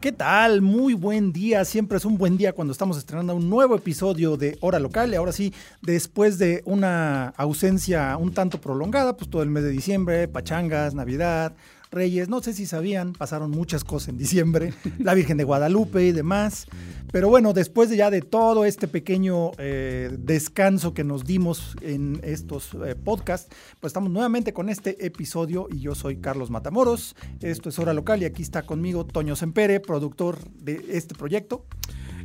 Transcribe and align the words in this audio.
¿Qué 0.00 0.12
tal? 0.12 0.62
Muy 0.62 0.94
buen 0.94 1.30
día. 1.30 1.62
Siempre 1.66 1.98
es 1.98 2.06
un 2.06 2.16
buen 2.16 2.38
día 2.38 2.54
cuando 2.54 2.72
estamos 2.72 2.96
estrenando 2.96 3.36
un 3.36 3.50
nuevo 3.50 3.76
episodio 3.76 4.38
de 4.38 4.56
Hora 4.62 4.78
Local. 4.78 5.12
Y 5.12 5.16
ahora 5.16 5.30
sí, 5.30 5.52
después 5.82 6.38
de 6.38 6.62
una 6.64 7.34
ausencia 7.36 8.16
un 8.16 8.32
tanto 8.32 8.58
prolongada, 8.62 9.14
pues 9.14 9.28
todo 9.28 9.42
el 9.42 9.50
mes 9.50 9.62
de 9.62 9.68
diciembre, 9.68 10.26
pachangas, 10.26 10.94
Navidad, 10.94 11.52
Reyes, 11.90 12.28
no 12.28 12.40
sé 12.40 12.52
si 12.52 12.66
sabían, 12.66 13.12
pasaron 13.14 13.50
muchas 13.50 13.82
cosas 13.82 14.10
en 14.10 14.18
diciembre, 14.18 14.72
la 14.98 15.14
Virgen 15.14 15.36
de 15.36 15.44
Guadalupe 15.44 16.06
y 16.06 16.12
demás. 16.12 16.66
Pero 17.12 17.28
bueno, 17.28 17.52
después 17.52 17.90
de 17.90 17.96
ya 17.96 18.10
de 18.10 18.20
todo 18.22 18.64
este 18.64 18.86
pequeño 18.86 19.50
eh, 19.58 20.10
descanso 20.16 20.94
que 20.94 21.02
nos 21.02 21.24
dimos 21.24 21.76
en 21.80 22.20
estos 22.22 22.74
eh, 22.74 22.94
podcasts, 22.94 23.54
pues 23.80 23.90
estamos 23.90 24.10
nuevamente 24.10 24.52
con 24.52 24.68
este 24.68 25.04
episodio 25.04 25.66
y 25.70 25.80
yo 25.80 25.96
soy 25.96 26.18
Carlos 26.18 26.50
Matamoros. 26.50 27.16
Esto 27.40 27.68
es 27.68 27.78
Hora 27.80 27.92
Local 27.92 28.22
y 28.22 28.26
aquí 28.26 28.42
está 28.42 28.62
conmigo 28.62 29.04
Toño 29.04 29.34
Sempere, 29.34 29.80
productor 29.80 30.38
de 30.52 30.84
este 30.90 31.16
proyecto. 31.16 31.66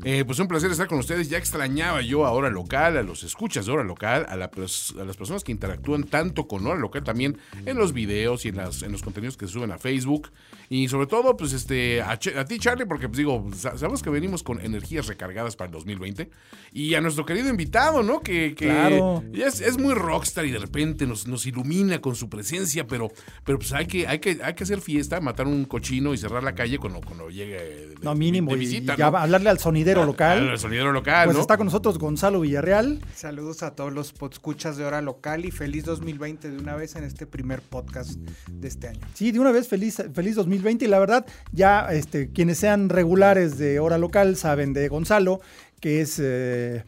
Eh, 0.07 0.23
pues 0.23 0.37
un 0.37 0.47
placer 0.47 0.69
estar 0.69 0.85
con 0.85 0.99
ustedes. 0.99 1.29
Ya 1.29 1.39
extrañaba 1.39 2.03
yo 2.03 2.27
a 2.27 2.31
Hora 2.31 2.51
Local, 2.51 2.95
a 2.95 3.01
los 3.01 3.23
escuchas 3.23 3.65
de 3.65 3.71
Hora 3.71 3.83
Local, 3.83 4.27
a, 4.29 4.35
la, 4.35 4.45
a, 4.45 5.03
las 5.03 5.17
personas 5.17 5.43
que 5.43 5.51
interactúan 5.51 6.03
tanto 6.03 6.47
con 6.47 6.67
Hora 6.67 6.79
Local 6.79 7.03
también 7.03 7.39
en 7.65 7.75
los 7.75 7.91
videos 7.91 8.45
y 8.45 8.49
en, 8.49 8.57
las, 8.57 8.83
en 8.83 8.91
los 8.91 9.01
contenidos 9.01 9.35
que 9.35 9.47
se 9.47 9.53
suben 9.53 9.71
a 9.71 9.79
Facebook. 9.79 10.29
Y 10.69 10.89
sobre 10.89 11.07
todo, 11.07 11.35
pues 11.35 11.53
este 11.53 12.03
a, 12.03 12.19
ti, 12.19 12.59
Charlie, 12.59 12.85
porque 12.85 13.07
pues 13.07 13.17
digo, 13.17 13.49
sabemos 13.55 14.03
que 14.03 14.11
venimos 14.11 14.43
con 14.43 14.61
energías 14.61 15.07
recargadas 15.07 15.55
para 15.55 15.69
el 15.69 15.73
2020. 15.73 16.29
Y 16.71 16.93
a 16.93 17.01
nuestro 17.01 17.25
querido 17.25 17.49
invitado, 17.49 18.03
¿no? 18.03 18.21
Que, 18.21 18.53
claro. 18.53 19.23
es, 19.33 19.59
es, 19.59 19.79
muy 19.79 19.95
rockstar 19.95 20.45
y 20.45 20.51
de 20.51 20.59
repente 20.59 21.07
nos, 21.07 21.25
nos 21.25 21.47
ilumina 21.47 21.99
con 21.99 22.15
su 22.15 22.29
presencia, 22.29 22.85
pero, 22.85 23.09
pero 23.43 23.57
pues 23.57 23.73
hay 23.73 23.87
que, 23.87 24.05
hay, 24.05 24.19
que, 24.19 24.37
hay 24.43 24.53
que 24.53 24.63
hacer 24.65 24.81
fiesta, 24.81 25.19
matar 25.19 25.47
un 25.47 25.65
cochino 25.65 26.13
y 26.13 26.19
cerrar 26.19 26.43
la 26.43 26.53
calle 26.53 26.77
cuando, 26.77 27.01
cuando 27.01 27.31
llegue 27.31 27.55
de, 27.55 27.95
no, 28.03 28.13
mínimo, 28.13 28.51
de 28.51 28.57
visita. 28.57 28.95
Y 28.95 29.01
hablarle 29.01 29.49
al 29.49 29.57
sonidero 29.57 29.94
local. 30.03 30.49
Al 30.49 30.59
sonidero 30.59 30.91
local, 30.91 31.25
Pues 31.25 31.35
¿no? 31.35 31.41
está 31.41 31.55
con 31.57 31.65
nosotros 31.67 31.97
Gonzalo 31.99 32.41
Villarreal. 32.41 32.99
Saludos 33.15 33.63
a 33.63 33.75
todos 33.75 33.93
los 33.93 34.13
escuchas 34.31 34.75
de 34.77 34.83
Hora 34.83 35.01
Local 35.01 35.45
y 35.45 35.51
feliz 35.51 35.85
2020 35.85 36.49
de 36.49 36.57
una 36.57 36.75
vez 36.75 36.95
en 36.95 37.03
este 37.03 37.27
primer 37.27 37.61
podcast 37.61 38.15
de 38.51 38.67
este 38.67 38.87
año. 38.89 38.99
Sí, 39.13 39.31
de 39.31 39.39
una 39.39 39.51
vez 39.51 39.67
feliz, 39.67 40.03
feliz 40.13 40.35
2020 40.35 40.85
y 40.85 40.87
la 40.87 40.99
verdad, 40.99 41.25
ya 41.51 41.87
este, 41.93 42.31
quienes 42.31 42.57
sean 42.57 42.89
regulares 42.89 43.57
de 43.57 43.79
Hora 43.79 43.97
Local 43.97 44.35
saben 44.35 44.73
de 44.73 44.87
Gonzalo, 44.87 45.39
que 45.79 46.01
es... 46.01 46.19
Eh, 46.21 46.83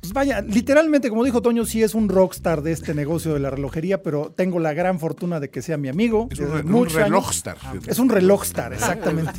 pues 0.00 0.12
vaya, 0.12 0.40
literalmente, 0.40 1.10
como 1.10 1.24
dijo 1.24 1.42
Toño, 1.42 1.66
sí 1.66 1.82
es 1.82 1.94
un 1.94 2.08
rockstar 2.08 2.62
de 2.62 2.72
este 2.72 2.94
negocio 2.94 3.34
de 3.34 3.40
la 3.40 3.50
relojería, 3.50 4.02
pero 4.02 4.32
tengo 4.34 4.58
la 4.58 4.72
gran 4.72 4.98
fortuna 4.98 5.40
de 5.40 5.50
que 5.50 5.60
sea 5.60 5.76
mi 5.76 5.88
amigo. 5.88 6.28
Es 6.30 6.40
un, 6.40 6.74
un 6.74 6.88
relogstar. 6.88 7.56
Es 7.86 7.98
un 7.98 8.08
relogstar, 8.08 8.72
exactamente. 8.72 9.38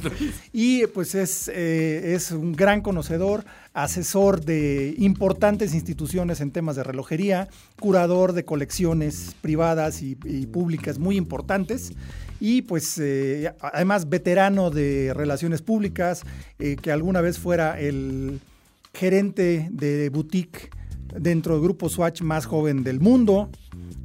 y 0.53 0.85
pues 0.87 1.15
es, 1.15 1.49
eh, 1.53 2.13
es 2.13 2.31
un 2.31 2.53
gran 2.53 2.81
conocedor, 2.81 3.43
asesor 3.73 4.45
de 4.45 4.93
importantes 4.97 5.73
instituciones 5.73 6.41
en 6.41 6.51
temas 6.51 6.75
de 6.75 6.83
relojería, 6.83 7.47
curador 7.79 8.33
de 8.33 8.45
colecciones 8.45 9.35
privadas 9.41 10.01
y, 10.03 10.17
y 10.25 10.45
públicas 10.45 10.99
muy 10.99 11.17
importantes 11.17 11.93
y 12.41 12.63
pues 12.63 12.97
eh, 12.99 13.53
además 13.61 14.09
veterano 14.09 14.71
de 14.71 15.13
relaciones 15.15 15.61
públicas, 15.61 16.23
eh, 16.57 16.75
que 16.81 16.91
alguna 16.91 17.21
vez 17.21 17.37
fuera 17.37 17.79
el 17.79 18.41
gerente 18.93 19.69
de 19.71 20.09
boutique 20.09 20.69
dentro 21.19 21.55
del 21.55 21.63
grupo 21.63 21.89
Swatch 21.89 22.21
más 22.21 22.45
joven 22.45 22.83
del 22.83 22.99
mundo. 22.99 23.49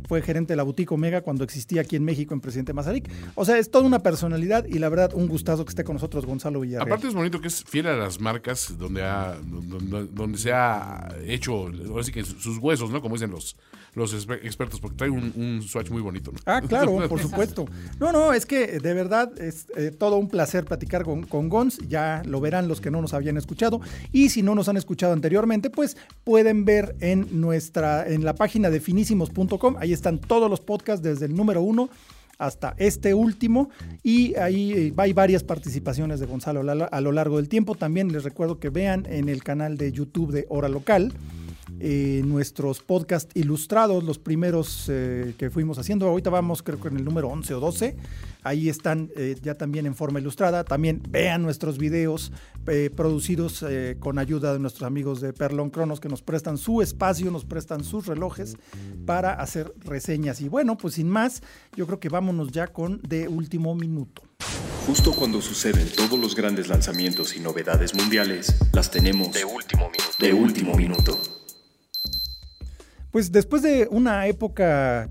Fue 0.08 0.22
gerente 0.22 0.52
de 0.52 0.56
la 0.56 0.62
boutique 0.62 0.92
Omega 0.92 1.22
cuando 1.22 1.42
existía 1.42 1.80
aquí 1.80 1.96
en 1.96 2.04
México 2.04 2.32
en 2.32 2.40
Presidente 2.40 2.72
Mazarik. 2.72 3.10
O 3.34 3.44
sea, 3.44 3.58
es 3.58 3.72
toda 3.72 3.84
una 3.84 4.00
personalidad 4.00 4.64
y 4.64 4.78
la 4.78 4.88
verdad, 4.88 5.12
un 5.14 5.26
gustazo 5.26 5.64
que 5.64 5.70
esté 5.70 5.82
con 5.82 5.94
nosotros 5.94 6.24
Gonzalo 6.24 6.60
Villarreal. 6.60 6.86
Aparte 6.86 7.08
es 7.08 7.14
bonito 7.14 7.40
que 7.40 7.48
es 7.48 7.64
fiel 7.64 7.88
a 7.88 7.96
las 7.96 8.20
marcas 8.20 8.78
donde, 8.78 9.02
ha, 9.02 9.36
donde, 9.44 10.06
donde 10.06 10.38
se 10.38 10.52
ha 10.52 11.08
hecho, 11.24 11.66
ahora 11.88 12.04
sí 12.04 12.12
que 12.12 12.24
sus 12.24 12.58
huesos, 12.58 12.90
¿no? 12.90 13.02
Como 13.02 13.16
dicen 13.16 13.32
los, 13.32 13.56
los 13.96 14.12
expertos, 14.12 14.78
porque 14.78 14.96
trae 14.98 15.10
un, 15.10 15.32
un, 15.34 15.62
swatch 15.62 15.88
muy 15.90 16.02
bonito. 16.02 16.30
¿no? 16.30 16.38
Ah, 16.44 16.60
claro, 16.60 16.96
por 17.08 17.18
supuesto. 17.18 17.66
No, 17.98 18.12
no, 18.12 18.34
es 18.34 18.44
que 18.44 18.78
de 18.78 18.94
verdad 18.94 19.32
es 19.40 19.66
eh, 19.74 19.90
todo 19.90 20.18
un 20.18 20.28
placer 20.28 20.66
platicar 20.66 21.02
con, 21.02 21.22
con 21.22 21.48
Gons. 21.48 21.78
Ya 21.88 22.22
lo 22.26 22.38
verán 22.40 22.68
los 22.68 22.82
que 22.82 22.90
no 22.90 23.00
nos 23.00 23.14
habían 23.14 23.38
escuchado. 23.38 23.80
Y 24.12 24.28
si 24.28 24.42
no 24.42 24.54
nos 24.54 24.68
han 24.68 24.76
escuchado 24.76 25.14
anteriormente, 25.14 25.70
pues 25.70 25.96
pueden 26.24 26.66
ver 26.66 26.94
en 27.00 27.40
nuestra, 27.40 28.06
en 28.06 28.22
la 28.22 28.34
página 28.34 28.68
de 28.68 28.80
finísimos.com. 28.80 29.76
Ahí 29.78 29.94
están 29.94 30.18
todos 30.18 30.50
los 30.50 30.60
podcasts 30.60 31.02
desde 31.02 31.24
el 31.24 31.34
número 31.34 31.62
uno 31.62 31.88
hasta 32.38 32.74
este 32.76 33.14
último 33.14 33.70
y 34.02 34.34
ahí 34.36 34.92
hay 34.94 35.12
varias 35.14 35.42
participaciones 35.42 36.20
de 36.20 36.26
Gonzalo 36.26 36.60
a 36.70 37.00
lo 37.00 37.12
largo 37.12 37.38
del 37.38 37.48
tiempo. 37.48 37.76
También 37.76 38.12
les 38.12 38.24
recuerdo 38.24 38.58
que 38.58 38.68
vean 38.68 39.06
en 39.08 39.30
el 39.30 39.42
canal 39.42 39.78
de 39.78 39.90
YouTube 39.90 40.32
de 40.32 40.44
Hora 40.50 40.68
Local. 40.68 41.14
Eh, 41.78 42.22
nuestros 42.24 42.80
podcasts 42.80 43.30
ilustrados, 43.34 44.02
los 44.02 44.18
primeros 44.18 44.86
eh, 44.88 45.34
que 45.36 45.50
fuimos 45.50 45.78
haciendo. 45.78 46.08
Ahorita 46.08 46.30
vamos 46.30 46.62
creo 46.62 46.80
que 46.80 46.88
en 46.88 46.96
el 46.96 47.04
número 47.04 47.28
11 47.28 47.54
o 47.54 47.60
12. 47.60 47.96
Ahí 48.42 48.68
están 48.68 49.10
eh, 49.16 49.36
ya 49.42 49.54
también 49.54 49.86
en 49.86 49.94
forma 49.94 50.20
ilustrada. 50.20 50.64
También 50.64 51.02
vean 51.08 51.42
nuestros 51.42 51.78
videos 51.78 52.32
eh, 52.66 52.90
producidos 52.94 53.64
con 53.98 54.18
ayuda 54.18 54.52
de 54.52 54.58
nuestros 54.58 54.86
amigos 54.86 55.20
de 55.20 55.32
Perlon 55.32 55.70
Cronos 55.70 56.00
que 56.00 56.08
nos 56.08 56.22
prestan 56.22 56.56
su 56.56 56.80
espacio, 56.80 57.30
nos 57.30 57.44
prestan 57.44 57.84
sus 57.84 58.06
relojes 58.06 58.56
para 59.04 59.34
hacer 59.34 59.72
reseñas. 59.84 60.40
Y 60.40 60.48
bueno, 60.48 60.78
pues 60.78 60.94
sin 60.94 61.10
más, 61.10 61.42
yo 61.76 61.86
creo 61.86 62.00
que 62.00 62.08
vámonos 62.08 62.52
ya 62.52 62.68
con 62.68 63.00
de 63.02 63.28
último 63.28 63.74
minuto. 63.74 64.22
Justo 64.86 65.12
cuando 65.12 65.42
suceden 65.42 65.88
todos 65.96 66.18
los 66.18 66.36
grandes 66.36 66.68
lanzamientos 66.68 67.36
y 67.36 67.40
novedades 67.40 67.94
mundiales, 67.94 68.54
las 68.72 68.90
tenemos 68.90 69.32
de 69.32 69.44
último 69.44 69.90
minuto. 69.90 70.16
De 70.20 70.32
último 70.32 70.74
minuto. 70.76 71.35
Pues 73.16 73.32
después 73.32 73.62
de 73.62 73.88
una 73.90 74.26
época, 74.26 75.08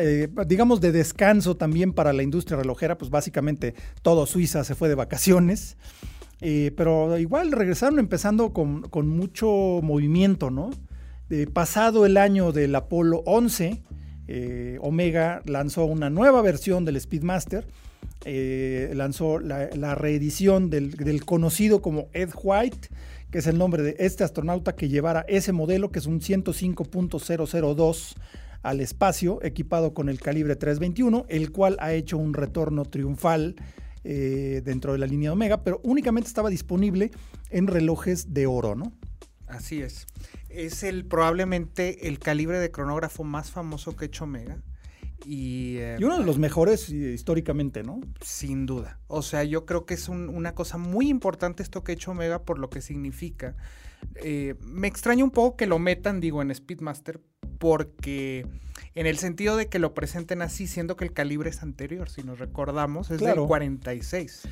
eh, 0.00 0.28
digamos, 0.46 0.80
de 0.80 0.92
descanso 0.92 1.56
también 1.56 1.92
para 1.92 2.12
la 2.12 2.22
industria 2.22 2.56
relojera, 2.56 2.96
pues 2.96 3.10
básicamente 3.10 3.74
todo 4.00 4.26
Suiza 4.26 4.62
se 4.62 4.76
fue 4.76 4.88
de 4.88 4.94
vacaciones. 4.94 5.76
Eh, 6.40 6.70
pero 6.76 7.18
igual 7.18 7.50
regresaron 7.50 7.98
empezando 7.98 8.52
con, 8.52 8.82
con 8.82 9.08
mucho 9.08 9.80
movimiento, 9.82 10.50
¿no? 10.50 10.70
Eh, 11.30 11.48
pasado 11.52 12.06
el 12.06 12.16
año 12.16 12.52
del 12.52 12.76
Apolo 12.76 13.24
11, 13.26 13.82
Omega 14.80 15.42
lanzó 15.44 15.84
una 15.84 16.10
nueva 16.10 16.42
versión 16.42 16.84
del 16.84 17.00
Speedmaster. 17.00 17.66
lanzó 18.94 19.40
la, 19.40 19.96
reedición 19.96 20.70
del 20.70 21.24
conocido 21.24 21.82
como 21.82 22.06
Ed 22.12 22.30
White 22.40 22.88
que 23.30 23.38
es 23.38 23.46
el 23.46 23.58
nombre 23.58 23.82
de 23.82 23.96
este 23.98 24.24
astronauta 24.24 24.74
que 24.74 24.88
llevara 24.88 25.24
ese 25.28 25.52
modelo, 25.52 25.90
que 25.90 25.98
es 25.98 26.06
un 26.06 26.20
105.002 26.20 28.14
al 28.62 28.80
espacio, 28.80 29.42
equipado 29.42 29.94
con 29.94 30.08
el 30.08 30.20
calibre 30.20 30.56
321, 30.56 31.26
el 31.28 31.52
cual 31.52 31.76
ha 31.80 31.92
hecho 31.92 32.18
un 32.18 32.34
retorno 32.34 32.84
triunfal 32.84 33.56
eh, 34.04 34.62
dentro 34.64 34.92
de 34.92 34.98
la 34.98 35.06
línea 35.06 35.32
Omega, 35.32 35.62
pero 35.62 35.80
únicamente 35.82 36.28
estaba 36.28 36.50
disponible 36.50 37.10
en 37.50 37.66
relojes 37.66 38.32
de 38.32 38.46
oro, 38.46 38.74
¿no? 38.74 38.92
Así 39.46 39.82
es. 39.82 40.06
Es 40.48 40.82
el 40.82 41.04
probablemente 41.04 42.08
el 42.08 42.18
calibre 42.18 42.58
de 42.58 42.70
cronógrafo 42.70 43.24
más 43.24 43.50
famoso 43.50 43.96
que 43.96 44.04
ha 44.04 44.08
hecho 44.08 44.24
Omega. 44.24 44.58
Y, 45.24 45.76
eh, 45.78 45.96
y, 45.98 46.04
uno 46.04 46.18
de 46.18 46.24
los 46.24 46.38
mejores 46.38 46.88
históricamente, 46.90 47.82
¿no? 47.82 48.00
Sin 48.20 48.66
duda. 48.66 49.00
O 49.08 49.22
sea, 49.22 49.44
yo 49.44 49.66
creo 49.66 49.84
que 49.84 49.94
es 49.94 50.08
un, 50.08 50.28
una 50.28 50.54
cosa 50.54 50.78
muy 50.78 51.08
importante 51.08 51.62
esto 51.62 51.82
que 51.82 51.92
ha 51.92 51.94
hecho 51.94 52.12
Omega 52.12 52.42
por 52.42 52.58
lo 52.58 52.70
que 52.70 52.80
significa. 52.80 53.56
Eh, 54.16 54.54
me 54.60 54.86
extraña 54.86 55.24
un 55.24 55.30
poco 55.30 55.56
que 55.56 55.66
lo 55.66 55.78
metan, 55.78 56.20
digo, 56.20 56.40
en 56.42 56.54
Speedmaster, 56.54 57.20
porque 57.58 58.46
en 58.94 59.06
el 59.06 59.18
sentido 59.18 59.56
de 59.56 59.68
que 59.68 59.78
lo 59.78 59.94
presenten 59.94 60.42
así, 60.42 60.66
siendo 60.66 60.96
que 60.96 61.04
el 61.04 61.12
calibre 61.12 61.50
es 61.50 61.62
anterior, 61.62 62.08
si 62.08 62.22
nos 62.22 62.38
recordamos, 62.38 63.10
es 63.10 63.18
Claro. 63.18 63.42
del 63.42 63.48
46. 63.48 64.42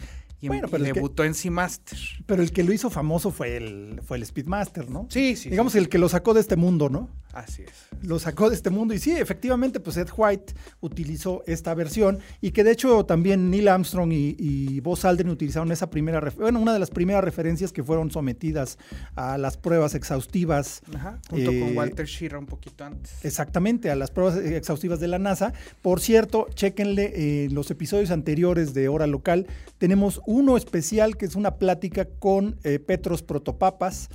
Y, 0.40 0.48
Bueno, 0.48 0.68
y 0.68 0.70
pero 0.70 0.84
que- 0.84 0.92
debutó 0.92 1.24
en 1.24 1.34
Seamaster. 1.34 1.98
Pero 2.26 2.42
el 2.42 2.52
que 2.52 2.62
lo 2.62 2.72
hizo 2.72 2.90
famoso 2.90 3.30
fue 3.30 3.56
el, 3.56 4.00
fue 4.04 4.18
el 4.18 4.26
Speedmaster, 4.26 4.90
¿no? 4.90 5.06
Sí, 5.10 5.34
sí. 5.36 5.48
Digamos 5.50 5.72
sí, 5.72 5.78
el 5.78 5.88
que 5.88 5.98
lo 5.98 6.08
sacó 6.08 6.34
de 6.34 6.40
este 6.40 6.56
mundo, 6.56 6.88
¿no? 6.90 7.08
Así 7.32 7.62
es. 7.62 7.70
Lo 8.02 8.18
sacó 8.18 8.48
de 8.48 8.56
este 8.56 8.70
mundo 8.70 8.94
y 8.94 8.98
sí, 8.98 9.10
efectivamente, 9.12 9.78
pues 9.78 9.98
Ed 9.98 10.08
White 10.16 10.54
utilizó 10.80 11.42
esta 11.46 11.74
versión 11.74 12.18
y 12.40 12.52
que 12.52 12.64
de 12.64 12.70
hecho 12.70 13.04
también 13.04 13.50
Neil 13.50 13.68
Armstrong 13.68 14.10
y, 14.10 14.34
y 14.38 14.80
Buzz 14.80 15.04
Aldrin 15.04 15.28
utilizaron 15.28 15.70
esa 15.70 15.90
primera, 15.90 16.20
bueno, 16.38 16.60
una 16.60 16.72
de 16.72 16.78
las 16.78 16.88
primeras 16.90 17.22
referencias 17.22 17.72
que 17.74 17.82
fueron 17.82 18.10
sometidas 18.10 18.78
a 19.16 19.36
las 19.36 19.58
pruebas 19.58 19.94
exhaustivas. 19.94 20.80
Ajá, 20.94 21.18
junto 21.28 21.50
eh, 21.50 21.60
con 21.60 21.76
Walter 21.76 22.06
Schirra 22.06 22.38
un 22.38 22.46
poquito 22.46 22.84
antes. 22.84 23.22
Exactamente, 23.22 23.90
a 23.90 23.96
las 23.96 24.10
pruebas 24.10 24.38
exhaustivas 24.38 24.98
de 25.00 25.08
la 25.08 25.18
NASA. 25.18 25.52
Por 25.82 26.00
cierto, 26.00 26.46
chéquenle 26.54 27.12
eh, 27.44 27.48
los 27.50 27.70
episodios 27.70 28.10
anteriores 28.10 28.72
de 28.72 28.88
Hora 28.88 29.06
Local. 29.06 29.46
Tenemos 29.76 30.22
uno 30.26 30.56
especial 30.56 31.16
que 31.16 31.26
es 31.26 31.36
una 31.36 31.56
plática 31.56 32.06
con 32.18 32.58
eh, 32.64 32.78
Petros 32.78 33.22
Protopapas 33.22 34.08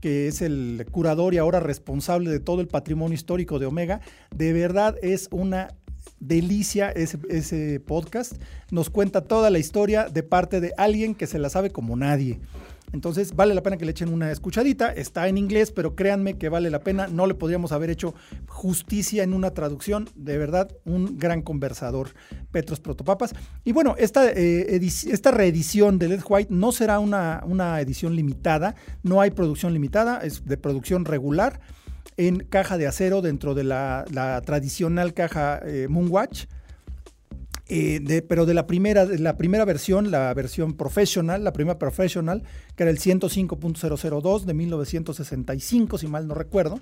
que 0.00 0.28
es 0.28 0.42
el 0.42 0.86
curador 0.90 1.34
y 1.34 1.38
ahora 1.38 1.60
responsable 1.60 2.30
de 2.30 2.40
todo 2.40 2.60
el 2.60 2.68
patrimonio 2.68 3.14
histórico 3.14 3.58
de 3.58 3.66
Omega. 3.66 4.00
De 4.34 4.52
verdad 4.52 4.94
es 5.02 5.28
una 5.32 5.74
delicia 6.20 6.90
ese, 6.90 7.18
ese, 7.28 7.80
podcast. 7.80 8.34
Nos 8.70 8.90
cuenta 8.90 9.22
toda 9.22 9.50
la 9.50 9.58
historia 9.58 10.08
de 10.08 10.22
parte 10.22 10.60
de 10.60 10.72
alguien 10.76 11.14
que 11.14 11.26
se 11.26 11.38
la 11.38 11.50
sabe 11.50 11.70
como 11.70 11.96
nadie. 11.96 12.38
Entonces 12.92 13.34
vale 13.34 13.54
la 13.54 13.62
pena 13.62 13.76
que 13.76 13.84
le 13.84 13.90
echen 13.90 14.12
una 14.12 14.30
escuchadita. 14.30 14.92
Está 14.92 15.28
en 15.28 15.38
inglés, 15.38 15.72
pero 15.72 15.94
créanme 15.94 16.38
que 16.38 16.48
vale 16.48 16.70
la 16.70 16.80
pena. 16.80 17.08
No 17.08 17.26
le 17.26 17.34
podríamos 17.34 17.72
haber 17.72 17.90
hecho 17.90 18.14
justicia 18.48 19.22
en 19.22 19.32
una 19.32 19.50
traducción. 19.50 20.08
De 20.14 20.38
verdad, 20.38 20.70
un 20.84 21.18
gran 21.18 21.42
conversador, 21.42 22.10
Petros 22.50 22.80
Protopapas. 22.80 23.34
Y 23.64 23.72
bueno, 23.72 23.94
esta, 23.98 24.30
eh, 24.30 24.80
esta 24.80 25.30
reedición 25.30 25.98
de 25.98 26.08
Led 26.08 26.22
White 26.28 26.52
no 26.52 26.72
será 26.72 26.98
una, 26.98 27.42
una 27.46 27.80
edición 27.80 28.14
limitada. 28.16 28.74
No 29.02 29.20
hay 29.20 29.30
producción 29.30 29.72
limitada, 29.72 30.20
es 30.20 30.44
de 30.44 30.56
producción 30.56 31.04
regular 31.04 31.60
en 32.16 32.38
caja 32.38 32.78
de 32.78 32.86
acero 32.86 33.20
dentro 33.20 33.54
de 33.54 33.64
la, 33.64 34.42
tradicional 34.44 35.14
caja 35.14 35.60
eh, 35.64 35.86
Moonwatch. 35.88 36.46
Eh, 37.68 38.22
pero 38.28 38.46
de 38.46 38.54
la 38.54 38.66
primera, 38.66 39.06
de 39.06 39.18
la 39.18 39.36
primera 39.36 39.64
versión, 39.64 40.10
la 40.10 40.32
versión 40.34 40.74
professional, 40.74 41.42
la 41.42 41.52
primera 41.52 41.78
professional, 41.78 42.44
que 42.76 42.84
era 42.84 42.90
el 42.90 42.98
105.002 42.98 44.44
de 44.44 44.54
1965, 44.54 45.98
si 45.98 46.06
mal 46.06 46.28
no 46.28 46.34
recuerdo, 46.34 46.80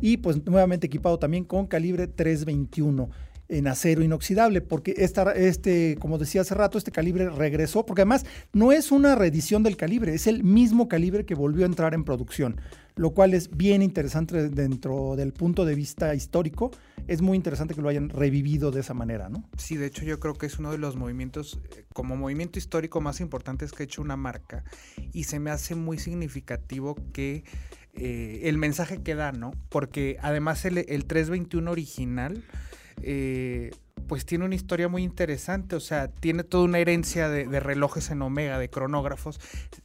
y 0.00 0.16
pues 0.16 0.44
nuevamente 0.46 0.86
equipado 0.86 1.18
también 1.18 1.44
con 1.44 1.66
calibre 1.66 2.06
321 2.06 3.10
en 3.52 3.68
acero 3.68 4.02
inoxidable, 4.02 4.62
porque 4.62 4.94
esta, 4.96 5.30
este, 5.32 5.96
como 6.00 6.16
decía 6.16 6.40
hace 6.40 6.54
rato, 6.54 6.78
este 6.78 6.90
calibre 6.90 7.28
regresó, 7.28 7.84
porque 7.84 8.02
además 8.02 8.24
no 8.52 8.72
es 8.72 8.90
una 8.90 9.14
reedición 9.14 9.62
del 9.62 9.76
calibre, 9.76 10.14
es 10.14 10.26
el 10.26 10.42
mismo 10.42 10.88
calibre 10.88 11.26
que 11.26 11.34
volvió 11.34 11.64
a 11.64 11.66
entrar 11.66 11.92
en 11.92 12.04
producción, 12.04 12.60
lo 12.96 13.10
cual 13.10 13.34
es 13.34 13.54
bien 13.54 13.82
interesante 13.82 14.48
dentro 14.48 15.16
del 15.16 15.34
punto 15.34 15.66
de 15.66 15.74
vista 15.74 16.14
histórico. 16.14 16.70
Es 17.08 17.20
muy 17.20 17.36
interesante 17.36 17.74
que 17.74 17.82
lo 17.82 17.88
hayan 17.90 18.08
revivido 18.08 18.70
de 18.70 18.80
esa 18.80 18.94
manera, 18.94 19.28
¿no? 19.28 19.44
Sí, 19.58 19.76
de 19.76 19.86
hecho 19.86 20.04
yo 20.04 20.18
creo 20.18 20.34
que 20.34 20.46
es 20.46 20.58
uno 20.58 20.72
de 20.72 20.78
los 20.78 20.96
movimientos, 20.96 21.60
eh, 21.76 21.84
como 21.92 22.16
movimiento 22.16 22.58
histórico 22.58 23.02
más 23.02 23.20
importantes 23.20 23.72
que 23.72 23.82
ha 23.82 23.84
hecho 23.84 24.00
una 24.00 24.16
marca, 24.16 24.64
y 25.12 25.24
se 25.24 25.40
me 25.40 25.50
hace 25.50 25.74
muy 25.74 25.98
significativo 25.98 26.96
que 27.12 27.44
eh, 27.92 28.40
el 28.44 28.56
mensaje 28.56 29.02
que 29.02 29.14
da, 29.14 29.32
¿no? 29.32 29.52
Porque 29.68 30.16
además 30.22 30.64
el, 30.64 30.78
el 30.78 31.04
321 31.04 31.70
original 31.70 32.42
eh, 33.02 33.70
pues 34.06 34.26
tiene 34.26 34.44
una 34.44 34.54
historia 34.54 34.88
muy 34.88 35.02
interesante, 35.02 35.76
o 35.76 35.80
sea, 35.80 36.08
tiene 36.08 36.44
toda 36.44 36.64
una 36.64 36.78
herencia 36.78 37.28
de, 37.28 37.60
relojes 37.60 38.10
en 38.10 38.22
Omega, 38.22 38.58
de 38.58 38.68
cronógrafos. 38.68 39.40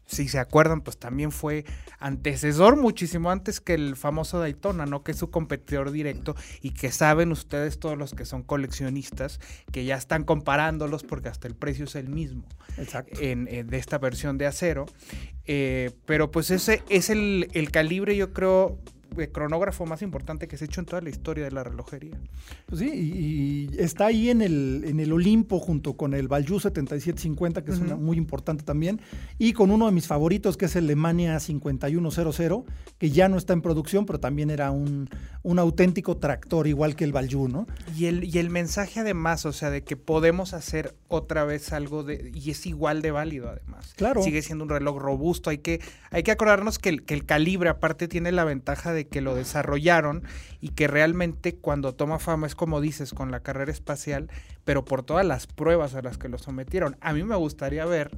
Si 0.05 0.27
se 0.27 0.39
acuerdan, 0.39 0.81
pues 0.81 0.97
también 0.97 1.31
fue 1.31 1.65
antecesor 1.99 2.77
muchísimo 2.77 3.31
antes 3.31 3.61
que 3.61 3.73
el 3.73 3.95
famoso 3.95 4.39
Daytona, 4.39 4.85
¿no? 4.85 5.03
Que 5.03 5.11
es 5.11 5.17
su 5.17 5.29
competidor 5.29 5.91
directo 5.91 6.35
y 6.61 6.71
que 6.71 6.91
saben 6.91 7.31
ustedes 7.31 7.79
todos 7.79 7.97
los 7.97 8.13
que 8.13 8.25
son 8.25 8.43
coleccionistas 8.43 9.39
que 9.71 9.85
ya 9.85 9.95
están 9.95 10.23
comparándolos 10.23 11.03
porque 11.03 11.29
hasta 11.29 11.47
el 11.47 11.55
precio 11.55 11.85
es 11.85 11.95
el 11.95 12.09
mismo. 12.09 12.43
En, 13.19 13.45
de 13.45 13.77
esta 13.77 13.97
versión 13.97 14.37
de 14.37 14.47
acero. 14.47 14.85
Eh, 15.45 15.91
pero 16.05 16.31
pues 16.31 16.51
ese 16.51 16.83
es 16.89 17.09
el, 17.09 17.49
el 17.53 17.71
calibre, 17.71 18.15
yo 18.15 18.33
creo, 18.33 18.79
cronógrafo 19.31 19.85
más 19.85 20.01
importante 20.01 20.47
que 20.47 20.57
se 20.57 20.65
ha 20.65 20.67
hecho 20.67 20.81
en 20.81 20.85
toda 20.85 21.01
la 21.01 21.09
historia 21.09 21.45
de 21.45 21.51
la 21.51 21.63
relojería. 21.63 22.17
Pues 22.65 22.81
sí, 22.81 22.89
y, 22.89 23.81
está 23.81 24.07
ahí 24.07 24.29
en 24.29 24.41
el, 24.41 24.83
en 24.85 24.99
el 24.99 25.11
Olimpo 25.11 25.59
junto 25.59 25.95
con 25.97 26.13
el 26.13 26.27
Valju 26.27 26.59
7750, 26.59 27.63
que 27.63 27.71
es 27.71 27.79
una 27.79 27.95
muy 27.95 28.17
importante 28.17 28.63
también, 28.63 29.01
y 29.37 29.53
con 29.53 29.71
uno 29.71 29.85
de 29.87 29.91
mis 29.91 30.07
favoritos, 30.07 30.57
que 30.57 30.65
es 30.65 30.75
el 30.75 30.85
Alemania 30.85 31.39
5100, 31.39 32.63
que 32.97 33.09
ya 33.11 33.29
no 33.29 33.37
está 33.37 33.53
en 33.53 33.61
producción, 33.61 34.05
pero 34.05 34.19
también 34.19 34.49
era 34.49 34.71
un, 34.71 35.09
un 35.43 35.59
auténtico 35.59 36.17
tractor, 36.17 36.67
igual 36.67 36.95
que 36.95 37.03
el 37.03 37.11
Valju, 37.11 37.47
¿no? 37.47 37.67
Y 37.95 38.05
el, 38.05 38.23
y 38.23 38.37
el 38.39 38.49
mensaje 38.49 38.99
además, 38.99 39.45
o 39.45 39.53
sea, 39.53 39.69
de 39.69 39.83
que 39.83 39.95
podemos 39.95 40.53
hacer 40.53 40.95
otra 41.07 41.43
vez 41.45 41.73
algo 41.73 42.03
de, 42.03 42.31
y 42.33 42.51
es 42.51 42.65
igual 42.65 43.01
de 43.01 43.11
válido 43.11 43.49
además. 43.49 43.93
Claro. 43.95 44.21
Sigue 44.23 44.41
siendo 44.41 44.63
un 44.63 44.69
reloj 44.69 44.97
robusto, 44.97 45.49
hay 45.49 45.59
que, 45.59 45.81
hay 46.11 46.23
que 46.23 46.31
acordarnos 46.31 46.79
que 46.79 46.89
el, 46.89 47.03
que 47.03 47.13
el 47.13 47.25
calibre 47.25 47.69
aparte 47.69 48.07
tiene 48.07 48.31
la 48.31 48.43
ventaja 48.43 48.93
de 48.93 49.06
que 49.07 49.21
lo 49.21 49.35
desarrollaron 49.35 50.23
y 50.61 50.69
que 50.69 50.87
realmente 50.87 51.55
cuando 51.55 51.93
toma 51.93 52.19
fama 52.19 52.47
es 52.47 52.55
como 52.55 52.81
dices 52.81 53.13
con 53.13 53.31
la 53.31 53.41
carrera 53.41 53.71
espacial, 53.71 54.29
pero 54.65 54.85
por 54.85 55.03
todas 55.03 55.25
las 55.25 55.47
pruebas 55.47 55.95
a 55.95 56.01
las 56.01 56.17
que 56.17 56.29
lo 56.29 56.37
sometieron. 56.37 56.97
A 57.01 57.13
mí 57.13 57.23
me 57.23 57.35
gustaría 57.35 57.85
ver 57.85 58.11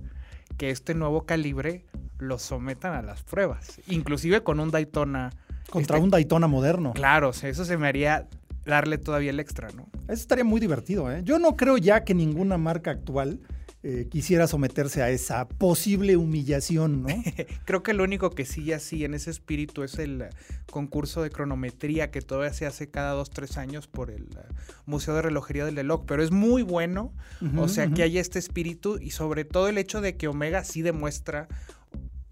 que 0.57 0.69
este 0.69 0.93
nuevo 0.93 1.25
calibre 1.25 1.85
lo 2.17 2.37
sometan 2.37 2.93
a 2.93 3.01
las 3.01 3.23
pruebas, 3.23 3.81
inclusive 3.87 4.43
con 4.43 4.59
un 4.59 4.71
Daytona. 4.71 5.31
Contra 5.69 5.97
este 5.97 6.03
un 6.03 6.09
Daytona 6.09 6.47
moderno. 6.47 6.93
Claro, 6.93 7.31
eso 7.31 7.65
se 7.65 7.77
me 7.77 7.87
haría 7.87 8.27
darle 8.65 8.97
todavía 8.97 9.29
el 9.31 9.39
extra, 9.39 9.69
¿no? 9.75 9.87
Eso 10.03 10.13
estaría 10.13 10.43
muy 10.43 10.59
divertido, 10.59 11.11
¿eh? 11.11 11.21
Yo 11.23 11.39
no 11.39 11.55
creo 11.55 11.77
ya 11.77 12.03
que 12.03 12.13
ninguna 12.13 12.57
marca 12.57 12.91
actual 12.91 13.39
eh, 13.81 14.07
quisiera 14.11 14.45
someterse 14.45 15.01
a 15.01 15.09
esa 15.09 15.47
posible 15.47 16.17
humillación, 16.17 17.03
¿no? 17.03 17.07
Creo 17.65 17.81
que 17.81 17.93
lo 17.93 18.03
único 18.03 18.31
que 18.31 18.43
sigue 18.43 18.73
así 18.73 19.05
en 19.05 19.13
ese 19.13 19.31
espíritu 19.31 19.83
es 19.83 19.97
el 19.99 20.25
concurso 20.69 21.21
de 21.21 21.29
cronometría 21.29 22.11
que 22.11 22.21
todavía 22.21 22.51
se 22.51 22.65
hace 22.65 22.89
cada 22.89 23.13
dos, 23.13 23.29
tres 23.29 23.57
años 23.57 23.87
por 23.87 24.11
el 24.11 24.23
uh, 24.23 24.53
Museo 24.85 25.15
de 25.15 25.21
Relojería 25.21 25.63
del 25.63 25.77
Reloj, 25.77 26.03
pero 26.05 26.21
es 26.21 26.31
muy 26.31 26.61
bueno, 26.61 27.13
o 27.55 27.69
sea, 27.69 27.89
que 27.89 28.03
hay 28.03 28.17
este 28.17 28.37
espíritu 28.37 28.99
y 28.99 29.11
sobre 29.11 29.45
todo 29.45 29.69
el 29.69 29.77
hecho 29.77 30.01
de 30.01 30.17
que 30.17 30.27
Omega 30.27 30.65
sí 30.65 30.81
demuestra, 30.81 31.47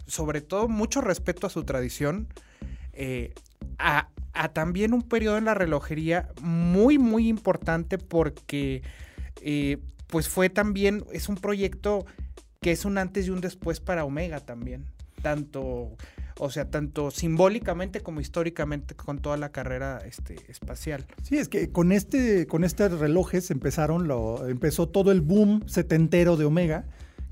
sobre 0.06 0.42
todo, 0.42 0.68
mucho 0.68 1.00
respeto 1.00 1.48
a 1.48 1.50
su 1.50 1.64
tradición, 1.64 2.28
eh, 2.92 3.34
a, 3.80 4.10
también 4.52 4.94
un 4.94 5.02
periodo 5.02 5.38
en 5.38 5.46
la 5.46 5.54
relojería 5.54 6.28
muy, 6.42 6.98
muy 6.98 7.30
importante 7.30 7.98
porque... 7.98 8.82
Eh, 9.42 9.78
pues 10.08 10.28
fue 10.30 10.50
también, 10.50 11.04
es 11.12 11.30
un 11.30 11.36
proyecto 11.36 12.06
que 12.62 12.72
es 12.72 12.86
un 12.86 12.98
antes 12.98 13.28
y 13.28 13.30
un 13.30 13.42
después 13.42 13.80
para 13.80 14.06
Omega 14.06 14.40
también. 14.40 14.86
Tanto, 15.22 15.96
o 16.40 16.50
sea, 16.50 16.70
tanto 16.70 17.12
simbólicamente 17.12 18.02
como 18.02 18.22
históricamente 18.22 18.96
con 18.96 19.20
toda 19.20 19.38
la 19.38 19.52
carrera 19.52 20.00
este, 20.06 20.36
espacial. 20.48 21.06
Sí, 21.24 21.38
es 21.38 21.50
que 21.50 21.72
con 21.72 21.92
este, 21.92 22.48
con 22.48 22.64
estos 22.64 23.00
relojes 23.00 23.52
empezaron, 23.52 24.08
lo, 24.08 24.48
empezó 24.48 24.88
todo 24.88 25.12
el 25.12 25.22
boom 25.22 25.68
setentero 25.68 26.38
de 26.38 26.46
Omega, 26.46 26.86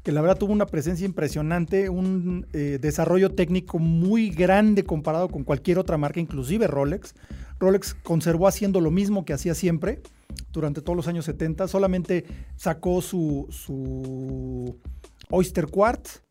que 0.04 0.12
la 0.12 0.22
verdad 0.22 0.38
tuvo 0.38 0.54
una 0.54 0.68
presencia 0.68 1.06
impresionante, 1.06 1.90
un 1.90 2.46
eh, 2.54 2.78
desarrollo 2.80 3.34
técnico 3.34 3.80
muy 3.80 4.30
grande 4.30 4.84
comparado 4.84 5.30
con 5.30 5.44
cualquier 5.44 5.80
otra 5.80 5.98
marca, 5.98 6.20
inclusive 6.20 6.68
Rolex. 6.68 7.16
Rolex 7.60 7.94
conservó 7.94 8.48
haciendo 8.48 8.82
lo 8.82 8.92
mismo 8.92 9.26
que 9.26 9.34
hacía 9.34 9.56
siempre 9.56 10.02
durante 10.52 10.82
todos 10.82 10.96
los 10.96 11.08
años 11.08 11.26
70. 11.26 11.68
Solamente 11.68 12.26
sacó 12.56 13.02
su, 13.02 13.48
su 13.50 14.80
Oyster 15.30 15.68
Quartz 15.68 16.22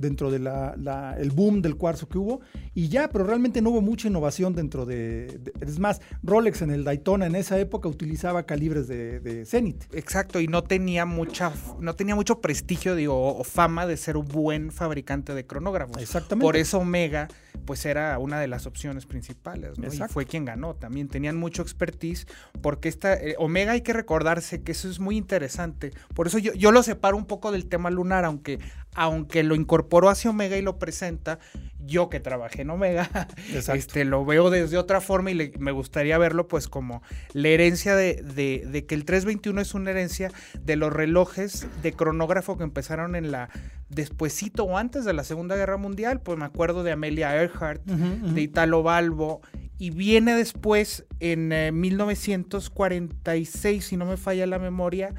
dentro 0.00 0.30
del 0.30 0.46
el 0.46 1.30
boom 1.30 1.62
del 1.62 1.76
cuarzo 1.76 2.08
que 2.08 2.18
hubo 2.18 2.40
y 2.74 2.88
ya, 2.88 3.08
pero 3.08 3.24
realmente 3.24 3.60
no 3.60 3.70
hubo 3.70 3.80
mucha 3.80 4.08
innovación 4.08 4.54
dentro 4.54 4.86
de, 4.86 5.40
Es 5.60 5.78
más, 5.78 6.00
Rolex 6.22 6.62
en 6.62 6.70
el 6.70 6.84
Daytona 6.84 7.26
en 7.26 7.34
esa 7.34 7.58
época 7.58 7.88
utilizaba 7.88 8.44
calibres 8.44 8.88
de, 8.88 9.20
de 9.20 9.44
Zenith. 9.46 9.84
Exacto, 9.92 10.40
y 10.40 10.48
no 10.48 10.62
tenía 10.62 11.04
mucha, 11.04 11.52
no 11.80 11.94
tenía 11.94 12.14
mucho 12.14 12.40
prestigio, 12.40 12.94
digo, 12.94 13.36
o 13.36 13.44
fama 13.44 13.86
de 13.86 13.96
ser 13.96 14.16
un 14.16 14.26
buen 14.26 14.72
fabricante 14.72 15.34
de 15.34 15.46
cronógrafos. 15.46 16.00
Exactamente. 16.00 16.44
Por 16.44 16.56
eso 16.56 16.78
Omega, 16.78 17.28
pues 17.64 17.84
era 17.86 18.18
una 18.18 18.40
de 18.40 18.48
las 18.48 18.66
opciones 18.66 19.06
principales, 19.06 19.78
¿no? 19.78 19.92
Y 19.92 19.98
fue 20.08 20.26
quien 20.26 20.44
ganó. 20.44 20.74
También 20.74 21.08
tenían 21.08 21.36
mucho 21.36 21.62
expertise, 21.62 22.26
porque 22.62 22.88
esta, 22.88 23.14
eh, 23.14 23.34
Omega 23.38 23.72
hay 23.72 23.82
que 23.82 23.92
recordarse 23.92 24.62
que 24.62 24.72
eso 24.72 24.88
es 24.88 25.00
muy 25.00 25.16
interesante. 25.16 25.92
Por 26.14 26.26
eso 26.26 26.38
yo, 26.38 26.52
yo 26.54 26.72
lo 26.72 26.82
separo 26.82 27.16
un 27.16 27.26
poco 27.26 27.52
del 27.52 27.66
tema 27.66 27.90
lunar, 27.90 28.24
aunque, 28.24 28.58
aunque 28.94 29.42
lo 29.42 29.54
incorporó 29.54 30.08
hacia 30.08 30.30
Omega 30.30 30.56
y 30.56 30.62
lo 30.62 30.78
presenta, 30.78 31.38
yo 31.84 32.08
que 32.08 32.20
trabajé 32.20 32.62
en 32.62 32.70
Omega, 32.70 33.08
este, 33.74 34.04
lo 34.04 34.24
veo 34.24 34.50
desde 34.50 34.78
otra 34.78 35.00
forma 35.00 35.30
y 35.30 35.52
me 35.58 35.72
gustaría 35.72 36.18
verlo 36.18 36.48
pues 36.48 36.68
como 36.68 37.02
la 37.32 37.48
herencia 37.48 37.96
de, 37.96 38.22
de, 38.22 38.86
que 38.86 38.94
el 38.94 39.04
321 39.04 39.60
es 39.60 39.74
una 39.74 39.90
herencia 39.90 40.30
de 40.62 40.76
los 40.76 40.92
relojes 40.92 41.66
de 41.82 41.92
cronógrafo 41.92 42.56
que 42.58 42.64
empezaron 42.64 43.16
en 43.16 43.30
la 43.30 43.48
despuesito 43.88 44.64
o 44.64 44.76
antes 44.76 45.04
de 45.04 45.12
la 45.12 45.24
Segunda 45.24 45.56
Guerra 45.56 45.76
Mundial, 45.76 46.20
pues 46.20 46.38
me 46.38 46.44
acuerdo 46.44 46.82
de 46.82 46.92
Amelia 46.92 47.34
Earhart, 47.34 47.82
de 47.84 48.40
Italo 48.40 48.82
Balbo 48.82 49.40
Y 49.78 49.90
viene 49.90 50.34
después, 50.34 51.06
en 51.18 51.48
1946, 51.78 53.64
eh, 53.64 53.80
si 53.80 53.96
no 53.96 54.04
me 54.06 54.16
falla 54.16 54.46
la 54.46 54.58
memoria, 54.60 55.14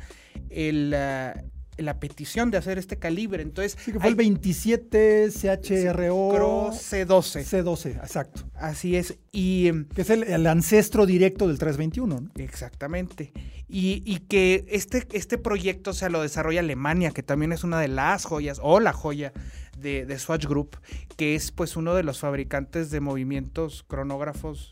el, 0.50 0.96
uh, 0.96 1.40
la 1.82 2.00
petición 2.00 2.52
de 2.52 2.58
hacer 2.58 2.78
este 2.78 2.98
calibre. 2.98 3.44
Entonces, 3.44 3.78
sí, 3.84 3.92
que 3.92 4.00
fue 4.00 4.10
el 4.10 4.16
27 4.16 5.30
CHRO 5.32 6.72
C12. 6.72 7.44
C12, 7.44 7.96
exacto. 7.98 8.44
Así 8.56 8.96
es. 8.96 9.18
Y, 9.32 9.68
em, 9.68 9.86
que 9.86 10.02
es 10.02 10.10
el, 10.10 10.48
ancestro 10.48 11.06
directo 11.06 11.48
del 11.48 11.58
321. 11.58 12.30
Exactamente. 12.36 13.32
Y, 13.68 14.04
y, 14.06 14.20
que 14.20 14.66
este, 14.70 15.08
este 15.14 15.38
proyecto 15.38 15.94
se 15.94 16.10
lo 16.10 16.22
desarrolla 16.22 16.60
Alemania, 16.60 17.12
que 17.12 17.24
también 17.24 17.52
es 17.52 17.64
una 17.64 17.80
de 17.80 17.88
las 17.88 18.26
joyas, 18.26 18.60
o 18.62 18.80
la 18.80 18.94
joya 18.94 19.32
de, 19.78 20.06
de 20.06 20.20
Swatch 20.20 20.46
Group, 20.46 20.78
que 21.16 21.36
es 21.36 21.52
pues 21.52 21.76
uno 21.76 21.96
de 21.96 22.04
los 22.04 22.20
fabricantes 22.20 22.92
de 22.92 23.00
movimientos 23.00 23.84
cronógrafos 23.88 24.72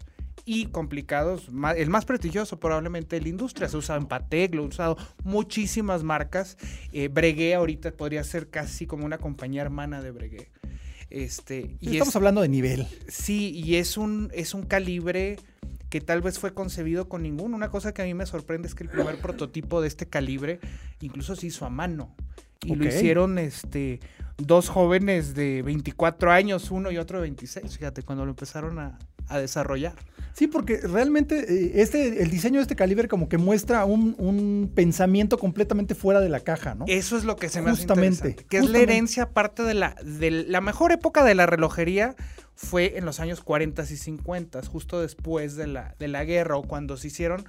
y 0.49 0.65
complicados. 0.65 1.49
El 1.77 1.91
más 1.91 2.05
prestigioso 2.05 2.59
probablemente 2.59 3.17
de 3.17 3.21
la 3.21 3.29
industria. 3.29 3.69
Se 3.69 3.77
usa 3.77 3.95
en 3.97 4.07
Patek, 4.07 4.55
lo 4.55 4.63
ha 4.63 4.65
usado 4.65 4.97
muchísimas 5.23 6.01
marcas. 6.01 6.57
Eh, 6.91 7.07
Breguet 7.07 7.53
ahorita 7.53 7.91
podría 7.91 8.23
ser 8.23 8.49
casi 8.49 8.87
como 8.87 9.05
una 9.05 9.19
compañía 9.19 9.61
hermana 9.61 10.01
de 10.01 10.09
Breguet. 10.09 10.49
Este, 11.11 11.77
y 11.79 11.91
Estamos 11.91 12.15
hablando 12.15 12.41
de 12.41 12.49
nivel. 12.49 12.87
Sí, 13.07 13.51
y 13.51 13.75
es 13.75 13.95
un, 13.95 14.31
es 14.33 14.55
un 14.55 14.63
calibre 14.63 15.37
que 15.91 16.01
tal 16.01 16.23
vez 16.23 16.39
fue 16.39 16.55
concebido 16.55 17.07
con 17.07 17.21
ninguno. 17.21 17.55
Una 17.55 17.69
cosa 17.69 17.93
que 17.93 18.01
a 18.01 18.05
mí 18.05 18.15
me 18.15 18.25
sorprende 18.25 18.67
es 18.67 18.73
que 18.73 18.85
el 18.85 18.89
primer 18.89 19.21
prototipo 19.21 19.81
de 19.81 19.87
este 19.87 20.07
calibre 20.07 20.59
incluso 20.99 21.35
se 21.35 21.45
hizo 21.45 21.67
a 21.67 21.69
mano. 21.69 22.15
Y 22.63 22.73
lo 22.73 22.87
hicieron 22.87 23.37
este, 23.37 23.99
dos 24.37 24.67
jóvenes 24.67 25.35
de 25.35 25.61
24 25.61 26.31
años, 26.31 26.71
uno 26.71 26.89
y 26.89 26.97
otro 26.97 27.19
de 27.19 27.21
26, 27.21 27.77
fíjate, 27.77 28.01
cuando 28.01 28.25
lo 28.25 28.31
empezaron 28.31 28.79
a, 28.79 28.97
a 29.29 29.39
desarrollar. 29.39 29.93
Sí, 30.33 30.47
porque 30.47 30.77
realmente 30.77 31.39
eh, 31.39 31.81
este, 31.81 32.21
el 32.21 32.29
diseño 32.29 32.57
de 32.57 32.61
este 32.61 32.75
calibre 32.75 33.07
como 33.07 33.27
que 33.27 33.37
muestra 33.37 33.85
un, 33.85 34.71
pensamiento 34.73 35.37
completamente 35.37 35.95
fuera 35.95 36.19
de 36.19 36.29
la 36.29 36.39
caja, 36.39 36.75
¿no? 36.75 36.85
Eso 36.87 37.17
es 37.17 37.25
lo 37.25 37.35
que 37.35 37.49
se 37.49 37.61
me 37.61 37.71
justamente, 37.71 38.35
hace 38.35 38.45
Que 38.45 38.57
es 38.57 38.69
la 38.69 38.79
herencia 38.79 39.29
parte 39.31 39.63
de 39.63 39.73
la, 39.73 39.95
de 40.03 40.31
la 40.31 40.61
mejor 40.61 40.91
época 40.91 41.23
de 41.23 41.35
la 41.35 41.45
relojería 41.45 42.15
fue 42.55 42.97
en 42.97 43.05
los 43.05 43.19
años 43.19 43.41
40 43.41 43.83
y 43.83 43.85
50, 43.85 44.61
justo 44.63 45.01
después 45.01 45.55
de 45.55 45.67
la, 45.67 45.95
de 45.99 46.07
la 46.07 46.23
guerra 46.25 46.57
o 46.57 46.63
cuando 46.63 46.97
se 46.97 47.07
hicieron 47.07 47.45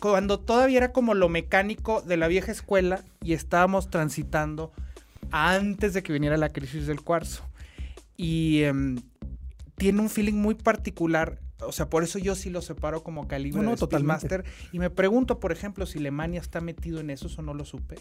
cuando 0.00 0.40
todavía 0.40 0.78
era 0.78 0.92
como 0.92 1.14
lo 1.14 1.28
mecánico 1.28 2.02
de 2.02 2.16
la 2.16 2.28
vieja 2.28 2.50
escuela 2.50 3.04
y 3.22 3.32
estábamos 3.32 3.90
transitando 3.90 4.72
antes 5.30 5.94
de 5.94 6.02
que 6.02 6.12
viniera 6.12 6.36
la 6.36 6.48
crisis 6.48 6.86
del 6.86 7.02
cuarzo. 7.02 7.44
Y 8.16 8.62
em, 8.64 8.96
tiene 9.78 10.00
un 10.00 10.10
feeling 10.10 10.34
muy 10.34 10.54
particular. 10.54 11.38
O 11.60 11.72
sea, 11.72 11.88
por 11.88 12.04
eso 12.04 12.18
yo 12.18 12.34
sí 12.34 12.50
lo 12.50 12.62
separo 12.62 13.02
como 13.02 13.26
calibre 13.26 13.62
no, 13.62 13.74
de 13.74 13.98
Master. 14.00 14.44
Y 14.72 14.78
me 14.78 14.90
pregunto, 14.90 15.40
por 15.40 15.50
ejemplo, 15.50 15.86
si 15.86 15.98
Alemania 15.98 16.40
está 16.40 16.60
metido 16.60 17.00
en 17.00 17.10
eso, 17.10 17.28
o 17.36 17.42
no 17.42 17.54
lo 17.54 17.64
supe. 17.64 17.96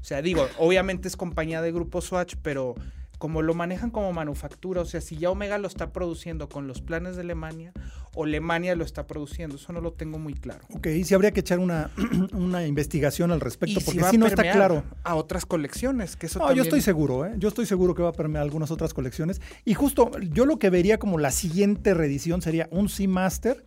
O 0.00 0.04
sea, 0.04 0.22
digo, 0.22 0.46
obviamente 0.58 1.08
es 1.08 1.16
compañía 1.16 1.60
de 1.60 1.72
Grupo 1.72 2.00
Swatch, 2.00 2.36
pero 2.42 2.74
como 3.22 3.40
lo 3.40 3.54
manejan 3.54 3.90
como 3.90 4.12
manufactura, 4.12 4.80
o 4.80 4.84
sea, 4.84 5.00
si 5.00 5.16
ya 5.16 5.30
Omega 5.30 5.56
lo 5.56 5.68
está 5.68 5.92
produciendo 5.92 6.48
con 6.48 6.66
los 6.66 6.82
planes 6.82 7.14
de 7.14 7.22
Alemania 7.22 7.72
o 8.16 8.24
Alemania 8.24 8.74
lo 8.74 8.82
está 8.82 9.06
produciendo, 9.06 9.54
eso 9.54 9.72
no 9.72 9.80
lo 9.80 9.92
tengo 9.92 10.18
muy 10.18 10.34
claro. 10.34 10.64
Ok, 10.74 10.88
y 10.88 11.04
si 11.04 11.14
habría 11.14 11.30
que 11.30 11.38
echar 11.38 11.60
una, 11.60 11.92
una 12.32 12.66
investigación 12.66 13.30
al 13.30 13.40
respecto, 13.40 13.78
porque 13.84 14.02
si, 14.10 14.18
no 14.18 14.26
está 14.26 14.42
claro. 14.50 14.82
A 15.04 15.14
otras 15.14 15.46
colecciones, 15.46 16.16
que 16.16 16.26
eso 16.26 16.40
No, 16.40 16.52
yo 16.52 16.64
estoy 16.64 16.80
seguro, 16.80 17.24
¿eh? 17.24 17.34
yo 17.38 17.46
estoy 17.46 17.64
seguro 17.64 17.94
que 17.94 18.02
va 18.02 18.08
a 18.08 18.12
permear 18.12 18.42
algunas 18.42 18.72
otras 18.72 18.92
colecciones. 18.92 19.40
Y 19.64 19.74
justo 19.74 20.10
yo 20.32 20.44
lo 20.44 20.58
que 20.58 20.70
vería 20.70 20.98
como 20.98 21.16
la 21.16 21.30
siguiente 21.30 21.94
reedición 21.94 22.42
sería 22.42 22.66
un 22.72 22.88
Seamaster 22.88 23.64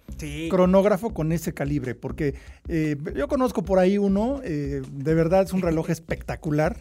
cronógrafo 0.49 1.13
con 1.13 1.31
ese 1.31 1.53
calibre, 1.53 1.95
porque 1.95 2.35
eh, 2.67 2.97
yo 3.15 3.29
conozco 3.29 3.63
por 3.63 3.79
ahí 3.79 3.97
uno, 3.97 4.41
eh, 4.43 4.81
de 4.91 5.13
verdad 5.13 5.43
es 5.43 5.53
un 5.53 5.61
reloj 5.61 5.91
espectacular. 5.91 6.75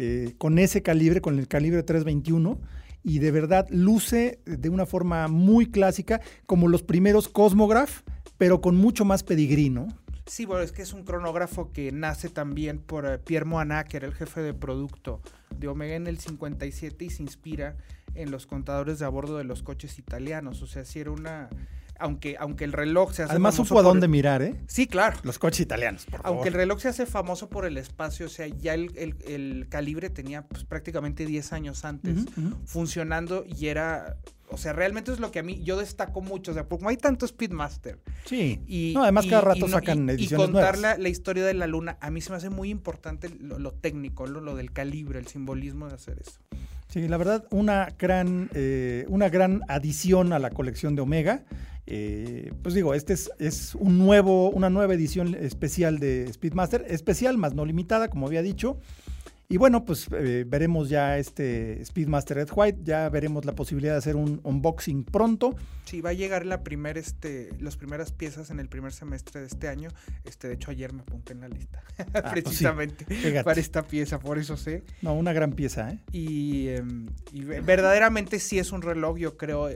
Eh, 0.00 0.34
con 0.38 0.60
ese 0.60 0.80
calibre, 0.80 1.20
con 1.20 1.40
el 1.40 1.48
calibre 1.48 1.82
321 1.82 2.60
y 3.02 3.18
de 3.18 3.32
verdad 3.32 3.66
luce 3.68 4.38
de 4.44 4.68
una 4.68 4.86
forma 4.86 5.26
muy 5.26 5.66
clásica, 5.66 6.20
como 6.46 6.68
los 6.68 6.84
primeros 6.84 7.28
Cosmograph, 7.28 8.02
pero 8.36 8.60
con 8.60 8.76
mucho 8.76 9.04
más 9.04 9.24
pedigrí, 9.24 9.70
¿no? 9.70 9.88
Sí, 10.26 10.46
bueno, 10.46 10.62
es 10.62 10.70
que 10.70 10.82
es 10.82 10.92
un 10.92 11.02
cronógrafo 11.02 11.72
que 11.72 11.90
nace 11.90 12.28
también 12.28 12.78
por 12.78 13.06
eh, 13.06 13.18
Pierre 13.18 13.44
Moana, 13.44 13.82
que 13.82 13.96
era 13.96 14.06
el 14.06 14.14
jefe 14.14 14.40
de 14.40 14.54
producto 14.54 15.20
de 15.58 15.66
Omega 15.66 15.96
en 15.96 16.06
el 16.06 16.18
57 16.20 17.04
y 17.04 17.10
se 17.10 17.24
inspira 17.24 17.76
en 18.14 18.30
los 18.30 18.46
contadores 18.46 19.00
de 19.00 19.04
a 19.04 19.08
bordo 19.08 19.36
de 19.36 19.44
los 19.44 19.64
coches 19.64 19.98
italianos. 19.98 20.62
O 20.62 20.68
sea, 20.68 20.84
si 20.84 21.00
era 21.00 21.10
una 21.10 21.48
aunque, 21.98 22.36
aunque 22.38 22.64
el 22.64 22.72
reloj 22.72 23.12
se 23.12 23.22
hace 23.22 23.32
Además 23.32 23.54
supo 23.54 23.78
a 23.78 23.82
dónde 23.82 24.08
mirar, 24.08 24.42
¿eh? 24.42 24.54
Sí, 24.66 24.86
claro. 24.86 25.16
Los 25.22 25.38
coches 25.38 25.60
italianos, 25.60 26.06
por 26.06 26.20
Aunque 26.24 26.48
el 26.48 26.54
reloj 26.54 26.80
se 26.80 26.88
hace 26.88 27.06
famoso 27.06 27.48
por 27.48 27.64
el 27.64 27.76
espacio, 27.76 28.26
o 28.26 28.28
sea, 28.28 28.46
ya 28.46 28.74
el, 28.74 29.66
calibre 29.68 30.10
tenía 30.10 30.46
pues, 30.46 30.64
prácticamente 30.64 31.26
10 31.26 31.52
años 31.52 31.84
antes 31.84 32.24
funcionando 32.64 33.44
y 33.46 33.66
era... 33.66 34.16
O 34.50 34.56
sea, 34.56 34.72
realmente 34.72 35.12
es 35.12 35.20
lo 35.20 35.30
que 35.30 35.40
a 35.40 35.42
mí, 35.42 35.62
yo 35.62 35.76
destaco 35.76 36.22
mucho, 36.22 36.52
o 36.52 36.54
sea, 36.54 36.64
como 36.66 36.88
hay 36.88 36.96
tanto 36.96 37.26
Speedmaster. 37.26 38.00
Sí. 38.24 38.62
Y, 38.66 38.96
además 38.96 39.26
cada 39.26 39.42
rato 39.42 39.68
sacan 39.68 40.08
ediciones 40.08 40.48
Y 40.48 40.52
contar 40.52 40.78
la, 40.78 41.08
historia 41.10 41.44
de 41.44 41.52
la 41.52 41.66
luna, 41.66 41.98
a 42.00 42.10
mí 42.10 42.22
se 42.22 42.30
me 42.30 42.36
hace 42.36 42.48
muy 42.48 42.70
importante 42.70 43.28
lo, 43.28 43.72
técnico, 43.72 44.26
lo, 44.26 44.56
del 44.56 44.72
calibre, 44.72 45.18
el 45.18 45.26
simbolismo 45.26 45.88
de 45.88 45.96
hacer 45.96 46.22
eso. 46.26 46.40
Sí, 46.88 47.06
la 47.06 47.18
verdad, 47.18 47.44
una 47.50 47.94
gran, 47.98 48.48
eh, 48.54 49.04
una 49.08 49.28
gran 49.28 49.60
adición 49.68 50.32
a 50.32 50.38
la 50.38 50.48
colección 50.48 50.96
de 50.96 51.02
Omega. 51.02 51.44
Eh, 51.86 52.50
pues 52.62 52.74
digo, 52.74 52.94
este 52.94 53.12
es, 53.12 53.74
un 53.74 53.98
nuevo, 53.98 54.48
una 54.48 54.70
nueva 54.70 54.94
edición 54.94 55.34
especial 55.34 55.98
de 55.98 56.32
Speedmaster, 56.32 56.86
especial 56.88 57.36
más 57.36 57.52
no 57.52 57.66
limitada, 57.66 58.08
como 58.08 58.26
había 58.26 58.40
dicho. 58.40 58.78
Y 59.50 59.56
bueno, 59.56 59.86
pues 59.86 60.08
eh, 60.12 60.44
veremos 60.46 60.90
ya 60.90 61.16
este 61.16 61.82
Speedmaster 61.82 62.36
Red 62.36 62.50
White, 62.54 62.80
ya 62.82 63.08
veremos 63.08 63.46
la 63.46 63.54
posibilidad 63.54 63.94
de 63.94 63.98
hacer 63.98 64.14
un 64.14 64.42
unboxing 64.44 65.04
pronto. 65.04 65.56
Sí, 65.86 66.02
va 66.02 66.10
a 66.10 66.12
llegar 66.12 66.44
la 66.44 66.62
primer, 66.62 66.98
este, 66.98 67.48
las 67.58 67.78
primeras 67.78 68.12
piezas 68.12 68.50
en 68.50 68.60
el 68.60 68.68
primer 68.68 68.92
semestre 68.92 69.40
de 69.40 69.46
este 69.46 69.68
año. 69.68 69.88
Este, 70.24 70.48
de 70.48 70.54
hecho, 70.54 70.70
ayer 70.70 70.92
me 70.92 71.00
apunté 71.00 71.32
en 71.32 71.40
la 71.40 71.48
lista, 71.48 71.82
ah, 71.98 72.04
pues 72.12 72.24
precisamente 72.24 73.06
para 73.42 73.58
esta 73.58 73.86
pieza, 73.86 74.18
por 74.18 74.36
eso 74.36 74.58
sé. 74.58 74.84
No, 75.00 75.14
una 75.14 75.32
gran 75.32 75.52
pieza, 75.52 75.92
¿eh? 75.92 75.98
Y, 76.12 76.68
em, 76.68 77.06
y 77.32 77.44
verdaderamente 77.44 78.40
sí 78.40 78.58
es 78.58 78.70
un 78.70 78.82
reloj, 78.82 79.16
yo 79.16 79.38
creo, 79.38 79.70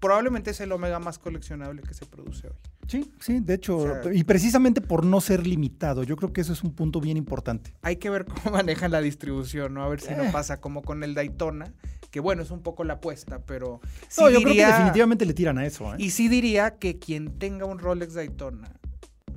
probablemente 0.00 0.50
es 0.50 0.60
el 0.60 0.70
Omega 0.70 0.98
más 0.98 1.18
coleccionable 1.18 1.80
que 1.80 1.94
se 1.94 2.04
produce 2.04 2.48
hoy. 2.48 2.56
Sí, 2.86 3.10
sí, 3.20 3.40
de 3.40 3.54
hecho, 3.54 4.10
y 4.12 4.24
precisamente 4.24 4.80
por 4.80 5.04
no 5.04 5.20
ser 5.20 5.46
limitado, 5.46 6.02
yo 6.02 6.16
creo 6.16 6.32
que 6.32 6.40
eso 6.40 6.52
es 6.52 6.62
un 6.62 6.72
punto 6.72 7.00
bien 7.00 7.16
importante. 7.16 7.74
Hay 7.82 7.96
que 7.96 8.10
ver 8.10 8.24
cómo 8.44 8.56
manejan 8.56 8.90
la 8.90 9.00
distribución, 9.00 9.74
¿no? 9.74 9.82
A 9.82 9.88
ver 9.88 10.00
si 10.00 10.14
no 10.14 10.24
eh. 10.24 10.30
pasa 10.32 10.60
como 10.60 10.82
con 10.82 11.02
el 11.02 11.14
Daytona, 11.14 11.72
que 12.10 12.20
bueno, 12.20 12.42
es 12.42 12.50
un 12.50 12.62
poco 12.62 12.84
la 12.84 12.94
apuesta, 12.94 13.40
pero... 13.40 13.80
no, 14.18 14.30
yo 14.30 14.40
creo 14.42 14.54
que 14.54 14.66
definitivamente 14.66 15.26
le 15.26 15.34
tiran 15.34 15.58
a 15.58 15.66
eso. 15.66 15.94
¿eh? 15.94 15.96
Y 15.98 16.10
sí 16.10 16.28
diría 16.28 16.78
que 16.78 16.98
quien 16.98 17.38
tenga 17.38 17.66
un 17.66 17.78
Rolex 17.78 18.14
Daytona 18.14 18.70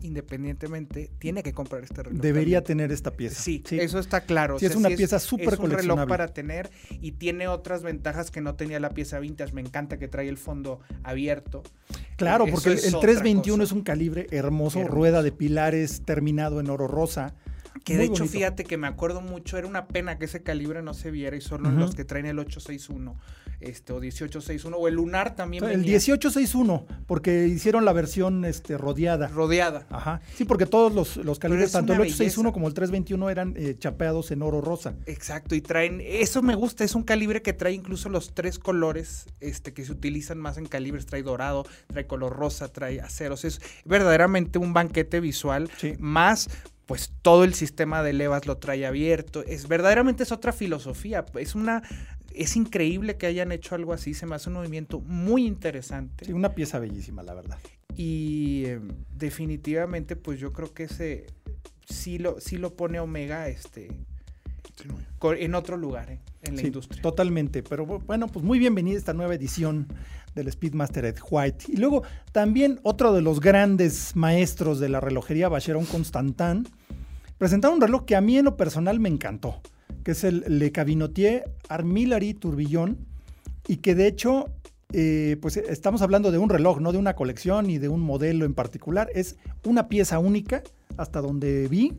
independientemente, 0.01 1.11
tiene 1.19 1.43
que 1.43 1.53
comprar 1.53 1.83
este 1.83 2.03
reloj. 2.03 2.21
Debería 2.21 2.63
tener 2.63 2.91
esta 2.91 3.11
pieza. 3.11 3.41
Sí, 3.41 3.63
eso 3.71 3.99
está 3.99 4.21
claro. 4.21 4.59
Sí, 4.59 4.65
es 4.65 4.75
una 4.75 4.89
pieza 4.89 5.19
súper 5.19 5.53
Es 5.53 5.59
un 5.59 5.71
reloj 5.71 6.07
para 6.07 6.27
tener 6.27 6.69
y 7.01 7.13
tiene 7.13 7.47
otras 7.47 7.83
ventajas 7.83 8.31
que 8.31 8.41
no 8.41 8.55
tenía 8.55 8.79
la 8.79 8.89
pieza 8.91 9.19
vintage. 9.19 9.53
Me 9.53 9.61
encanta 9.61 9.97
que 9.97 10.07
trae 10.07 10.27
el 10.27 10.37
fondo 10.37 10.79
abierto. 11.03 11.63
Claro, 12.15 12.45
porque 12.49 12.69
el, 12.69 12.79
321 12.79 13.63
es 13.63 13.71
un 13.71 13.81
calibre 13.81 14.27
hermoso, 14.31 14.83
rueda 14.87 15.21
de 15.21 15.31
pilares 15.31 16.01
terminado 16.03 16.59
en 16.59 16.69
oro 16.69 16.87
rosa. 16.87 17.35
Que 17.83 17.95
de 17.95 18.05
hecho, 18.05 18.25
fíjate 18.25 18.65
que 18.65 18.75
me 18.75 18.87
acuerdo 18.87 19.21
mucho, 19.21 19.57
era 19.57 19.67
una 19.67 19.87
pena 19.87 20.17
que 20.17 20.25
ese 20.25 20.43
calibre 20.43 20.81
no 20.81 20.93
se 20.93 21.11
viera 21.11 21.37
y 21.37 21.41
solo 21.41 21.71
los 21.71 21.95
que 21.95 22.03
traen 22.03 22.25
el 22.25 22.39
861 22.39 23.15
este, 23.59 23.93
o 23.93 23.99
1861, 23.99 24.77
o 24.77 24.87
el 24.87 24.95
lunar 24.95 25.35
también. 25.35 25.63
el 25.63 25.79
1861, 25.79 26.85
porque 27.05 27.47
hicieron 27.47 27.85
la 27.85 27.93
versión 27.93 28.45
este, 28.45 28.77
rodeada. 28.77 29.27
Rodeada. 29.27 29.85
Ajá. 29.89 30.21
Sí, 30.35 30.45
porque 30.45 30.65
todos 30.65 30.93
los, 30.93 31.17
los 31.17 31.39
calibres, 31.39 31.71
tanto 31.71 31.93
el 31.93 32.01
861 32.01 32.53
como 32.53 32.67
el 32.67 32.73
321, 32.73 33.29
eran 33.29 33.53
eh, 33.57 33.75
chapeados 33.77 34.31
en 34.31 34.41
oro 34.41 34.61
rosa. 34.61 34.95
Exacto, 35.05 35.55
y 35.55 35.61
traen, 35.61 36.01
eso 36.01 36.41
me 36.41 36.55
gusta, 36.55 36.83
es 36.83 36.95
un 36.95 37.03
calibre 37.03 37.41
que 37.41 37.53
trae 37.53 37.73
incluso 37.73 38.09
los 38.09 38.33
tres 38.33 38.59
colores 38.59 39.25
este, 39.39 39.73
que 39.73 39.85
se 39.85 39.91
utilizan 39.91 40.37
más 40.37 40.57
en 40.57 40.65
calibres, 40.67 41.05
trae 41.05 41.23
dorado, 41.23 41.65
trae 41.87 42.05
color 42.05 42.35
rosa, 42.35 42.67
trae 42.67 43.01
aceros, 43.01 43.45
es 43.45 43.61
verdaderamente 43.85 44.59
un 44.59 44.73
banquete 44.73 45.19
visual, 45.19 45.69
más 45.99 46.49
pues 46.87 47.11
todo 47.21 47.43
el 47.43 47.53
sistema 47.53 48.01
de 48.01 48.13
levas 48.13 48.47
lo 48.47 48.57
trae 48.57 48.85
abierto. 48.85 49.43
Es 49.43 49.67
verdaderamente 49.67 50.23
es 50.23 50.31
otra 50.31 50.53
filosofía. 50.53 51.25
Es 51.35 51.53
una 51.53 51.83
es 52.37 52.55
increíble 52.55 53.17
que 53.17 53.25
hayan 53.25 53.51
hecho 53.51 53.75
algo 53.75 53.93
así, 53.93 54.13
se 54.13 54.25
me 54.25 54.35
hace 54.35 54.49
un 54.49 54.55
movimiento 54.55 54.99
muy 54.99 55.45
interesante. 55.45 56.25
Sí, 56.25 56.33
una 56.33 56.53
pieza 56.53 56.79
bellísima, 56.79 57.23
la 57.23 57.33
verdad. 57.33 57.57
Y 57.95 58.65
em, 58.65 58.89
definitivamente, 59.15 60.15
pues 60.15 60.39
yo 60.39 60.53
creo 60.53 60.73
que 60.73 60.83
ese 60.83 61.25
sí 61.87 62.19
lo, 62.19 62.39
sí 62.39 62.57
lo 62.57 62.75
pone 62.75 62.99
Omega, 62.99 63.47
este, 63.47 63.89
en 65.21 65.55
otro 65.55 65.77
lugar, 65.77 66.11
¿eh? 66.11 66.19
en 66.43 66.55
la 66.55 66.61
industria. 66.61 67.01
Totalmente, 67.01 67.63
pero 67.63 67.85
bueno, 67.85 68.27
pues 68.27 68.45
muy 68.45 68.59
bienvenida 68.59 68.97
esta 68.97 69.13
nueva 69.13 69.35
edición 69.35 69.87
del 70.35 70.51
Speedmaster 70.51 71.05
Ed 71.05 71.17
White. 71.29 71.65
Y 71.67 71.77
luego 71.77 72.03
también 72.31 72.79
otro 72.83 73.13
de 73.13 73.21
los 73.21 73.39
grandes 73.39 74.15
maestros 74.15 74.79
de 74.79 74.89
la 74.89 74.99
relojería, 74.99 75.49
Bacheron 75.49 75.85
Constantin, 75.85 76.67
presentaron 77.37 77.77
un 77.77 77.81
reloj 77.81 78.05
que 78.05 78.15
a 78.15 78.21
mí 78.21 78.37
en 78.37 78.45
lo 78.45 78.57
personal 78.57 78.99
me 78.99 79.09
encantó, 79.09 79.61
que 80.03 80.11
es 80.11 80.23
el 80.23 80.43
Le 80.47 80.71
Cabinotier 80.71 81.51
Armillary 81.69 82.33
Tourbillon, 82.33 82.97
y 83.67 83.77
que 83.77 83.95
de 83.95 84.07
hecho, 84.07 84.49
eh, 84.93 85.37
pues 85.41 85.57
estamos 85.57 86.01
hablando 86.01 86.31
de 86.31 86.37
un 86.37 86.49
reloj, 86.49 86.79
no 86.79 86.91
de 86.91 86.97
una 86.97 87.15
colección 87.15 87.67
ni 87.67 87.77
de 87.77 87.89
un 87.89 88.01
modelo 88.01 88.45
en 88.45 88.53
particular, 88.53 89.09
es 89.13 89.35
una 89.65 89.89
pieza 89.89 90.19
única, 90.19 90.63
hasta 90.97 91.21
donde 91.21 91.67
vi. 91.67 91.93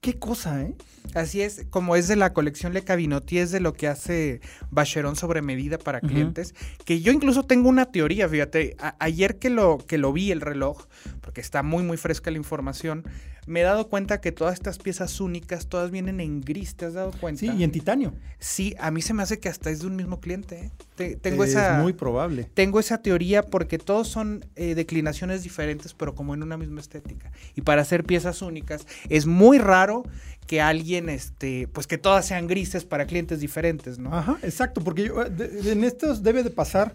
Qué 0.00 0.18
cosa, 0.18 0.62
¿eh? 0.62 0.74
Así 1.14 1.42
es, 1.42 1.64
como 1.70 1.94
es 1.94 2.08
de 2.08 2.16
la 2.16 2.32
colección 2.32 2.72
Le 2.72 2.82
Cabinotti, 2.82 3.38
es 3.38 3.52
de 3.52 3.60
lo 3.60 3.72
que 3.74 3.86
hace 3.86 4.40
Bacheron 4.70 5.14
sobre 5.14 5.42
medida 5.42 5.78
para 5.78 6.00
clientes, 6.00 6.56
que 6.84 7.00
yo 7.00 7.12
incluso 7.12 7.44
tengo 7.44 7.68
una 7.68 7.86
teoría, 7.86 8.28
fíjate, 8.28 8.76
ayer 8.98 9.38
que 9.38 9.48
lo, 9.48 9.78
que 9.78 9.98
lo 9.98 10.12
vi 10.12 10.32
el 10.32 10.40
reloj, 10.40 10.86
porque 11.20 11.40
está 11.40 11.62
muy 11.62 11.84
muy 11.84 11.98
fresca 11.98 12.32
la 12.32 12.38
información, 12.38 13.04
me 13.46 13.60
he 13.60 13.62
dado 13.64 13.88
cuenta 13.88 14.20
que 14.20 14.32
todas 14.32 14.54
estas 14.54 14.78
piezas 14.78 15.20
únicas, 15.20 15.66
todas 15.66 15.90
vienen 15.90 16.20
en 16.20 16.40
gris, 16.40 16.76
¿te 16.76 16.84
has 16.86 16.94
dado 16.94 17.12
cuenta? 17.12 17.40
Sí, 17.40 17.50
y 17.50 17.64
en 17.64 17.72
titanio. 17.72 18.14
Sí, 18.38 18.74
a 18.78 18.90
mí 18.90 19.02
se 19.02 19.14
me 19.14 19.22
hace 19.22 19.40
que 19.40 19.48
hasta 19.48 19.70
es 19.70 19.80
de 19.80 19.88
un 19.88 19.96
mismo 19.96 20.20
cliente. 20.20 20.70
¿eh? 20.98 21.16
tengo 21.20 21.44
es 21.44 21.50
esa, 21.50 21.78
muy 21.80 21.92
probable. 21.92 22.48
Tengo 22.54 22.78
esa 22.78 22.98
teoría 22.98 23.42
porque 23.42 23.78
todos 23.78 24.08
son 24.08 24.44
eh, 24.54 24.74
declinaciones 24.74 25.42
diferentes, 25.42 25.94
pero 25.94 26.14
como 26.14 26.34
en 26.34 26.42
una 26.42 26.56
misma 26.56 26.80
estética. 26.80 27.32
Y 27.54 27.62
para 27.62 27.82
hacer 27.82 28.04
piezas 28.04 28.42
únicas 28.42 28.86
es 29.08 29.26
muy 29.26 29.58
raro 29.58 30.04
que 30.46 30.60
alguien, 30.60 31.08
este, 31.08 31.68
pues 31.72 31.86
que 31.86 31.98
todas 31.98 32.26
sean 32.26 32.46
grises 32.46 32.84
para 32.84 33.06
clientes 33.06 33.40
diferentes, 33.40 33.98
¿no? 33.98 34.14
Ajá, 34.14 34.38
exacto, 34.42 34.82
porque 34.82 35.06
eh, 35.06 35.60
en 35.64 35.84
estos 35.84 36.22
debe 36.22 36.42
de 36.42 36.50
pasar 36.50 36.94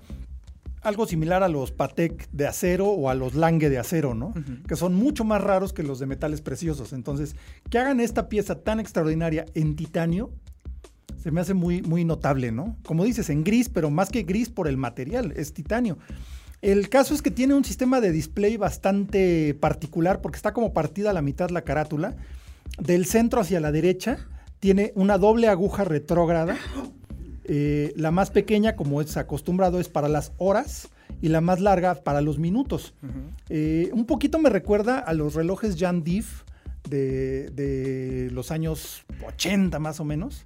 algo 0.88 1.06
similar 1.06 1.44
a 1.44 1.50
los 1.50 1.72
Patek 1.72 2.29
de 2.32 2.48
acero 2.48 2.88
o 2.88 3.10
a 3.10 3.13
los 3.13 3.36
Lange 3.36 3.70
de 3.70 3.77
acero, 3.77 4.15
¿no? 4.15 4.34
Que 4.67 4.77
son 4.77 4.96
mucho 4.96 5.25
más 5.25 5.41
raros 5.41 5.74
que 5.74 5.84
los 5.84 6.00
de 6.00 6.06
metales 6.06 6.41
preciosos. 6.41 6.94
Entonces, 6.94 7.36
que 7.70 7.77
hagan 7.77 8.00
esta 8.00 8.29
pieza 8.29 8.63
tan 8.63 8.79
extraordinaria 8.79 9.46
en 9.53 9.75
titanio, 9.75 10.32
se 11.22 11.32
me 11.32 11.41
hace 11.41 11.53
muy, 11.53 11.82
muy 11.82 12.06
notable, 12.06 12.53
¿no? 12.53 12.77
Como 12.86 13.03
dices, 13.03 13.29
en 13.29 13.44
gris, 13.44 13.67
pero 13.67 13.89
más 13.89 14.10
que 14.10 14.24
gris 14.24 14.50
por 14.50 14.67
el 14.70 14.77
material, 14.77 15.34
es 15.36 15.53
titanio. 15.53 15.98
El 16.62 16.88
caso 16.88 17.13
es 17.13 17.22
que 17.22 17.32
tiene 17.32 17.53
un 17.53 17.65
sistema 17.65 18.00
de 18.00 18.13
display 18.13 18.56
bastante 18.56 19.53
particular 19.56 20.22
porque 20.22 20.38
está 20.38 20.53
como 20.53 20.74
partida 20.74 21.10
a 21.10 21.13
la 21.13 21.22
mitad 21.22 21.50
la 21.50 21.63
carátula 21.63 22.15
del 22.79 23.06
centro 23.06 23.41
hacia 23.41 23.60
la 23.60 23.72
derecha 23.72 24.20
tiene 24.60 24.94
una 24.96 25.17
doble 25.17 25.50
aguja 25.50 25.84
retrógrada. 25.84 26.58
Eh, 27.48 27.94
la 27.96 28.12
más 28.12 28.30
pequeña, 28.30 28.75
como 28.75 29.01
es 29.01 29.16
acostumbrado, 29.18 29.80
es 29.80 29.88
para 29.88 30.10
las 30.10 30.34
horas 30.38 30.89
y 31.22 31.30
la 31.30 31.42
más 31.42 31.62
larga 31.62 31.96
para 31.96 32.22
los 32.22 32.39
minutos. 32.39 32.94
Eh, 33.50 33.89
un 33.94 34.06
poquito 34.06 34.38
me 34.38 34.50
recuerda 34.50 35.00
a 35.00 35.13
los 35.13 35.34
relojes 35.34 35.77
Jan 35.80 36.04
Diff 36.04 36.44
de, 36.89 38.30
los 38.32 38.51
años 38.51 39.06
80 39.25 39.80
más 39.80 40.00
o 40.00 40.06
menos. 40.06 40.44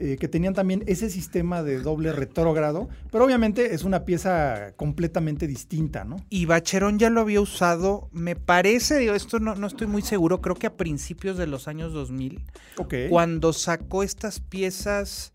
Eh, 0.00 0.16
que 0.16 0.28
tenían 0.28 0.54
también 0.54 0.84
ese 0.86 1.10
sistema 1.10 1.64
de 1.64 1.80
doble 1.80 2.12
retrógrado, 2.12 2.88
pero 3.10 3.24
obviamente 3.24 3.74
es 3.74 3.82
una 3.82 4.04
pieza 4.04 4.72
completamente 4.76 5.48
distinta, 5.48 6.04
¿no? 6.04 6.24
Y 6.30 6.46
Bacherón 6.46 7.00
ya 7.00 7.10
lo 7.10 7.20
había 7.20 7.40
usado, 7.40 8.08
me 8.12 8.36
parece, 8.36 8.96
digo, 8.98 9.14
esto 9.14 9.40
no, 9.40 9.56
no 9.56 9.66
estoy 9.66 9.88
muy 9.88 10.02
seguro, 10.02 10.40
creo 10.40 10.54
que 10.54 10.68
a 10.68 10.76
principios 10.76 11.36
de 11.36 11.48
los 11.48 11.66
años 11.66 11.92
2000, 11.92 12.44
cuando 13.10 13.52
sacó 13.52 14.04
estas 14.04 14.38
piezas 14.38 15.32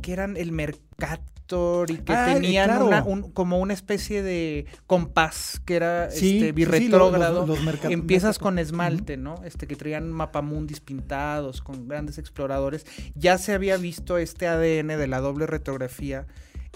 que 0.00 0.12
eran 0.12 0.36
el 0.36 0.52
Mercat 0.52 1.20
y 1.88 1.98
que 1.98 2.12
ah, 2.12 2.34
tenían 2.34 3.02
como 3.32 3.60
una 3.60 3.72
especie 3.72 4.22
de 4.22 4.66
compás 4.86 5.60
que 5.64 5.76
era 5.76 6.06
este, 6.06 6.52
birretrógrado. 6.52 7.46
Empiezas 7.84 8.38
con 8.38 8.58
esmalte, 8.58 9.16
¿no? 9.16 9.36
Este 9.44 9.66
que 9.66 9.76
traían 9.76 10.10
mapamundis 10.10 10.80
pintados 10.80 11.62
con 11.62 11.86
grandes 11.86 12.18
exploradores. 12.18 12.84
Ya 13.14 13.38
se 13.38 13.52
había 13.52 13.76
visto 13.76 14.18
este 14.18 14.48
ADN 14.48 14.88
de 14.88 15.06
la 15.06 15.20
doble 15.20 15.46
retrografía 15.46 16.26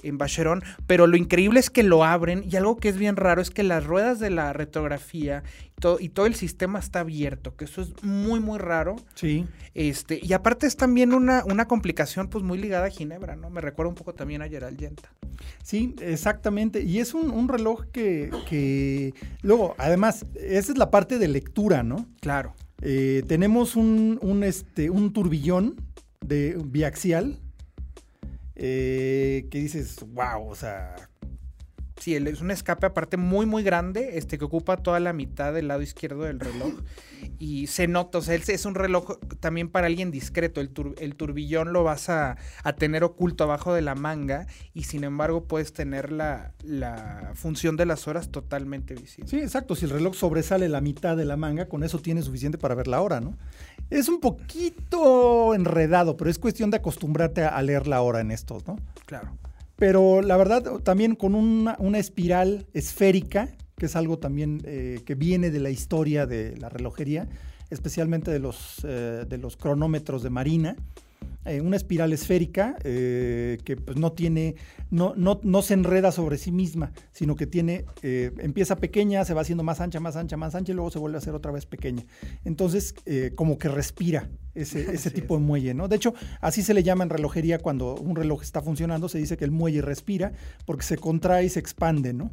en 0.02 0.18
Bacheron, 0.18 0.62
pero 0.86 1.06
lo 1.06 1.16
increíble 1.16 1.60
es 1.60 1.70
que 1.70 1.82
lo 1.82 2.04
abren 2.04 2.44
y 2.48 2.56
algo 2.56 2.76
que 2.76 2.88
es 2.88 2.96
bien 2.96 3.16
raro 3.16 3.40
es 3.40 3.50
que 3.50 3.62
las 3.62 3.84
ruedas 3.84 4.18
de 4.18 4.30
la 4.30 4.52
retrografía 4.52 5.42
y 5.98 6.10
todo, 6.10 6.26
el 6.26 6.34
sistema 6.34 6.78
está 6.78 7.00
abierto, 7.00 7.56
que 7.56 7.64
eso 7.64 7.80
es 7.80 8.02
muy, 8.02 8.40
muy 8.40 8.58
raro. 8.58 8.96
Sí. 9.14 9.46
Este, 9.74 10.20
y 10.22 10.32
aparte 10.32 10.66
es 10.66 10.76
también 10.76 11.14
una, 11.14 11.42
una 11.44 11.66
complicación 11.66 12.28
pues 12.28 12.44
muy 12.44 12.58
ligada 12.58 12.86
a 12.86 12.90
Ginebra, 12.90 13.36
¿no? 13.36 13.48
Me 13.50 13.60
recuerda 13.60 13.88
un 13.88 13.94
poco 13.94 14.12
también 14.12 14.42
a 14.42 14.48
Gerald 14.48 14.78
Yenta. 14.78 15.10
Sí, 15.62 15.94
exactamente. 16.00 16.82
Y 16.82 16.98
es 16.98 17.14
un, 17.14 17.48
reloj 17.48 17.86
que, 17.92 18.30
que, 18.48 19.14
luego, 19.42 19.74
además, 19.78 20.26
esa 20.34 20.72
es 20.72 20.78
la 20.78 20.90
parte 20.90 21.18
de 21.18 21.28
lectura, 21.28 21.82
¿no? 21.82 22.06
Claro. 22.20 22.54
Eh, 22.82 23.22
tenemos 23.26 23.76
un, 23.76 24.18
un, 24.22 24.44
este, 24.44 24.90
un 24.90 25.12
turbillón 25.12 25.76
de 26.20 26.58
biaxial 26.62 27.38
eh, 28.62 29.48
que 29.50 29.58
dices, 29.58 29.96
wow, 30.12 30.46
o 30.46 30.54
sea... 30.54 30.94
Sí, 31.98 32.14
es 32.14 32.40
un 32.40 32.50
escape 32.50 32.86
aparte 32.86 33.18
muy, 33.18 33.44
muy 33.44 33.62
grande, 33.62 34.18
este 34.18 34.38
que 34.38 34.44
ocupa 34.44 34.78
toda 34.78 35.00
la 35.00 35.12
mitad 35.12 35.52
del 35.52 35.68
lado 35.68 35.82
izquierdo 35.82 36.22
del 36.24 36.40
reloj. 36.40 36.72
Y 37.38 37.66
se 37.66 37.86
nota, 37.86 38.16
o 38.16 38.22
sea, 38.22 38.34
es 38.34 38.64
un 38.64 38.74
reloj 38.74 39.18
también 39.40 39.68
para 39.68 39.88
alguien 39.88 40.10
discreto. 40.10 40.62
El, 40.62 40.70
el 40.98 41.16
turbillón 41.16 41.72
lo 41.74 41.84
vas 41.84 42.08
a, 42.08 42.38
tener 42.78 43.04
oculto 43.04 43.44
abajo 43.44 43.74
de 43.74 43.82
la 43.82 43.94
manga 43.94 44.46
y 44.72 44.84
sin 44.84 45.04
embargo 45.04 45.44
puedes 45.44 45.74
tener 45.74 46.12
la, 46.12 46.54
la 46.62 47.32
función 47.34 47.76
de 47.76 47.84
las 47.84 48.08
horas 48.08 48.30
totalmente 48.30 48.94
visible. 48.94 49.28
Sí, 49.28 49.38
exacto. 49.38 49.74
Si 49.74 49.84
el 49.84 49.90
reloj 49.90 50.14
sobresale 50.14 50.70
la 50.70 50.80
mitad 50.80 51.14
de 51.14 51.26
la 51.26 51.36
manga, 51.36 51.68
con 51.68 51.82
eso 51.82 51.98
tienes 51.98 52.24
suficiente 52.24 52.56
para 52.56 52.74
ver 52.74 52.86
la 52.86 53.02
hora, 53.02 53.20
¿no? 53.20 53.36
Es 53.90 54.08
un 54.08 54.20
poquito 54.20 55.54
enredado, 55.54 56.16
pero 56.16 56.30
es 56.30 56.38
cuestión 56.38 56.70
de 56.70 56.76
acostumbrarte 56.76 57.42
a 57.42 57.60
leer 57.60 57.88
la 57.88 58.02
hora 58.02 58.20
en 58.20 58.30
estos, 58.30 58.66
¿no? 58.66 58.76
Claro. 59.04 59.36
Pero 59.76 60.22
la 60.22 60.36
verdad, 60.36 60.62
también 60.84 61.16
con 61.16 61.34
una, 61.34 61.76
espiral 61.98 62.66
esférica, 62.72 63.48
que 63.76 63.86
es 63.86 63.96
algo 63.96 64.18
también 64.18 64.60
eh, 64.64 65.00
que 65.04 65.14
viene 65.14 65.50
de 65.50 65.58
la 65.58 65.70
historia 65.70 66.26
de 66.26 66.56
la 66.58 66.68
relojería, 66.68 67.28
especialmente 67.70 68.30
de 68.30 68.38
los, 68.38 68.84
eh, 68.84 69.24
de 69.26 69.38
los 69.38 69.56
cronómetros 69.56 70.22
de 70.22 70.30
marina. 70.30 70.76
Eh, 71.46 71.62
una 71.62 71.76
espiral 71.76 72.12
esférica 72.12 72.76
eh, 72.84 73.58
que 73.64 73.76
pues, 73.76 73.96
no 73.96 74.12
tiene, 74.12 74.56
no, 74.90 75.14
no, 75.16 75.40
no, 75.42 75.62
se 75.62 75.72
enreda 75.72 76.12
sobre 76.12 76.36
sí 76.36 76.52
misma, 76.52 76.92
sino 77.12 77.34
que 77.34 77.46
tiene, 77.46 77.86
eh, 78.02 78.30
empieza 78.40 78.76
pequeña, 78.76 79.24
se 79.24 79.32
va 79.32 79.40
haciendo 79.40 79.64
más 79.64 79.80
ancha, 79.80 80.00
más 80.00 80.16
ancha, 80.16 80.36
más 80.36 80.54
ancha 80.54 80.72
y 80.72 80.74
luego 80.74 80.90
se 80.90 80.98
vuelve 80.98 81.16
a 81.16 81.18
hacer 81.20 81.34
otra 81.34 81.50
vez 81.50 81.64
pequeña. 81.64 82.04
Entonces, 82.44 82.94
como 83.36 83.56
que 83.56 83.68
respira 83.68 84.28
ese, 84.54 84.80
ese 84.94 85.10
tipo 85.10 85.38
de 85.38 85.42
muelle, 85.42 85.72
¿no? 85.72 85.88
De 85.88 85.96
hecho, 85.96 86.12
así 86.42 86.62
se 86.62 86.74
le 86.74 86.82
llama 86.82 87.04
en 87.04 87.10
relojería 87.10 87.58
cuando 87.58 87.94
un 87.94 88.16
reloj 88.16 88.42
está 88.42 88.60
funcionando, 88.60 89.08
se 89.08 89.16
dice 89.16 89.38
que 89.38 89.46
el 89.46 89.50
muelle 89.50 89.80
respira 89.80 90.32
porque 90.66 90.84
se 90.84 90.98
contrae 90.98 91.46
y 91.46 91.48
se 91.48 91.60
expande, 91.60 92.12
¿no? 92.12 92.30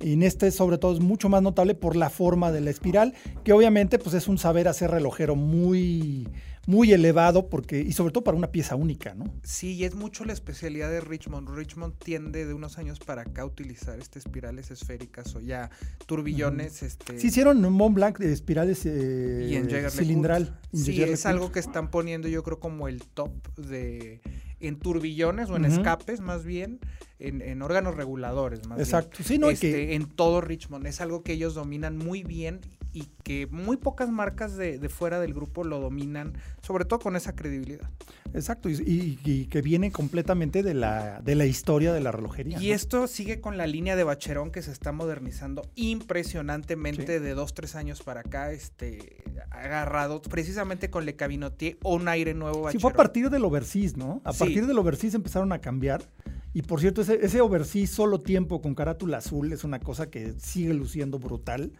Y 0.00 0.14
en 0.14 0.22
este, 0.22 0.50
sobre 0.50 0.78
todo, 0.78 0.92
es 0.92 1.00
mucho 1.00 1.28
más 1.28 1.42
notable 1.42 1.74
por 1.74 1.96
la 1.96 2.10
forma 2.10 2.52
de 2.52 2.60
la 2.60 2.70
espiral, 2.70 3.14
que 3.42 3.52
obviamente 3.52 3.98
pues, 3.98 4.14
es 4.14 4.28
un 4.28 4.38
saber 4.38 4.68
hacer 4.68 4.90
relojero 4.90 5.36
muy, 5.36 6.28
muy 6.66 6.92
elevado 6.92 7.48
porque 7.48 7.80
y 7.80 7.92
sobre 7.92 8.12
todo 8.12 8.24
para 8.24 8.36
una 8.36 8.50
pieza 8.50 8.76
única, 8.76 9.14
¿no? 9.14 9.24
Sí, 9.42 9.74
y 9.74 9.84
es 9.84 9.94
mucho 9.94 10.24
la 10.24 10.32
especialidad 10.32 10.90
de 10.90 11.00
Richmond. 11.00 11.48
Richmond 11.50 11.94
tiende 11.98 12.46
de 12.46 12.54
unos 12.54 12.78
años 12.78 12.98
para 12.98 13.22
acá 13.22 13.42
a 13.42 13.46
utilizar 13.46 13.98
estas 13.98 14.24
espirales 14.24 14.70
esféricas 14.70 15.34
o 15.34 15.40
ya 15.40 15.70
turbillones. 16.06 16.82
este... 16.82 17.18
Sí, 17.18 17.28
hicieron 17.28 17.64
un 17.64 17.72
Mont 17.72 17.94
Blanc 17.94 18.18
de 18.18 18.32
espirales 18.32 18.86
eh, 18.86 19.48
y 19.50 19.56
en 19.56 19.90
cilindral. 19.90 20.58
Sí, 20.72 21.02
es 21.02 21.26
algo 21.26 21.52
que 21.52 21.60
están 21.60 21.90
poniendo 21.90 22.28
yo 22.28 22.42
creo 22.42 22.58
como 22.58 22.88
el 22.88 23.02
top 23.02 23.32
de 23.56 24.20
en 24.60 24.78
turbillones 24.78 25.50
o 25.50 25.56
en 25.56 25.64
escapes 25.66 26.20
más 26.20 26.44
bien, 26.44 26.80
en, 27.18 27.60
órganos 27.62 27.96
reguladores 27.96 28.66
más 28.66 28.78
Exacto. 28.78 29.18
bien. 29.18 29.28
Sí, 29.28 29.38
no, 29.38 29.50
este, 29.50 29.72
que... 29.72 29.94
En 29.94 30.06
todo 30.06 30.40
Richmond. 30.40 30.86
Es 30.86 31.00
algo 31.00 31.22
que 31.22 31.32
ellos 31.32 31.54
dominan 31.54 31.96
muy 31.96 32.22
bien 32.22 32.60
y 32.94 33.08
que 33.24 33.48
muy 33.48 33.76
pocas 33.76 34.08
marcas 34.08 34.56
de, 34.56 34.78
fuera 34.88 35.18
del 35.20 35.34
grupo 35.34 35.64
lo 35.64 35.80
dominan, 35.80 36.34
sobre 36.62 36.84
todo 36.84 37.00
con 37.00 37.16
esa 37.16 37.34
credibilidad. 37.34 37.90
Exacto, 38.32 38.68
y, 38.70 39.46
que 39.50 39.62
viene 39.62 39.90
completamente 39.90 40.62
de 40.62 40.74
la, 40.74 41.20
de 41.20 41.34
la 41.34 41.44
historia 41.44 41.92
de 41.92 42.00
la 42.00 42.12
relojería. 42.12 42.60
Y 42.60 42.70
esto 42.70 43.06
sigue 43.06 43.40
con 43.40 43.56
la 43.56 43.66
línea 43.66 43.96
de 43.96 44.04
Bacherón 44.04 44.50
que 44.50 44.62
se 44.62 44.70
está 44.70 44.92
modernizando 44.92 45.62
impresionantemente 45.74 47.20
de 47.20 47.34
dos, 47.34 47.52
tres 47.54 47.74
años 47.74 48.02
para 48.02 48.20
acá, 48.20 48.52
este, 48.52 49.22
agarrado 49.50 50.22
precisamente 50.22 50.88
con 50.88 51.04
Le 51.04 51.16
Cabinotier 51.16 51.78
o 51.82 51.94
un 51.96 52.08
aire 52.08 52.32
nuevo 52.34 52.62
Bacherón. 52.62 52.80
Sí, 52.80 52.82
fue 52.82 52.92
a 52.92 52.94
partir 52.94 53.28
del 53.28 53.44
Overseas, 53.44 53.96
¿no? 53.96 54.22
A 54.24 54.32
partir 54.32 54.66
del 54.66 54.78
Overseas 54.78 55.14
empezaron 55.14 55.52
a 55.52 55.60
cambiar 55.60 56.08
Y 56.52 56.62
por 56.62 56.80
cierto, 56.80 57.02
ese, 57.02 57.18
ese 57.24 57.40
oversea 57.40 57.86
solo 57.88 58.20
tiempo 58.20 58.60
con 58.60 58.76
carátula 58.76 59.18
azul 59.18 59.52
es 59.52 59.64
una 59.64 59.80
cosa 59.80 60.08
que 60.08 60.34
sigue 60.38 60.72
luciendo 60.72 61.18
brutal. 61.18 61.72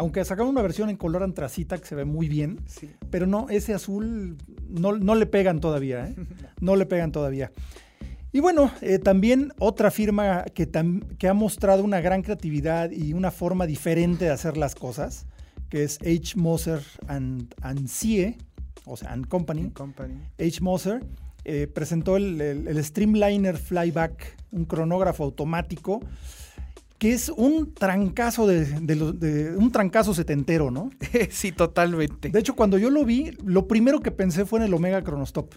Aunque 0.00 0.24
sacaron 0.24 0.48
una 0.48 0.62
versión 0.62 0.88
en 0.88 0.96
color 0.96 1.22
antracita 1.22 1.76
que 1.76 1.84
se 1.84 1.94
ve 1.94 2.06
muy 2.06 2.26
bien. 2.26 2.58
Sí. 2.64 2.90
Pero 3.10 3.26
no, 3.26 3.50
ese 3.50 3.74
azul 3.74 4.38
no, 4.66 4.96
no 4.96 5.14
le 5.14 5.26
pegan 5.26 5.60
todavía, 5.60 6.06
¿eh? 6.06 6.14
No 6.60 6.74
le 6.74 6.86
pegan 6.86 7.12
todavía. 7.12 7.52
Y 8.32 8.40
bueno, 8.40 8.70
eh, 8.80 8.98
también 8.98 9.52
otra 9.58 9.90
firma 9.90 10.44
que, 10.54 10.70
que, 11.18 11.28
ha 11.28 11.34
mostrado 11.34 11.84
una 11.84 12.00
gran 12.00 12.22
creatividad 12.22 12.90
y 12.90 13.12
una 13.12 13.30
forma 13.30 13.66
diferente 13.66 14.24
de 14.24 14.30
hacer 14.30 14.56
las 14.56 14.74
cosas, 14.74 15.26
que 15.68 15.82
es 15.82 15.98
H. 16.00 16.32
Moser 16.36 16.80
and, 17.06 17.54
and 17.60 17.86
CIE, 17.86 18.38
o 18.86 18.96
sea, 18.96 19.12
and 19.12 19.28
Company. 19.28 19.68
Company. 19.68 20.14
H. 20.38 20.62
Moser 20.62 21.04
eh, 21.44 21.66
presentó 21.66 22.16
el, 22.16 22.40
el, 22.40 22.68
el, 22.68 22.82
Streamliner 22.82 23.58
Flyback, 23.58 24.34
un 24.50 24.64
cronógrafo 24.64 25.24
automático, 25.24 26.00
que 27.00 27.14
es 27.14 27.30
un 27.30 27.72
trancazo 27.72 28.46
de, 28.46 28.66
de, 28.66 28.94
de, 29.14 29.56
un 29.56 29.72
trancazo 29.72 30.12
setentero, 30.12 30.70
¿no? 30.70 30.90
sí, 31.30 31.50
totalmente. 31.50 32.28
De 32.28 32.38
hecho, 32.38 32.54
cuando 32.54 32.76
yo 32.76 32.90
lo 32.90 33.06
vi, 33.06 33.30
lo 33.42 33.66
primero 33.66 34.00
que 34.00 34.10
pensé 34.10 34.44
fue 34.44 34.58
en 34.58 34.66
el 34.66 34.74
Omega 34.74 35.02
Chronostop. 35.02 35.50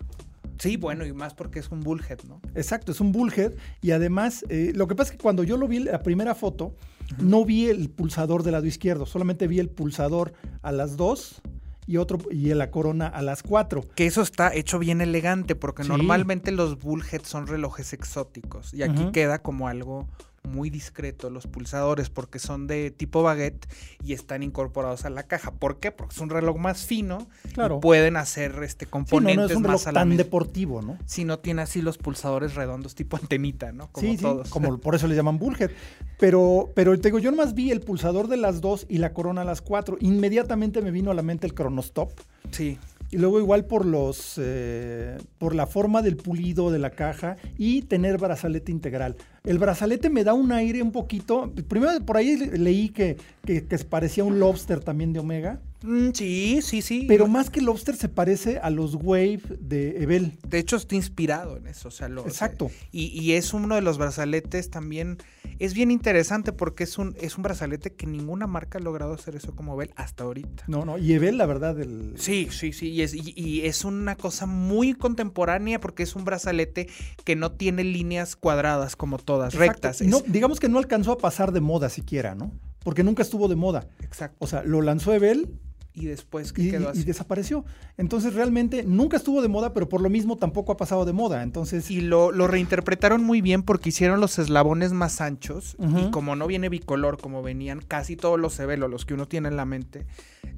Sí, 0.58 0.78
bueno, 0.78 1.06
y 1.06 1.12
más 1.12 1.34
porque 1.34 1.60
es 1.60 1.70
un 1.70 1.82
bullhead, 1.82 2.20
¿no? 2.30 2.40
Exacto, 2.56 2.94
es 2.94 3.02
un 3.02 3.12
bullhead. 3.12 3.52
Y 3.82 3.92
además, 3.92 4.46
eh, 4.48 4.72
lo 4.74 4.88
que 4.88 4.96
pasa 4.96 5.12
es 5.12 5.18
que 5.18 5.22
cuando 5.22 5.44
yo 5.44 5.58
lo 5.58 5.68
vi 5.68 5.80
la 5.80 6.02
primera 6.02 6.34
foto, 6.34 6.68
uh 6.68 7.16
-huh. 7.18 7.24
no 7.24 7.44
vi 7.44 7.66
el 7.66 7.90
pulsador 7.90 8.44
del 8.44 8.54
lado 8.54 8.66
izquierdo, 8.66 9.06
solamente 9.06 9.46
vi 9.46 9.60
el 9.60 9.68
pulsador 9.68 10.32
a 10.62 10.72
las 10.72 10.96
dos 10.96 11.42
y 11.86 11.98
otro 11.98 12.20
y 12.32 12.54
la 12.54 12.72
corona 12.72 13.08
a 13.08 13.22
las 13.22 13.44
4. 13.44 13.84
Que 13.96 14.06
eso 14.06 14.22
está 14.22 14.56
hecho 14.56 14.80
bien 14.80 15.02
elegante 15.02 15.56
porque 15.56 15.84
sí. 15.84 15.90
normalmente 15.90 16.54
los 16.54 16.80
bullheads 16.80 17.28
son 17.28 17.48
relojes 17.48 17.92
exóticos 17.92 18.74
y 18.74 18.84
aquí 18.84 19.02
uh 19.02 19.08
-huh. 19.08 19.12
queda 19.12 19.40
como 19.40 19.68
algo 19.68 20.08
muy 20.44 20.70
discreto 20.70 21.30
los 21.30 21.48
pulsadores 21.48 22.10
porque 22.10 22.38
son 22.38 22.68
de 22.68 22.92
tipo 22.92 23.24
baguette 23.24 23.66
y 24.04 24.14
están 24.14 24.44
incorporados 24.44 25.06
a 25.06 25.10
la 25.10 25.24
caja. 25.24 25.52
¿Por 25.52 25.80
qué? 25.80 25.92
Porque 25.92 26.16
es 26.16 26.22
un 26.22 26.30
reloj 26.30 26.58
más 26.58 26.86
fino 26.86 27.28
claro. 27.54 27.78
y 27.78 27.80
pueden 27.80 28.18
hacer 28.18 28.62
este 28.64 28.86
componentes 28.86 29.34
sí, 29.34 29.38
no, 29.38 29.42
no 29.42 29.50
es 29.50 29.56
un 29.56 29.64
más 29.64 29.86
reloj 29.86 29.94
tan 29.94 30.18
deportivo, 30.18 30.82
¿no? 30.82 30.98
Si 31.06 31.24
no 31.24 31.40
tiene 31.40 31.62
así 31.62 31.82
los 31.82 31.98
pulsadores 31.98 32.56
redondos 32.56 32.96
tipo 32.96 33.18
antenita, 33.18 33.72
¿no? 33.72 33.92
Como 33.92 34.08
sí, 34.08 34.18
todos. 34.18 34.48
Sí, 34.48 34.54
como 34.54 34.78
por 34.82 34.96
eso 34.96 35.08
le 35.08 35.16
llaman 35.16 35.38
bullhead. 35.38 35.72
Pero, 36.20 36.72
pero 36.76 36.98
te 37.00 37.10
digo, 37.10 37.20
yo 37.20 37.32
nomás 37.32 37.54
vi 37.54 37.72
el 37.72 37.82
pulsador 37.82 38.28
de 38.28 38.38
las 38.38 38.62
dos 38.62 38.86
y 38.90 38.98
la 38.98 39.14
corona 39.14 39.42
a 39.42 39.46
las 39.46 39.62
cuatro. 39.62 39.98
Inmediatamente 40.00 40.82
me 40.82 40.92
vino 40.92 41.12
a 41.12 41.14
la 41.14 41.22
mente 41.22 41.48
el 41.48 41.56
Chronostop. 41.56 42.12
Sí. 42.52 42.78
Y 43.12 43.18
luego 43.18 43.40
igual 43.40 43.66
por 43.66 43.86
los 43.86 44.36
eh, 44.38 45.18
por 45.38 45.54
la 45.54 45.68
forma 45.68 46.02
del 46.02 46.18
pulido 46.18 46.72
de 46.72 46.80
la 46.80 46.90
caja 46.90 47.38
y 47.58 47.84
tener 47.84 48.18
brazalete 48.18 48.72
integral. 48.72 49.18
El 49.46 49.60
brazalete 49.60 50.10
me 50.10 50.24
da 50.24 50.34
un 50.34 50.54
aire 50.54 50.82
un 50.82 50.94
poquito. 50.94 51.52
Primero 51.68 52.00
por 52.06 52.16
ahí 52.16 52.38
leí 52.38 52.88
que, 52.90 53.18
que, 53.46 53.66
que 53.66 53.78
parecía 53.80 54.24
un 54.24 54.40
lobster 54.40 54.80
también 54.80 55.12
de 55.12 55.20
Omega. 55.20 55.60
Mm, 55.84 56.12
sí, 56.14 56.62
sí, 56.62 56.82
sí. 56.82 57.06
Pero 57.08 57.28
más 57.28 57.50
que 57.50 57.62
lobster 57.62 57.96
se 57.96 58.08
parece 58.08 58.58
a 58.60 58.70
los 58.70 58.96
Wave 58.96 59.42
de 59.60 60.02
Ebel. 60.02 60.40
De 60.48 60.58
hecho 60.58 60.78
está 60.78 60.96
inspirado 60.96 61.58
en 61.58 61.68
eso, 61.68 61.90
o 61.90 61.92
sea, 61.92 62.08
lo, 62.08 62.26
Exacto. 62.26 62.66
O 62.66 62.70
sea, 62.70 62.78
y, 62.92 63.08
y, 63.08 63.34
es 63.34 63.54
uno 63.54 63.76
de 63.76 63.82
los 63.82 63.98
brazaletes 63.98 64.70
también 64.70 65.18
es 65.60 65.74
bien 65.74 65.92
interesante 65.92 66.54
porque 66.54 66.86
es 66.86 66.98
un 66.98 67.16
es 67.20 67.38
un 67.38 67.44
brazalete 67.44 67.94
que 67.94 68.08
ninguna 68.08 68.48
marca 68.48 68.78
ha 68.78 68.82
logrado 68.82 69.14
hacer 69.14 69.36
eso 69.36 69.56
como 69.56 69.74
Ebel 69.74 69.92
hasta 69.98 70.24
ahorita. 70.24 70.64
No, 70.68 70.86
no, 70.86 70.98
y 70.98 71.14
Ebel 71.14 71.38
la 71.38 71.46
verdad 71.46 71.80
el 71.80 72.14
Sí, 72.18 72.48
sí, 72.50 72.72
sí, 72.72 72.90
y 72.90 73.02
es 73.02 73.14
y, 73.14 73.34
y 73.36 73.66
es 73.66 73.84
una 73.84 74.16
cosa 74.16 74.46
muy 74.46 74.94
contemporánea 74.94 75.82
porque 75.82 76.04
es 76.04 76.16
un 76.16 76.24
brazalete 76.24 76.88
que 77.26 77.36
no 77.36 77.52
tiene 77.52 77.84
líneas 77.84 78.38
cuadradas 78.38 78.96
como 78.96 79.18
todas, 79.18 79.54
Exacto. 79.54 79.74
rectas. 79.74 80.02
No, 80.02 80.22
digamos 80.22 80.62
que 80.62 80.70
no 80.70 80.80
alcanzó 80.80 81.12
a 81.12 81.18
pasar 81.18 81.52
de 81.52 81.60
moda 81.60 81.90
siquiera, 81.90 82.36
¿no? 82.36 82.52
Porque 82.84 83.04
nunca 83.04 83.22
estuvo 83.22 83.48
de 83.48 83.56
moda. 83.56 83.88
Exacto. 84.02 84.38
O 84.40 84.48
sea, 84.48 84.64
lo 84.64 84.82
lanzó 84.82 85.14
Ebel 85.14 85.60
y 85.94 86.06
después 86.06 86.54
y, 86.58 86.72
quedó 86.72 86.90
así. 86.90 87.02
y, 87.02 87.04
desapareció. 87.04 87.66
Entonces 87.98 88.34
realmente 88.34 88.84
nunca 88.84 89.18
estuvo 89.18 89.42
de 89.42 89.48
moda, 89.48 89.74
pero 89.74 89.88
por 89.90 90.02
lo 90.02 90.10
mismo 90.10 90.38
tampoco 90.38 90.72
ha 90.72 90.78
pasado 90.78 91.06
de 91.06 91.14
moda. 91.14 91.44
Entonces 91.44 91.90
y 91.92 92.02
lo, 92.02 92.32
lo 92.32 92.48
reinterpretaron 92.48 93.24
muy 93.24 93.42
bien 93.42 93.64
porque 93.64 93.90
hicieron 93.90 94.20
los 94.20 94.40
eslabones 94.40 94.94
más 94.94 95.22
anchos 95.22 95.76
uh 95.78 95.86
-huh. 95.86 96.08
y 96.08 96.12
como 96.12 96.36
no 96.36 96.48
viene 96.48 96.70
bicolor 96.70 97.20
como 97.20 97.44
venían 97.44 97.82
casi 97.82 98.16
todos 98.16 98.40
los 98.40 98.60
Evelo, 98.60 98.88
los 98.88 99.06
que 99.06 99.14
uno 99.14 99.28
tiene 99.28 99.50
en 99.50 99.58
la 99.58 99.66
mente, 99.66 100.06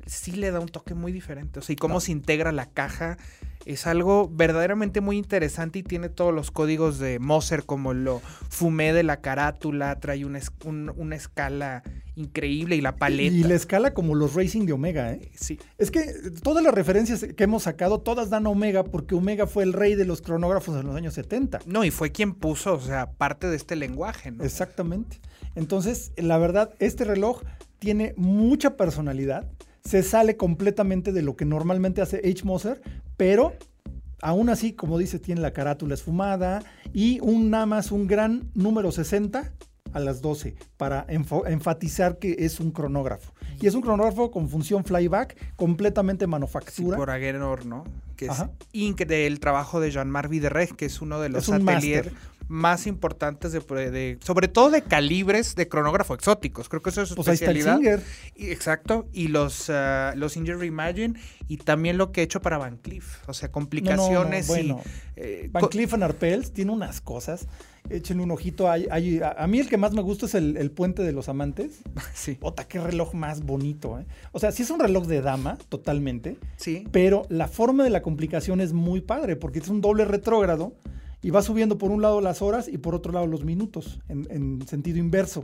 sí 0.06 0.32
le 0.32 0.52
da 0.52 0.60
un 0.60 0.70
toque 0.70 0.94
muy 0.94 1.12
diferente. 1.12 1.60
O 1.60 1.62
sea, 1.62 1.74
y 1.74 1.78
cómo 1.78 1.96
no. 1.96 2.00
se 2.00 2.12
integra 2.12 2.52
la 2.52 2.68
caja 2.68 3.18
es 3.66 3.88
algo 3.88 4.30
verdaderamente 4.32 5.02
muy 5.02 5.18
interesante 5.18 5.80
y 5.80 5.84
tiene 5.84 6.10
todos 6.10 6.34
los 6.34 6.52
códigos 6.52 7.00
de 7.00 7.20
Moser 7.20 7.66
como 7.66 7.94
lo 7.94 8.22
fumé 8.50 8.94
de 8.94 9.04
la 9.04 9.22
carátula, 9.22 10.00
trae 10.00 10.24
una, 10.24 10.40
un, 10.64 10.94
una 10.96 11.16
escala 11.16 11.84
increíble 12.16 12.76
y 12.76 12.82
la 12.82 12.96
paleta. 12.96 13.36
Y 13.36 13.44
la 13.44 13.56
escala 13.56 13.94
como 13.94 14.16
los 14.16 14.36
Racing 14.36 14.66
de 14.66 14.74
Omega, 14.74 15.12
¿eh? 15.12 15.32
Sí. 15.36 15.60
Es 15.78 15.92
que 15.92 16.06
todas 16.44 16.64
las 16.64 16.74
referencias 16.74 17.26
que 17.36 17.44
hemos 17.44 17.64
sacado, 17.64 18.00
todas 18.00 18.30
dan 18.30 18.46
a 18.46 18.50
Omega 18.50 18.84
porque 18.84 19.16
Omega 19.16 19.48
fue 19.48 19.64
el 19.64 19.74
rey 19.74 19.96
de 19.96 20.06
los 20.06 20.22
cronógrafos 20.22 20.80
en 20.80 20.86
los 20.86 20.96
años 20.96 21.16
70. 21.16 21.60
No, 21.66 21.84
y 21.84 21.92
fue 21.92 22.12
quien 22.12 22.34
puso, 22.34 22.76
o 22.76 22.80
sea, 22.80 23.12
parte 23.12 23.48
de 23.48 23.56
este 23.56 23.76
lenguaje, 23.76 24.32
¿no? 24.32 24.44
Exactamente. 24.44 25.20
Entonces, 25.56 26.12
la 26.18 26.38
verdad, 26.38 26.74
este 26.80 27.04
reloj 27.04 27.42
tiene 27.80 28.14
mucha 28.16 28.78
personalidad 28.78 29.48
se 29.86 30.02
sale 30.02 30.36
completamente 30.36 31.12
de 31.12 31.22
lo 31.22 31.36
que 31.36 31.46
normalmente 31.46 32.02
hace 32.02 32.18
H. 32.18 32.44
Moser, 32.44 32.82
pero 33.18 33.54
aún 34.22 34.50
así, 34.50 34.74
como 34.74 34.98
dice, 34.98 35.20
tiene 35.20 35.42
la 35.42 35.52
carátula 35.52 35.94
esfumada 35.94 36.64
y 36.94 37.20
un 37.22 37.50
nada 37.50 37.66
más 37.66 37.92
un 37.92 38.08
gran 38.08 38.50
número 38.54 38.92
60 38.92 39.52
a 39.94 40.00
las 40.00 40.22
12 40.22 40.56
para 40.76 41.06
enfatizar 41.08 42.20
que 42.20 42.36
es 42.40 42.60
un 42.60 42.72
cronógrafo. 42.72 43.34
Y 43.62 43.68
es 43.68 43.76
un 43.76 43.82
cronógrafo 43.82 44.30
con 44.30 44.50
función 44.50 44.84
flyback, 44.84 45.56
completamente 45.56 46.28
manufactura. 46.28 46.98
Sí, 46.98 47.00
por 47.00 47.10
Agenor, 47.10 47.66
¿no? 47.66 47.86
Que 48.18 48.26
es 48.26 48.44
Inc. 48.74 49.06
del 49.06 49.40
trabajo 49.40 49.80
de 49.80 49.92
Jean-Marc 49.92 50.30
Videreg, 50.30 50.76
que 50.76 50.86
es 50.86 51.02
uno 51.02 51.22
de 51.22 51.30
los 51.30 51.50
ateliers 51.50 52.12
más 52.48 52.86
importantes 52.86 53.52
de, 53.52 53.60
de, 53.92 54.18
sobre 54.22 54.48
todo 54.48 54.70
de 54.70 54.84
calibres 54.84 55.56
de 55.56 55.68
cronógrafo 55.68 56.14
exóticos. 56.14 56.70
Creo 56.70 56.82
que 56.82 56.92
eso 56.92 57.02
es 57.02 57.10
su 57.10 57.16
pues 57.16 57.28
especialidad. 57.28 57.78
Ahí 57.78 57.88
está 57.88 58.04
el 58.36 58.44
y, 58.44 58.52
exacto. 58.52 59.08
Y 59.14 59.30
los, 59.30 59.70
uh, 59.70 60.16
los 60.16 60.34
Singer 60.34 60.58
Reimagine 60.58 61.20
y 61.48 61.58
también 61.58 61.98
lo 61.98 62.12
que 62.12 62.22
he 62.22 62.24
hecho 62.24 62.42
para 62.42 62.58
Van 62.58 62.78
Cleef. 62.78 63.28
O 63.28 63.34
sea, 63.34 63.52
complicaciones 63.52 64.48
no, 64.48 64.56
no, 64.56 64.62
no, 64.62 64.76
bueno, 64.76 64.82
y. 65.16 65.20
Eh, 65.20 65.50
Van 65.52 65.68
Cleef 65.68 65.94
and 65.94 66.04
Arpels 66.04 66.52
tiene 66.52 66.72
unas 66.72 67.02
cosas. 67.02 67.48
Échenle 67.90 68.24
un 68.24 68.32
ojito. 68.32 68.70
Hay, 68.70 68.88
hay, 68.92 69.20
a, 69.20 69.32
a, 69.32 69.48
mí 69.48 69.60
el 69.60 69.70
que 69.70 69.78
más 69.78 69.94
me 69.94 70.02
gusta 70.02 70.26
es 70.26 70.36
el, 70.36 70.58
el 70.58 70.72
puente 70.72 71.04
de 71.04 71.12
los 71.12 71.30
amantes. 71.30 71.80
Sí. 72.14 72.38
Ota, 72.42 72.68
qué 72.68 72.80
reloj 72.80 73.14
más 73.14 73.44
bonito, 73.44 74.00
¿eh? 74.00 74.06
O 74.32 74.40
sea, 74.40 74.52
sí 74.52 74.64
es 74.64 74.70
un 74.70 74.80
reloj 74.80 75.06
de 75.06 75.22
dama, 75.22 75.58
totalmente. 75.70 76.38
Sí. 76.56 76.88
Pero 76.92 77.26
la 77.30 77.48
forma 77.48 77.84
de 77.84 77.90
la 77.90 78.02
complicación 78.02 78.62
es 78.62 78.74
muy 78.74 79.02
padre, 79.02 79.36
porque 79.36 79.60
es 79.60 79.68
un 79.68 79.82
doble 79.82 80.06
retrógrado 80.06 80.74
y 81.26 81.32
va 81.32 81.42
subiendo 81.42 81.80
por 81.80 81.90
un 81.90 82.04
lado 82.04 82.22
las 82.22 82.44
horas 82.44 82.68
y 82.68 82.78
por 82.78 82.94
otro 82.94 83.12
lado 83.12 83.26
los 83.26 83.44
minutos, 83.44 84.00
en, 84.10 84.28
en, 84.30 84.68
sentido 84.68 85.00
inverso. 85.00 85.44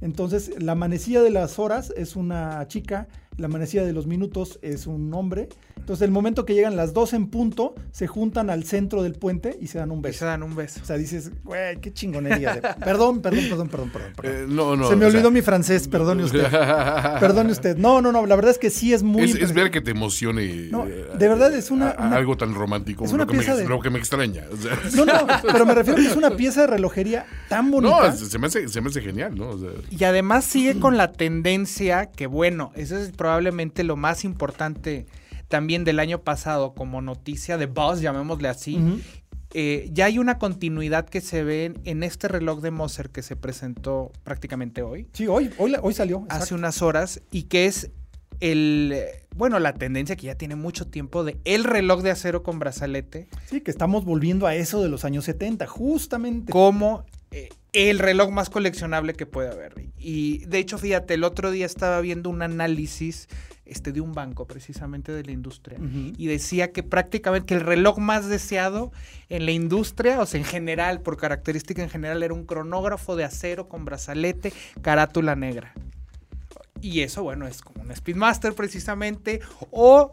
Entonces, 0.00 0.50
la 0.58 0.74
manecilla 0.74 1.22
de 1.22 1.30
las 1.30 1.58
horas 1.58 1.92
es 1.96 2.16
una 2.16 2.66
chica, 2.68 3.08
la 3.38 3.48
manecilla 3.48 3.84
de 3.84 3.92
los 3.92 4.06
minutos 4.06 4.58
es 4.62 4.86
un 4.86 5.12
hombre. 5.14 5.48
Entonces, 5.76 6.04
el 6.04 6.10
momento 6.10 6.44
que 6.44 6.54
llegan 6.54 6.74
las 6.74 6.92
dos 6.94 7.12
en 7.12 7.28
punto, 7.28 7.74
se 7.92 8.06
juntan 8.06 8.50
al 8.50 8.64
centro 8.64 9.02
del 9.02 9.12
puente 9.12 9.56
y 9.60 9.68
se 9.68 9.78
dan 9.78 9.90
un 9.90 10.02
beso. 10.02 10.16
Y 10.16 10.18
se 10.18 10.24
dan 10.24 10.42
un 10.42 10.56
beso. 10.56 10.80
O 10.82 10.86
sea, 10.86 10.96
dices, 10.96 11.30
güey, 11.44 11.80
qué 11.80 11.92
chingonería. 11.92 12.54
De... 12.54 12.60
perdón, 12.84 13.20
perdón, 13.20 13.44
perdón, 13.48 13.68
perdón, 13.68 13.90
perdón. 13.90 14.12
perdón. 14.16 14.36
Eh, 14.36 14.46
no, 14.48 14.74
no. 14.74 14.88
Se 14.88 14.96
me 14.96 15.06
olvidó 15.06 15.22
sea... 15.22 15.30
mi 15.30 15.42
francés, 15.42 15.86
perdone 15.86 16.24
usted. 16.24 16.44
perdone 17.20 17.52
usted. 17.52 17.76
No, 17.76 18.00
no, 18.02 18.10
no, 18.10 18.26
la 18.26 18.36
verdad 18.36 18.50
es 18.52 18.58
que 18.58 18.70
sí 18.70 18.92
es 18.92 19.02
muy... 19.02 19.22
Es, 19.22 19.34
es 19.36 19.52
ver 19.52 19.70
que 19.70 19.80
te 19.80 19.92
emocione. 19.92 20.68
No, 20.70 20.86
de 20.86 21.28
verdad 21.28 21.54
es 21.54 21.70
una... 21.70 21.90
A, 21.90 22.08
una 22.08 22.16
algo 22.16 22.36
tan 22.36 22.54
romántico 22.54 23.04
es 23.04 23.12
una 23.12 23.24
lo, 23.24 23.30
que 23.30 23.38
pieza 23.38 23.54
me, 23.54 23.62
de... 23.62 23.68
lo 23.68 23.80
que 23.80 23.90
me 23.90 23.98
extraña. 23.98 24.44
O 24.52 24.56
sea. 24.56 24.78
No, 24.96 25.04
no, 25.04 25.26
pero 25.42 25.66
me 25.66 25.74
refiero 25.74 26.00
a 26.00 26.02
que 26.02 26.10
es 26.10 26.16
una 26.16 26.30
pieza 26.36 26.62
de 26.62 26.66
relojería 26.68 27.26
tan 27.48 27.70
bonita. 27.70 28.10
No, 28.10 28.16
se 28.16 28.38
me 28.38 28.46
hace, 28.48 28.68
se 28.68 28.80
me 28.80 28.88
hace 28.88 29.02
genial, 29.02 29.36
¿no? 29.36 29.50
O 29.50 29.58
sea... 29.58 29.70
Y 29.90 30.04
además 30.04 30.44
sigue 30.44 30.78
con 30.78 30.96
la 30.96 31.12
tendencia 31.12 32.06
que, 32.06 32.26
bueno, 32.26 32.72
eso 32.74 32.98
es 32.98 33.10
probablemente 33.12 33.84
lo 33.84 33.96
más 33.96 34.24
importante 34.24 35.06
también 35.48 35.84
del 35.84 36.00
año 36.00 36.22
pasado 36.22 36.74
como 36.74 37.00
noticia 37.02 37.56
de 37.56 37.66
Buzz, 37.66 38.00
llamémosle 38.00 38.48
así. 38.48 38.76
Uh 38.76 38.80
-huh. 38.80 39.02
eh, 39.54 39.88
ya 39.92 40.06
hay 40.06 40.18
una 40.18 40.38
continuidad 40.38 41.08
que 41.08 41.20
se 41.20 41.44
ve 41.44 41.72
en, 41.84 42.02
este 42.02 42.28
reloj 42.28 42.60
de 42.60 42.72
Moser 42.72 43.10
que 43.10 43.22
se 43.22 43.36
presentó 43.36 44.10
prácticamente 44.24 44.82
hoy. 44.82 45.08
Sí, 45.12 45.28
hoy, 45.28 45.50
hoy, 45.58 45.74
hoy 45.80 45.94
salió. 45.94 46.26
Hace 46.28 46.54
unas 46.54 46.82
horas 46.82 47.22
y 47.30 47.44
que 47.44 47.66
es 47.66 47.90
el 48.40 48.94
bueno, 49.36 49.58
la 49.58 49.74
tendencia 49.74 50.16
que 50.16 50.26
ya 50.26 50.34
tiene 50.34 50.56
mucho 50.56 50.86
tiempo 50.86 51.22
de 51.22 51.38
el 51.44 51.64
reloj 51.64 52.02
de 52.02 52.10
acero 52.10 52.42
con 52.42 52.58
brazalete. 52.58 53.28
Sí, 53.44 53.60
que 53.60 53.70
estamos 53.70 54.04
volviendo 54.04 54.46
a 54.46 54.54
eso 54.54 54.82
de 54.82 54.88
los 54.88 55.04
años 55.04 55.26
70, 55.26 55.66
justamente. 55.66 56.50
Como 56.50 57.04
eh, 57.30 57.48
el 57.72 57.98
reloj 57.98 58.30
más 58.30 58.50
coleccionable 58.50 59.14
que 59.14 59.26
puede 59.26 59.50
haber. 59.50 59.74
Y 59.98 60.44
de 60.46 60.58
hecho, 60.58 60.78
fíjate, 60.78 61.14
el 61.14 61.24
otro 61.24 61.50
día 61.50 61.66
estaba 61.66 62.00
viendo 62.00 62.30
un 62.30 62.42
análisis 62.42 63.28
este, 63.66 63.92
de 63.92 64.00
un 64.00 64.12
banco, 64.12 64.46
precisamente 64.46 65.12
de 65.12 65.24
la 65.24 65.32
industria. 65.32 65.78
Y 66.16 66.26
decía 66.26 66.72
que 66.72 66.82
prácticamente 66.82 67.46
que 67.46 67.54
el 67.54 67.60
reloj 67.60 67.98
más 67.98 68.28
deseado 68.28 68.92
en 69.28 69.44
la 69.44 69.50
industria, 69.50 70.20
o 70.20 70.26
sea, 70.26 70.38
en 70.38 70.46
general, 70.46 71.00
por 71.00 71.16
característica 71.16 71.82
en 71.82 71.90
general, 71.90 72.22
era 72.22 72.32
un 72.32 72.46
cronógrafo 72.46 73.16
de 73.16 73.24
acero 73.24 73.68
con 73.68 73.84
brazalete, 73.84 74.52
carátula 74.82 75.34
negra. 75.34 75.74
Y 76.80 77.00
eso, 77.00 77.24
bueno, 77.24 77.46
es 77.46 77.60
como 77.60 77.82
un 77.82 77.94
Speedmaster 77.94 78.54
precisamente, 78.54 79.40
o 79.70 80.12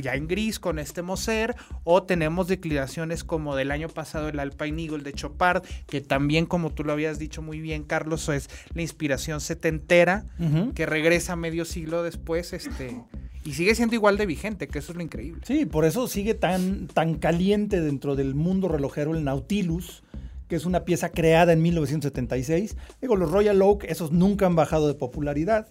ya 0.00 0.14
en 0.14 0.28
gris 0.28 0.58
con 0.58 0.78
este 0.78 1.02
Moser, 1.02 1.54
o 1.84 2.02
tenemos 2.02 2.48
declinaciones 2.48 3.24
como 3.24 3.56
del 3.56 3.70
año 3.70 3.88
pasado 3.88 4.28
el 4.28 4.38
Alpine 4.38 4.82
Eagle 4.82 5.02
de 5.02 5.12
Chopard, 5.12 5.62
que 5.86 6.00
también, 6.00 6.46
como 6.46 6.70
tú 6.70 6.84
lo 6.84 6.92
habías 6.92 7.18
dicho 7.18 7.42
muy 7.42 7.60
bien, 7.60 7.84
Carlos, 7.84 8.28
es 8.28 8.48
la 8.74 8.82
inspiración 8.82 9.40
setentera, 9.40 10.26
que 10.74 10.86
regresa 10.86 11.36
medio 11.36 11.64
siglo 11.64 12.02
después, 12.02 12.52
este, 12.52 13.00
y 13.44 13.52
sigue 13.52 13.74
siendo 13.74 13.94
igual 13.94 14.16
de 14.16 14.26
vigente, 14.26 14.68
que 14.68 14.78
eso 14.78 14.92
es 14.92 14.96
lo 14.96 15.02
increíble. 15.02 15.42
Sí, 15.46 15.66
por 15.66 15.84
eso 15.84 16.08
sigue 16.08 16.34
tan, 16.34 16.86
tan 16.86 17.14
caliente 17.14 17.80
dentro 17.80 18.16
del 18.16 18.34
mundo 18.34 18.68
relojero 18.68 19.14
el 19.14 19.22
Nautilus, 19.22 20.02
que 20.48 20.56
es 20.56 20.64
una 20.64 20.84
pieza 20.84 21.10
creada 21.10 21.52
en 21.52 21.62
1976. 21.62 22.76
Digo, 23.00 23.16
los 23.16 23.30
Royal 23.30 23.60
Oak, 23.62 23.84
esos 23.84 24.12
nunca 24.12 24.46
han 24.46 24.56
bajado 24.56 24.88
de 24.88 24.94
popularidad. 24.94 25.66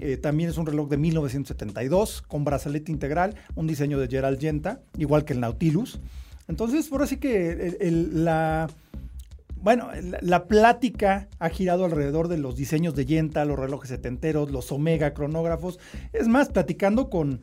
Eh, 0.00 0.16
también 0.16 0.50
es 0.50 0.58
un 0.58 0.66
reloj 0.66 0.88
de 0.88 0.96
1972 0.96 2.22
con 2.22 2.44
brazalete 2.44 2.90
integral, 2.92 3.36
un 3.54 3.66
diseño 3.66 3.98
de 3.98 4.08
Gerald 4.08 4.40
Genta, 4.40 4.82
igual 4.98 5.24
que 5.24 5.32
el 5.32 5.40
Nautilus. 5.40 6.00
Entonces, 6.48 6.88
por 6.88 7.02
así 7.02 7.16
que 7.16 7.78
la, 8.12 8.68
bueno, 9.56 9.88
la, 10.20 10.46
plática 10.46 11.28
ha 11.38 11.48
girado 11.48 11.86
alrededor 11.86 12.28
de 12.28 12.36
los 12.36 12.54
diseños 12.54 12.94
de 12.94 13.06
Yenta, 13.06 13.44
los 13.46 13.58
relojes 13.58 13.88
setenteros, 13.88 14.50
los 14.50 14.70
Omega 14.70 15.14
cronógrafos. 15.14 15.78
Es 16.12 16.28
más, 16.28 16.50
platicando 16.50 17.08
con, 17.08 17.40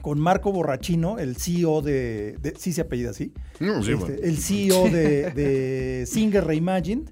con 0.00 0.20
Marco 0.20 0.52
Borrachino, 0.52 1.18
el 1.18 1.36
CEO 1.36 1.82
de, 1.82 2.38
sí 2.56 2.72
se 2.72 2.82
apellida 2.82 3.10
así, 3.10 3.32
este, 3.58 4.28
el 4.28 4.38
CEO 4.38 4.84
de, 4.90 5.30
de 5.30 6.06
Singer 6.10 6.44
Reimagined, 6.44 7.10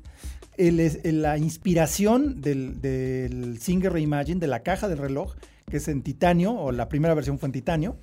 el, 0.58 1.22
la 1.22 1.38
inspiración 1.38 2.40
del, 2.40 2.80
del 2.80 3.58
Singer 3.60 3.92
Reimagine, 3.92 4.40
de 4.40 4.46
la 4.46 4.62
caja 4.62 4.88
del 4.88 4.98
reloj, 4.98 5.34
que 5.70 5.78
es 5.78 5.88
en 5.88 6.02
titanio, 6.02 6.52
o 6.52 6.72
la 6.72 6.88
primera 6.88 7.14
versión 7.14 7.38
fue 7.38 7.46
en 7.48 7.52
titanio, 7.52 7.96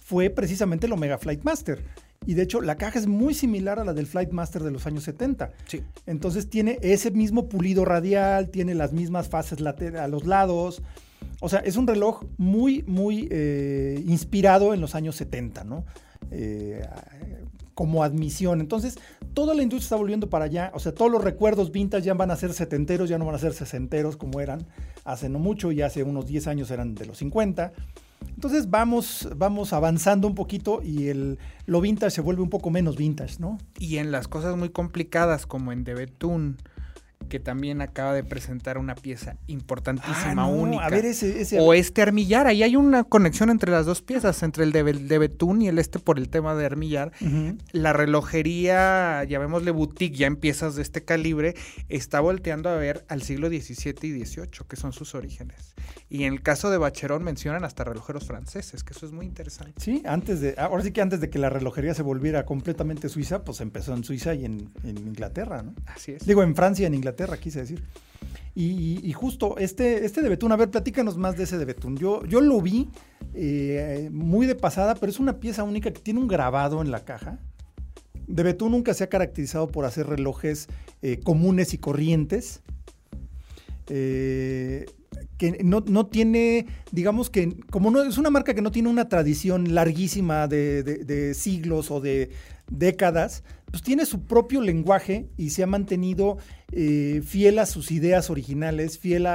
fue 0.00 0.30
precisamente 0.30 0.86
el 0.86 0.92
Omega 0.92 1.18
Flight 1.18 1.42
Master. 1.42 1.82
Y 2.26 2.34
de 2.34 2.42
hecho, 2.42 2.60
la 2.60 2.76
caja 2.76 2.98
es 2.98 3.06
muy 3.06 3.34
similar 3.34 3.78
a 3.78 3.84
la 3.84 3.94
del 3.94 4.06
Flight 4.06 4.30
Master 4.30 4.62
de 4.62 4.70
los 4.70 4.86
años 4.86 5.04
70. 5.04 5.50
Sí. 5.66 5.82
Entonces 6.06 6.48
tiene 6.48 6.78
ese 6.82 7.10
mismo 7.10 7.48
pulido 7.48 7.84
radial, 7.84 8.50
tiene 8.50 8.74
las 8.74 8.92
mismas 8.92 9.28
fases 9.28 9.58
a 9.60 10.08
los 10.08 10.26
lados. 10.26 10.82
O 11.40 11.48
sea, 11.48 11.60
es 11.60 11.76
un 11.76 11.86
reloj 11.86 12.24
muy, 12.36 12.84
muy 12.86 13.28
eh, 13.30 14.02
inspirado 14.06 14.74
en 14.74 14.80
los 14.80 14.94
años 14.94 15.16
70, 15.16 15.64
¿no? 15.64 15.84
Eh, 16.30 16.86
como 17.74 18.04
admisión. 18.04 18.60
Entonces, 18.60 18.98
toda 19.34 19.54
la 19.54 19.62
industria 19.62 19.86
está 19.86 19.96
volviendo 19.96 20.28
para 20.28 20.46
allá. 20.46 20.70
O 20.74 20.80
sea, 20.80 20.92
todos 20.92 21.10
los 21.10 21.22
recuerdos 21.22 21.72
vintage 21.72 22.04
ya 22.04 22.14
van 22.14 22.30
a 22.30 22.36
ser 22.36 22.52
setenteros, 22.52 23.08
ya 23.08 23.18
no 23.18 23.26
van 23.26 23.34
a 23.34 23.38
ser 23.38 23.54
sesenteros 23.54 24.16
como 24.16 24.40
eran 24.40 24.66
hace 25.04 25.28
no 25.28 25.38
mucho 25.38 25.72
y 25.72 25.82
hace 25.82 26.02
unos 26.02 26.26
10 26.26 26.46
años 26.46 26.70
eran 26.70 26.94
de 26.94 27.06
los 27.06 27.18
50. 27.18 27.72
Entonces 28.28 28.70
vamos, 28.70 29.28
vamos 29.36 29.72
avanzando 29.72 30.28
un 30.28 30.34
poquito 30.34 30.80
y 30.82 31.08
el, 31.08 31.38
lo 31.66 31.80
vintage 31.80 32.12
se 32.12 32.20
vuelve 32.20 32.42
un 32.42 32.50
poco 32.50 32.70
menos 32.70 32.96
vintage, 32.96 33.40
¿no? 33.40 33.58
Y 33.78 33.96
en 33.98 34.12
las 34.12 34.28
cosas 34.28 34.56
muy 34.56 34.70
complicadas 34.70 35.46
como 35.46 35.72
en 35.72 35.84
Debetún, 35.84 36.58
que 37.28 37.40
también 37.40 37.80
acaba 37.80 38.12
de 38.12 38.24
presentar 38.24 38.78
una 38.78 38.94
pieza 38.94 39.36
importantísima, 39.46 40.42
ah, 40.42 40.46
única. 40.46 40.84
A 40.84 40.90
ver 40.90 41.04
ese, 41.04 41.60
O 41.60 41.74
este 41.74 42.02
armillar, 42.02 42.46
ahí 42.46 42.62
hay 42.62 42.76
una 42.76 43.04
conexión 43.04 43.50
entre 43.50 43.70
las 43.70 43.86
dos 43.86 44.02
piezas, 44.02 44.42
entre 44.42 44.64
el 44.64 44.72
de, 44.72 45.18
Betún 45.18 45.62
y 45.62 45.68
el 45.68 45.78
este 45.78 45.98
por 45.98 46.18
el 46.18 46.28
tema 46.28 46.54
de 46.54 46.66
armillar. 46.66 47.12
La 47.72 47.92
relojería, 47.92 49.24
llamémosle 49.24 49.70
boutique, 49.70 50.16
ya 50.16 50.26
en 50.26 50.36
piezas 50.36 50.74
de 50.74 50.82
este 50.82 51.04
calibre, 51.04 51.54
está 51.88 52.20
volteando 52.20 52.68
a 52.68 52.76
ver 52.76 53.04
al 53.08 53.22
siglo 53.22 53.48
XVII 53.48 53.94
y 54.02 54.24
XVIII, 54.24 54.48
que 54.68 54.76
son 54.76 54.92
sus 54.92 55.14
orígenes. 55.14 55.74
Y 56.08 56.24
en 56.24 56.34
el 56.34 56.42
caso 56.42 56.70
de 56.70 56.78
Bacherón 56.78 57.22
mencionan 57.22 57.64
hasta 57.64 57.84
relojeros 57.84 58.26
franceses, 58.26 58.84
que 58.84 58.92
eso 58.92 59.06
es 59.06 59.12
muy 59.12 59.26
interesante. 59.26 59.72
Sí, 59.78 60.02
antes 60.04 60.40
de, 60.40 60.54
ahora 60.58 60.82
sí 60.82 60.92
que 60.92 61.00
antes 61.00 61.20
de 61.20 61.30
que 61.30 61.38
la 61.38 61.48
relojería 61.48 61.94
se 61.94 62.02
volviera 62.02 62.44
completamente 62.44 63.08
suiza, 63.08 63.44
pues 63.44 63.60
empezó 63.60 63.94
en 63.94 64.04
Suiza 64.04 64.34
y 64.34 64.44
en, 64.44 64.70
en 64.84 64.98
Inglaterra, 64.98 65.62
¿no? 65.62 65.74
Así 65.86 66.12
es. 66.12 66.26
Digo, 66.26 66.42
en 66.42 66.54
Francia 66.54 66.82
y 66.84 66.86
en 66.86 66.94
Inglaterra 66.94 67.12
quise 67.38 67.60
decir. 67.60 67.82
Y, 68.54 69.10
justo 69.14 69.56
este, 69.56 70.04
este 70.04 70.20
de 70.20 70.28
Betún, 70.28 70.52
a 70.52 70.56
ver, 70.56 70.70
platícanos 70.70 71.16
más 71.16 71.36
de 71.36 71.44
ese 71.44 71.56
de 71.56 71.64
Betún. 71.64 71.96
Yo, 71.96 72.24
yo 72.26 72.42
lo 72.42 72.60
vi 72.60 72.88
eh, 73.34 74.10
muy 74.12 74.46
de 74.46 74.54
pasada, 74.54 74.94
pero 74.94 75.10
es 75.10 75.18
una 75.18 75.40
pieza 75.40 75.62
única 75.62 75.90
que 75.90 76.00
tiene 76.00 76.20
un 76.20 76.28
grabado 76.28 76.82
en 76.82 76.90
la 76.90 77.04
caja. 77.04 77.38
De 78.26 78.42
Betún 78.42 78.72
nunca 78.72 78.92
se 78.92 79.04
ha 79.04 79.08
caracterizado 79.08 79.68
por 79.68 79.86
hacer 79.86 80.06
relojes 80.06 80.68
eh, 81.00 81.18
comunes 81.24 81.72
y 81.72 81.78
corrientes. 81.78 82.60
Eh, 83.88 84.84
que 85.38 85.58
no, 85.64 86.06
tiene, 86.06 86.66
digamos 86.92 87.30
que, 87.30 87.56
como 87.70 87.90
no 87.90 88.02
es 88.02 88.18
una 88.18 88.30
marca 88.30 88.54
que 88.54 88.62
no 88.62 88.70
tiene 88.70 88.90
una 88.90 89.08
tradición 89.08 89.74
larguísima 89.74 90.46
de 90.46 91.32
siglos 91.34 91.90
o 91.90 92.00
de 92.00 92.30
décadas, 92.70 93.42
pues 93.72 93.82
tiene 93.82 94.06
su 94.06 94.26
propio 94.26 94.60
lenguaje 94.60 95.30
y 95.36 95.50
se 95.50 95.64
ha 95.64 95.66
mantenido 95.66 96.36
eh, 96.70 97.22
fiel 97.24 97.58
a 97.58 97.66
sus 97.66 97.90
ideas 97.90 98.30
originales, 98.30 98.98
fiel. 98.98 99.26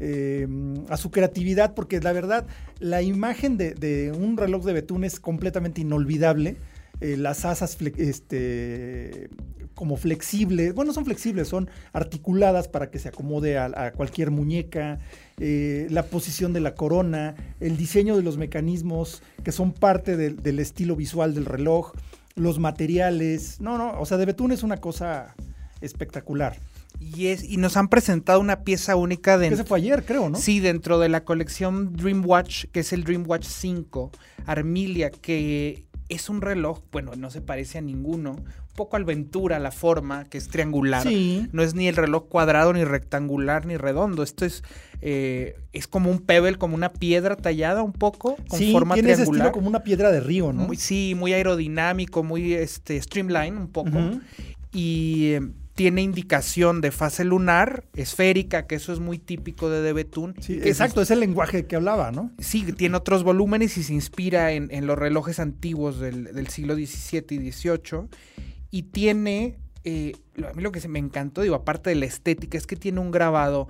Em, 0.00 0.84
a 0.88 0.96
su 0.96 1.10
creatividad, 1.10 1.74
porque 1.74 2.00
la 2.00 2.12
verdad, 2.12 2.46
la 2.78 3.02
imagen 3.02 3.56
de, 3.56 4.12
un 4.16 4.36
reloj 4.36 4.64
de 4.64 4.72
Betún 4.72 5.02
es 5.02 5.18
completamente 5.18 5.80
inolvidable. 5.80 6.56
Eh, 7.00 7.16
las 7.16 7.44
asas 7.44 7.76
este, 7.96 9.28
como 9.74 9.96
flexibles, 9.96 10.72
bueno, 10.74 10.92
son 10.92 11.04
flexibles, 11.04 11.48
son 11.48 11.68
articuladas 11.92 12.68
para 12.68 12.90
que 12.90 13.00
se 13.00 13.08
acomode 13.08 13.58
a, 13.58 13.92
cualquier 13.92 14.30
muñeca, 14.30 15.00
eh, 15.38 15.88
la 15.90 16.04
posición 16.04 16.52
de 16.52 16.60
la 16.60 16.74
corona, 16.74 17.34
el 17.58 17.76
diseño 17.76 18.16
de 18.16 18.22
los 18.22 18.36
mecanismos 18.36 19.22
que 19.44 19.52
son 19.52 19.72
parte 19.72 20.16
del 20.16 20.58
estilo 20.60 20.94
visual 20.94 21.34
del 21.34 21.44
reloj 21.44 21.92
los 22.38 22.58
materiales. 22.58 23.60
No, 23.60 23.78
no, 23.78 24.00
o 24.00 24.06
sea, 24.06 24.16
de 24.16 24.26
Betún 24.26 24.52
es 24.52 24.62
una 24.62 24.78
cosa 24.78 25.34
espectacular. 25.80 26.56
Y, 27.00 27.28
es, 27.28 27.44
y 27.44 27.58
nos 27.58 27.76
han 27.76 27.88
presentado 27.88 28.40
una 28.40 28.64
pieza 28.64 28.96
única 28.96 29.38
de... 29.38 29.50
Que 29.50 29.56
se 29.56 29.64
fue 29.64 29.78
ayer, 29.78 30.04
creo, 30.04 30.28
¿no? 30.30 30.38
Sí, 30.38 30.58
dentro 30.58 30.98
de 30.98 31.08
la 31.08 31.24
colección 31.24 31.94
Dreamwatch, 31.94 32.66
que 32.72 32.80
es 32.80 32.92
el 32.92 33.04
Dreamwatch 33.04 33.46
5, 33.46 34.10
Armilia, 34.46 35.10
que 35.10 35.87
es 36.08 36.28
un 36.28 36.40
reloj, 36.40 36.80
bueno, 36.90 37.12
no 37.16 37.30
se 37.30 37.40
parece 37.40 37.78
a 37.78 37.80
ninguno, 37.80 38.32
un 38.32 38.74
poco 38.74 38.96
al 38.96 39.04
Ventura 39.04 39.58
la 39.58 39.70
forma, 39.70 40.24
que 40.24 40.38
es 40.38 40.48
triangular. 40.48 41.02
Sí. 41.02 41.46
No 41.52 41.62
es 41.62 41.74
ni 41.74 41.88
el 41.88 41.96
reloj 41.96 42.28
cuadrado, 42.28 42.72
ni 42.72 42.84
rectangular, 42.84 43.66
ni 43.66 43.76
redondo. 43.76 44.22
Esto 44.22 44.44
es, 44.44 44.62
eh, 45.02 45.56
es 45.72 45.86
como 45.86 46.10
un 46.10 46.20
pebble, 46.20 46.56
como 46.56 46.74
una 46.74 46.92
piedra 46.92 47.36
tallada 47.36 47.82
un 47.82 47.92
poco, 47.92 48.36
con 48.48 48.58
sí, 48.58 48.72
forma 48.72 48.94
tiene 48.94 49.14
triangular. 49.14 49.34
Ese 49.34 49.38
estilo 49.38 49.52
como 49.52 49.68
una 49.68 49.82
piedra 49.82 50.10
de 50.10 50.20
río, 50.20 50.52
¿no? 50.52 50.66
Muy, 50.66 50.76
sí, 50.76 51.14
muy 51.16 51.32
aerodinámico, 51.32 52.22
muy 52.22 52.54
este, 52.54 53.00
streamline 53.02 53.56
un 53.56 53.68
poco. 53.68 53.98
Y 54.72 55.32
eh, 55.32 55.40
tiene 55.78 56.02
indicación 56.02 56.80
de 56.80 56.90
fase 56.90 57.22
lunar, 57.22 57.84
esférica, 57.94 58.66
que 58.66 58.74
eso 58.74 58.92
es 58.92 58.98
muy 58.98 59.16
típico 59.16 59.70
de 59.70 59.80
Debetún. 59.80 60.34
Sí, 60.40 60.54
exacto, 60.54 61.00
es, 61.00 61.12
el 61.12 61.20
lenguaje 61.20 61.66
que 61.66 61.76
hablaba, 61.76 62.10
¿no? 62.10 62.32
Sí, 62.40 62.72
tiene 62.72 62.96
otros 62.96 63.22
volúmenes 63.22 63.78
y 63.78 63.84
se 63.84 63.94
inspira 63.94 64.50
en, 64.50 64.86
los 64.88 64.98
relojes 64.98 65.38
antiguos 65.38 66.00
del, 66.00 66.48
siglo 66.48 66.74
XVII 66.74 67.26
y 67.30 67.52
XVIII. 67.52 68.08
Y 68.72 68.82
tiene, 68.82 69.60
eh, 69.84 70.14
a 70.44 70.52
mí 70.52 70.64
lo 70.64 70.72
que 70.72 70.80
se 70.80 70.88
me 70.88 70.98
encantó, 70.98 71.42
digo, 71.42 71.54
aparte 71.54 71.90
de 71.90 71.96
la 71.96 72.06
estética, 72.06 72.58
es 72.58 72.66
que 72.66 72.74
tiene 72.74 72.98
un 72.98 73.12
grabado 73.12 73.68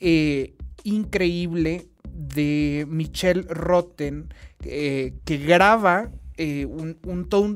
eh, 0.00 0.54
increíble 0.82 1.88
de 2.08 2.86
Michel 2.88 3.46
Rotten, 3.50 4.32
eh, 4.62 5.12
que 5.26 5.36
graba 5.36 6.10
eh, 6.36 6.66
un, 6.66 6.98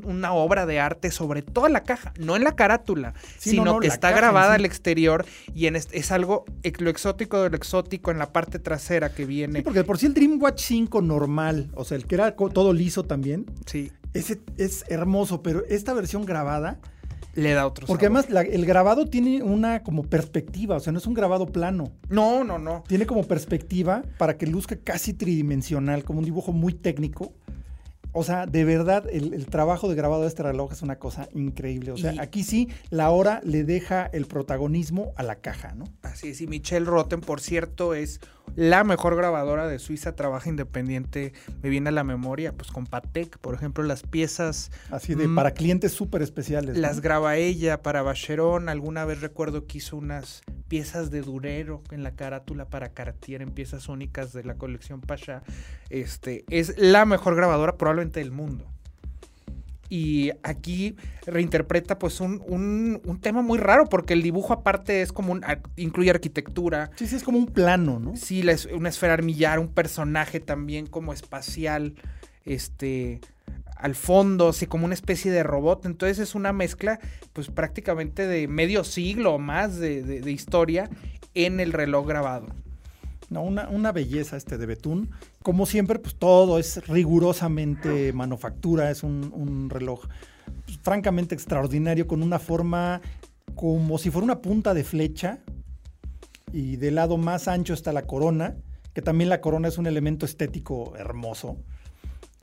una 0.04 0.32
obra 0.32 0.64
de 0.64 0.78
arte 0.78 1.10
sobre 1.10 1.42
toda 1.42 1.68
la 1.68 1.82
caja, 1.82 2.12
no 2.18 2.36
en 2.36 2.44
la 2.44 2.54
carátula, 2.54 3.14
sino 3.38 3.80
que 3.80 3.88
está 3.88 4.12
grabada 4.12 4.54
al 4.54 4.64
exterior 4.64 5.26
y 5.54 5.66
en 5.66 5.76
es 5.76 6.12
algo 6.12 6.44
lo 6.78 6.90
exótico 6.90 7.42
de 7.42 7.50
lo 7.50 7.56
exótico 7.56 8.10
en 8.10 8.18
la 8.18 8.32
parte 8.32 8.58
trasera 8.58 9.12
que 9.12 9.24
viene. 9.24 9.62
porque 9.62 9.84
por 9.84 9.98
sí 9.98 10.06
el 10.06 10.14
Dreamwatch 10.14 10.62
5 10.62 11.02
normal, 11.02 11.70
o 11.74 11.84
sea, 11.84 11.96
el 11.96 12.06
que 12.06 12.14
era 12.14 12.36
todo 12.36 12.72
liso 12.72 13.04
también, 13.04 13.46
sí. 13.66 13.90
ese 14.14 14.40
es 14.56 14.84
hermoso, 14.88 15.42
pero 15.42 15.64
esta 15.68 15.92
versión 15.92 16.24
grabada 16.24 16.78
le 17.34 17.52
da 17.52 17.66
otro 17.66 17.86
Porque 17.86 18.06
además 18.06 18.26
el 18.30 18.66
grabado 18.66 19.06
tiene 19.06 19.42
una 19.42 19.82
como 19.82 20.02
perspectiva, 20.02 20.76
o 20.76 20.80
sea, 20.80 20.92
no 20.92 20.98
es 20.98 21.06
un 21.06 21.14
grabado 21.14 21.46
plano. 21.46 21.92
No, 22.08 22.44
no, 22.44 22.58
no. 22.58 22.82
Tiene 22.86 23.06
como 23.06 23.24
perspectiva 23.24 24.02
para 24.18 24.36
que 24.36 24.46
luzca 24.46 24.76
casi 24.76 25.14
tridimensional, 25.14 26.04
como 26.04 26.18
un 26.18 26.24
dibujo 26.24 26.52
muy 26.52 26.74
técnico 26.74 27.34
O 28.18 28.24
sea, 28.24 28.46
de 28.46 28.64
verdad, 28.64 29.04
el, 29.08 29.46
trabajo 29.46 29.88
de 29.88 29.94
grabado 29.94 30.22
de 30.22 30.28
este 30.28 30.42
reloj 30.42 30.72
es 30.72 30.82
una 30.82 30.98
cosa 30.98 31.28
increíble. 31.34 31.92
O 31.92 31.96
sea, 31.96 32.14
aquí 32.18 32.42
sí, 32.42 32.68
la 32.90 33.10
hora 33.10 33.40
le 33.44 33.62
deja 33.62 34.06
el 34.06 34.26
protagonismo 34.26 35.12
a 35.14 35.22
la 35.22 35.36
caja, 35.36 35.74
¿no? 35.76 35.84
Así 36.02 36.30
es, 36.30 36.40
y 36.40 36.48
Michelle 36.48 36.84
Rotten, 36.84 37.20
por 37.20 37.40
cierto, 37.40 37.94
es 37.94 38.20
la 38.56 38.84
mejor 38.84 39.16
grabadora 39.16 39.66
de 39.66 39.78
Suiza, 39.78 40.14
trabaja 40.14 40.48
independiente, 40.48 41.32
me 41.62 41.68
viene 41.68 41.88
a 41.88 41.92
la 41.92 42.04
memoria, 42.04 42.52
pues 42.52 42.70
con 42.70 42.86
Patek, 42.86 43.38
por 43.38 43.54
ejemplo, 43.54 43.84
las 43.84 44.02
piezas... 44.02 44.70
Así 44.90 45.14
de, 45.14 45.28
para 45.28 45.52
clientes 45.52 45.92
súper 45.92 46.22
especiales. 46.22 46.76
Las 46.76 47.00
graba 47.00 47.36
ella, 47.36 47.82
para 47.82 48.02
Bacheron, 48.02 48.68
alguna 48.68 49.04
vez 49.04 49.20
recuerdo 49.20 49.66
que 49.66 49.78
hizo 49.78 49.96
unas 49.96 50.42
piezas 50.68 51.10
de 51.10 51.22
Durero 51.22 51.82
en 51.90 52.02
la 52.02 52.12
carátula 52.12 52.66
para 52.66 52.90
Cartier, 52.90 53.42
en 53.42 53.50
piezas 53.50 53.88
únicas 53.88 54.32
de 54.32 54.44
la 54.44 54.54
colección 54.54 55.00
Pasha. 55.00 55.42
Este, 55.90 56.44
es 56.50 56.76
la 56.78 57.04
mejor 57.04 57.34
grabadora 57.36 57.76
probablemente 57.76 58.20
del 58.20 58.32
mundo 58.32 58.66
y 59.88 60.30
aquí 60.42 60.96
reinterpreta 61.26 61.98
pues 61.98 62.20
un, 62.20 62.42
un, 63.04 63.20
tema 63.20 63.42
muy 63.42 63.58
raro 63.58 63.86
porque 63.86 64.12
el 64.12 64.22
dibujo 64.22 64.52
aparte 64.52 65.02
es 65.02 65.12
como 65.12 65.32
un, 65.32 65.42
incluye 65.76 66.10
arquitectura. 66.10 66.90
Sí, 66.96 67.06
sí, 67.06 67.16
es 67.16 67.24
como 67.24 67.38
un 67.38 67.46
plano, 67.46 67.98
¿no? 67.98 68.16
Sí, 68.16 68.44
una 68.72 68.88
esfera 68.88 69.14
armillar, 69.14 69.58
un 69.58 69.68
personaje 69.68 70.40
también 70.40 70.86
como 70.86 71.12
espacial, 71.12 71.94
este, 72.44 73.20
al 73.76 73.94
fondo, 73.94 74.48
así 74.48 74.66
como 74.66 74.84
una 74.84 74.94
especie 74.94 75.32
de 75.32 75.42
robot. 75.42 75.86
Entonces 75.86 76.18
es 76.18 76.34
una 76.34 76.52
mezcla 76.52 77.00
pues 77.32 77.48
prácticamente 77.48 78.26
de 78.26 78.46
medio 78.46 78.84
siglo 78.84 79.34
o 79.34 79.38
más 79.38 79.78
de, 79.78 80.02
de 80.02 80.30
historia 80.30 80.90
en 81.34 81.60
el 81.60 81.72
reloj 81.72 82.06
grabado. 82.06 82.46
Una, 83.30 83.92
belleza 83.92 84.36
este 84.36 84.56
de 84.56 84.66
Betún. 84.66 85.10
Como 85.42 85.66
siempre, 85.66 85.98
pues 85.98 86.14
todo 86.14 86.58
es 86.58 86.86
rigurosamente 86.88 88.12
manufactura, 88.12 88.90
es 88.90 89.02
un, 89.02 89.68
reloj 89.70 90.06
pues, 90.64 90.78
francamente 90.78 91.34
extraordinario, 91.34 92.06
con 92.06 92.22
una 92.22 92.38
forma 92.38 93.02
como 93.54 93.98
si 93.98 94.10
fuera 94.10 94.24
una 94.24 94.40
punta 94.40 94.72
de 94.72 94.84
flecha. 94.84 95.40
Y 96.52 96.76
del 96.76 96.94
lado 96.94 97.18
más 97.18 97.46
ancho 97.46 97.74
está 97.74 97.92
la 97.92 98.06
corona, 98.06 98.56
que 98.94 99.02
también 99.02 99.28
la 99.28 99.42
corona 99.42 99.68
es 99.68 99.76
un 99.76 99.86
elemento 99.86 100.24
estético 100.24 100.96
hermoso, 100.96 101.58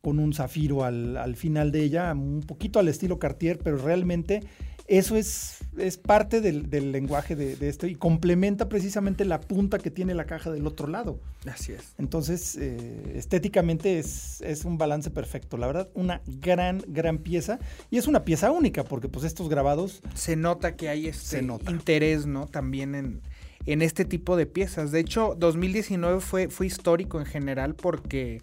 con 0.01 0.19
un 0.19 0.33
zafiro 0.33 0.83
al 0.83 1.35
final 1.35 1.71
de 1.71 1.81
ella, 1.81 2.13
un 2.13 2.43
poquito 2.45 2.77
al 2.77 2.87
estilo 2.87 3.17
Cartier, 3.17 3.57
pero 3.57 3.77
realmente 3.77 4.41
eso 4.87 5.15
es, 5.15 5.57
es 5.77 5.97
parte 5.97 6.41
del, 6.41 6.69
lenguaje 6.91 7.35
de, 7.35 7.67
esto 7.67 7.87
y 7.87 7.95
complementa 7.95 8.69
precisamente 8.69 9.25
la 9.25 9.41
punta 9.41 9.79
que 9.79 9.89
tiene 9.89 10.13
la 10.13 10.25
caja 10.25 10.51
del 10.51 10.67
otro 10.67 10.87
lado. 10.87 11.19
Así 11.49 11.71
es. 11.71 11.95
Entonces, 11.97 12.55
eh, 12.55 13.13
estéticamente 13.15 13.97
es, 13.97 14.41
un 14.63 14.77
balance 14.77 15.09
perfecto. 15.09 15.57
La 15.57 15.65
verdad, 15.65 15.89
una 15.95 16.21
gran, 16.27 16.83
gran 16.87 17.17
pieza. 17.17 17.59
Y 17.89 17.97
es 17.97 18.07
una 18.07 18.25
pieza 18.25 18.51
única, 18.51 18.83
porque 18.83 19.09
pues 19.09 19.25
estos 19.25 19.49
grabados... 19.49 20.01
Se 20.13 20.35
nota 20.35 20.75
que 20.75 20.89
hay 20.89 21.07
este 21.07 21.43
interés, 21.67 22.27
¿no? 22.27 22.45
También 22.45 22.93
en, 22.93 23.21
en 23.65 23.81
este 23.81 24.05
tipo 24.05 24.37
de 24.37 24.45
piezas. 24.45 24.91
De 24.91 24.99
hecho, 24.99 25.35
2019 25.37 26.19
fue, 26.19 26.49
fue 26.49 26.67
histórico 26.67 27.19
en 27.19 27.25
general 27.25 27.75
porque... 27.75 28.39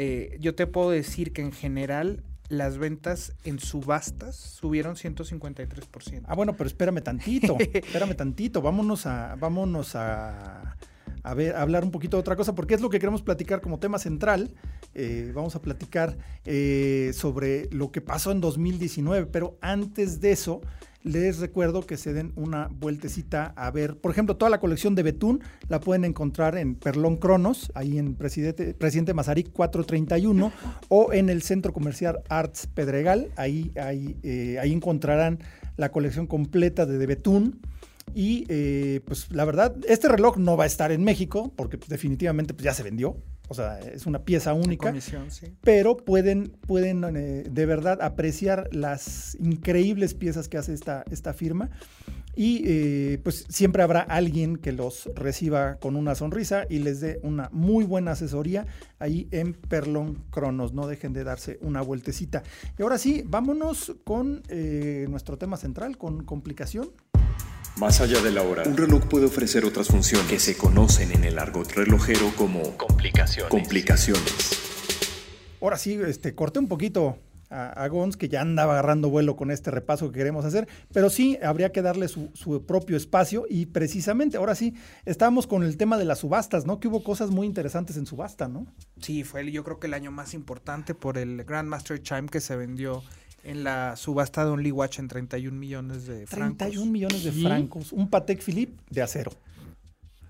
Eh, 0.00 0.36
yo 0.38 0.54
te 0.54 0.68
puedo 0.68 0.90
decir 0.90 1.32
que 1.32 1.42
en 1.42 1.50
general 1.50 2.22
las 2.48 2.78
ventas 2.78 3.32
en 3.44 3.58
subastas 3.58 4.36
subieron 4.36 4.96
153%. 4.96 6.22
Ah, 6.26 6.34
bueno, 6.34 6.56
pero 6.56 6.66
espérame 6.66 7.02
tantito, 7.02 7.56
espérame 7.72 8.14
tantito, 8.14 8.62
vámonos 8.62 9.06
a, 9.06 9.36
vámonos 9.36 9.94
a, 9.94 10.76
a 11.22 11.34
ver, 11.34 11.56
hablar 11.56 11.84
un 11.84 11.90
poquito 11.90 12.16
de 12.16 12.22
otra 12.22 12.36
cosa, 12.36 12.54
porque 12.54 12.74
es 12.74 12.80
lo 12.80 12.90
que 12.90 12.98
queremos 12.98 13.22
platicar 13.22 13.60
como 13.60 13.78
tema 13.78 13.98
central. 13.98 14.54
Eh, 14.94 15.32
vamos 15.34 15.54
a 15.56 15.62
platicar 15.62 16.16
eh, 16.44 17.12
sobre 17.14 17.68
lo 17.70 17.92
que 17.92 18.00
pasó 18.00 18.32
en 18.32 18.40
2019, 18.40 19.26
pero 19.26 19.58
antes 19.60 20.20
de 20.20 20.32
eso, 20.32 20.62
les 21.02 21.38
recuerdo 21.38 21.82
que 21.82 21.96
se 21.96 22.12
den 22.12 22.32
una 22.36 22.68
vueltecita 22.68 23.52
a 23.56 23.70
ver, 23.70 23.96
por 23.96 24.10
ejemplo, 24.10 24.36
toda 24.36 24.50
la 24.50 24.60
colección 24.60 24.94
de 24.94 25.02
Betún 25.02 25.40
la 25.68 25.80
pueden 25.80 26.04
encontrar 26.04 26.56
en 26.56 26.74
Perlón 26.74 27.16
Cronos, 27.16 27.70
ahí 27.74 27.98
en 27.98 28.14
Presidente, 28.14 28.74
Presidente 28.74 29.14
Mazarik 29.14 29.52
431, 29.52 30.52
o 30.88 31.12
en 31.12 31.28
el 31.28 31.42
Centro 31.42 31.72
Comercial 31.72 32.20
Arts 32.28 32.66
Pedregal, 32.66 33.30
ahí, 33.36 33.72
ahí, 33.80 34.16
eh, 34.22 34.58
ahí 34.60 34.72
encontrarán 34.72 35.38
la 35.76 35.90
colección 35.90 36.26
completa 36.26 36.84
de, 36.84 37.06
Betún. 37.06 37.60
Y 38.14 38.46
eh, 38.48 39.00
pues 39.04 39.30
la 39.30 39.44
verdad, 39.44 39.76
este 39.86 40.08
reloj 40.08 40.38
no 40.38 40.56
va 40.56 40.64
a 40.64 40.66
estar 40.66 40.90
en 40.92 41.04
México, 41.04 41.52
porque 41.56 41.78
definitivamente 41.88 42.54
pues, 42.54 42.64
ya 42.64 42.74
se 42.74 42.82
vendió. 42.82 43.16
O 43.48 43.54
sea, 43.54 43.78
es 43.80 44.06
una 44.06 44.20
pieza 44.20 44.52
única. 44.52 44.94
Pero 45.62 45.96
pueden, 45.96 46.50
pueden 46.66 47.04
eh, 47.16 47.44
de 47.50 47.66
verdad 47.66 48.02
apreciar 48.02 48.68
las 48.72 49.36
increíbles 49.40 50.14
piezas 50.14 50.48
que 50.48 50.58
hace 50.58 50.74
esta, 50.74 51.04
esta 51.10 51.32
firma. 51.32 51.70
Y 52.36 52.62
eh, 52.66 53.20
pues 53.24 53.46
siempre 53.48 53.82
habrá 53.82 54.00
alguien 54.00 54.56
que 54.56 54.70
los 54.70 55.10
reciba 55.16 55.76
con 55.76 55.96
una 55.96 56.14
sonrisa 56.14 56.66
y 56.68 56.78
les 56.78 57.00
dé 57.00 57.18
una 57.24 57.48
muy 57.52 57.84
buena 57.84 58.12
asesoría 58.12 58.66
ahí 59.00 59.28
en 59.32 59.54
Perlon 59.54 60.22
Cronos. 60.30 60.72
No 60.72 60.86
dejen 60.86 61.12
de 61.12 61.24
darse 61.24 61.58
una 61.62 61.82
vueltecita. 61.82 62.44
Y 62.78 62.82
ahora 62.82 62.98
sí, 62.98 63.24
vámonos 63.26 63.96
con 64.04 64.42
nuestro 65.08 65.36
tema 65.36 65.56
central, 65.56 65.98
con 65.98 66.22
complicación. 66.22 66.92
Más 67.78 68.00
allá 68.00 68.20
de 68.20 68.32
la 68.32 68.42
hora, 68.42 68.64
un 68.66 68.76
reloj 68.76 69.04
puede 69.06 69.26
ofrecer 69.26 69.64
otras 69.64 69.86
funciones 69.86 70.26
que 70.26 70.40
se 70.40 70.56
conocen 70.56 71.12
en 71.12 71.22
el 71.22 71.38
argot 71.38 71.70
relojero 71.70 72.32
como 72.36 72.76
complicaciones. 72.76 73.52
complicaciones. 73.52 74.58
Ahora 75.62 75.78
sí, 75.78 75.96
este, 76.04 76.34
corté 76.34 76.58
un 76.58 76.66
poquito 76.66 77.18
a, 77.50 77.86
Gons, 77.86 78.16
que 78.16 78.28
ya 78.28 78.40
andaba 78.40 78.72
agarrando 78.72 79.10
vuelo 79.10 79.36
con 79.36 79.52
este 79.52 79.70
repaso 79.70 80.10
que 80.10 80.18
queremos 80.18 80.44
hacer, 80.44 80.66
pero 80.92 81.08
sí 81.08 81.38
habría 81.40 81.70
que 81.70 81.80
darle 81.80 82.08
su, 82.08 82.64
propio 82.66 82.96
espacio 82.96 83.46
y 83.48 83.66
precisamente, 83.66 84.36
ahora 84.36 84.56
sí, 84.56 84.74
estábamos 85.04 85.46
con 85.46 85.62
el 85.62 85.76
tema 85.76 85.98
de 85.98 86.04
las 86.04 86.18
subastas, 86.18 86.66
¿no? 86.66 86.80
Que 86.80 86.88
hubo 86.88 87.04
cosas 87.04 87.30
muy 87.30 87.46
interesantes 87.46 87.96
en 87.96 88.06
subasta, 88.06 88.48
¿no? 88.48 88.66
Sí, 89.00 89.22
fue 89.22 89.50
yo 89.52 89.62
creo 89.62 89.78
que 89.78 89.86
el 89.86 89.94
año 89.94 90.10
más 90.10 90.34
importante 90.34 90.96
por 90.96 91.16
el 91.16 91.44
Grandmaster 91.44 92.02
Chime 92.02 92.28
que 92.28 92.40
se 92.40 92.56
vendió 92.56 93.04
en 93.48 93.64
la 93.64 93.96
subasta 93.96 94.44
de 94.44 94.50
Only 94.50 94.70
Watch 94.70 94.98
en 94.98 95.08
31 95.08 95.58
millones 95.58 96.06
de 96.06 96.26
francos. 96.26 96.58
31 96.58 96.92
millones 96.92 97.24
de 97.24 97.32
francos. 97.32 97.92
Un 97.92 98.08
Patek 98.10 98.42
Philippe 98.42 98.80
de 98.90 99.02
acero. 99.02 99.32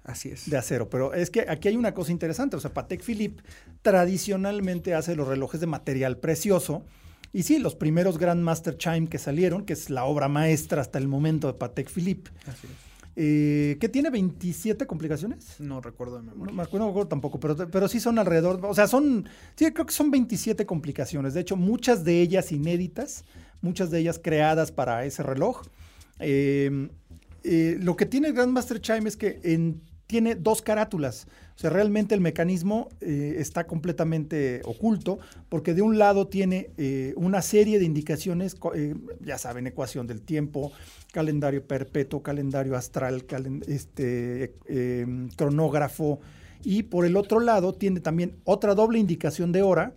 Así 0.04 0.31
es. 0.31 0.48
De 0.48 0.57
acero. 0.57 0.88
Pero 0.88 1.12
es 1.12 1.28
que 1.28 1.44
aquí 1.48 1.68
hay 1.68 1.76
una 1.76 1.92
cosa 1.92 2.12
interesante. 2.12 2.57
O 2.57 2.61
sea, 2.61 2.72
Patek 2.72 3.02
Philippe 3.02 3.42
tradicionalmente 3.83 4.94
hace 4.94 5.16
los 5.16 5.26
relojes 5.26 5.61
de 5.61 5.66
material 5.66 6.16
precioso. 6.18 6.85
Y 7.33 7.42
sí, 7.42 7.59
los 7.59 7.74
primeros 7.74 8.18
Grandmaster 8.18 8.78
Chime 8.78 9.09
que 9.09 9.18
salieron, 9.18 9.64
que 9.66 9.74
es 9.74 9.90
la 9.90 10.04
obra 10.04 10.28
maestra 10.28 10.81
hasta 10.81 10.98
el 10.98 11.09
momento 11.09 11.46
de 11.48 11.54
Patek 11.54 11.90
Philippe. 11.90 12.31
Así 12.46 12.66
es 12.66 12.88
eh, 13.20 13.78
¿Qué 13.81 13.88
tiene 13.88 14.11
27 14.11 14.87
complicaciones? 14.87 15.59
No 15.59 15.81
recuerdo 15.81 16.18
de 16.18 16.22
memoria. 16.22 16.52
No, 16.54 16.57
me 16.57 16.62
acuerdo 16.62 17.09
tampoco, 17.09 17.40
pero, 17.40 17.57
pero 17.68 17.88
sí 17.88 17.98
son 17.98 18.16
alrededor, 18.16 18.64
o 18.64 18.72
sea, 18.74 18.87
son, 18.87 19.28
sí, 19.57 19.68
creo 19.72 19.87
que 19.87 19.92
son 19.92 20.12
27 20.12 20.64
complicaciones. 20.66 21.35
De 21.35 21.40
hecho, 21.40 21.57
muchas 21.57 22.04
de 22.04 22.20
ellas 22.20 22.52
inéditas, 22.52 23.24
muchas 23.61 23.90
de 23.90 23.98
ellas 23.98 24.20
creadas 24.22 24.70
para 24.70 25.04
ese 25.04 25.24
reloj. 25.24 25.62
Eh, 26.20 26.90
eh, 27.42 27.76
lo 27.81 27.96
que 27.96 28.07
tiene 28.07 28.28
el 28.28 28.35
Grandmaster 28.35 28.81
Chime 28.81 29.09
es 29.09 29.16
que 29.16 29.40
en 29.42 29.83
tiene 30.09 30.35
dos 30.35 30.62
carátulas. 30.62 31.29
O 31.55 31.61
sea, 31.61 31.71
realmente 31.71 32.14
el 32.14 32.21
mecanismo 32.21 32.88
eh, 33.01 33.37
está 33.38 33.66
completamente 33.66 34.62
oculto 34.64 35.18
porque 35.49 35.75
de 35.75 35.83
un 35.83 35.99
lado 35.99 36.27
tiene 36.27 36.71
eh, 36.79 37.12
una 37.16 37.42
serie 37.42 37.79
de 37.79 37.85
indicaciones, 37.85 38.57
eh, 38.75 38.94
ya 39.21 39.38
saben, 39.38 39.66
ecuación 39.66 40.07
del 40.07 40.23
tiempo, 40.23 40.73
calendario 41.12 41.62
perpetuo, 41.62 42.23
calendario 42.23 42.75
astral, 42.75 43.25
este, 43.66 44.55
cronógrafo, 45.37 46.21
y 46.64 46.85
por 46.85 47.05
el 47.05 47.16
otro 47.16 47.38
lado 47.40 47.75
tiene 47.75 48.01
también 48.01 48.37
otra 48.44 48.75
doble 48.75 48.99
indicación 48.99 49.53
de 49.53 49.62
hora, 49.62 49.92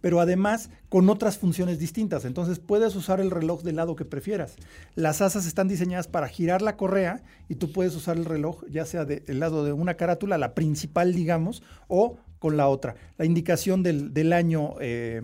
pero 0.00 0.20
además 0.20 0.70
con 0.88 1.08
otras 1.08 1.38
funciones 1.38 1.78
distintas. 1.78 2.24
Entonces 2.24 2.58
puedes 2.58 2.94
usar 2.96 3.20
el 3.20 3.30
reloj 3.30 3.62
del 3.62 3.76
lado 3.76 3.96
que 3.96 4.04
prefieras. 4.04 4.56
Las 4.94 5.20
asas 5.20 5.46
están 5.46 5.68
diseñadas 5.68 6.08
para 6.08 6.28
girar 6.28 6.62
la 6.62 6.76
correa 6.76 7.22
y 7.48 7.56
tú 7.56 7.72
puedes 7.72 7.94
usar 7.94 8.16
el 8.16 8.24
reloj 8.24 8.64
ya 8.68 8.84
sea 8.84 9.04
del 9.04 9.40
lado 9.40 9.64
de 9.64 9.72
una 9.72 9.94
carátula, 9.94 10.38
la 10.38 10.54
principal 10.54 11.14
digamos, 11.14 11.62
o 11.88 12.18
con 12.38 12.56
la 12.56 12.68
otra. 12.68 12.96
La 13.18 13.24
indicación 13.24 13.82
del, 13.82 14.32
año 14.32 14.74
eh, 14.80 15.22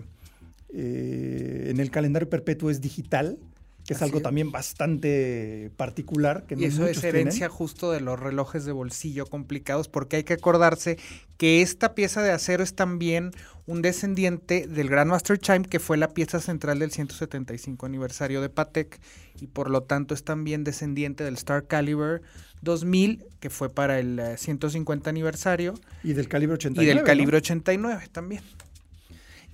eh, 0.73 1.67
en 1.69 1.79
el 1.79 1.91
calendario 1.91 2.29
perpetuo 2.29 2.69
es 2.69 2.81
digital 2.81 3.37
que 3.85 3.93
es 3.93 4.01
algo 4.01 4.21
también 4.21 4.51
bastante 4.51 5.71
particular. 5.75 6.45
Que 6.45 6.55
y 6.55 6.65
eso 6.65 6.87
es 6.87 7.03
herencia 7.03 7.49
justo 7.49 7.91
de 7.91 7.99
los 7.99 8.19
relojes 8.19 8.65
de 8.65 8.71
bolsillo 8.71 9.25
complicados, 9.25 9.87
porque 9.87 10.17
hay 10.17 10.23
que 10.23 10.33
acordarse 10.33 10.97
que 11.37 11.61
esta 11.61 11.93
pieza 11.93 12.21
de 12.21 12.31
acero 12.31 12.63
es 12.63 12.75
también 12.75 13.31
un 13.65 13.81
descendiente 13.81 14.67
del 14.67 14.89
Grandmaster 14.89 15.37
Chime, 15.37 15.63
que 15.63 15.79
fue 15.79 15.97
la 15.97 16.13
pieza 16.13 16.39
central 16.39 16.79
del 16.79 16.91
175 16.91 17.85
aniversario 17.85 18.41
de 18.41 18.49
Patek, 18.49 18.99
y 19.39 19.47
por 19.47 19.69
lo 19.69 19.83
tanto 19.83 20.13
es 20.13 20.23
también 20.23 20.63
descendiente 20.63 21.23
del 21.23 21.35
Star 21.35 21.67
Caliber 21.67 22.21
2000, 22.61 23.25
que 23.39 23.49
fue 23.49 23.69
para 23.69 23.99
el 23.99 24.21
150 24.37 25.07
eh, 25.07 25.11
aniversario. 25.11 25.73
Y 26.03 26.13
del 26.13 26.29
calibre 26.29 26.55
89. 26.55 26.91
Y 26.91 26.95
del 26.95 27.05
calibre 27.05 27.37
89 27.37 28.07
también. 28.11 28.43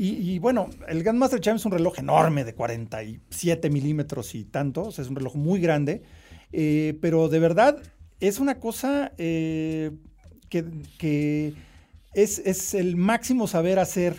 Y, 0.01 0.39
bueno, 0.39 0.69
el 0.87 1.03
Grandmaster 1.03 1.41
Chime 1.41 1.57
es 1.57 1.65
un 1.65 1.73
reloj 1.73 1.99
enorme 1.99 2.45
de 2.45 2.55
47 2.55 3.69
milímetros 3.69 4.33
y 4.33 4.45
tanto, 4.45 4.83
o 4.83 4.91
sea, 4.93 5.03
es 5.03 5.09
un 5.09 5.17
reloj 5.17 5.35
muy 5.35 5.59
grande, 5.59 6.03
eh, 6.53 6.97
pero 7.01 7.27
de 7.27 7.39
verdad 7.39 7.81
es 8.21 8.39
una 8.39 8.61
cosa 8.61 9.11
eh, 9.17 9.91
que, 10.47 11.53
es, 12.13 12.73
el 12.75 12.95
máximo 12.95 13.45
saber 13.45 13.77
hacer 13.77 14.15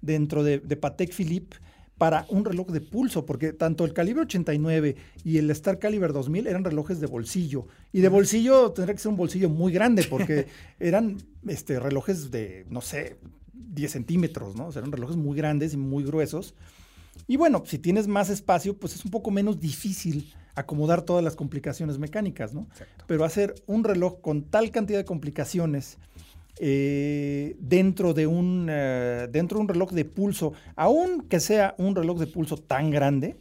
dentro 0.00 0.44
de, 0.44 0.60
de 0.60 0.76
Patek 0.76 1.12
Philippe 1.12 1.56
para 1.98 2.26
un 2.28 2.44
reloj 2.44 2.68
de 2.68 2.80
pulso, 2.80 3.26
porque 3.26 3.52
tanto 3.52 3.84
el 3.84 3.92
calibre 3.92 4.22
89 4.22 4.94
y 5.24 5.38
el 5.38 5.50
Star 5.50 5.80
Caliber 5.80 6.12
2000 6.12 6.46
eran 6.46 6.62
relojes 6.62 7.00
de 7.00 7.08
bolsillo. 7.08 7.66
Y 7.90 8.02
de 8.02 8.08
bolsillo 8.08 8.70
tendría 8.70 8.94
que 8.94 9.00
ser 9.00 9.10
un 9.10 9.16
bolsillo 9.16 9.48
muy 9.48 9.72
grande, 9.72 10.04
porque 10.04 10.46
eran 10.78 11.16
este, 11.48 11.80
relojes 11.80 12.30
de, 12.30 12.66
no 12.70 12.80
sé, 12.80 13.16
10 13.54 13.90
centímetros, 13.90 14.56
¿no? 14.56 14.66
O 14.68 14.72
sea, 14.72 14.80
eran 14.80 14.92
relojes 14.92 15.16
muy 15.16 15.36
grandes 15.36 15.74
y 15.74 15.76
muy 15.76 16.04
gruesos. 16.04 16.54
Y 17.26 17.36
bueno, 17.36 17.62
si 17.66 17.78
tienes 17.78 18.08
más 18.08 18.30
espacio, 18.30 18.76
pues 18.76 18.94
es 18.94 19.04
un 19.04 19.10
poco 19.10 19.30
menos 19.30 19.60
difícil 19.60 20.32
acomodar 20.54 21.02
todas 21.02 21.24
las 21.24 21.36
complicaciones 21.36 21.98
mecánicas, 21.98 22.54
¿no? 22.54 22.66
Pero 23.06 23.24
hacer 23.24 23.54
un 23.66 23.84
reloj 23.84 24.20
con 24.20 24.42
tal 24.42 24.70
cantidad 24.70 24.98
de 24.98 25.04
complicaciones 25.04 25.98
eh, 26.60 27.56
dentro, 27.58 28.14
de 28.14 28.26
un, 28.26 28.68
eh, 28.70 29.28
dentro 29.30 29.58
de 29.58 29.62
un 29.62 29.68
reloj 29.68 29.90
de 29.90 30.04
pulso, 30.04 30.52
aun 30.76 31.22
que 31.22 31.40
sea 31.40 31.74
un 31.78 31.96
reloj 31.96 32.18
de 32.18 32.28
pulso 32.28 32.56
tan 32.56 32.90
grande, 32.90 33.36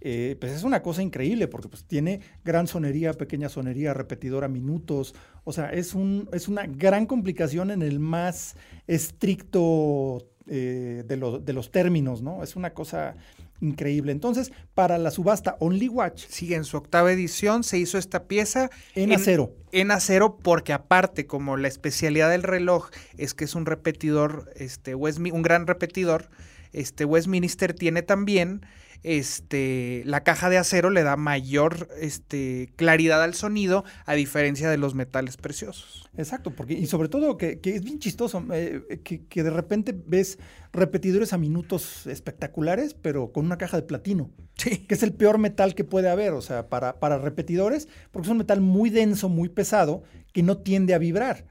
eh, 0.00 0.36
pues 0.40 0.52
es 0.52 0.64
una 0.64 0.82
cosa 0.82 1.02
increíble 1.02 1.48
porque 1.48 1.68
pues 1.68 1.84
tiene 1.84 2.20
gran 2.44 2.66
sonería, 2.66 3.12
pequeña 3.12 3.48
sonería, 3.48 3.94
repetidora, 3.94 4.48
minutos. 4.48 5.14
O 5.44 5.52
sea, 5.52 5.70
es, 5.70 5.94
un, 5.94 6.28
es 6.32 6.48
una 6.48 6.66
gran 6.66 7.06
complicación 7.06 7.70
en 7.70 7.82
el 7.82 8.00
más 8.00 8.56
estricto 8.86 10.26
de, 10.46 11.04
de, 11.04 11.52
los 11.52 11.70
términos, 11.70 12.22
¿no? 12.22 12.42
Es 12.42 12.56
una 12.56 12.74
cosa 12.74 13.14
increíble. 13.60 14.12
Entonces, 14.12 14.52
para 14.74 14.98
la 14.98 15.10
subasta 15.10 15.56
Only 15.60 15.88
Watch. 15.88 16.24
Sí, 16.28 16.54
en 16.54 16.64
su 16.64 16.76
octava 16.76 17.12
edición 17.12 17.62
se 17.62 17.78
hizo 17.78 17.98
esta 17.98 18.24
pieza. 18.24 18.70
En, 18.94 19.12
acero. 19.12 19.54
En 19.72 19.90
acero, 19.90 20.38
porque 20.38 20.72
aparte, 20.72 21.26
como 21.26 21.56
la 21.56 21.68
especialidad 21.68 22.30
del 22.30 22.42
reloj 22.42 22.90
es 23.16 23.34
que 23.34 23.44
es 23.44 23.54
un 23.54 23.66
repetidor, 23.66 24.52
este, 24.56 24.94
un 24.94 25.42
gran 25.42 25.66
repetidor, 25.66 26.28
este 26.72 27.04
Westminster 27.04 27.74
tiene 27.74 28.02
también 28.02 28.62
este, 29.02 30.02
la 30.04 30.22
caja 30.22 30.50
de 30.50 30.58
acero 30.58 30.90
le 30.90 31.02
da 31.02 31.16
mayor 31.16 31.88
este, 31.98 32.72
claridad 32.76 33.22
al 33.22 33.34
sonido 33.34 33.84
a 34.06 34.14
diferencia 34.14 34.70
de 34.70 34.76
los 34.76 34.94
metales 34.94 35.36
preciosos. 35.36 36.08
Exacto, 36.16 36.50
porque, 36.50 36.74
y 36.74 36.86
sobre 36.86 37.08
todo 37.08 37.36
que, 37.36 37.60
es 37.62 37.84
bien 37.84 37.98
chistoso, 37.98 38.44
eh, 38.52 39.00
que, 39.02 39.42
de 39.42 39.50
repente 39.50 39.94
ves 40.06 40.38
repetidores 40.72 41.32
a 41.32 41.38
minutos 41.38 42.06
espectaculares, 42.06 42.94
pero 42.94 43.32
con 43.32 43.46
una 43.46 43.58
caja 43.58 43.76
de 43.76 43.84
platino. 43.84 44.30
Sí. 44.56 44.84
Que 44.86 44.94
es 44.94 45.02
el 45.02 45.14
peor 45.14 45.38
metal 45.38 45.74
que 45.74 45.84
puede 45.84 46.10
haber, 46.10 46.32
o 46.32 46.42
sea, 46.42 46.68
para, 46.68 47.00
para 47.00 47.18
repetidores, 47.18 47.88
porque 48.10 48.26
es 48.26 48.32
un 48.32 48.38
metal 48.38 48.60
muy 48.60 48.90
denso, 48.90 49.28
muy 49.28 49.48
pesado, 49.48 50.02
que 50.32 50.42
no 50.42 50.58
tiende 50.58 50.94
a 50.94 50.98
vibrar. 50.98 51.46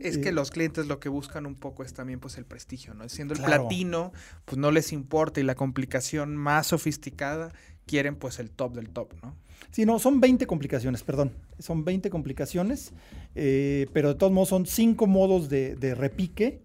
Es 0.00 0.18
que 0.18 0.32
los 0.32 0.50
clientes 0.50 0.86
lo 0.86 1.00
que 1.00 1.08
buscan 1.08 1.46
un 1.46 1.54
poco 1.54 1.82
es 1.82 1.94
también 1.94 2.20
pues 2.20 2.36
el 2.38 2.44
prestigio, 2.44 2.94
¿no? 2.94 3.08
Siendo 3.08 3.34
el 3.34 3.40
platino, 3.40 4.12
pues 4.44 4.58
no 4.58 4.70
les 4.70 4.92
importa 4.92 5.40
y 5.40 5.44
la 5.44 5.54
complicación 5.54 6.36
más 6.36 6.68
sofisticada 6.68 7.52
quieren 7.86 8.16
pues 8.16 8.38
el 8.38 8.50
top 8.50 8.74
del 8.74 8.90
top, 8.90 9.12
¿no? 9.22 9.36
Sí, 9.70 9.84
no, 9.84 9.98
son 9.98 10.20
20 10.20 10.46
complicaciones, 10.46 11.02
perdón. 11.02 11.32
Son 11.58 11.84
20 11.84 12.10
complicaciones, 12.10 12.92
eh, 13.34 13.86
pero 13.92 14.10
de 14.10 14.14
todos 14.14 14.32
modos 14.32 14.48
son 14.48 14.66
5 14.66 15.06
modos 15.06 15.48
de, 15.48 15.94
repique, 15.96 16.60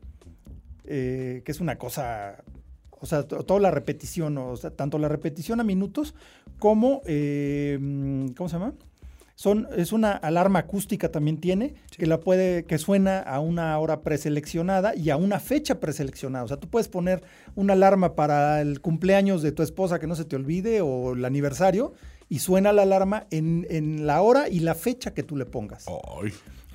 eh, 0.85 1.41
que 1.43 1.51
es 1.51 1.59
una 1.59 1.77
cosa, 1.77 2.43
o 2.91 3.05
sea, 3.05 3.23
toda 3.23 3.59
la 3.59 3.71
repetición, 3.71 4.37
o 4.37 4.55
sea, 4.57 4.71
tanto 4.71 4.99
la 4.99 5.07
repetición 5.07 5.59
a 5.59 5.63
minutos 5.63 6.13
como, 6.59 7.01
eh, 7.05 7.79
¿cómo 8.35 8.49
se 8.49 8.53
llama? 8.53 8.73
Es 9.77 9.93
una 9.93 10.11
alarma 10.11 10.59
acústica 10.59 11.09
también 11.11 11.37
tiene, 11.37 11.75
que 11.97 12.05
la 12.07 12.19
puede, 12.19 12.65
que 12.65 12.77
suena 12.77 13.19
a 13.19 13.39
una 13.39 13.77
hora 13.79 14.01
preseleccionada 14.01 14.95
y 14.95 15.11
a 15.11 15.17
una 15.17 15.39
fecha 15.39 15.79
preseleccionada. 15.79 16.43
O 16.43 16.47
sea, 16.49 16.57
tú 16.57 16.67
puedes 16.69 16.89
poner 16.89 17.23
una 17.55 17.73
alarma 17.73 18.15
para 18.15 18.59
el 18.59 18.81
cumpleaños 18.81 19.41
de 19.41 19.53
tu 19.53 19.63
esposa 19.63 19.97
que 19.97 20.07
no 20.07 20.15
se 20.15 20.25
te 20.25 20.35
olvide 20.35 20.81
o 20.81 21.13
el 21.13 21.23
aniversario 21.23 21.93
y 22.27 22.39
suena 22.39 22.73
la 22.73 22.81
alarma 22.81 23.27
en, 23.31 24.05
la 24.05 24.21
hora 24.21 24.49
y 24.49 24.59
la 24.59 24.75
fecha 24.75 25.13
que 25.13 25.23
tú 25.23 25.37
le 25.37 25.45
pongas. 25.45 25.85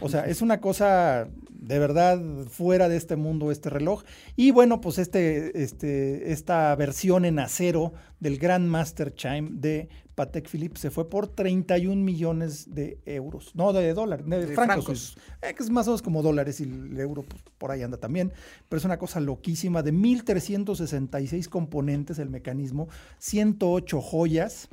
O 0.01 0.09
sea, 0.09 0.23
es 0.23 0.41
una 0.41 0.61
cosa 0.61 1.29
de 1.51 1.79
verdad 1.79 2.21
fuera 2.49 2.89
de 2.89 2.97
este 2.97 3.17
mundo 3.17 3.51
este 3.51 3.71
reloj. 3.71 4.03
Y 4.37 4.51
bueno, 4.51 4.81
pues 4.81 4.99
este, 4.99 5.63
este, 5.63 6.33
esta 6.33 6.75
versión 6.77 7.25
en 7.25 7.39
acero 7.39 7.93
del 8.21 8.39
Grandmaster 8.39 9.15
Chime 9.15 9.51
de 9.53 9.89
Patek 10.15 10.49
Philippe 10.49 10.79
se 10.79 10.91
fue 10.91 11.09
por 11.11 11.27
31 11.29 12.03
millones 12.03 12.75
de 12.75 12.99
euros. 13.05 13.51
No, 13.55 13.73
de 13.73 13.93
dólares, 13.95 14.25
de, 14.27 14.47
francos. 14.49 15.17
Eh, 15.43 15.55
que 15.55 15.63
es 15.63 15.71
más 15.71 15.87
o 15.89 15.91
menos 15.91 16.03
como 16.03 16.23
dólares 16.23 16.61
y 16.61 16.65
el 16.65 16.99
euro 16.99 17.23
pues, 17.23 17.43
por 17.59 17.71
ahí 17.71 17.83
anda 17.83 17.97
también. 17.97 18.33
Pero 18.69 18.79
es 18.79 18.85
una 18.85 18.99
cosa 18.99 19.21
loquísima. 19.21 19.83
De 19.83 19.93
1.366 19.93 21.49
componentes 21.49 22.19
el 22.19 22.31
mecanismo, 22.31 22.89
108 23.19 24.01
joyas, 24.01 24.69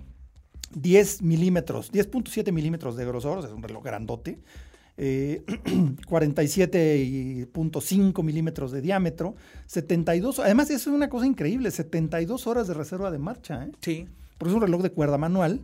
10 0.75 1.23
milímetros, 1.23 1.91
10.7 1.91 2.51
milímetros 2.51 2.95
de 2.95 3.05
grosor, 3.05 3.43
es 3.43 3.51
un 3.51 3.63
reloj 3.63 3.83
grandote. 3.83 4.39
47.5 4.97 6.69
eh, 6.69 7.47
milímetros 8.23 8.71
de 8.71 8.81
diámetro, 8.81 9.35
72, 9.65 10.37
además 10.39 10.69
es 10.69 10.85
una 10.85 11.09
cosa 11.09 11.25
increíble, 11.25 11.71
72 11.71 12.45
horas 12.45 12.67
de 12.67 12.75
reserva 12.75 13.09
de 13.09 13.17
marcha. 13.17 13.65
¿eh? 13.65 13.71
Sí 13.81 14.07
porque 14.41 14.53
es 14.53 14.55
un 14.55 14.63
reloj 14.63 14.81
de 14.81 14.89
cuerda 14.89 15.19
manual. 15.19 15.59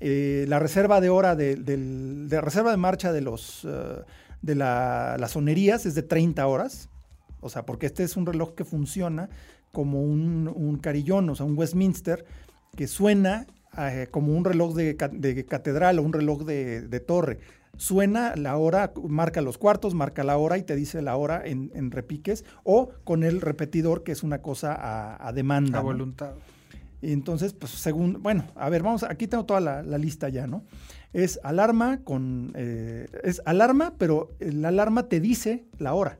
Eh, 0.00 0.46
la 0.48 0.58
reserva 0.58 1.02
de 1.02 1.10
hora 1.10 1.36
de, 1.36 2.40
reserva 2.42 2.70
de 2.70 2.78
marcha 2.78 3.12
de 3.12 3.20
los 3.20 3.66
eh, 3.68 4.04
de 4.40 4.54
las 4.54 5.30
sonerías 5.30 5.84
es 5.84 5.94
de 5.94 6.02
30 6.02 6.46
horas. 6.46 6.88
O 7.40 7.50
sea, 7.50 7.66
porque 7.66 7.84
este 7.84 8.04
es 8.04 8.16
un 8.16 8.24
reloj 8.24 8.54
que 8.54 8.64
funciona 8.64 9.28
como 9.70 10.00
un, 10.00 10.78
carillón, 10.80 11.28
o 11.28 11.34
sea, 11.34 11.44
un 11.44 11.58
Westminster, 11.58 12.24
que 12.74 12.86
suena 12.86 13.46
eh, 13.76 14.08
como 14.10 14.34
un 14.34 14.46
reloj 14.46 14.74
de, 14.74 14.96
catedral 15.46 15.98
o 15.98 16.02
un 16.02 16.14
reloj 16.14 16.44
de, 16.44 17.04
torre. 17.06 17.40
Suena 17.76 18.34
la 18.34 18.56
hora, 18.56 18.94
marca 19.06 19.42
los 19.42 19.58
cuartos, 19.58 19.92
marca 19.92 20.24
la 20.24 20.38
hora 20.38 20.56
y 20.56 20.62
te 20.62 20.74
dice 20.74 21.02
la 21.02 21.16
hora 21.16 21.42
en, 21.44 21.90
repiques, 21.90 22.46
o 22.64 22.88
con 23.04 23.24
el 23.24 23.42
repetidor, 23.42 24.04
que 24.04 24.12
es 24.12 24.22
una 24.22 24.40
cosa 24.40 24.74
a, 25.20 25.30
demanda. 25.34 25.80
A 25.80 25.82
voluntad. 25.82 26.32
Y 27.00 27.12
entonces, 27.12 27.52
pues 27.52 27.72
según, 27.72 28.22
bueno, 28.22 28.44
a 28.54 28.68
ver, 28.70 28.82
vamos, 28.82 29.02
aquí 29.02 29.26
tengo 29.26 29.44
toda 29.44 29.60
la, 29.60 29.98
lista 29.98 30.28
ya, 30.28 30.46
¿no? 30.46 30.64
Es 31.12 31.38
alarma 31.42 32.02
con, 32.02 32.52
eh, 32.54 33.06
es 33.22 33.42
alarma, 33.44 33.94
pero 33.98 34.34
la 34.40 34.68
alarma 34.68 35.08
te 35.08 35.20
dice 35.20 35.66
la 35.78 35.94
hora. 35.94 36.18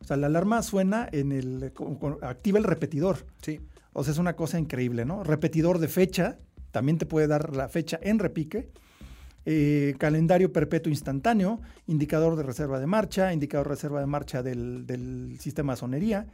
O 0.00 0.04
sea, 0.04 0.16
la 0.16 0.26
alarma 0.26 0.62
suena 0.62 1.08
en 1.12 1.32
el, 1.32 1.72
activa 2.22 2.58
el 2.58 2.64
repetidor. 2.64 3.26
Sí. 3.42 3.60
O 3.92 4.04
sea, 4.04 4.12
es 4.12 4.18
una 4.18 4.34
cosa 4.34 4.58
increíble, 4.58 5.04
¿no? 5.04 5.22
Repetidor 5.24 5.78
de 5.78 5.88
fecha, 5.88 6.38
también 6.72 6.98
te 6.98 7.06
puede 7.06 7.26
dar 7.26 7.54
la 7.54 7.68
fecha 7.68 7.98
en 8.02 8.18
repique. 8.18 8.70
Eh, 9.46 9.94
calendario 9.98 10.52
perpetuo 10.52 10.90
instantáneo, 10.90 11.60
indicador 11.86 12.34
de 12.36 12.42
reserva 12.42 12.80
de 12.80 12.86
marcha, 12.86 13.32
indicador 13.32 13.68
de 13.68 13.74
reserva 13.74 14.00
de 14.00 14.06
marcha 14.06 14.42
del, 14.42 14.86
del 14.86 15.36
sistema 15.38 15.74
de 15.74 15.76
sonería, 15.78 16.26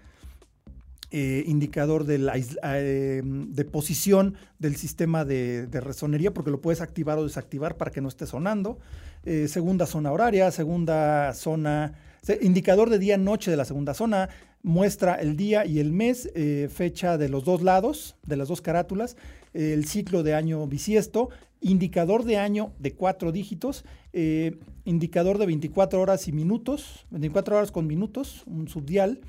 eh, 1.12 1.42
indicador 1.48 2.04
de, 2.04 2.18
la, 2.18 2.34
eh, 2.36 3.22
de, 3.24 3.64
posición 3.64 4.36
del 4.60 4.76
sistema 4.76 5.24
de, 5.24 5.66
resonería, 5.72 6.32
porque 6.32 6.52
lo 6.52 6.60
puedes 6.60 6.80
activar 6.80 7.18
o 7.18 7.24
desactivar 7.24 7.76
para 7.76 7.90
que 7.90 8.00
no 8.00 8.08
esté 8.08 8.26
sonando. 8.26 8.78
Eh, 9.24 9.48
segunda 9.48 9.86
zona 9.86 10.12
horaria, 10.12 10.52
segunda 10.52 11.34
zona, 11.34 11.94
indicador 12.42 12.90
de 12.90 13.00
día-noche 13.00 13.50
de 13.50 13.56
la 13.56 13.64
segunda 13.64 13.92
zona, 13.92 14.28
muestra 14.62 15.16
el 15.16 15.36
día 15.36 15.66
y 15.66 15.80
el 15.80 15.90
mes, 15.90 16.30
fecha 16.72 17.18
de 17.18 17.28
los 17.28 17.44
dos 17.44 17.62
lados, 17.62 18.14
de 18.24 18.36
las 18.36 18.46
dos 18.46 18.60
carátulas, 18.60 19.16
el 19.52 19.86
ciclo 19.86 20.22
de 20.22 20.34
año 20.34 20.64
bisiesto, 20.68 21.30
indicador 21.60 22.22
de 22.22 22.36
año 22.36 22.72
de 22.78 22.92
cuatro 22.92 23.32
dígitos, 23.32 23.84
indicador 24.84 25.38
de 25.38 25.46
24 25.46 26.00
horas 26.00 26.28
y 26.28 26.32
minutos, 26.32 27.06
24 27.10 27.56
horas 27.56 27.72
con 27.72 27.88
minutos, 27.88 28.44
un 28.46 28.68
subdial, 28.68 29.20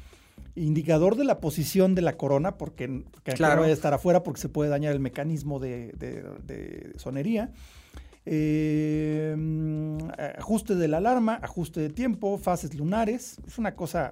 indicador 0.56 1.16
de 1.16 1.24
la 1.24 1.40
posición 1.40 1.96
de 1.96 2.02
la 2.02 2.18
corona, 2.18 2.58
porque 2.58 3.04
claro. 3.24 3.62
no 3.62 3.68
a 3.68 3.70
estar 3.70 3.94
afuera 3.94 4.24
porque 4.24 4.42
se 4.42 4.50
puede 4.50 4.70
dañar 4.70 4.94
el 4.94 5.00
mecanismo 5.00 5.60
de, 5.60 6.94
sonería. 6.98 7.52
Eh, 8.26 9.36
ajuste 10.38 10.76
de 10.76 10.88
la 10.88 10.98
alarma, 10.98 11.40
ajuste 11.42 11.80
de 11.80 11.90
tiempo, 11.90 12.38
fases 12.38 12.76
lunares. 12.76 13.38
Es 13.48 13.58
una 13.58 13.76
cosa 13.76 14.12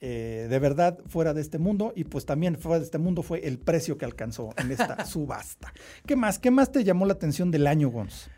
eh, 0.00 0.46
de 0.48 0.58
verdad 0.60 0.98
fuera 1.08 1.34
de 1.34 1.40
este 1.40 1.58
mundo 1.58 1.92
y 1.96 2.04
pues 2.04 2.24
también 2.24 2.56
fuera 2.56 2.78
de 2.78 2.84
este 2.84 2.98
mundo 2.98 3.22
fue 3.22 3.46
el 3.46 3.58
precio 3.58 3.98
que 3.98 4.04
alcanzó 4.04 4.50
en 4.56 4.70
esta 4.70 5.04
subasta. 5.06 5.72
¿Qué 6.06 6.14
más? 6.14 6.38
¿Qué 6.38 6.52
más 6.52 6.70
te 6.70 6.84
llamó 6.84 7.04
la 7.04 7.14
atención 7.14 7.50
del 7.50 7.66
año, 7.66 7.90
Gons? 7.90 8.30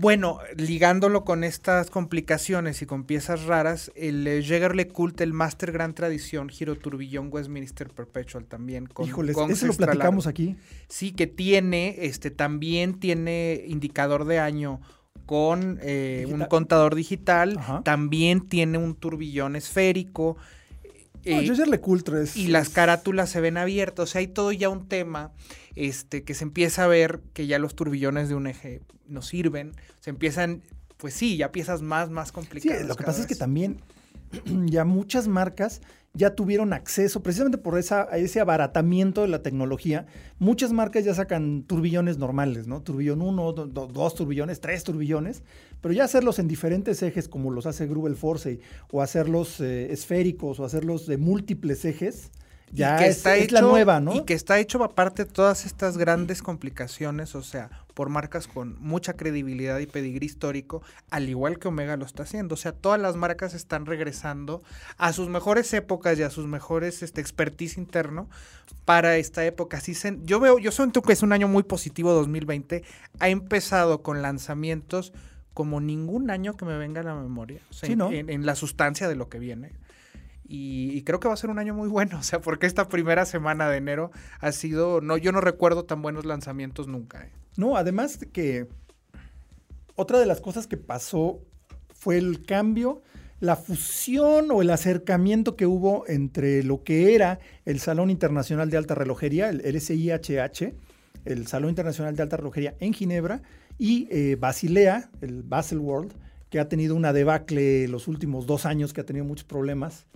Bueno, 0.00 0.38
ligándolo 0.56 1.24
con 1.24 1.42
estas 1.42 1.90
complicaciones 1.90 2.82
y 2.82 2.86
con 2.86 3.02
piezas 3.02 3.46
raras, 3.46 3.90
el 3.96 4.28
eh, 4.28 4.42
Jägerle 4.44 4.86
Cult, 4.86 5.20
el 5.20 5.32
Master 5.32 5.72
Gran 5.72 5.92
Tradición, 5.92 6.50
Giro 6.50 6.76
Turbillón 6.76 7.30
Westminster 7.32 7.88
Perpetual 7.88 8.46
también. 8.46 8.86
Con, 8.86 9.08
Híjoles, 9.08 9.36
eso 9.36 9.66
lo 9.66 9.74
platicamos 9.74 10.28
aquí. 10.28 10.56
Sí, 10.86 11.10
que 11.10 11.26
tiene, 11.26 11.96
este, 11.98 12.30
también 12.30 13.00
tiene 13.00 13.64
indicador 13.66 14.24
de 14.24 14.38
año 14.38 14.80
con 15.26 15.80
eh, 15.82 16.28
un 16.30 16.44
contador 16.44 16.94
digital, 16.94 17.58
también 17.82 18.48
tiene 18.48 18.78
un 18.78 18.94
turbillón 18.94 19.56
esférico. 19.56 20.36
No, 21.24 21.40
eh, 21.40 21.44
es, 22.22 22.36
y 22.36 22.48
las 22.48 22.68
carátulas 22.68 23.30
se 23.30 23.40
ven 23.40 23.56
abiertas, 23.56 24.02
o 24.04 24.06
sea, 24.06 24.20
hay 24.20 24.28
todo 24.28 24.52
ya 24.52 24.68
un 24.68 24.88
tema 24.88 25.32
este, 25.74 26.24
que 26.24 26.34
se 26.34 26.44
empieza 26.44 26.84
a 26.84 26.86
ver 26.86 27.20
que 27.32 27.46
ya 27.46 27.58
los 27.58 27.74
turbillones 27.74 28.28
de 28.28 28.34
un 28.34 28.46
eje 28.46 28.82
no 29.06 29.22
sirven, 29.22 29.72
se 30.00 30.10
empiezan, 30.10 30.62
pues 30.96 31.14
sí, 31.14 31.36
ya 31.36 31.52
piezas 31.52 31.82
más, 31.82 32.10
más 32.10 32.32
complicadas. 32.32 32.82
Sí, 32.82 32.86
lo 32.86 32.96
que 32.96 33.04
pasa 33.04 33.20
es 33.20 33.26
que 33.26 33.36
también 33.36 33.80
ya 34.66 34.84
muchas 34.84 35.28
marcas 35.28 35.80
ya 36.14 36.34
tuvieron 36.34 36.72
acceso, 36.72 37.22
precisamente 37.22 37.58
por 37.58 37.78
esa, 37.78 38.04
ese 38.16 38.40
abaratamiento 38.40 39.22
de 39.22 39.28
la 39.28 39.42
tecnología, 39.42 40.06
muchas 40.38 40.72
marcas 40.72 41.04
ya 41.04 41.14
sacan 41.14 41.62
turbillones 41.62 42.18
normales, 42.18 42.66
¿no? 42.66 42.82
Turbillón 42.82 43.22
1, 43.22 43.52
dos 43.52 44.14
turbillones, 44.14 44.60
tres 44.60 44.82
turbillones, 44.84 45.42
pero 45.80 45.94
ya 45.94 46.04
hacerlos 46.04 46.38
en 46.38 46.48
diferentes 46.48 47.02
ejes 47.02 47.28
como 47.28 47.50
los 47.50 47.66
hace 47.66 47.86
Grubel 47.86 48.16
Force 48.16 48.58
o 48.90 49.02
hacerlos 49.02 49.60
eh, 49.60 49.92
esféricos 49.92 50.58
o 50.58 50.64
hacerlos 50.64 51.06
de 51.06 51.18
múltiples 51.18 51.84
ejes, 51.84 52.32
ya 52.72 53.06
es, 53.06 53.18
está 53.18 53.36
la 53.50 53.62
nueva, 53.62 54.00
¿no? 54.00 54.14
Y 54.14 54.24
que 54.24 54.34
está 54.34 54.58
hecho 54.58 54.82
aparte 54.82 55.24
de 55.24 55.30
todas 55.30 55.64
estas 55.64 55.96
grandes 55.96 56.42
complicaciones, 56.42 57.34
o 57.34 57.42
sea, 57.42 57.70
por 57.98 58.10
marcas 58.10 58.46
con 58.46 58.76
mucha 58.78 59.14
credibilidad 59.14 59.80
y 59.80 59.86
pedigrí 59.86 60.24
histórico, 60.24 60.84
al 61.10 61.28
igual 61.28 61.58
que 61.58 61.66
Omega 61.66 61.96
lo 61.96 62.04
está 62.06 62.22
haciendo. 62.22 62.54
O 62.54 62.56
sea, 62.56 62.70
todas 62.70 63.00
las 63.00 63.16
marcas 63.16 63.54
están 63.54 63.86
regresando 63.86 64.62
a 64.98 65.12
sus 65.12 65.28
mejores 65.28 65.74
épocas 65.74 66.16
y 66.16 66.22
a 66.22 66.30
sus 66.30 66.46
mejores 66.46 67.02
este, 67.02 67.20
expertise 67.20 67.76
interno 67.76 68.30
para 68.84 69.16
esta 69.16 69.44
época. 69.44 69.78
Así 69.78 69.96
yo 70.22 70.38
veo, 70.38 70.60
yo 70.60 70.70
siento 70.70 71.02
que 71.02 71.12
es 71.12 71.24
un 71.24 71.32
año 71.32 71.48
muy 71.48 71.64
positivo 71.64 72.12
2020. 72.12 72.84
Ha 73.18 73.28
empezado 73.30 74.00
con 74.00 74.22
lanzamientos 74.22 75.12
como 75.52 75.80
ningún 75.80 76.30
año 76.30 76.56
que 76.56 76.66
me 76.66 76.78
venga 76.78 77.00
a 77.00 77.04
la 77.04 77.16
memoria. 77.16 77.62
O 77.68 77.72
sea, 77.72 77.90
en 77.90 78.46
la 78.46 78.54
sustancia 78.54 79.08
de 79.08 79.16
lo 79.16 79.28
que 79.28 79.40
viene. 79.40 79.72
Y, 80.46 81.02
creo 81.02 81.18
que 81.18 81.26
va 81.26 81.34
a 81.34 81.36
ser 81.36 81.50
un 81.50 81.58
año 81.58 81.74
muy 81.74 81.88
bueno, 81.88 82.16
o 82.20 82.22
sea, 82.22 82.40
porque 82.40 82.66
esta 82.66 82.88
primera 82.88 83.26
semana 83.26 83.68
de 83.68 83.78
enero 83.78 84.12
ha 84.38 84.52
sido, 84.52 85.00
no, 85.00 85.16
yo 85.16 85.32
no 85.32 85.40
recuerdo 85.40 85.84
tan 85.84 86.00
buenos 86.00 86.24
lanzamientos 86.24 86.86
nunca. 86.86 87.24
¿eh? 87.24 87.30
No, 87.58 87.76
además 87.76 88.20
que 88.32 88.68
otra 89.96 90.20
de 90.20 90.26
las 90.26 90.40
cosas 90.40 90.68
que 90.68 90.76
pasó 90.76 91.40
fue 91.92 92.16
el 92.16 92.46
cambio, 92.46 93.02
la 93.40 93.56
fusión 93.56 94.52
o 94.52 94.62
el 94.62 94.70
acercamiento 94.70 95.56
que 95.56 95.66
hubo 95.66 96.04
entre 96.06 96.62
lo 96.62 96.84
que 96.84 97.16
era 97.16 97.40
el 97.64 97.80
Salón 97.80 98.10
Internacional 98.10 98.70
de 98.70 98.76
Alta 98.76 98.94
Relojería, 98.94 99.48
el 99.48 99.58
LSIHH, 99.58 100.72
el 101.24 101.48
Salón 101.48 101.70
Internacional 101.70 102.14
de 102.14 102.22
Alta 102.22 102.36
Relojería 102.36 102.76
en 102.78 102.92
Ginebra, 102.92 103.42
y 103.76 104.06
eh, 104.12 104.36
Basilea, 104.38 105.10
el 105.20 105.42
Basel 105.42 105.80
World, 105.80 106.12
que 106.50 106.60
ha 106.60 106.68
tenido 106.68 106.94
una 106.94 107.12
debacle 107.12 107.88
los 107.88 108.06
últimos 108.06 108.46
dos 108.46 108.66
años, 108.66 108.92
que 108.92 109.00
ha 109.00 109.04
tenido 109.04 109.24
muchos 109.24 109.44
problemas. 109.44 110.06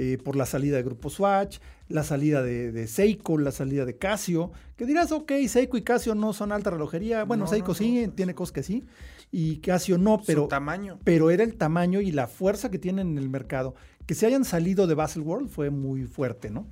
Eh, 0.00 0.16
por 0.16 0.36
la 0.36 0.46
salida 0.46 0.76
de 0.76 0.84
Grupo 0.84 1.10
Swatch, 1.10 1.58
la 1.88 2.02
salida 2.04 2.42
de, 2.42 2.86
Seiko, 2.86 3.38
la 3.38 3.50
salida 3.50 3.84
de 3.84 3.96
Casio, 3.96 4.52
que 4.76 4.86
dirás, 4.86 5.10
ok, 5.12 5.32
Seiko 5.48 5.76
y 5.76 5.82
Casio 5.82 6.14
no 6.14 6.32
son 6.32 6.52
alta 6.52 6.70
relojería. 6.70 7.24
Bueno, 7.24 7.46
Seiko 7.46 7.74
sí, 7.74 8.10
tiene 8.14 8.34
cosas 8.34 8.52
que 8.52 8.62
sí, 8.62 8.84
y 9.32 9.58
Casio 9.58 9.98
no, 9.98 10.20
pero, 10.26 10.48
tamaño. 10.48 10.98
pero 11.04 11.30
era 11.30 11.44
el 11.44 11.56
tamaño 11.56 12.00
y 12.00 12.12
la 12.12 12.26
fuerza 12.26 12.70
que 12.70 12.78
tienen 12.78 13.08
en 13.12 13.18
el 13.18 13.28
mercado. 13.28 13.74
Que 14.06 14.14
se 14.14 14.26
hayan 14.26 14.44
salido 14.44 14.86
de 14.86 14.94
Basel 14.94 15.22
World 15.22 15.48
fue 15.48 15.70
muy 15.70 16.04
fuerte, 16.04 16.50
¿no? 16.50 16.66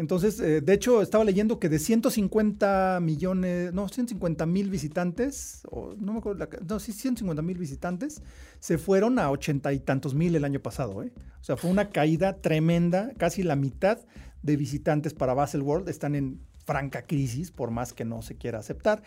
Entonces, 0.00 0.40
eh, 0.40 0.62
de 0.62 0.72
hecho, 0.72 1.02
estaba 1.02 1.24
leyendo 1.24 1.58
que 1.58 1.68
de 1.68 1.78
150 1.78 3.00
millones, 3.02 3.74
no, 3.74 3.86
150 3.86 4.46
mil 4.46 4.70
visitantes, 4.70 5.60
o 5.70 5.94
no 5.98 6.14
me 6.14 6.20
acuerdo, 6.20 6.48
no, 6.66 6.80
sí, 6.80 6.92
150 6.92 7.42
mil 7.42 7.58
visitantes, 7.58 8.22
se 8.60 8.78
fueron 8.78 9.18
a 9.18 9.30
ochenta 9.30 9.74
y 9.74 9.78
tantos 9.78 10.14
mil 10.14 10.34
el 10.34 10.44
año 10.46 10.60
pasado. 10.60 11.02
¿eh? 11.02 11.12
O 11.42 11.44
sea, 11.44 11.58
fue 11.58 11.70
una 11.70 11.90
caída 11.90 12.38
tremenda, 12.38 13.12
casi 13.18 13.42
la 13.42 13.56
mitad 13.56 13.98
de 14.42 14.56
visitantes 14.56 15.14
para 15.14 15.34
Basel 15.34 15.62
World 15.62 15.88
están 15.88 16.14
en 16.14 16.40
franca 16.64 17.02
crisis, 17.02 17.50
por 17.50 17.70
más 17.70 17.92
que 17.92 18.04
no 18.04 18.22
se 18.22 18.36
quiera 18.36 18.58
aceptar. 18.58 19.02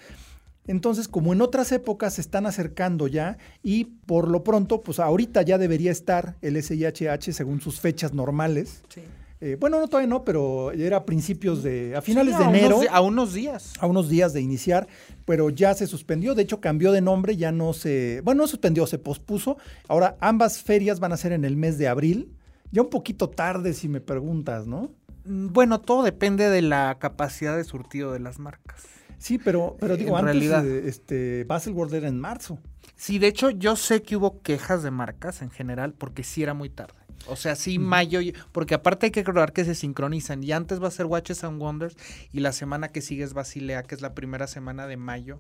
Entonces, 0.66 1.08
como 1.08 1.34
en 1.34 1.42
otras 1.42 1.72
épocas 1.72 2.14
se 2.14 2.22
están 2.22 2.46
acercando 2.46 3.08
ya 3.08 3.38
y 3.62 3.86
por 4.06 4.30
lo 4.30 4.44
pronto, 4.44 4.82
pues 4.82 5.00
ahorita 5.00 5.42
ya 5.42 5.58
debería 5.58 5.92
estar 5.92 6.38
el 6.42 6.62
SIHH 6.62 7.34
según 7.34 7.60
sus 7.60 7.82
fechas 7.82 8.14
normales. 8.14 8.82
Sí 8.88 9.02
eh, 9.46 9.58
bueno, 9.60 9.78
no 9.78 9.90
todavía 9.90 10.08
no, 10.08 10.24
pero 10.24 10.72
era 10.72 10.96
a 10.96 11.06
principios 11.06 11.64
de, 11.64 11.98
a 11.98 12.02
finales 12.02 12.38
de 12.38 12.46
enero. 12.46 12.80
a 12.90 13.02
unos 13.02 13.34
días. 13.34 13.74
A 13.78 13.88
unos 13.88 14.08
días 14.08 14.32
de 14.32 14.40
iniciar, 14.40 14.88
pero 15.26 15.50
ya 15.50 15.74
se 15.74 15.86
suspendió. 15.86 16.34
De 16.34 16.44
hecho, 16.44 16.62
cambió 16.62 16.94
de 16.94 17.02
nombre, 17.02 17.36
ya 17.36 17.52
no 17.52 17.74
se, 17.74 18.22
bueno, 18.24 18.44
no 18.44 18.48
suspendió, 18.48 18.88
se 18.88 19.00
pospuso. 19.00 19.58
Ahora, 19.90 20.16
ambas 20.22 20.60
ferias 20.64 21.02
van 21.02 21.12
a 21.12 21.18
ser 21.18 21.34
en 21.34 21.44
el 21.44 21.58
mes 21.58 21.78
de 21.78 21.90
abril. 21.90 22.32
Ya 22.72 22.84
un 22.84 22.90
poquito 22.90 23.30
tarde, 23.30 23.74
si 23.74 23.90
me 23.90 24.00
preguntas, 24.00 24.66
¿no? 24.66 24.92
Mm, 25.26 25.48
bueno, 25.54 25.80
todo 25.80 26.04
depende 26.04 26.50
de 26.50 26.62
la 26.62 26.98
capacidad 27.00 27.56
de 27.56 27.64
surtido 27.64 28.12
de 28.12 28.20
las 28.20 28.40
marcas. 28.40 28.84
Sí, 29.18 29.38
pero, 29.38 29.78
pero 29.80 29.96
digo, 29.96 30.18
antes 30.18 30.34
realidad. 30.34 30.66
este, 30.66 31.46
Baselworld 31.46 31.94
era 31.94 32.08
en 32.10 32.20
marzo. 32.20 32.60
Sí, 32.96 33.20
de 33.20 33.28
hecho, 33.28 33.50
yo 33.50 33.76
sé 33.76 34.02
que 34.02 34.18
hubo 34.18 34.42
quejas 34.42 34.84
de 34.84 34.92
marcas 34.92 35.42
en 35.42 35.50
general 35.50 35.94
porque 35.94 36.24
sí 36.24 36.44
era 36.44 36.54
muy 36.54 36.70
tarde. 36.70 36.96
O 37.28 37.38
sea, 37.38 37.56
sí, 37.56 37.80
mayo, 37.80 38.20
porque 38.52 38.76
aparte 38.76 39.06
hay 39.06 39.12
que 39.12 39.22
recordar 39.22 39.54
que 39.54 39.64
se 39.64 39.76
sincronizan 39.76 40.44
y 40.44 40.52
antes 40.52 40.84
va 40.84 40.90
a 40.90 40.92
ser 40.92 41.06
Watches 41.06 41.44
and 41.46 41.62
Wonders 41.62 41.96
y 42.34 42.42
la 42.42 42.52
semana 42.52 42.90
que 42.90 43.02
sigue 43.02 43.24
es 43.24 43.34
Basilea, 43.34 43.84
que 43.84 43.96
es 43.96 44.02
la 44.02 44.14
primera 44.14 44.48
semana 44.48 44.88
de 44.88 44.98
mayo. 44.98 45.40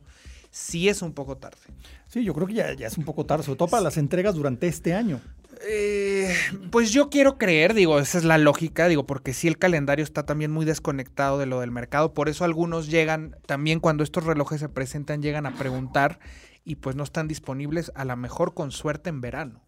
Sí 0.54 0.88
es 0.88 1.02
un 1.02 1.14
poco 1.14 1.36
tarde. 1.38 1.58
Sí, 2.06 2.24
yo 2.24 2.36
creo 2.36 2.46
que 2.46 2.54
ya, 2.54 2.68
es 2.68 2.98
un 3.00 3.06
poco 3.06 3.26
tarde, 3.26 3.44
sobre 3.44 3.58
todo 3.58 3.70
para 3.70 3.82
las 3.82 3.98
entregas 3.98 4.36
durante 4.36 4.68
este 4.68 4.94
año. 4.94 5.20
Eh, 5.68 6.32
pues 6.70 6.92
yo 6.92 7.10
quiero 7.10 7.40
creer, 7.40 7.74
digo, 7.74 7.98
esa 7.98 8.20
es 8.20 8.24
la 8.24 8.38
lógica, 8.38 8.88
digo, 8.88 9.08
porque 9.08 9.34
sí 9.34 9.48
el 9.48 9.58
calendario 9.58 10.04
está 10.04 10.28
también 10.28 10.52
muy 10.52 10.64
desconectado 10.64 11.40
de 11.40 11.48
lo 11.48 11.60
del 11.60 11.72
mercado, 11.72 12.14
por 12.14 12.30
eso 12.30 12.44
algunos 12.44 12.88
llegan, 12.88 13.36
también 13.48 13.80
cuando 13.80 14.04
estos 14.04 14.26
relojes 14.26 14.60
se 14.60 14.70
presentan, 14.70 15.24
llegan 15.24 15.48
a 15.48 15.56
preguntar 15.56 16.20
y 16.64 16.76
pues 16.76 16.96
no 16.96 17.04
están 17.04 17.28
disponibles 17.28 17.92
a 17.96 18.06
lo 18.06 18.16
mejor 18.16 18.54
con 18.54 18.70
suerte 18.72 19.10
en 19.10 19.22
verano. 19.22 19.64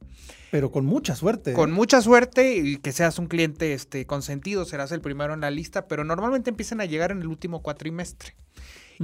Pero 0.51 0.69
con 0.69 0.85
mucha 0.85 1.15
suerte. 1.15 1.53
Con 1.53 1.71
mucha 1.71 1.99
suerte 1.99 2.57
y 2.57 2.77
que 2.77 2.91
seas 2.91 3.17
un 3.17 3.25
cliente 3.25 3.73
este, 3.73 4.05
consentido, 4.05 4.65
serás 4.65 4.91
el 4.91 5.01
primero 5.01 5.33
en 5.33 5.41
la 5.41 5.49
lista, 5.49 5.87
pero 5.87 6.03
normalmente 6.03 6.51
empiezan 6.51 6.79
a 6.79 6.85
llegar 6.85 7.09
en 7.09 7.21
el 7.21 7.27
último 7.27 7.63
cuatrimestre. 7.63 8.35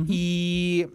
Y 0.07 0.85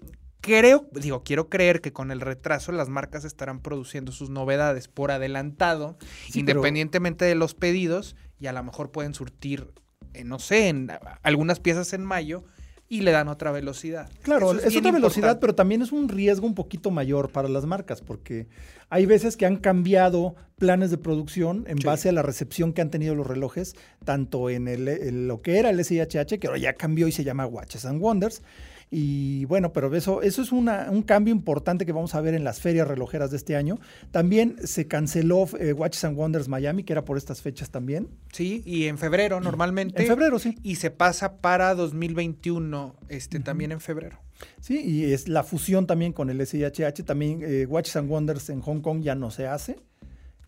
creo, 0.41 0.89
digo, 0.93 1.23
quiero 1.23 1.49
creer 1.49 1.81
que 1.81 1.93
con 1.93 2.11
el 2.11 2.21
retraso 2.21 2.73
las 2.73 2.89
marcas 2.89 3.25
estarán 3.25 3.61
produciendo 3.61 4.13
sus 4.13 4.31
novedades 4.31 4.89
por 4.89 5.11
adelantado, 5.11 5.97
independientemente 6.35 7.25
de 7.25 7.35
los 7.35 7.55
pedidos, 7.55 8.17
y 8.39 8.47
a 8.47 8.53
lo 8.53 8.63
mejor 8.63 8.91
pueden 8.91 9.15
surtir, 9.15 9.73
eh, 10.15 10.25
no 10.25 10.39
sé, 10.39 10.69
en 10.69 10.91
algunas 11.23 11.61
piezas 11.61 11.93
en 11.93 12.05
mayo 12.05 12.45
y 12.89 13.01
le 13.01 13.11
dan 13.11 13.29
otra 13.29 13.51
velocidad. 13.51 14.09
Claro, 14.23 14.53
es, 14.53 14.77
otra 14.77 14.93
velocidad, 14.93 15.41
pero 15.41 15.55
también 15.55 15.83
es 15.83 15.91
un 15.91 16.09
riesgo 16.09 16.47
un 16.47 16.55
poquito 16.55 16.91
mayor 16.91 17.33
para 17.33 17.49
las 17.49 17.67
marcas, 17.67 18.01
porque 18.01 18.47
hay 18.91 19.07
veces 19.07 19.37
que 19.37 19.47
han 19.47 19.57
cambiado 19.57 20.37
planes 20.57 20.91
de 20.91 20.99
producción 20.99 21.65
en 21.67 21.79
base 21.79 22.09
a 22.09 22.13
la 22.13 22.23
recepción 22.23 22.73
que 22.73 22.83
han 22.83 22.91
tenido 22.91 23.15
los 23.15 23.27
relojes, 23.27 23.75
tanto 24.05 24.51
en 24.51 24.69
el, 24.69 25.27
lo 25.27 25.43
que 25.43 25.59
era 25.59 25.71
el 25.71 25.85
SIHH, 25.85 26.39
que 26.39 26.47
ahora 26.47 26.59
ya 26.59 26.75
cambió 26.75 27.09
y 27.09 27.13
se 27.13 27.25
llama 27.25 27.47
Watches 27.47 27.85
and 27.85 28.01
Wonders, 28.01 28.43
y 28.91 29.45
bueno, 29.47 29.73
pero 29.73 29.95
eso, 29.95 30.23
eso 30.23 30.43
es 30.43 30.53
una, 30.53 30.89
un 30.91 31.03
cambio 31.03 31.35
importante 31.35 31.85
que 31.85 31.93
vamos 31.93 32.15
a 32.15 32.21
ver 32.21 32.35
en 32.35 32.45
las 32.45 32.61
ferias 32.61 32.87
relojeras 32.87 33.31
de 33.31 33.37
este 33.37 33.57
año. 33.57 33.79
También 34.13 34.57
se 34.65 34.87
canceló 34.87 35.49
eh, 35.59 35.73
Watches 35.73 36.05
and 36.05 36.17
Wonders 36.17 36.49
Miami, 36.49 36.85
que 36.85 36.93
era 36.93 37.05
por 37.05 37.17
estas 37.17 37.43
fechas 37.43 37.71
también. 37.71 38.09
Sí, 38.33 38.63
y 38.65 38.85
en 38.85 38.99
febrero 38.99 39.41
normalmente. 39.41 40.03
En 40.03 40.09
febrero, 40.09 40.39
sí. 40.39 40.57
Y 40.63 40.77
se 40.77 40.91
pasa 40.91 41.39
para 41.39 41.75
2021, 41.75 42.97
este, 43.09 43.41
también 43.41 43.73
en 43.73 43.81
febrero. 43.81 44.21
Sí, 44.61 44.81
y 44.85 45.13
es 45.13 45.29
la 45.29 45.43
fusión 45.43 45.87
también 45.87 46.13
con 46.13 46.31
el 46.31 46.47
SIHH. 46.47 47.05
También 47.05 47.41
eh, 47.43 47.67
Watches 47.67 47.97
and 47.97 48.11
Wonders 48.11 48.51
en 48.51 48.61
Hong 48.61 48.81
Kong 48.81 49.01
ya 49.03 49.15
no 49.15 49.31
se 49.31 49.47
hace 49.47 49.79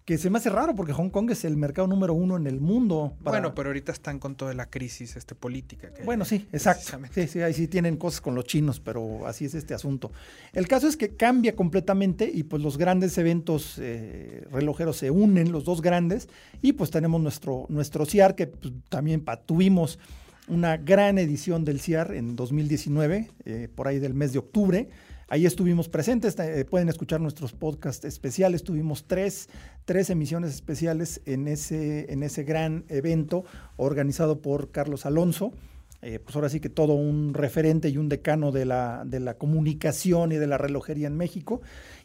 que 0.08 0.16
se 0.16 0.30
me 0.30 0.38
hace 0.38 0.48
raro 0.48 0.74
porque 0.74 0.94
Hong 0.94 1.10
Kong 1.10 1.30
es 1.32 1.44
el 1.44 1.58
mercado 1.58 1.86
número 1.86 2.14
uno 2.14 2.38
en 2.38 2.46
el 2.46 2.62
mundo. 2.62 3.12
Bueno, 3.20 3.54
pero 3.54 3.68
ahorita 3.68 3.92
están 3.92 4.18
con 4.18 4.36
toda 4.36 4.54
la 4.54 4.70
crisis 4.70 5.16
este, 5.16 5.34
política. 5.34 5.90
bueno, 6.02 6.24
sí, 6.24 6.48
exacto. 6.50 6.98
Sí, 7.12 7.28
sí, 7.28 7.42
ahí 7.42 7.52
sí 7.52 7.68
tienen 7.68 7.98
cosas 7.98 8.22
con 8.22 8.34
los 8.34 8.46
chinos, 8.46 8.80
pero 8.80 9.26
así 9.26 9.44
es 9.44 9.52
este 9.52 9.74
asunto. 9.74 10.10
El 10.54 10.66
caso 10.66 10.88
es 10.88 10.96
que 10.96 11.14
cambia 11.14 11.54
completamente 11.54 12.30
y 12.32 12.44
pues 12.44 12.62
los 12.62 12.78
grandes 12.78 13.18
eventos 13.18 13.76
eh, 13.82 14.46
relojeros 14.50 14.96
se 14.96 15.10
unen, 15.10 15.52
los 15.52 15.64
dos 15.64 15.82
grandes, 15.82 16.30
y 16.62 16.72
pues 16.72 16.90
tenemos 16.90 17.20
nuestro, 17.20 17.66
nuestro 17.68 18.06
CIAR 18.06 18.34
que 18.34 18.46
pues, 18.46 18.72
también 18.88 19.22
tuvimos 19.44 19.98
una 20.48 20.78
gran 20.78 21.18
edición 21.18 21.66
del 21.66 21.80
CIAR 21.80 22.14
en 22.14 22.34
2019, 22.34 23.30
eh, 23.44 23.68
por 23.74 23.88
ahí 23.88 23.98
del 23.98 24.14
mes 24.14 24.32
de 24.32 24.38
octubre 24.38 24.88
Ahí 25.30 25.44
estuvimos 25.44 25.90
presentes, 25.90 26.38
eh, 26.38 26.64
pueden 26.64 26.88
escuchar 26.88 27.20
nuestros 27.20 27.52
podcasts 27.52 28.06
especiales. 28.06 28.64
Tuvimos 28.64 29.04
tres, 29.06 29.50
tres 29.84 30.08
emisiones 30.08 30.54
especiales 30.54 31.20
en 31.26 31.48
ese, 31.48 32.10
en 32.10 32.22
ese 32.22 32.44
gran 32.44 32.86
evento 32.88 33.44
organizado 33.76 34.40
por 34.40 34.70
Carlos 34.70 35.04
Alonso. 35.04 35.52
Eh, 36.00 36.18
pues 36.18 36.34
ahora 36.34 36.48
sí 36.48 36.60
que 36.60 36.70
todo 36.70 36.94
un 36.94 37.34
referente 37.34 37.90
y 37.90 37.98
un 37.98 38.08
decano 38.08 38.52
de 38.52 38.64
la, 38.64 39.02
de 39.04 39.20
la 39.20 39.34
comunicación 39.34 40.32
y 40.32 40.36
de 40.36 40.46
la 40.46 40.56
relojería 40.56 41.08
en 41.08 41.16
México. 41.18 41.60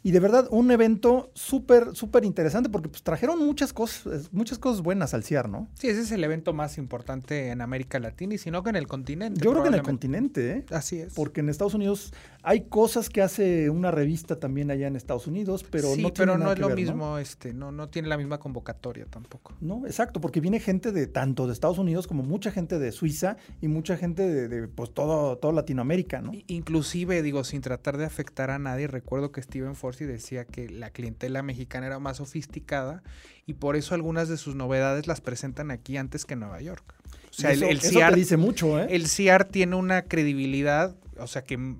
Y 0.06 0.10
de 0.10 0.20
verdad, 0.20 0.48
un 0.50 0.70
evento 0.70 1.32
súper, 1.34 1.96
súper 1.96 2.26
interesante 2.26 2.68
porque 2.68 2.90
pues 2.90 3.02
trajeron 3.02 3.38
muchas 3.38 3.72
cosas, 3.72 4.30
muchas 4.32 4.58
cosas 4.58 4.82
buenas 4.82 5.14
al 5.14 5.24
CIAR, 5.24 5.48
¿no? 5.48 5.66
Sí, 5.72 5.88
ese 5.88 6.02
es 6.02 6.12
el 6.12 6.22
evento 6.22 6.52
más 6.52 6.76
importante 6.76 7.48
en 7.48 7.62
América 7.62 7.98
Latina 7.98 8.34
y 8.34 8.38
si 8.38 8.50
no 8.50 8.62
que 8.62 8.68
en 8.68 8.76
el 8.76 8.86
continente. 8.86 9.40
Yo 9.42 9.52
creo 9.52 9.62
que 9.62 9.70
en 9.70 9.74
el 9.76 9.82
continente, 9.82 10.50
¿eh? 10.50 10.64
Así 10.70 10.98
es. 10.98 11.14
Porque 11.14 11.40
en 11.40 11.48
Estados 11.48 11.72
Unidos 11.72 12.12
hay 12.42 12.66
cosas 12.66 13.08
que 13.08 13.22
hace 13.22 13.70
una 13.70 13.90
revista 13.90 14.38
también 14.38 14.70
allá 14.70 14.88
en 14.88 14.96
Estados 14.96 15.26
Unidos, 15.26 15.64
pero 15.70 15.94
sí, 15.94 16.02
no 16.02 16.12
pero 16.12 16.36
no 16.36 16.50
es 16.50 16.56
que 16.56 16.60
lo 16.60 16.68
ver, 16.68 16.76
mismo, 16.76 17.06
¿no? 17.06 17.18
este, 17.18 17.54
no, 17.54 17.72
no 17.72 17.88
tiene 17.88 18.08
la 18.08 18.18
misma 18.18 18.38
convocatoria 18.38 19.06
tampoco. 19.06 19.54
No, 19.62 19.86
exacto, 19.86 20.20
porque 20.20 20.42
viene 20.42 20.60
gente 20.60 20.92
de 20.92 21.06
tanto 21.06 21.46
de 21.46 21.54
Estados 21.54 21.78
Unidos 21.78 22.06
como 22.06 22.22
mucha 22.22 22.50
gente 22.50 22.78
de 22.78 22.92
Suiza 22.92 23.38
y 23.62 23.68
mucha 23.68 23.96
gente 23.96 24.28
de, 24.28 24.48
de, 24.48 24.68
pues 24.68 24.92
todo, 24.92 25.38
todo 25.38 25.52
Latinoamérica, 25.52 26.20
¿no? 26.20 26.32
Inclusive, 26.46 27.22
digo, 27.22 27.42
sin 27.42 27.62
tratar 27.62 27.96
de 27.96 28.04
afectar 28.04 28.50
a 28.50 28.58
nadie, 28.58 28.86
recuerdo 28.86 29.32
que 29.32 29.40
Steven 29.40 29.74
Forsey 29.94 30.06
decía 30.06 30.44
que 30.44 30.68
la 30.68 30.90
clientela 30.90 31.42
mexicana 31.42 31.86
era 31.86 31.98
más 31.98 32.18
sofisticada 32.18 33.02
y 33.46 33.54
por 33.54 33.76
eso 33.76 33.94
algunas 33.94 34.28
de 34.28 34.36
sus 34.36 34.54
novedades 34.54 35.06
las 35.06 35.20
presentan 35.20 35.70
aquí 35.70 35.96
antes 35.96 36.24
que 36.24 36.34
en 36.34 36.40
Nueva 36.40 36.60
York. 36.60 36.94
O 37.30 37.32
sea, 37.32 37.52
eso, 37.52 37.64
el, 37.64 37.78
el 37.78 37.80
te 37.80 38.14
dice 38.14 38.36
mucho, 38.36 38.80
¿eh? 38.80 38.88
el 38.90 39.08
CIAR 39.08 39.44
tiene 39.44 39.76
una 39.76 40.02
credibilidad, 40.02 40.96
o 41.18 41.26
sea 41.26 41.42
que 41.42 41.76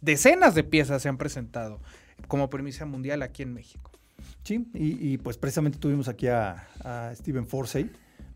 decenas 0.00 0.54
de 0.54 0.64
piezas 0.64 1.02
se 1.02 1.08
han 1.08 1.18
presentado 1.18 1.80
como 2.28 2.48
premisa 2.48 2.86
mundial 2.86 3.22
aquí 3.22 3.42
en 3.42 3.52
México. 3.52 3.90
Sí, 4.42 4.66
y, 4.74 5.12
y, 5.12 5.18
pues 5.18 5.38
precisamente 5.38 5.78
tuvimos 5.78 6.08
aquí 6.08 6.28
a, 6.28 6.68
a 6.80 7.14
Steven 7.14 7.46
Forsey, 7.46 7.90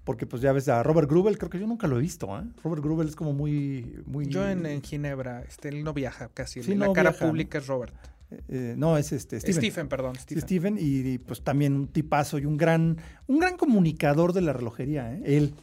porque 0.04 0.24
pues 0.26 0.40
ya 0.40 0.52
ves 0.52 0.68
a 0.68 0.82
Robert 0.82 1.08
Grubel, 1.08 1.36
creo 1.36 1.50
que 1.50 1.58
yo 1.58 1.66
nunca 1.66 1.86
lo 1.86 1.98
he 1.98 2.00
visto, 2.00 2.38
¿eh? 2.38 2.44
Robert 2.64 2.82
Grubel 2.82 3.08
es 3.08 3.16
como 3.16 3.34
muy... 3.34 4.02
muy 4.06 4.26
Yo 4.26 4.48
en, 4.48 4.64
en 4.64 4.82
Ginebra, 4.82 5.42
este, 5.42 5.68
él 5.68 5.84
no 5.84 5.92
viaja 5.92 6.30
casi, 6.32 6.62
Sí, 6.62 6.72
en 6.72 6.78
no 6.78 6.86
la 6.86 6.92
cara 6.94 7.12
pública 7.12 7.58
es 7.58 7.66
Robert. 7.66 7.94
Eh, 8.48 8.74
no, 8.76 8.96
es 8.98 9.12
este, 9.12 9.40
Steven. 9.40 9.56
Stephen, 9.56 9.88
perdón, 9.88 10.14
Sí, 10.26 10.40
Stephen. 10.40 10.76
Y, 10.78 11.00
y, 11.08 11.18
pues 11.18 11.42
también 11.42 11.74
un 11.74 11.88
tipazo 11.88 12.38
y 12.38 12.44
un 12.46 12.56
gran, 12.56 12.98
un 13.26 13.38
gran 13.38 13.56
comunicador 13.56 14.32
de 14.32 14.42
la 14.42 14.52
relojería, 14.52 15.14
¿eh? 15.14 15.22
Él. 15.24 15.54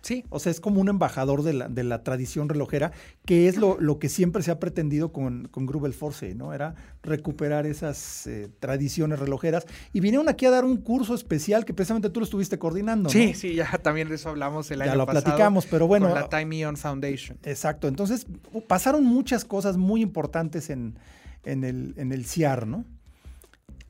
Sí, 0.00 0.22
O 0.28 0.38
sea, 0.38 0.52
es 0.52 0.60
como 0.60 0.82
un 0.82 0.90
embajador 0.90 1.42
de 1.42 1.54
la, 1.54 1.68
de 1.70 1.82
la 1.82 2.02
tradición 2.02 2.50
relojera, 2.50 2.92
que 3.24 3.48
es 3.48 3.56
lo, 3.56 3.80
lo 3.80 3.98
que 3.98 4.10
siempre 4.10 4.42
se 4.42 4.50
ha 4.50 4.60
pretendido 4.60 5.12
con, 5.12 5.48
con 5.50 5.64
Grubel 5.64 5.94
Force, 5.94 6.34
¿no? 6.34 6.52
Era 6.52 6.74
recuperar 7.02 7.64
esas 7.64 8.26
eh, 8.26 8.50
tradiciones 8.60 9.18
relojeras. 9.18 9.64
Y 9.94 10.00
vinieron 10.00 10.28
aquí 10.28 10.44
a 10.44 10.50
dar 10.50 10.66
un 10.66 10.76
curso 10.76 11.14
especial 11.14 11.64
que 11.64 11.72
precisamente 11.72 12.10
tú 12.10 12.20
lo 12.20 12.24
estuviste 12.24 12.58
coordinando, 12.58 13.04
¿no? 13.04 13.10
sí, 13.10 13.32
sí, 13.32 13.54
ya 13.54 13.78
también 13.82 14.10
de 14.10 14.16
eso 14.16 14.28
hablamos 14.28 14.70
el 14.70 14.80
Ya 14.80 14.84
año 14.84 14.96
lo 14.96 15.06
pasado. 15.06 15.24
platicamos, 15.24 15.64
pero 15.64 15.86
bueno. 15.86 16.10
Con 16.10 16.20
la 16.20 16.28
Time 16.28 16.58
Ion 16.58 16.76
Foundation. 16.76 17.38
Exacto. 17.42 17.88
Entonces, 17.88 18.26
pasaron 18.68 19.04
muchas 19.04 19.46
cosas 19.46 19.78
muy 19.78 20.02
importantes 20.02 20.68
en, 20.68 20.98
en 21.44 21.64
el, 21.64 21.94
en 21.96 22.12
el 22.12 22.24
CIAR, 22.24 22.66
¿no? 22.66 22.84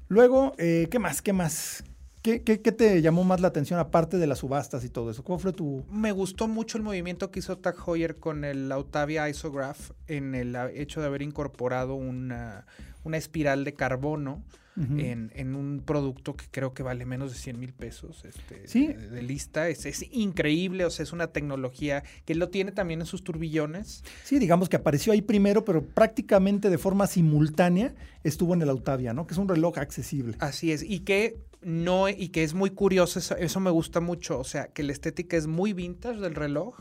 Luego, 0.09 0.55
eh, 0.59 0.89
¿qué 0.91 0.99
más? 0.99 1.23
¿Qué 1.23 1.33
más? 1.33 1.85
¿Qué, 2.23 2.43
qué, 2.43 2.63
qué 2.63 2.73
te 2.73 3.03
llamó 3.03 3.25
más 3.25 3.41
la 3.41 3.49
atención 3.49 3.79
aparte 3.79 4.17
de 4.17 4.27
las 4.27 4.39
subastas 4.39 4.85
y 4.85 4.89
todo 4.89 5.11
eso? 5.11 5.23
¿Cómo 5.25 5.39
fue 5.39 5.53
tu...? 5.53 5.85
Me 5.91 6.13
gustó 6.13 6.49
mucho 6.49 6.79
el 6.79 6.85
movimiento 6.85 7.31
que 7.31 7.41
hizo 7.41 7.59
Tag 7.59 7.77
Heuer 7.87 8.17
con 8.17 8.45
el 8.45 8.73
Autavia 8.73 9.29
Isograph 9.29 9.91
en 10.07 10.35
el 10.35 10.57
hecho 10.75 11.01
de 11.01 11.07
haber 11.07 11.21
incorporado 11.21 11.95
una, 11.95 12.67
una 13.03 13.19
espiral 13.19 13.65
de 13.65 13.75
carbono 13.75 14.43
En, 14.77 15.31
en 15.37 15.55
un 15.55 15.83
producto 15.87 16.35
que 16.37 16.47
creo 16.51 16.75
que 16.75 16.83
vale 16.83 17.07
menos 17.07 17.33
de 17.33 17.39
100 17.39 17.61
mil 17.61 17.73
pesos 17.73 18.25
este, 18.25 18.67
Sí. 18.67 18.89
de, 18.89 19.09
de 19.09 19.23
lista. 19.23 19.69
Es, 19.69 19.87
es 19.87 20.05
increíble, 20.11 20.85
o 20.85 20.91
sea, 20.91 21.05
es 21.05 21.13
una 21.13 21.29
tecnología 21.29 22.03
que 22.25 22.35
lo 22.35 22.49
tiene 22.49 22.73
también 22.73 23.01
en 23.01 23.07
sus 23.07 23.23
turbillones. 23.23 24.03
Sí, 24.25 24.41
digamos 24.41 24.69
que 24.69 24.75
apareció 24.75 25.13
ahí 25.13 25.23
primero, 25.23 25.65
pero 25.65 25.83
prácticamente 25.85 26.71
de 26.71 26.79
forma 26.79 27.07
simultánea 27.07 27.95
estuvo 28.25 28.53
en 28.55 28.63
el 28.63 28.69
Autavia, 28.69 29.13
¿no? 29.15 29.27
Que 29.29 29.35
es 29.35 29.39
un 29.39 29.49
reloj 29.49 29.79
accesible. 29.79 30.37
Así 30.41 30.73
es, 30.73 30.83
y 30.83 31.01
que 31.01 31.39
no, 31.63 32.09
y 32.09 32.29
que 32.31 32.43
es 32.43 32.53
muy 32.53 32.71
curioso, 32.71 33.21
eso, 33.21 33.37
eso 33.37 33.61
me 33.61 33.71
gusta 33.71 34.01
mucho, 34.01 34.39
o 34.41 34.45
sea, 34.45 34.67
que 34.69 34.83
la 34.83 34.91
estética 34.93 35.37
es 35.37 35.47
muy 35.47 35.73
vintage 35.73 36.19
del 36.21 36.35
reloj. 36.35 36.77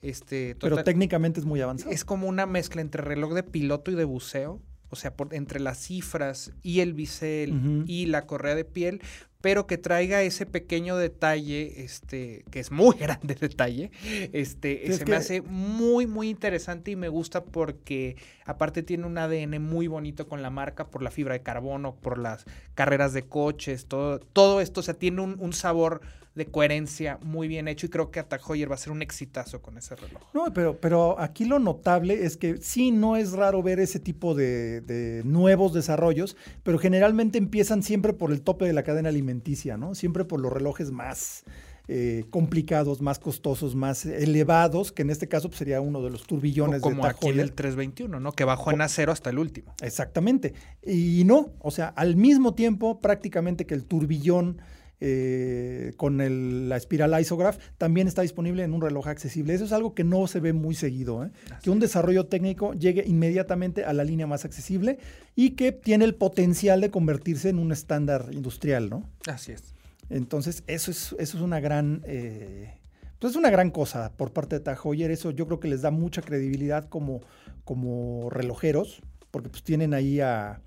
Este, 0.00 0.56
Pero 0.60 0.82
técnicamente 0.82 1.38
es 1.40 1.46
muy 1.46 1.60
avanzado. 1.60 1.90
Es 1.92 2.04
como 2.04 2.28
una 2.28 2.46
mezcla 2.46 2.80
entre 2.80 3.02
reloj 3.02 3.34
de 3.34 3.42
piloto 3.42 3.90
y 3.90 3.94
de 3.94 4.04
buceo. 4.04 4.60
O 4.92 4.96
sea, 4.96 5.14
por, 5.16 5.32
entre 5.34 5.58
las 5.58 5.78
cifras 5.78 6.52
y 6.62 6.80
el 6.80 6.92
bisel 6.92 7.84
y 7.86 8.06
la 8.06 8.26
correa 8.26 8.54
de 8.54 8.64
piel, 8.64 9.00
pero 9.40 9.66
que 9.66 9.76
traiga 9.78 10.22
ese 10.22 10.46
pequeño 10.46 10.96
detalle, 10.96 11.82
este, 11.82 12.44
que 12.50 12.60
es 12.60 12.70
muy 12.70 12.94
grande 12.98 13.34
detalle, 13.34 13.90
este, 14.32 14.88
es 14.88 14.98
se 14.98 15.04
que- 15.04 15.10
me 15.10 15.16
hace 15.16 15.42
muy, 15.42 16.06
muy 16.06 16.28
interesante 16.28 16.90
y 16.92 16.96
me 16.96 17.08
gusta 17.08 17.42
porque 17.42 18.16
aparte 18.44 18.82
tiene 18.82 19.06
un 19.06 19.18
ADN 19.18 19.60
muy 19.60 19.86
bonito 19.88 20.28
con 20.28 20.42
la 20.42 20.50
marca 20.50 20.86
por 20.88 21.02
la 21.02 21.10
fibra 21.10 21.32
de 21.34 21.42
carbono, 21.42 21.96
por 21.96 22.18
las 22.18 22.44
carreras 22.74 23.12
de 23.14 23.22
coches, 23.24 23.86
todo, 23.86 24.20
todo 24.20 24.60
esto, 24.60 24.80
o 24.80 24.82
sea, 24.84 24.94
tiene 24.94 25.22
un, 25.22 25.36
un 25.40 25.52
sabor 25.52 26.02
de 26.34 26.46
coherencia 26.46 27.18
muy 27.22 27.48
bien 27.48 27.68
hecho 27.68 27.86
y 27.86 27.88
creo 27.90 28.10
que 28.10 28.22
Tag 28.22 28.40
Heuer 28.48 28.70
va 28.70 28.74
a 28.74 28.78
ser 28.78 28.92
un 28.92 29.02
exitazo 29.02 29.60
con 29.60 29.76
ese 29.76 29.96
reloj. 29.96 30.22
No, 30.32 30.52
pero, 30.52 30.80
pero 30.80 31.18
aquí 31.20 31.44
lo 31.44 31.58
notable 31.58 32.24
es 32.24 32.36
que 32.36 32.56
sí, 32.58 32.90
no 32.90 33.16
es 33.16 33.32
raro 33.32 33.62
ver 33.62 33.80
ese 33.80 34.00
tipo 34.00 34.34
de, 34.34 34.80
de 34.80 35.22
nuevos 35.24 35.72
desarrollos, 35.74 36.36
pero 36.62 36.78
generalmente 36.78 37.38
empiezan 37.38 37.82
siempre 37.82 38.12
por 38.12 38.32
el 38.32 38.42
tope 38.42 38.64
de 38.64 38.72
la 38.72 38.82
cadena 38.82 39.10
alimenticia, 39.10 39.76
¿no? 39.76 39.94
Siempre 39.94 40.24
por 40.24 40.40
los 40.40 40.52
relojes 40.52 40.90
más 40.90 41.44
eh, 41.88 42.26
complicados, 42.30 43.02
más 43.02 43.18
costosos, 43.18 43.74
más 43.74 44.06
elevados, 44.06 44.92
que 44.92 45.02
en 45.02 45.10
este 45.10 45.26
caso 45.26 45.48
pues, 45.48 45.58
sería 45.58 45.80
uno 45.80 46.00
de 46.00 46.10
los 46.10 46.22
turbillones 46.22 46.80
O 46.80 46.82
como 46.82 47.02
de 47.02 47.10
aquí 47.10 47.26
en 47.26 47.34
Heuer. 47.34 47.44
el 47.46 47.52
321, 47.54 48.20
¿no? 48.20 48.32
Que 48.32 48.44
bajó 48.44 48.70
en 48.70 48.80
acero 48.80 49.10
hasta 49.10 49.30
el 49.30 49.38
último. 49.38 49.74
Exactamente. 49.82 50.54
Y 50.86 51.24
no, 51.24 51.52
o 51.58 51.72
sea, 51.72 51.88
al 51.88 52.14
mismo 52.14 52.54
tiempo 52.54 53.00
prácticamente 53.00 53.66
que 53.66 53.74
el 53.74 53.84
turbillón 53.84 54.62
eh, 55.04 55.94
con 55.96 56.20
el- 56.20 56.68
la 56.68 56.76
espiral 56.76 57.20
isograph 57.20 57.58
también 57.76 58.06
está 58.06 58.22
disponible 58.22 58.62
en 58.62 58.72
un 58.72 58.80
reloj 58.80 59.08
accesible. 59.08 59.52
Eso 59.52 59.64
es 59.64 59.72
algo 59.72 59.94
que 59.94 60.04
no 60.04 60.28
se 60.28 60.38
ve 60.38 60.52
muy 60.52 60.76
seguido, 60.76 61.24
¿eh? 61.24 61.30
que 61.60 61.70
un 61.70 61.80
desarrollo 61.80 62.26
técnico 62.26 62.72
llegue 62.74 63.02
inmediatamente 63.04 63.84
a 63.84 63.92
la 63.92 64.04
línea 64.04 64.28
más 64.28 64.44
accesible 64.44 64.98
y 65.34 65.50
que 65.50 65.72
tiene 65.72 66.04
el 66.04 66.14
potencial 66.14 66.80
de 66.80 66.90
convertirse 66.92 67.48
en 67.48 67.58
un 67.58 67.72
estándar 67.72 68.26
industrial, 68.30 68.90
¿no? 68.90 69.08
Así 69.26 69.50
es. 69.50 69.74
Entonces, 70.08 70.62
eso 70.68 70.90
es, 70.92 71.16
eso 71.18 71.36
es 71.36 71.42
una 71.42 71.58
gran. 71.58 72.02
eh, 72.06 72.74
pues 73.18 73.32
es 73.32 73.36
una 73.36 73.50
gran 73.50 73.70
cosa 73.70 74.12
por 74.16 74.32
parte 74.32 74.56
de 74.56 74.60
Tag 74.60 74.78
Heuer. 74.84 75.10
Eso 75.10 75.30
yo 75.32 75.46
creo 75.46 75.58
que 75.58 75.68
les 75.68 75.82
da 75.82 75.90
mucha 75.90 76.22
credibilidad 76.22 76.88
como, 76.88 77.22
como 77.64 78.28
relojeros, 78.30 79.00
porque 79.30 79.48
pues 79.48 79.62
tienen 79.62 79.94
ahí 79.94 80.20
a, 80.20 80.60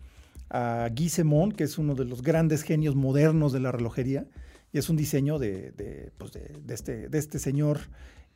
a 0.49 0.89
Guy 0.95 1.09
Semon, 1.09 1.51
que 1.51 1.63
es 1.63 1.77
uno 1.77 1.95
de 1.95 2.05
los 2.05 2.21
grandes 2.21 2.63
genios 2.63 2.95
modernos 2.95 3.53
de 3.53 3.59
la 3.59 3.71
relojería, 3.71 4.25
y 4.71 4.77
es 4.77 4.89
un 4.89 4.97
diseño 4.97 5.39
de, 5.39 5.71
de, 5.71 6.11
pues 6.17 6.31
de, 6.33 6.51
de 6.65 6.73
este, 6.73 7.09
de 7.09 7.17
este 7.17 7.39
señor 7.39 7.79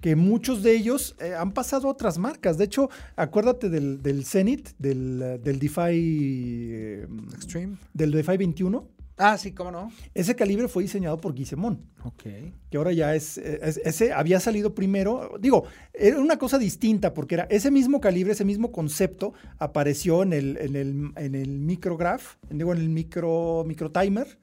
que 0.01 0.15
muchos 0.15 0.63
de 0.63 0.75
ellos 0.75 1.15
eh, 1.19 1.33
han 1.33 1.51
pasado 1.51 1.87
a 1.87 1.91
otras 1.91 2.17
marcas. 2.17 2.57
De 2.57 2.65
hecho, 2.65 2.89
acuérdate 3.15 3.69
del, 3.69 4.01
del 4.01 4.25
Zenith, 4.25 4.69
del, 4.77 5.41
del 5.43 5.59
DeFi, 5.59 5.91
eh, 5.91 7.07
Extreme. 7.33 7.77
del 7.93 8.11
DeFi 8.11 8.37
21. 8.37 8.87
Ah, 9.21 9.37
sí, 9.37 9.51
cómo 9.51 9.69
no. 9.69 9.91
Ese 10.13 10.33
calibre 10.33 10.69
fue 10.69 10.81
diseñado 10.83 11.17
por 11.17 11.33
Guy 11.33 11.45
Semon 11.45 11.81
Ok. 12.05 12.23
que 12.69 12.77
ahora 12.77 12.93
ya 12.93 13.13
es, 13.15 13.37
es- 13.37 13.75
ese 13.83 14.13
había 14.13 14.39
salido 14.39 14.73
primero, 14.73 15.35
digo, 15.41 15.65
era 15.93 16.17
una 16.21 16.37
cosa 16.37 16.57
distinta 16.57 17.13
porque 17.13 17.35
era 17.35 17.43
ese 17.49 17.69
mismo 17.69 17.99
calibre, 17.99 18.31
ese 18.31 18.45
mismo 18.45 18.71
concepto 18.71 19.33
apareció 19.57 20.23
en 20.23 20.31
el, 20.31 20.55
en 20.57 20.75
el, 20.77 21.11
en 21.17 21.35
el 21.35 21.59
micrograph, 21.59 22.35
digo, 22.49 22.71
en 22.71 22.79
el 22.79 22.87
micro, 22.87 23.65
microtimer, 23.67 24.39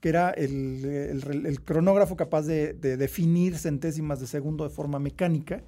que 0.00 0.08
era 0.08 0.30
el, 0.30 0.82
el 0.86 1.22
rel- 1.22 1.46
el 1.46 1.60
cronógrafo 1.60 2.16
capaz 2.16 2.42
de, 2.46 2.72
de 2.72 2.96
definir 2.96 3.58
centésimas 3.58 4.20
de 4.20 4.26
segundo 4.26 4.64
de 4.64 4.70
forma 4.70 4.98
mecánica. 4.98 5.62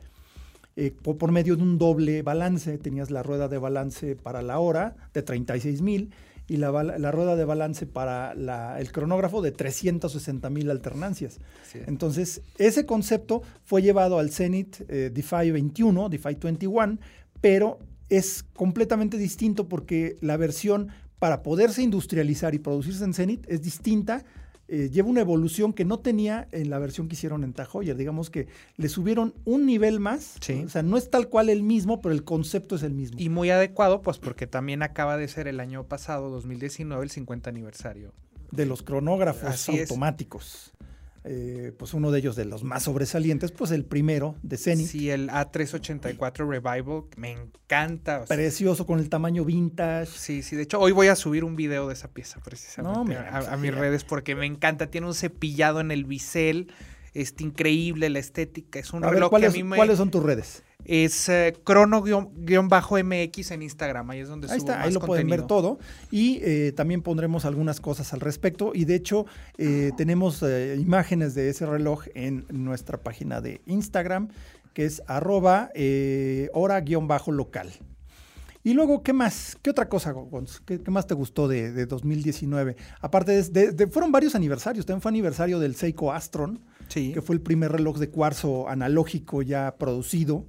eh, 0.76 0.92
por, 1.02 1.18
por 1.18 1.30
medio 1.30 1.56
de 1.56 1.62
un 1.62 1.76
doble 1.76 2.22
balance, 2.22 2.78
tenías 2.78 3.10
la 3.10 3.22
rueda 3.22 3.48
de 3.48 3.58
balance 3.58 4.16
para 4.16 4.40
la 4.42 4.58
hora 4.60 4.96
de 5.12 5.22
36 5.22 5.82
mil 5.82 6.10
y 6.48 6.58
la, 6.58 6.70
rueda 7.10 7.34
de 7.36 7.44
balance 7.44 7.86
para 7.86 8.34
la- 8.34 8.78
el 8.80 8.92
cronógrafo 8.92 9.42
de 9.42 9.50
360 9.52 10.48
mil 10.50 10.70
alternancias. 10.70 11.38
Sí. 11.70 11.80
Entonces, 11.86 12.42
ese 12.58 12.86
concepto 12.86 13.42
fue 13.64 13.82
llevado 13.82 14.18
al 14.18 14.30
Zenith 14.30 14.82
eh, 14.88 15.10
DeFi 15.12 15.50
21, 15.50 16.08
DeFi 16.08 16.36
21, 16.40 16.98
pero 17.40 17.78
es 18.08 18.44
completamente 18.54 19.16
distinto 19.18 19.68
porque 19.68 20.16
la 20.20 20.36
versión 20.36 20.88
para 21.18 21.42
poderse 21.42 21.82
industrializar 21.82 22.54
y 22.54 22.58
producirse 22.58 23.02
en 23.04 23.14
Zenith 23.14 23.44
es 23.48 23.62
distinta 23.62 24.24
eh, 24.68 24.90
lleva 24.90 25.08
una 25.08 25.20
evolución 25.20 25.72
que 25.72 25.84
no 25.84 26.00
tenía 26.00 26.48
en 26.50 26.70
la 26.70 26.78
versión 26.78 27.08
que 27.08 27.14
hicieron 27.14 27.44
en 27.44 27.52
Tajoyer. 27.52 27.96
Digamos 27.96 28.30
que 28.30 28.48
le 28.76 28.88
subieron 28.88 29.34
un 29.44 29.64
nivel 29.64 30.00
más. 30.00 30.36
Sí. 30.40 30.64
O 30.64 30.68
sea, 30.68 30.82
no 30.82 30.96
es 30.96 31.10
tal 31.10 31.28
cual 31.28 31.48
el 31.48 31.62
mismo, 31.62 32.00
pero 32.00 32.14
el 32.14 32.24
concepto 32.24 32.74
es 32.74 32.82
el 32.82 32.92
mismo. 32.94 33.18
Y 33.20 33.28
muy 33.28 33.50
adecuado, 33.50 34.02
pues 34.02 34.18
porque 34.18 34.46
también 34.46 34.82
acaba 34.82 35.16
de 35.16 35.28
ser 35.28 35.46
el 35.46 35.60
año 35.60 35.84
pasado, 35.84 36.30
2019, 36.30 37.02
el 37.04 37.10
50 37.10 37.50
aniversario. 37.50 38.12
de 38.50 38.66
los 38.66 38.82
cronógrafos 38.82 39.50
Así 39.50 39.78
es. 39.78 39.88
Eh, 41.28 41.72
pues 41.76 41.92
uno 41.92 42.12
de 42.12 42.20
ellos 42.20 42.36
de 42.36 42.44
los 42.44 42.62
más 42.62 42.84
sobresalientes, 42.84 43.50
pues 43.50 43.72
el 43.72 43.84
primero 43.84 44.36
de 44.42 44.56
Zenith. 44.56 44.86
Sí, 44.86 45.10
el 45.10 45.28
A384 45.28 46.48
Revival, 46.48 47.02
me 47.16 47.32
encanta. 47.32 48.20
o 48.20 48.26
sea, 48.26 48.36
Precioso 48.36 48.86
con 48.86 49.00
el 49.00 49.08
tamaño 49.08 49.44
vintage. 49.44 50.06
Sí, 50.06 50.42
sí, 50.42 50.54
de 50.54 50.62
hecho 50.62 50.78
hoy 50.78 50.92
voy 50.92 51.08
a 51.08 51.16
subir 51.16 51.42
un 51.42 51.56
video 51.56 51.88
de 51.88 51.94
esa 51.94 52.08
pieza 52.08 52.38
precisamente 52.44 52.96
No, 52.96 53.04
mira, 53.04 53.28
a, 53.28 53.54
a 53.54 53.56
mis 53.56 53.74
redes 53.74 54.04
porque 54.04 54.36
me 54.36 54.46
encanta, 54.46 54.86
tiene 54.88 55.08
un 55.08 55.14
cepillado 55.14 55.80
en 55.80 55.90
el 55.90 56.04
bisel, 56.04 56.68
este 57.20 57.44
increíble 57.44 58.08
la 58.10 58.18
estética, 58.18 58.78
es 58.78 58.92
un 58.92 59.02
A 59.04 59.06
ver, 59.08 59.14
reloj 59.14 59.28
que 59.28 59.30
¿cuáles, 59.30 59.50
a 59.50 59.56
mí 59.56 59.62
me 59.62 59.76
¿cuáles 59.76 59.98
son 59.98 60.10
tus 60.10 60.22
redes? 60.22 60.62
es 60.84 61.28
eh, 61.28 61.52
crono-mx 61.64 63.50
en 63.50 63.62
Instagram, 63.62 64.10
ahí 64.10 64.20
es 64.20 64.28
donde 64.28 64.46
Ahí 64.46 64.60
subo 64.60 64.70
está, 64.70 64.82
ahí 64.82 64.92
lo 64.92 65.00
pueden 65.00 65.28
ver 65.28 65.42
todo. 65.42 65.78
Y 66.12 66.38
eh, 66.42 66.72
también 66.76 67.02
pondremos 67.02 67.44
algunas 67.44 67.80
cosas 67.80 68.12
al 68.12 68.20
respecto. 68.20 68.70
Y 68.72 68.84
de 68.84 68.94
hecho, 68.94 69.26
eh, 69.58 69.90
tenemos 69.96 70.42
eh, 70.44 70.76
imágenes 70.78 71.34
de 71.34 71.48
ese 71.48 71.66
reloj 71.66 72.04
en 72.14 72.46
nuestra 72.50 72.98
página 72.98 73.40
de 73.40 73.62
Instagram, 73.66 74.28
que 74.74 74.84
es 74.84 75.02
arroba 75.08 75.70
hora-local. 76.52 77.72
Y 78.62 78.74
luego, 78.74 79.02
¿qué 79.04 79.12
más? 79.12 79.56
¿Qué 79.62 79.70
otra 79.70 79.88
cosa, 79.88 80.10
Gonz? 80.10 80.60
¿Qué, 80.60 80.80
qué 80.82 80.90
más 80.90 81.06
te 81.06 81.14
gustó 81.14 81.46
de, 81.46 81.70
de 81.70 81.86
2019? 81.86 82.76
Aparte, 83.00 83.40
de- 83.44 83.86
fueron 83.86 84.10
varios 84.10 84.34
aniversarios. 84.34 84.84
También 84.84 85.02
fue 85.02 85.10
aniversario 85.10 85.60
del 85.60 85.76
Seiko 85.76 86.12
Astron, 86.12 86.60
Sí. 86.88 87.12
que 87.12 87.20
fue 87.22 87.34
el 87.36 87.40
primer 87.42 87.72
reloj 87.72 87.98
de 87.98 88.08
cuarzo 88.10 88.68
analógico 88.68 89.42
ya 89.42 89.74
producido. 89.78 90.44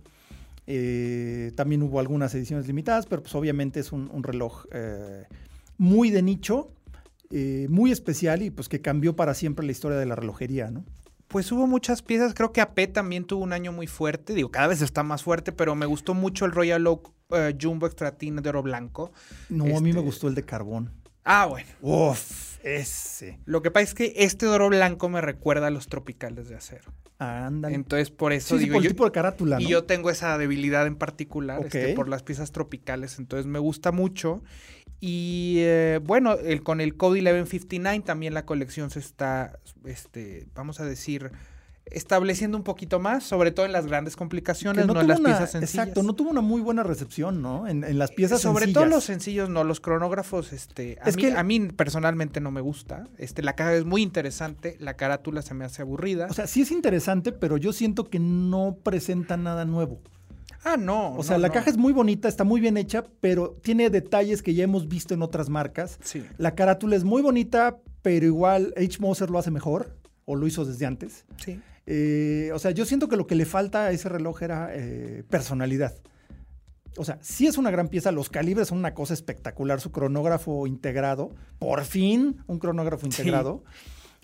Eh, 0.65 1.51
también 1.55 1.81
hubo 1.83 1.99
algunas 1.99 2.33
ediciones 2.35 2.67
limitadas, 2.67 3.05
pero 3.05 3.21
pues 3.21 3.33
obviamente 3.35 3.79
es 3.79 3.91
un, 3.91 4.09
un 4.11 4.23
reloj 4.23 4.65
eh, 4.73 5.23
muy 5.77 6.09
de 6.09 6.21
nicho, 6.21 6.71
eh, 7.31 7.67
muy 7.69 7.91
especial 7.91 8.41
y 8.41 8.49
pues 8.49 8.67
que 8.67 8.81
cambió 8.81 9.15
para 9.15 9.33
siempre 9.33 9.65
la 9.65 9.71
historia 9.71 9.97
de 9.97 10.05
la 10.05 10.15
relojería, 10.15 10.69
¿no? 10.69 10.83
Pues 11.29 11.51
hubo 11.51 11.67
muchas 11.67 12.01
piezas, 12.01 12.33
creo 12.33 12.53
que 12.53 12.61
AP 12.61 12.87
también 12.93 13.25
tuvo 13.25 13.43
un 13.43 13.51
año 13.51 13.71
muy 13.73 13.87
fuerte, 13.87 14.33
digo, 14.33 14.49
cada 14.49 14.67
vez 14.67 14.81
está 14.81 15.03
más 15.03 15.23
fuerte, 15.23 15.51
pero 15.51 15.75
me 15.75 15.85
gustó 15.85 16.13
mucho 16.13 16.45
el 16.45 16.51
Royal 16.53 16.87
Oak 16.87 17.11
eh, 17.31 17.53
Jumbo 17.61 17.85
Extra 17.85 18.17
Thin 18.17 18.37
de 18.37 18.47
oro 18.49 18.63
blanco. 18.63 19.11
No, 19.49 19.65
a 19.65 19.67
mí 19.67 19.81
me 19.81 19.89
Este- 19.89 20.01
gustó 20.01 20.27
el 20.29 20.35
de 20.35 20.43
carbón. 20.43 20.91
Ah, 21.29 21.45
bueno. 21.45 21.67
Uf, 21.81 22.57
ese. 22.63 23.39
Lo 23.45 23.61
que 23.61 23.69
pasa 23.69 23.83
es 23.83 23.93
que 23.93 24.13
este 24.17 24.47
oro 24.47 24.69
blanco 24.69 25.09
me 25.09 25.19
recuerda 25.21 25.67
a 25.67 25.69
los 25.69 25.87
tropicales 25.87 26.47
de 26.49 26.55
acero. 26.55 26.93
Ándale. 27.19 27.75
Entonces, 27.75 28.11
por 28.11 28.31
eso 28.31 28.55
Sí, 28.55 28.59
sí, 28.59 28.63
digo 28.65 28.75
por 28.75 28.81
el 28.81 28.83
yo- 28.85 28.91
tipo 28.91 29.05
de 29.05 29.11
carátula, 29.11 29.61
Y 29.61 29.67
yo 29.67 29.83
tengo 29.85 30.09
esa 30.09 30.37
debilidad 30.37 30.85
en 30.87 30.95
particular 30.95 31.61
este, 31.65 31.93
por 31.95 32.07
las 32.09 32.23
piezas 32.23 32.51
tropicales, 32.51 33.17
entonces 33.19 33.45
me 33.47 33.59
gusta 33.59 33.91
mucho. 33.91 34.43
Y 34.99 35.57
eh, 35.59 35.99
bueno, 36.03 36.33
el, 36.33 36.63
con 36.63 36.79
el 36.81 36.95
Code 36.95 37.21
1159 37.21 38.03
también 38.05 38.33
la 38.33 38.45
colección 38.45 38.89
se 38.89 38.99
está, 38.99 39.59
este, 39.85 40.47
vamos 40.55 40.79
a 40.79 40.85
decir, 40.85 41.31
estableciendo 41.91 42.57
un 42.57 42.63
poquito 42.63 42.99
más, 42.99 43.23
sobre 43.23 43.51
todo 43.51 43.65
en 43.65 43.71
las 43.71 43.85
grandes 43.87 44.15
complicaciones, 44.15 44.85
no, 44.87 44.99
en 44.99 45.07
las 45.07 45.19
una- 45.19 45.29
piezas 45.29 45.51
sencillas. 45.51 45.73
Exacto, 45.87 46.03
no 46.03 46.13
tuvo 46.13 46.29
una 46.31 46.41
muy 46.41 46.61
buena 46.61 46.83
recepción, 46.83 47.41
¿no? 47.41 47.67
En, 47.67 47.83
en 47.83 47.97
las 47.99 48.11
piezas 48.11 48.41
sobre 48.41 48.65
sencillas. 48.65 48.83
todo 48.83 48.89
los 48.95 49.03
sencillos, 49.03 49.49
no, 49.49 49.63
los 49.63 49.79
cronógrafos, 49.79 50.53
este, 50.53 50.97
a, 51.01 51.09
Es 51.09 51.15
mí, 51.15 51.21
que- 51.23 51.31
a 51.33 51.43
mí 51.43 51.59
personalmente 51.75 52.39
no 52.41 52.51
me 52.51 52.61
gusta. 52.61 53.07
Este, 53.17 53.41
la 53.43 53.53
caja 53.55 53.73
es 53.75 53.85
muy 53.85 54.01
interesante, 54.01 54.77
la 54.79 54.95
carátula 54.95 55.41
se 55.41 55.53
me 55.53 55.65
hace 55.65 55.81
aburrida. 55.81 56.27
O 56.29 56.33
sea, 56.33 56.47
sí 56.47 56.61
es 56.61 56.71
interesante, 56.71 57.31
pero 57.31 57.57
yo 57.57 57.73
siento 57.73 58.05
que 58.09 58.19
no 58.19 58.77
presenta 58.83 59.37
nada 59.37 59.65
nuevo. 59.65 59.99
ah, 60.63 60.75
no. 60.77 61.13
O 61.15 61.23
sea, 61.23 61.37
no, 61.37 61.43
la 61.43 61.47
no. 61.47 61.53
caja 61.53 61.69
es 61.69 61.77
muy 61.77 61.93
bonita, 61.93 62.27
está 62.27 62.43
muy 62.43 62.59
bien 62.59 62.75
hecha, 62.77 63.03
pero 63.21 63.51
tiene 63.61 63.89
detalles 63.89 64.41
que 64.43 64.53
ya 64.53 64.63
hemos 64.65 64.87
visto 64.89 65.13
en 65.13 65.21
otras 65.21 65.47
marcas. 65.49 65.97
Sí. 66.03 66.25
La 66.37 66.55
carátula 66.55 66.95
es 66.97 67.03
muy 67.05 67.21
bonita, 67.21 67.77
pero 68.01 68.25
igual 68.25 68.73
H. 68.75 68.97
Moser 68.99 69.29
lo 69.29 69.39
hace 69.39 69.49
mejor, 69.51 69.95
o 70.25 70.35
lo 70.35 70.45
hizo 70.45 70.65
desde 70.65 70.85
antes. 70.85 71.23
Sí. 71.37 71.61
Eh, 71.89 72.51
o 72.53 72.59
sea, 72.59 72.71
yo 72.71 72.85
siento 72.85 73.07
que 73.07 73.15
lo 73.15 73.25
que 73.27 73.35
le 73.35 73.45
falta 73.45 73.85
a 73.87 73.91
ese 73.91 74.09
reloj 74.09 74.43
era 74.43 74.69
eh, 74.73 75.23
personalidad. 75.29 75.95
O 76.97 77.05
sea, 77.05 77.17
sí 77.21 77.47
es 77.47 77.57
una 77.57 77.71
gran 77.71 77.87
pieza, 77.87 78.11
los 78.11 78.29
calibres 78.29 78.67
son 78.67 78.79
una 78.79 78.93
cosa 78.93 79.13
espectacular, 79.13 79.79
su 79.79 79.91
cronógrafo 79.91 80.67
integrado, 80.67 81.33
por 81.59 81.83
fin 81.85 82.37
un 82.47 82.59
cronógrafo 82.59 83.01
Sí. 83.09 83.21
integrado. 83.21 83.63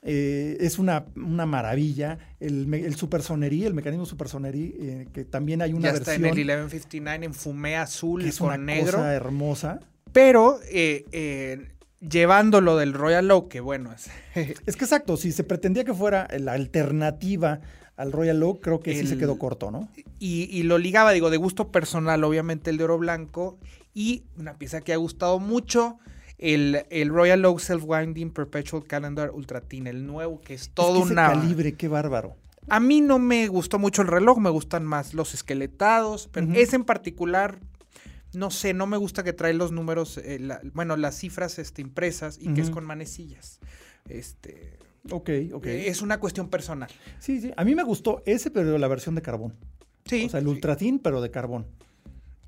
Eh, 0.06 0.58
es 0.60 0.80
una, 0.80 1.06
una 1.16 1.46
maravilla. 1.46 2.18
El, 2.42 2.72
el 2.74 2.96
supersonerí, 2.96 3.64
el 3.64 3.74
mecanismo 3.74 4.06
supersonerí, 4.06 4.76
eh, 4.78 5.08
que 5.14 5.24
también 5.24 5.62
hay 5.62 5.72
una 5.72 5.92
ya 5.92 5.98
está 6.00 6.12
versión 6.12 6.26
en 6.26 6.32
el 6.32 6.46
1159 6.46 7.26
en 7.28 7.34
fumé 7.34 7.78
azul 7.78 8.20
que 8.20 8.26
y 8.26 8.30
es 8.30 8.42
una 8.42 8.56
con 8.56 8.66
negro. 8.66 8.92
cosa 8.98 9.14
hermosa. 9.14 9.80
Pero 10.12 10.60
eh, 10.70 11.70
llevándolo 12.10 12.78
del 12.78 12.94
Royal 12.94 13.30
Oak, 13.32 13.50
que 13.50 13.60
bueno, 13.62 13.92
es, 13.94 14.10
Es 14.66 14.76
que 14.76 14.86
exacto, 14.86 15.18
si 15.18 15.32
se 15.32 15.44
pretendía 15.44 15.84
que 15.84 15.94
fuera 15.94 16.28
la 16.40 16.54
alternativa 16.54 17.62
al 17.96 18.12
Royal 18.12 18.42
Oak, 18.44 18.62
creo 18.62 18.80
que 18.80 18.94
sí 19.00 19.06
se 19.08 19.14
El- 19.14 19.20
quedó 19.20 19.38
corto, 19.38 19.72
¿no? 19.72 19.90
y, 20.20 20.44
y 20.52 20.64
lo 20.64 20.78
ligaba, 20.78 21.12
digo, 21.12 21.30
de 21.30 21.38
gusto 21.38 21.72
personal, 21.72 22.24
obviamente 22.24 22.70
el 22.70 22.78
de 22.78 22.84
oro 22.86 22.98
blanco. 22.98 23.58
Y 23.94 24.24
una 24.38 24.58
pieza 24.58 24.82
que 24.82 24.92
ha 24.94 24.98
gustado 24.98 25.38
mucho, 25.40 26.00
el, 26.40 26.86
el 26.90 27.10
Royal 27.10 27.46
Oak 27.46 27.60
Self-Winding 27.60 28.32
Perpetual 28.34 28.86
Calendar 28.86 29.30
Ultra 29.32 29.62
Thin, 29.62 29.86
el 29.86 30.08
nuevo, 30.08 30.42
que 30.42 30.56
es 30.56 30.72
todo 30.74 30.94
es 30.94 30.94
que 31.00 31.04
ese 31.04 31.14
una... 31.14 31.28
calibre, 31.28 31.74
qué 31.74 31.88
bárbaro. 31.88 32.36
A 32.70 32.80
mí 32.80 33.02
no 33.02 33.20
me 33.20 33.48
gustó 33.50 33.78
mucho 33.78 34.02
el 34.02 34.08
reloj, 34.08 34.40
me 34.40 34.50
gustan 34.50 34.86
más 34.86 35.14
los 35.14 35.34
esqueletados, 35.34 36.30
pero 36.32 36.48
ese 36.54 36.78
en 36.78 36.86
particular, 36.86 37.60
no 38.34 38.50
sé, 38.52 38.74
no 38.74 38.88
me 38.88 38.98
gusta 38.98 39.24
que 39.24 39.34
trae 39.34 39.54
los 39.54 39.72
números, 39.72 40.18
eh, 40.18 40.40
la- 40.40 40.62
bueno, 40.74 40.96
las 40.98 41.18
cifras 41.18 41.60
este, 41.60 41.82
impresas 41.82 42.38
y 42.40 42.54
que 42.54 42.62
es 42.62 42.70
con 42.70 42.86
manecillas. 42.86 43.60
Este, 44.10 44.78
Ok, 45.12 45.30
ok. 45.54 45.66
eh, 45.68 45.88
Es 45.90 46.02
una 46.02 46.20
cuestión 46.20 46.50
personal. 46.50 46.90
Sí, 47.20 47.42
sí. 47.42 47.52
A 47.58 47.64
mí 47.64 47.76
me 47.76 47.84
gustó 47.84 48.22
ese, 48.26 48.52
pero 48.52 48.78
la 48.78 48.88
versión 48.88 49.16
de 49.16 49.22
carbón. 49.22 49.54
Sí. 50.06 50.26
O 50.26 50.30
sea, 50.30 50.40
el 50.40 50.46
sí. 50.46 50.52
Ultratin, 50.52 51.00
pero 51.00 51.22
de 51.22 51.32
carbón. 51.32 51.66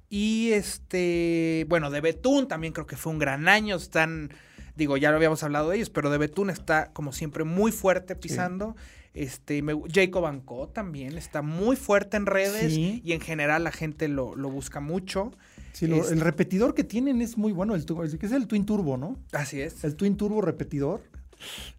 Y 0.09 0.51
este, 0.51 1.65
bueno, 1.67 1.89
de 1.91 2.01
Betún 2.01 2.47
también 2.47 2.73
creo 2.73 2.85
que 2.85 2.95
fue 2.97 3.11
un 3.11 3.19
gran 3.19 3.47
año. 3.47 3.75
Están, 3.75 4.31
digo, 4.75 4.97
ya 4.97 5.09
lo 5.09 5.17
habíamos 5.17 5.43
hablado 5.43 5.69
de 5.69 5.77
ellos, 5.77 5.89
pero 5.89 6.09
de 6.09 6.17
Betún 6.17 6.49
está 6.49 6.91
como 6.93 7.11
siempre 7.11 7.43
muy 7.43 7.71
fuerte 7.71 8.15
pisando. 8.15 8.75
Este, 9.13 9.61
me- 9.61 9.79
Jacob 9.91 10.25
Anco 10.25 10.67
también 10.67 11.17
está 11.17 11.41
muy 11.41 11.75
fuerte 11.75 12.17
en 12.17 12.25
redes 12.25 12.73
Sí. 12.73 13.01
y 13.03 13.13
en 13.13 13.21
general 13.21 13.63
la 13.63 13.71
gente 13.71 14.07
lo, 14.07 14.35
lo 14.35 14.49
busca 14.49 14.79
mucho. 14.79 15.31
Sí, 15.75 15.87
lo- 15.87 15.97
Este- 15.97 16.13
el 16.13 16.21
repetidor 16.21 16.73
que 16.73 16.83
tienen 16.85 17.21
es 17.21 17.37
muy 17.37 17.51
bueno, 17.51 17.75
el, 17.75 17.81
el 18.03 18.17
que 18.17 18.25
es 18.25 18.31
el 18.31 18.47
Twin 18.47 18.65
Turbo, 18.65 18.95
¿no? 18.97 19.17
Así 19.33 19.59
es. 19.59 19.83
El 19.83 19.95
Twin 19.95 20.15
Turbo 20.15 20.41
repetidor, 20.41 21.01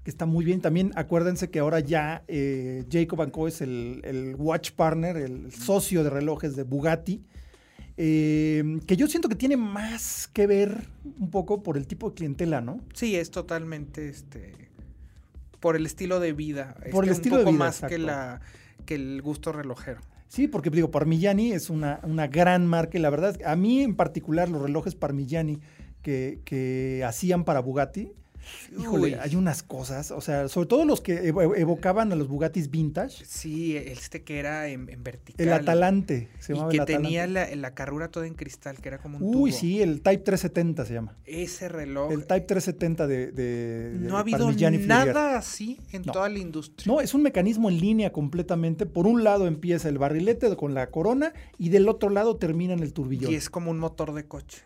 que 0.05 0.11
está 0.11 0.27
muy 0.27 0.45
bien. 0.45 0.61
También 0.61 0.93
acuérdense 0.97 1.49
que 1.49 1.61
ahora 1.61 1.81
ya 1.81 2.23
eh, 2.29 2.85
Jacob 2.93 3.31
Co 3.31 3.49
es 3.49 3.63
el, 3.63 4.03
el 4.05 4.35
watch 4.37 4.73
partner, 4.73 5.17
el 5.17 5.51
socio 5.51 6.05
de 6.05 6.11
relojes 6.11 6.55
de 6.57 6.63
Bugatti. 6.65 7.23
eh, 7.97 8.79
que 8.87 8.97
yo 8.99 9.07
siento 9.07 9.29
que 9.31 9.35
tiene 9.37 9.57
más 9.57 10.29
que 10.33 10.47
ver 10.47 10.87
un 11.19 11.31
poco 11.31 11.63
por 11.63 11.79
el 11.79 11.87
tipo 11.87 12.11
de 12.11 12.15
clientela, 12.17 12.61
¿no? 12.61 12.81
Sí, 12.93 13.17
es 13.17 13.31
totalmente 13.31 14.09
este 14.11 14.53
por 15.61 15.75
el 15.77 15.87
estilo 15.87 16.21
de 16.21 16.33
vida. 16.35 16.77
Por 16.93 17.05
el 17.05 17.11
este, 17.11 17.23
estilo 17.23 17.37
un 17.37 17.41
de 17.41 17.45
poco 17.45 17.53
vida, 17.57 17.65
más 17.65 17.81
que 17.81 17.97
la 17.99 18.41
que 18.85 18.95
el 18.97 19.23
gusto 19.23 19.51
relojero. 19.53 20.01
Sí, 20.29 20.49
porque 20.49 20.71
digo, 20.71 20.91
Parmigiani 20.91 21.53
es 21.53 21.71
una, 21.71 22.01
una 22.03 22.27
gran 22.27 22.67
marca 22.67 22.99
y 22.99 23.01
la 23.01 23.11
verdad, 23.11 23.39
a 23.45 23.57
mí 23.57 23.83
en 23.83 23.95
particular 23.95 24.49
los 24.49 24.61
relojes 24.61 24.95
Parmigiani 24.95 25.61
que, 26.03 26.41
que 26.45 27.05
hacían 27.07 27.45
para 27.45 27.61
Bugatti, 27.61 28.13
híjole, 28.79 29.03
Uy. 29.05 29.15
hay 29.15 29.37
unas 29.37 29.63
cosas, 29.63 30.11
o 30.11 30.21
sea, 30.21 30.49
sobre 30.49 30.67
todo 30.69 30.85
los 30.85 31.01
que 31.01 31.33
evo- 31.33 31.55
evocaban 31.57 32.13
a 32.13 32.17
los 32.17 32.29
Bugattis 32.29 32.71
vintage, 32.71 33.25
Sí, 33.25 33.77
este 33.77 34.23
que 34.23 34.39
era 34.39 34.69
en, 34.69 34.89
en 34.89 35.03
vertical. 35.03 35.47
el 35.47 35.53
Atalante, 35.53 36.29
se 36.39 36.53
y 36.53 36.55
llamaba 36.55 36.71
que 36.71 36.77
el 36.77 36.83
Atalante. 36.83 37.05
tenía 37.09 37.27
la, 37.27 37.55
la 37.57 37.75
carrura 37.75 38.09
toda 38.09 38.27
en 38.27 38.35
cristal, 38.35 38.79
que 38.81 38.89
era 38.89 38.99
como 38.99 39.19
un 39.19 39.25
Uy, 39.25 39.51
tubo. 39.51 39.61
sí, 39.61 39.83
el 39.83 40.01
Type 40.03 40.23
370 40.25 40.85
se 40.87 40.95
llama. 40.95 41.17
Ese 41.25 41.69
reloj. 41.69 42.13
El 42.13 42.27
Type 42.27 42.43
370 42.47 43.07
de, 43.07 43.33
de- 43.33 43.91
de 43.91 44.09
no 44.09 44.17
ha 44.17 44.21
habido 44.21 44.51
nada 44.87 45.39
así 45.39 45.81
en 45.93 46.03
No. 46.03 46.13
toda 46.13 46.29
la 46.29 46.39
industria. 46.39 46.93
No, 46.93 47.01
es 47.01 47.15
un 47.15 47.23
mecanismo 47.23 47.69
en 47.69 47.79
línea 47.81 48.13
completamente. 48.13 48.87
Por 48.87 49.07
un 49.07 49.25
lado 49.25 49.47
empieza 49.47 49.89
el 49.89 49.99
barrilete 49.99 50.55
con 50.57 50.75
la 50.75 50.91
corona 50.91 51.33
y 51.59 51.71
del 51.71 51.89
otro 51.89 52.11
lado 52.11 52.37
termina 52.37 52.73
en 52.75 52.81
el 52.81 52.93
turbillón. 52.93 53.33
y 53.33 53.35
es 53.35 53.51
como 53.51 53.71
un 53.71 53.79
motor 53.79 54.15
de 54.15 54.27
coche. 54.27 54.63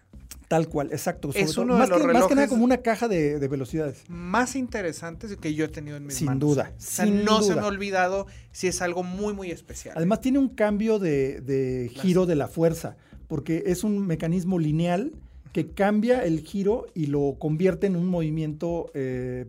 Tal 0.50 0.66
cual, 0.68 0.88
exacto. 0.90 1.30
Es 1.32 1.56
uno 1.58 1.74
de 1.74 1.78
más, 1.78 1.88
los 1.90 2.00
que, 2.00 2.06
más 2.08 2.26
que 2.26 2.34
nada 2.34 2.48
como 2.48 2.64
una 2.64 2.78
caja 2.78 3.06
de, 3.06 3.38
de 3.38 3.46
velocidades. 3.46 4.02
Más 4.08 4.56
interesantes 4.56 5.36
que 5.36 5.54
yo 5.54 5.64
he 5.64 5.68
tenido 5.68 5.96
en 5.96 6.06
mis 6.06 6.16
Sin 6.16 6.26
manos. 6.26 6.40
duda, 6.40 6.72
O 6.76 6.80
sea, 6.80 7.04
sin 7.04 7.24
no 7.24 7.40
se 7.40 7.50
me 7.50 7.54
duda. 7.54 7.62
ha 7.62 7.66
olvidado 7.68 8.26
si 8.50 8.66
es 8.66 8.82
algo 8.82 9.04
muy, 9.04 9.32
muy 9.32 9.52
especial. 9.52 9.94
Además 9.96 10.20
tiene 10.20 10.40
un 10.40 10.48
cambio 10.48 10.98
de, 10.98 11.40
de 11.40 11.88
giro 11.94 12.26
de 12.26 12.34
la 12.34 12.48
fuerza, 12.48 12.96
porque 13.28 13.62
es 13.66 13.84
un 13.84 14.04
mecanismo 14.08 14.58
lineal 14.58 15.12
que 15.52 15.68
cambia 15.68 16.24
el 16.24 16.40
giro 16.40 16.88
y 16.94 17.06
lo 17.06 17.36
convierte 17.38 17.86
en 17.86 17.94
un 17.94 18.08
movimiento 18.08 18.90
eh, 18.94 19.46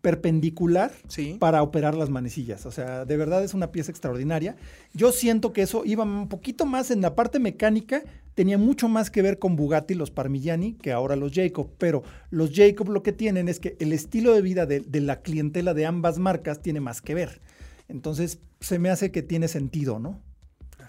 perpendicular 0.00 0.92
Sí. 1.08 1.36
para 1.38 1.62
operar 1.62 1.94
las 1.94 2.10
manecillas. 2.10 2.66
O 2.66 2.70
sea, 2.72 3.04
de 3.04 3.16
verdad 3.16 3.42
es 3.44 3.54
una 3.54 3.72
pieza 3.72 3.90
extraordinaria. 3.90 4.56
Yo 4.94 5.12
siento 5.12 5.52
que 5.52 5.62
eso 5.62 5.82
iba 5.84 6.04
un 6.04 6.28
poquito 6.28 6.66
más 6.66 6.90
en 6.90 7.00
la 7.00 7.14
parte 7.14 7.38
mecánica, 7.38 8.02
tenía 8.34 8.58
mucho 8.58 8.88
más 8.88 9.10
que 9.10 9.22
ver 9.22 9.38
con 9.38 9.56
Bugatti, 9.56 9.94
los 9.94 10.10
Parmigiani, 10.10 10.74
que 10.74 10.92
ahora 10.92 11.16
los 11.16 11.32
Jacob. 11.32 11.70
Pero 11.78 12.02
los 12.30 12.50
Jacob 12.54 12.88
lo 12.90 13.02
que 13.02 13.12
tienen 13.12 13.48
es 13.48 13.60
que 13.60 13.76
el 13.80 13.92
estilo 13.92 14.32
de 14.34 14.42
vida 14.42 14.66
de, 14.66 14.80
de 14.80 15.00
la 15.00 15.20
clientela 15.22 15.74
de 15.74 15.86
ambas 15.86 16.18
marcas 16.18 16.60
tiene 16.62 16.80
más 16.80 17.00
que 17.02 17.14
ver. 17.14 17.40
Entonces, 17.88 18.38
se 18.60 18.78
me 18.78 18.90
hace 18.90 19.10
que 19.10 19.22
tiene 19.22 19.48
sentido, 19.48 19.98
¿no? 19.98 20.20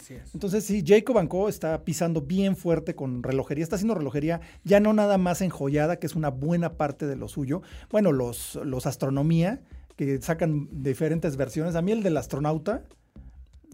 Así 0.04 0.16
es. 0.16 0.34
Entonces, 0.34 0.66
sí, 0.66 0.84
Jacob 0.86 1.26
Co. 1.30 1.48
está 1.48 1.86
pisando 1.86 2.22
bien 2.22 2.58
fuerte 2.58 2.94
con 2.94 3.24
relojería. 3.24 3.64
Está 3.64 3.78
haciendo 3.78 3.96
relojería 3.96 4.42
ya 4.66 4.82
no 4.82 4.92
nada 4.92 5.18
más 5.18 5.42
enjollada, 5.42 5.98
que 5.98 6.08
es 6.08 6.16
una 6.16 6.30
buena 6.30 6.74
parte 6.74 7.08
de 7.08 7.16
lo 7.16 7.30
suyo. 7.30 7.62
Bueno, 7.90 8.12
los, 8.12 8.60
los 8.66 8.86
astronomía, 8.86 9.62
que 9.96 10.22
sacan 10.22 10.68
diferentes 10.72 11.38
versiones. 11.38 11.76
A 11.76 11.82
mí 11.82 11.94
el 11.94 12.04
del 12.04 12.18
astronauta, 12.18 12.84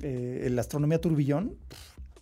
eh, 0.04 0.44
el 0.46 0.60
astronomía 0.60 1.02
turbillón, 1.02 1.56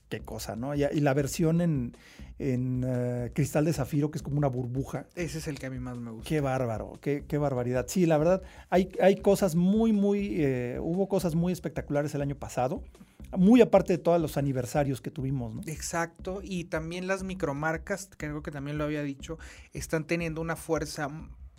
qué 0.07 0.21
cosa, 0.21 0.55
¿no? 0.55 0.73
Y, 0.73 0.85
y 0.85 1.01
la 1.01 1.13
versión 1.13 1.59
en, 1.59 1.97
en 2.39 2.85
eh, 2.87 3.31
cristal 3.33 3.65
de 3.65 3.73
zafiro, 3.73 4.09
que 4.09 4.19
es 4.19 4.23
como 4.23 4.37
una 4.37 4.47
burbuja. 4.47 5.07
Ese 5.15 5.39
es 5.39 5.49
el 5.49 5.59
que 5.59 5.65
a 5.65 5.69
mí 5.69 5.79
más 5.79 5.97
me 5.97 6.11
gusta. 6.11 6.29
Qué 6.29 6.39
bárbaro, 6.39 6.97
qué, 7.01 7.25
qué 7.27 7.37
barbaridad. 7.37 7.87
Sí, 7.89 8.05
la 8.05 8.17
verdad, 8.17 8.41
hay, 8.69 8.89
hay 9.01 9.17
cosas 9.17 9.55
muy, 9.55 9.91
muy, 9.91 10.41
eh, 10.41 10.77
hubo 10.79 11.09
cosas 11.09 11.35
muy 11.35 11.51
espectaculares 11.51 12.15
el 12.15 12.21
año 12.21 12.35
pasado, 12.35 12.83
muy 13.35 13.61
aparte 13.61 13.93
de 13.93 13.97
todos 13.99 14.21
los 14.21 14.37
aniversarios 14.37 15.01
que 15.01 15.11
tuvimos, 15.11 15.53
¿no? 15.53 15.61
Exacto, 15.65 16.41
y 16.43 16.65
también 16.65 17.07
las 17.07 17.23
micromarcas, 17.23 18.09
creo 18.17 18.41
que 18.43 18.51
también 18.51 18.77
lo 18.77 18.83
había 18.85 19.03
dicho, 19.03 19.37
están 19.73 20.05
teniendo 20.05 20.41
una 20.41 20.55
fuerza 20.55 21.09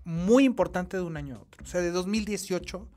muy 0.04 0.44
importante 0.44 0.96
de 0.96 1.02
un 1.02 1.16
año 1.16 1.36
a 1.36 1.40
otro. 1.40 1.62
O 1.62 1.66
sea, 1.66 1.80
de 1.80 1.90
2018 1.90 2.88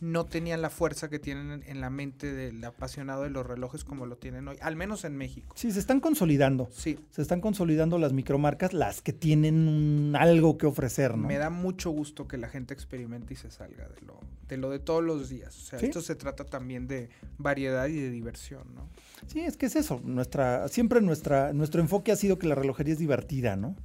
no 0.00 0.24
tenían 0.24 0.62
la 0.62 0.70
fuerza 0.70 1.10
que 1.10 1.18
tienen 1.18 1.62
en- 1.66 1.80
la 1.80 1.90
mente 1.90 2.32
del 2.32 2.64
apasionado 2.64 3.22
de 3.24 3.30
los 3.30 3.46
relojes 3.46 3.84
como 3.84 4.06
lo 4.06 4.16
tienen 4.16 4.48
hoy, 4.48 4.56
al 4.62 4.74
menos 4.74 5.04
en 5.04 5.16
México. 5.16 5.54
Sí, 5.56 5.70
se 5.72 5.78
están 5.78 6.00
consolidando. 6.00 6.68
Sí, 6.72 6.98
Se 7.10 7.20
están 7.22 7.40
consolidando 7.40 7.98
las 7.98 8.12
micromarcas, 8.12 8.72
las 8.72 9.02
que 9.02 9.12
tienen 9.12 9.68
un- 9.68 10.16
algo 10.16 10.56
que 10.58 10.66
ofrecer, 10.66 11.16
¿no? 11.18 11.26
me 11.28 11.36
da 11.38 11.50
mucho 11.50 11.90
gusto 11.90 12.26
que 12.26 12.38
la 12.38 12.48
gente 12.48 12.72
experimente 12.74 13.34
y 13.34 13.36
se 13.36 13.50
salga 13.50 13.88
de 13.88 14.00
lo 14.06 14.20
de, 14.48 14.56
lo 14.56 14.70
de 14.70 14.80
todos 14.80 15.04
los 15.04 15.28
días. 15.28 15.56
O 15.56 15.60
sea, 15.66 15.78
Sí. 15.78 15.86
esto 15.86 16.00
se 16.00 16.16
trata 16.16 16.44
también 16.44 16.88
de 16.88 17.08
variedad 17.38 17.86
y 17.86 18.00
de 18.00 18.10
diversión, 18.10 18.62
¿no? 18.74 18.88
Sí, 19.28 19.40
es 19.40 19.56
que 19.56 19.66
es 19.66 19.76
eso. 19.76 20.00
Nuestra, 20.04 20.66
siempre 20.66 21.00
nuestra, 21.00 21.52
nuestro 21.52 21.80
enfoque 21.80 22.10
ha 22.10 22.16
sido 22.16 22.36
que 22.38 22.48
la 22.48 22.56
relojería 22.56 22.94
es 22.94 22.98
divertida, 22.98 23.54
¿no? 23.54 23.76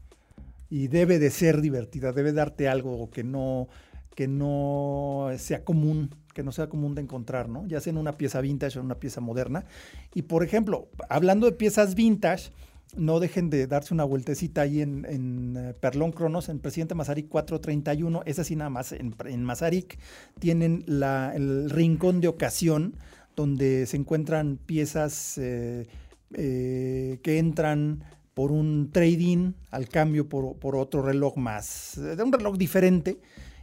Y 0.69 0.87
debe 0.87 1.19
de 1.19 1.29
ser 1.29 1.61
divertida, 1.61 2.13
debe 2.13 2.33
darte 2.33 2.67
algo 2.67 3.11
que 3.11 3.23
no, 3.23 3.67
que 4.15 4.27
no 4.27 5.29
sea 5.37 5.63
común, 5.63 6.09
que 6.33 6.43
no 6.43 6.51
sea 6.51 6.67
común 6.69 6.95
de 6.95 7.01
encontrar, 7.01 7.49
¿no? 7.49 7.65
Ya 7.67 7.81
sea 7.81 7.91
en 7.91 7.97
una 7.97 8.17
pieza 8.17 8.41
vintage 8.41 8.77
o 8.77 8.81
en 8.81 8.85
una 8.87 8.95
pieza 8.99 9.21
moderna. 9.21 9.65
Y 10.13 10.23
por 10.23 10.43
ejemplo, 10.43 10.87
hablando 11.09 11.45
de 11.45 11.51
piezas 11.53 11.95
vintage, 11.95 12.51
no 12.95 13.19
dejen 13.19 13.49
de 13.49 13.67
darse 13.67 13.93
una 13.93 14.05
vueltecita 14.05 14.61
ahí 14.61 14.79
en, 14.81 15.05
en 15.09 15.57
eh, 15.57 15.73
Perlón 15.73 16.11
Cronos, 16.13 16.47
en 16.49 16.59
Presidente 16.59 16.95
Mazarik 16.95 17.27
431. 17.27 18.21
Es 18.25 18.39
así 18.39 18.55
nada 18.55 18.69
más, 18.69 18.93
en, 18.93 19.13
en 19.25 19.43
Mazarik 19.43 19.97
tienen 20.39 20.83
la- 20.87 21.33
el 21.35 21.69
rincón 21.69 22.21
de 22.21 22.27
ocasión 22.29 22.95
donde 23.35 23.85
se 23.85 23.97
encuentran 23.97 24.57
piezas 24.65 25.37
eh, 25.37 25.87
eh, 26.33 27.19
que 27.21 27.37
entran 27.37 28.03
por 28.33 28.51
un 28.51 28.91
trading 28.91 29.53
al 29.71 29.89
cambio 29.89 30.29
por, 30.29 30.55
por 30.57 30.75
otro 30.75 31.01
reloj 31.01 31.35
más, 31.37 31.93
de 31.95 32.21
un 32.23 32.31
reloj 32.31 32.57
diferente. 32.57 33.19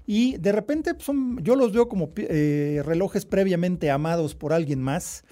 Y 0.07 0.37
de 0.39 0.53
repente 0.53 0.95
pues, 0.95 1.05
son, 1.05 1.43
yo 1.43 1.57
los 1.57 1.73
veo 1.73 1.89
como 1.89 2.11
eh, 2.17 2.83
relojes 2.85 3.25
previamente 3.25 3.91
amados 3.91 4.35
por 4.35 4.53
alguien 4.53 4.81
más. 4.83 5.25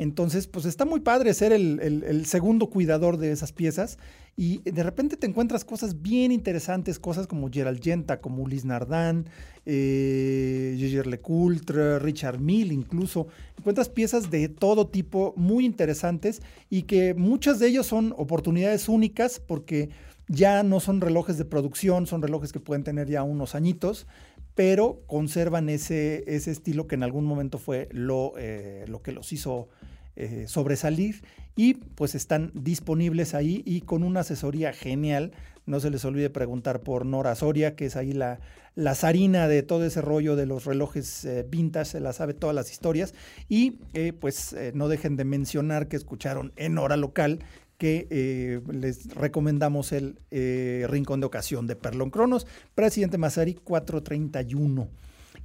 Entonces, 0.00 0.46
pues 0.46 0.64
está 0.64 0.86
muy 0.86 1.00
padre 1.00 1.34
ser 1.34 1.52
el, 1.52 2.24
segundo 2.24 2.70
cuidador 2.70 3.18
de 3.18 3.32
esas 3.32 3.52
piezas 3.52 3.98
y 4.34 4.62
de 4.62 4.82
repente 4.82 5.18
te 5.18 5.26
encuentras 5.26 5.62
cosas 5.62 6.00
bien 6.00 6.32
interesantes, 6.32 6.98
cosas 6.98 7.26
como 7.26 7.50
Gerald 7.50 7.82
Genta, 7.82 8.18
como 8.18 8.42
Ulis 8.42 8.64
Nardin, 8.64 9.26
eh, 9.66 10.74
Gégé 10.78 11.04
Lecoultre, 11.04 11.98
Richard 11.98 12.40
Mille 12.40 12.72
incluso. 12.72 13.26
Encuentras 13.58 13.90
piezas 13.90 14.30
de 14.30 14.48
todo 14.48 14.86
tipo 14.86 15.34
muy 15.36 15.66
interesantes 15.66 16.40
y 16.70 16.84
que 16.84 17.12
muchas 17.12 17.58
de 17.58 17.68
ellos 17.68 17.86
son 17.86 18.14
oportunidades 18.16 18.88
únicas 18.88 19.38
porque 19.38 19.90
ya 20.30 20.62
no 20.62 20.78
son 20.78 21.00
relojes 21.00 21.38
de 21.38 21.44
producción, 21.44 22.06
son 22.06 22.22
relojes 22.22 22.52
que 22.52 22.60
pueden 22.60 22.84
tener 22.84 23.08
ya 23.08 23.24
unos 23.24 23.56
añitos, 23.56 24.06
pero 24.54 25.02
conservan 25.06 25.68
ese, 25.68 26.22
ese 26.28 26.52
estilo 26.52 26.86
que 26.86 26.94
en 26.94 27.02
algún 27.02 27.24
momento 27.24 27.58
fue 27.58 27.88
lo, 27.90 28.34
eh, 28.38 28.84
lo 28.86 29.02
que 29.02 29.10
los 29.10 29.32
hizo 29.32 29.68
eh, 30.14 30.44
sobresalir 30.46 31.24
y 31.56 31.74
pues 31.74 32.14
están 32.14 32.52
disponibles 32.54 33.34
ahí 33.34 33.62
y 33.66 33.80
con 33.80 34.04
una 34.04 34.20
asesoría 34.20 34.72
genial. 34.72 35.32
No 35.66 35.80
se 35.80 35.90
les 35.90 36.04
olvide 36.04 36.30
preguntar 36.30 36.80
por 36.80 37.06
Nora 37.06 37.34
Soria, 37.34 37.74
que 37.74 37.86
es 37.86 37.96
ahí 37.96 38.12
la, 38.12 38.38
la 38.76 38.94
zarina 38.94 39.48
de 39.48 39.64
todo 39.64 39.84
ese 39.84 40.00
rollo 40.00 40.36
de 40.36 40.46
los 40.46 40.64
relojes 40.64 41.24
eh, 41.24 41.44
vintage, 41.48 41.86
se 41.86 42.00
la 42.00 42.12
sabe 42.12 42.34
todas 42.34 42.54
las 42.54 42.70
historias. 42.70 43.14
Y 43.48 43.80
eh, 43.94 44.12
pues 44.12 44.54
no 44.74 44.86
dejen 44.86 45.16
de 45.16 45.24
mencionar 45.24 45.88
que 45.88 45.96
escucharon 45.96 46.52
en 46.54 46.78
hora 46.78 46.96
local 46.96 47.40
que 47.80 48.06
eh, 48.10 48.60
les 48.70 49.14
recomendamos 49.14 49.92
el 49.92 50.20
eh, 50.30 50.84
Rincón 50.90 51.20
de 51.20 51.26
Ocasión 51.26 51.66
de 51.66 51.76
Perlón 51.76 52.10
Cronos, 52.10 52.46
Presidente 52.74 53.16
Mazari 53.16 53.54
431. 53.54 54.86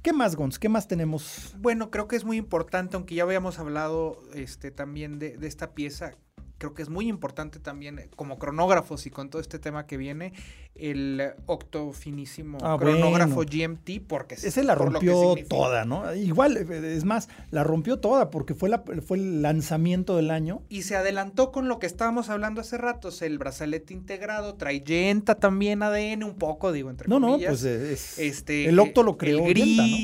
¿Qué 0.02 0.12
más, 0.12 0.36
Gons? 0.36 0.58
¿Qué 0.58 0.68
más 0.68 0.86
tenemos? 0.86 1.54
Bueno, 1.58 1.90
creo 1.90 2.08
que 2.08 2.16
es 2.16 2.26
muy 2.26 2.36
importante, 2.36 2.96
aunque 2.96 3.14
ya 3.14 3.22
habíamos 3.22 3.58
hablado 3.58 4.22
este, 4.34 4.70
también 4.70 5.18
de 5.18 5.38
esta 5.46 5.72
pieza, 5.72 6.12
creo 6.58 6.74
que 6.74 6.82
es 6.82 6.88
muy 6.88 7.08
importante 7.08 7.58
también 7.58 7.98
eh, 7.98 8.08
como 8.16 8.38
cronógrafos 8.38 9.06
y 9.06 9.10
con 9.10 9.28
todo 9.30 9.40
este 9.42 9.58
tema 9.58 9.86
que 9.86 9.96
viene, 9.96 10.32
el 10.74 11.20
eh, 11.20 11.34
octo 11.46 11.92
finísimo 11.92 12.58
Ah, 12.62 12.76
cronógrafo 12.78 13.36
bueno. 13.36 13.50
GMT, 13.50 14.06
porque 14.06 14.34
Ese 14.36 14.62
la 14.64 14.74
por 14.76 14.92
rompió 14.92 15.34
toda, 15.48 15.84
¿no? 15.84 16.14
Igual, 16.14 16.56
eh, 16.56 16.94
es 16.96 17.04
más, 17.04 17.28
la 17.50 17.64
rompió 17.64 17.98
toda 17.98 18.30
porque 18.30 18.54
fue, 18.54 18.68
la, 18.68 18.82
fue 19.06 19.18
el 19.18 19.42
lanzamiento 19.42 20.16
del 20.16 20.30
año. 20.30 20.62
Y 20.68 20.82
se 20.82 20.96
adelantó 20.96 21.52
con 21.52 21.68
lo 21.68 21.78
que 21.78 21.86
estábamos 21.86 22.28
hablando 22.30 22.60
hace 22.60 22.78
rato, 22.78 23.10
el 23.20 23.38
brazalete 23.38 23.92
integrado, 23.94 24.54
trae 24.54 24.80
Yenta 24.80 25.34
también 25.36 25.82
ADN 25.82 26.24
un 26.24 26.34
poco, 26.34 26.72
digo, 26.72 26.90
entre 26.90 27.08
No, 27.08 27.18
no, 27.20 27.32
comillas. 27.32 27.50
pues 27.50 27.64
eh, 27.64 27.92
es, 27.92 28.18
este, 28.18 28.68
el 28.68 28.78
octo 28.78 29.02
lo 29.02 29.16
creó 29.16 29.46
El 29.46 29.54
Yenta, 29.54 29.82
¿no? 29.82 29.96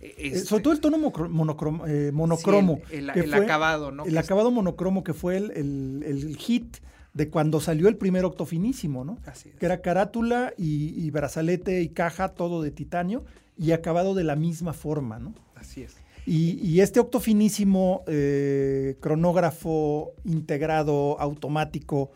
Gris. 0.00 0.12
eh, 0.18 0.26
este, 0.28 0.38
sobre 0.40 0.62
todo 0.62 0.72
el 0.72 0.80
tono 0.80 0.96
eh, 0.96 2.06
sí, 2.08 2.12
monocromo. 2.12 2.80
el, 2.90 3.08
el- 3.10 3.12
que 3.14 3.20
el 3.20 3.30
fue 3.30 3.44
acabado, 3.44 3.90
¿no? 3.92 4.04
El 4.04 4.16
acabado 4.18 4.50
monocromo 4.50 5.04
que 5.04 5.14
fue 5.14 5.36
el, 5.36 5.50
el- 5.52 6.02
el 6.06 6.36
hit 6.36 6.78
de 7.12 7.28
cuando 7.28 7.60
salió 7.60 7.88
el 7.88 7.96
primer 7.96 8.24
octo 8.24 8.46
finísimo, 8.46 9.04
¿no? 9.04 9.18
así 9.26 9.48
es. 9.48 9.56
Que 9.56 9.66
era 9.66 9.80
carátula 9.82 10.52
y, 10.56 10.94
y 11.04 11.10
brazalete 11.10 11.82
y 11.82 11.88
caja, 11.88 12.28
todo 12.30 12.62
de 12.62 12.70
titanio 12.70 13.24
y 13.58 13.72
acabado 13.72 14.14
de 14.14 14.24
la 14.24 14.36
misma 14.36 14.72
forma, 14.72 15.18
¿no? 15.18 15.34
Así 15.56 15.82
es. 15.82 15.96
Y, 16.24 16.60
y 16.64 16.80
este 16.82 17.00
octo 17.00 17.18
finísimo 17.18 18.04
eh, 18.06 18.96
cronógrafo 19.00 20.12
integrado, 20.24 21.18
automático, 21.18 22.10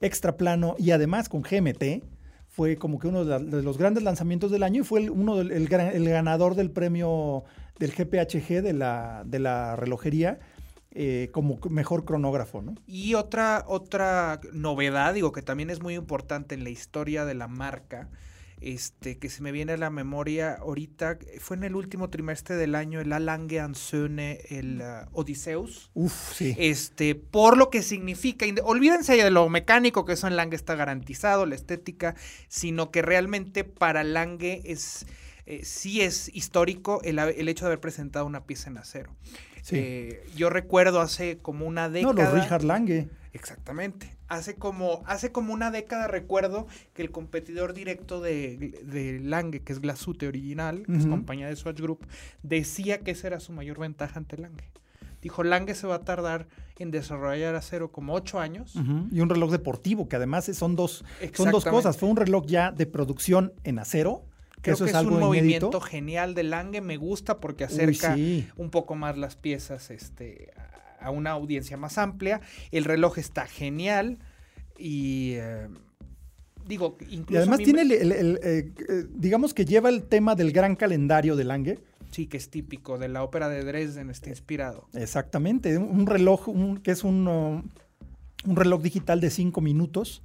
extra 0.00 0.36
plano 0.36 0.74
y 0.78 0.90
además 0.92 1.28
con 1.28 1.42
GMT, 1.42 2.02
fue 2.50 2.76
como 2.76 2.98
que 2.98 3.08
uno 3.08 3.24
de, 3.24 3.62
los 3.62 3.78
grandes 3.78 4.02
lanzamientos 4.02 4.50
del 4.50 4.62
año 4.62 4.82
y 4.82 4.84
fue 4.84 5.00
el- 5.00 5.10
uno 5.10 5.40
el 5.40 5.68
ganador 5.68 6.54
del 6.54 6.70
premio 6.70 7.44
del 7.78 7.92
GPHG 7.92 8.62
de 8.62 8.72
la, 8.74 9.22
de 9.24 9.38
la 9.38 9.74
relojería 9.76 10.38
eh, 10.92 11.28
como 11.32 11.58
mejor 11.70 12.04
cronógrafo, 12.04 12.62
¿no? 12.62 12.74
Y 12.86 13.14
otra, 13.14 13.64
otra 13.68 14.40
novedad, 14.52 15.14
digo, 15.14 15.30
que 15.30 15.40
también 15.40 15.70
es 15.70 15.80
muy 15.80 15.94
importante 15.94 16.56
en 16.56 16.64
la 16.64 16.70
historia 16.70 17.24
de 17.24 17.34
la 17.34 17.46
marca, 17.46 18.08
este, 18.60 19.18
que 19.18 19.30
se 19.30 19.42
me 19.42 19.52
viene 19.52 19.72
a 19.72 19.76
la 19.76 19.90
memoria 19.90 20.54
ahorita, 20.54 21.18
fue 21.38 21.56
en 21.56 21.64
el 21.64 21.74
último 21.74 22.10
trimestre 22.10 22.56
del 22.56 22.74
año, 22.74 23.00
el 23.00 23.12
Alange 23.12 23.60
Ansöne, 23.60 24.40
el 24.50 24.82
uh, 24.82 25.08
Odysseus. 25.18 25.90
Uf, 25.94 26.34
sí. 26.34 26.54
Este, 26.58 27.14
por 27.14 27.56
lo 27.56 27.70
que 27.70 27.82
significa, 27.82 28.46
olvídense 28.62 29.16
de 29.16 29.30
lo 29.30 29.48
mecánico, 29.48 30.04
que 30.04 30.12
eso 30.12 30.26
en 30.26 30.36
Lange 30.36 30.56
está 30.56 30.74
garantizado, 30.74 31.46
la 31.46 31.54
estética, 31.54 32.14
sino 32.48 32.90
que 32.90 33.02
realmente 33.02 33.64
para 33.64 34.04
Lange 34.04 34.62
es, 34.64 35.06
eh, 35.46 35.64
sí 35.64 36.02
es 36.02 36.30
histórico 36.34 37.00
el, 37.02 37.18
el 37.18 37.48
hecho 37.48 37.64
de 37.64 37.68
haber 37.68 37.80
presentado 37.80 38.26
una 38.26 38.44
pieza 38.44 38.70
en 38.70 38.78
acero. 38.78 39.16
Sí. 39.62 39.76
Eh, 39.78 40.24
yo 40.36 40.50
recuerdo 40.50 41.00
hace 41.00 41.38
como 41.38 41.66
una 41.66 41.88
no, 41.88 41.94
década. 41.94 42.32
los 42.32 42.42
Richard 42.42 42.64
Lange. 42.64 43.08
Exactamente. 43.32 44.16
Hace 44.30 44.54
como, 44.54 45.02
hace 45.06 45.32
como 45.32 45.52
una 45.52 45.70
década 45.70 46.06
recuerdo 46.06 46.66
que 46.94 47.02
el 47.02 47.10
competidor 47.10 47.74
directo 47.74 48.20
de, 48.20 48.80
de 48.84 49.18
Lange, 49.20 49.60
que 49.60 49.72
es 49.72 49.80
Glasute 49.80 50.28
original, 50.28 50.84
que 50.86 50.96
es 50.96 51.06
compañía 51.06 51.48
de 51.48 51.56
Swatch 51.56 51.80
Group, 51.80 52.06
decía 52.44 53.00
que 53.00 53.10
esa 53.10 53.26
era 53.26 53.40
su 53.40 53.52
mayor 53.52 53.80
ventaja 53.80 54.18
ante 54.18 54.38
Lange. 54.38 54.70
Dijo, 55.20 55.42
Lange 55.42 55.74
se 55.74 55.86
va 55.86 55.96
a 55.96 56.00
tardar 56.00 56.46
en 56.78 56.90
desarrollar 56.90 57.54
acero 57.56 57.92
como 57.92 58.14
ocho 58.14 58.40
años. 58.40 58.74
Y 59.10 59.20
un 59.20 59.28
reloj 59.28 59.50
deportivo, 59.50 60.08
que 60.08 60.16
además 60.16 60.44
son 60.46 60.76
dos, 60.76 61.04
son 61.34 61.50
dos 61.50 61.64
cosas. 61.64 61.98
Fue 61.98 62.08
un 62.08 62.16
reloj 62.16 62.46
ya 62.46 62.70
de 62.70 62.86
producción 62.86 63.52
en 63.64 63.78
acero, 63.80 64.24
Creo 64.62 64.74
eso 64.74 64.84
que 64.84 64.90
es, 64.90 64.94
es, 64.94 65.00
algo 65.00 65.14
un 65.14 65.20
movimiento 65.20 65.66
inédito. 65.66 65.80
genial 65.80 66.34
de 66.34 66.42
Lange, 66.42 66.80
me 66.80 66.96
gusta 66.96 67.40
porque 67.40 67.64
Uy, 67.64 67.70
acerca 67.72 68.14
sí. 68.14 68.46
un 68.56 68.70
poco 68.70 68.94
más 68.94 69.16
las 69.16 69.36
piezas 69.36 69.90
este, 69.90 70.52
a- 71.00 71.10
una 71.10 71.30
audiencia 71.30 71.76
más 71.76 71.98
amplia. 71.98 72.40
El 72.70 72.84
reloj 72.84 73.18
está 73.18 73.46
genial 73.46 74.18
y 74.78 75.32
eh, 75.34 75.68
digo, 76.66 76.96
incluso 77.10 77.32
Y 77.34 77.36
además 77.38 77.58
tiene, 77.58 77.82
el, 77.82 77.92
el- 77.92 78.12
el, 78.12 78.40
eh, 78.42 78.72
eh, 78.88 79.04
digamos 79.14 79.54
que 79.54 79.64
lleva 79.64 79.88
el 79.88 80.02
tema 80.04 80.34
del 80.34 80.52
gran 80.52 80.76
calendario 80.76 81.36
de 81.36 81.44
Lange. 81.44 81.78
sí 82.10 82.26
que 82.26 82.36
es 82.36 82.50
típico 82.50 82.98
de 82.98 83.08
la 83.08 83.22
ópera 83.22 83.48
de 83.48 83.62
Dresden, 83.64 84.10
está 84.10 84.30
inspirado. 84.30 84.88
Exactamente, 84.94 85.78
un 85.78 86.06
reloj 86.06 86.48
un- 86.48 86.78
que 86.78 86.90
es 86.90 87.04
un, 87.04 87.28
uh, 87.28 87.62
un 88.46 88.56
reloj 88.56 88.82
digital 88.82 89.20
de 89.20 89.30
5 89.30 89.60
minutos. 89.60 90.22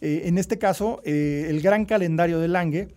Eh, 0.00 0.22
en 0.26 0.36
este 0.36 0.58
caso, 0.58 1.00
eh, 1.04 1.46
el 1.48 1.60
gran 1.62 1.84
calendario 1.86 2.38
de 2.40 2.48
Lange 2.48 2.88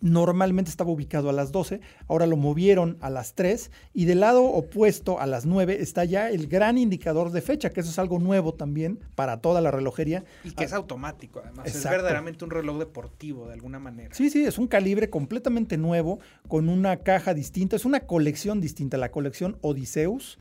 normalmente 0.00 0.70
estaba 0.70 0.90
ubicado 0.90 1.30
a 1.30 1.32
las 1.32 1.52
12, 1.52 1.80
ahora 2.08 2.26
lo 2.26 2.36
movieron 2.36 2.98
a 3.00 3.10
las 3.10 3.34
3 3.34 3.70
y 3.94 4.04
del 4.04 4.20
lado 4.20 4.44
opuesto 4.44 5.20
a 5.20 5.26
las 5.26 5.46
9 5.46 5.78
está 5.80 6.04
ya 6.04 6.30
el 6.30 6.46
gran 6.46 6.78
indicador 6.78 7.30
de 7.30 7.40
fecha, 7.40 7.70
que 7.70 7.80
eso 7.80 7.90
es 7.90 7.98
algo 7.98 8.18
nuevo 8.18 8.54
también 8.54 8.98
para 9.14 9.40
toda 9.40 9.60
la 9.60 9.70
relojería. 9.70 10.24
Y 10.42 10.50
que 10.50 10.64
es 10.64 10.72
automático, 10.72 11.40
además. 11.42 11.66
Es 11.66 11.82
verdaderamente 11.84 12.44
un 12.44 12.50
reloj 12.50 12.78
deportivo, 12.78 13.46
de 13.46 13.54
alguna 13.54 13.78
manera. 13.78 14.14
Sí, 14.14 14.30
sí, 14.30 14.44
es 14.44 14.58
un 14.58 14.66
calibre 14.66 15.10
completamente 15.10 15.78
nuevo, 15.78 16.18
con 16.48 16.68
una 16.68 16.98
caja 16.98 17.34
distinta, 17.34 17.76
es 17.76 17.84
una 17.84 18.00
colección 18.00 18.60
distinta, 18.60 18.96
la 18.96 19.10
colección 19.10 19.56
Odysseus. 19.62 20.38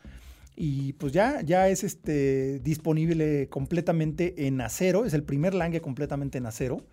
Y 0.55 0.93
pues 0.93 1.13
ya, 1.13 1.41
ya 1.41 1.67
es 1.69 1.83
este, 1.83 2.59
disponible 2.59 3.47
completamente 3.49 4.45
en 4.45 4.61
acero, 4.61 5.05
es 5.05 5.13
el 5.13 5.23
primer 5.23 5.55
Lange 5.55 5.81
completamente 5.81 6.37
en 6.37 6.45
acero, 6.45 6.83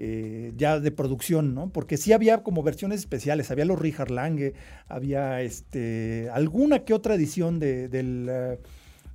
eh, 0.00 0.52
ya 0.56 0.78
de 0.78 0.92
producción, 0.92 1.54
¿no? 1.54 1.70
Porque 1.70 1.96
sí 1.96 2.12
había 2.12 2.44
como 2.44 2.62
versiones 2.62 3.00
especiales, 3.00 3.50
había 3.50 3.64
los 3.64 3.80
Richard 3.80 4.12
Lange, 4.12 4.54
había 4.86 5.42
este, 5.42 6.28
alguna 6.32 6.84
que 6.84 6.94
otra 6.94 7.16
edición 7.16 7.58
de, 7.58 7.88
del, 7.88 8.28
eh, 8.30 8.58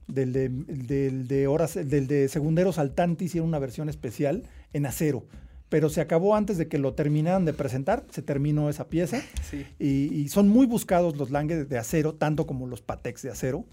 del, 0.08 0.34
de, 0.34 0.50
del 0.50 1.28
de 1.30 1.48
horas, 1.48 1.76
del 1.76 2.08
de 2.08 2.28
Segundero 2.28 2.74
Saltante, 2.74 3.24
hicieron 3.24 3.48
una 3.48 3.60
versión 3.60 3.88
especial 3.88 4.44
en 4.74 4.86
acero 4.86 5.26
pero 5.70 5.90
se 5.90 6.02
acabó 6.02 6.36
antes 6.36 6.60
de 6.60 6.68
que 6.68 6.78
lo 6.78 6.94
terminaran 6.94 7.46
de 7.46 7.54
presentar, 7.54 8.06
se 8.12 8.22
terminó 8.22 8.70
esa 8.70 8.90
pieza. 8.90 9.24
Sí. 9.50 9.66
Y, 9.80 10.14
y 10.14 10.28
son 10.30 10.48
muy 10.48 10.68
buscados 10.68 11.18
los 11.18 11.32
Lange 11.32 11.66
de, 11.66 11.78
acero, 11.80 12.14
tanto 12.14 12.46
como 12.46 12.68
los 12.68 12.82
Patex 12.84 13.24
de 13.24 13.32
acero. 13.32 13.66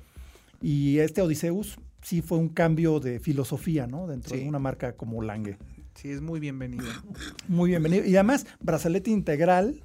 Y 0.62 0.98
este 1.00 1.20
Odysseus 1.20 1.78
sí 2.00 2.22
fue 2.22 2.38
un 2.38 2.48
cambio 2.48 3.00
de 3.00 3.18
filosofía, 3.20 3.86
¿no? 3.86 4.06
Dentro 4.06 4.34
Sí. 4.34 4.42
de 4.44 4.48
una 4.48 4.58
marca 4.58 4.94
como 4.94 5.20
Lange. 5.20 5.58
Sí, 5.94 6.10
es 6.10 6.20
muy 6.20 6.40
bienvenido. 6.40 6.84
Muy 7.48 7.70
bienvenido. 7.70 8.04
Y 8.06 8.14
además, 8.16 8.46
brazalete 8.60 9.10
integral 9.10 9.82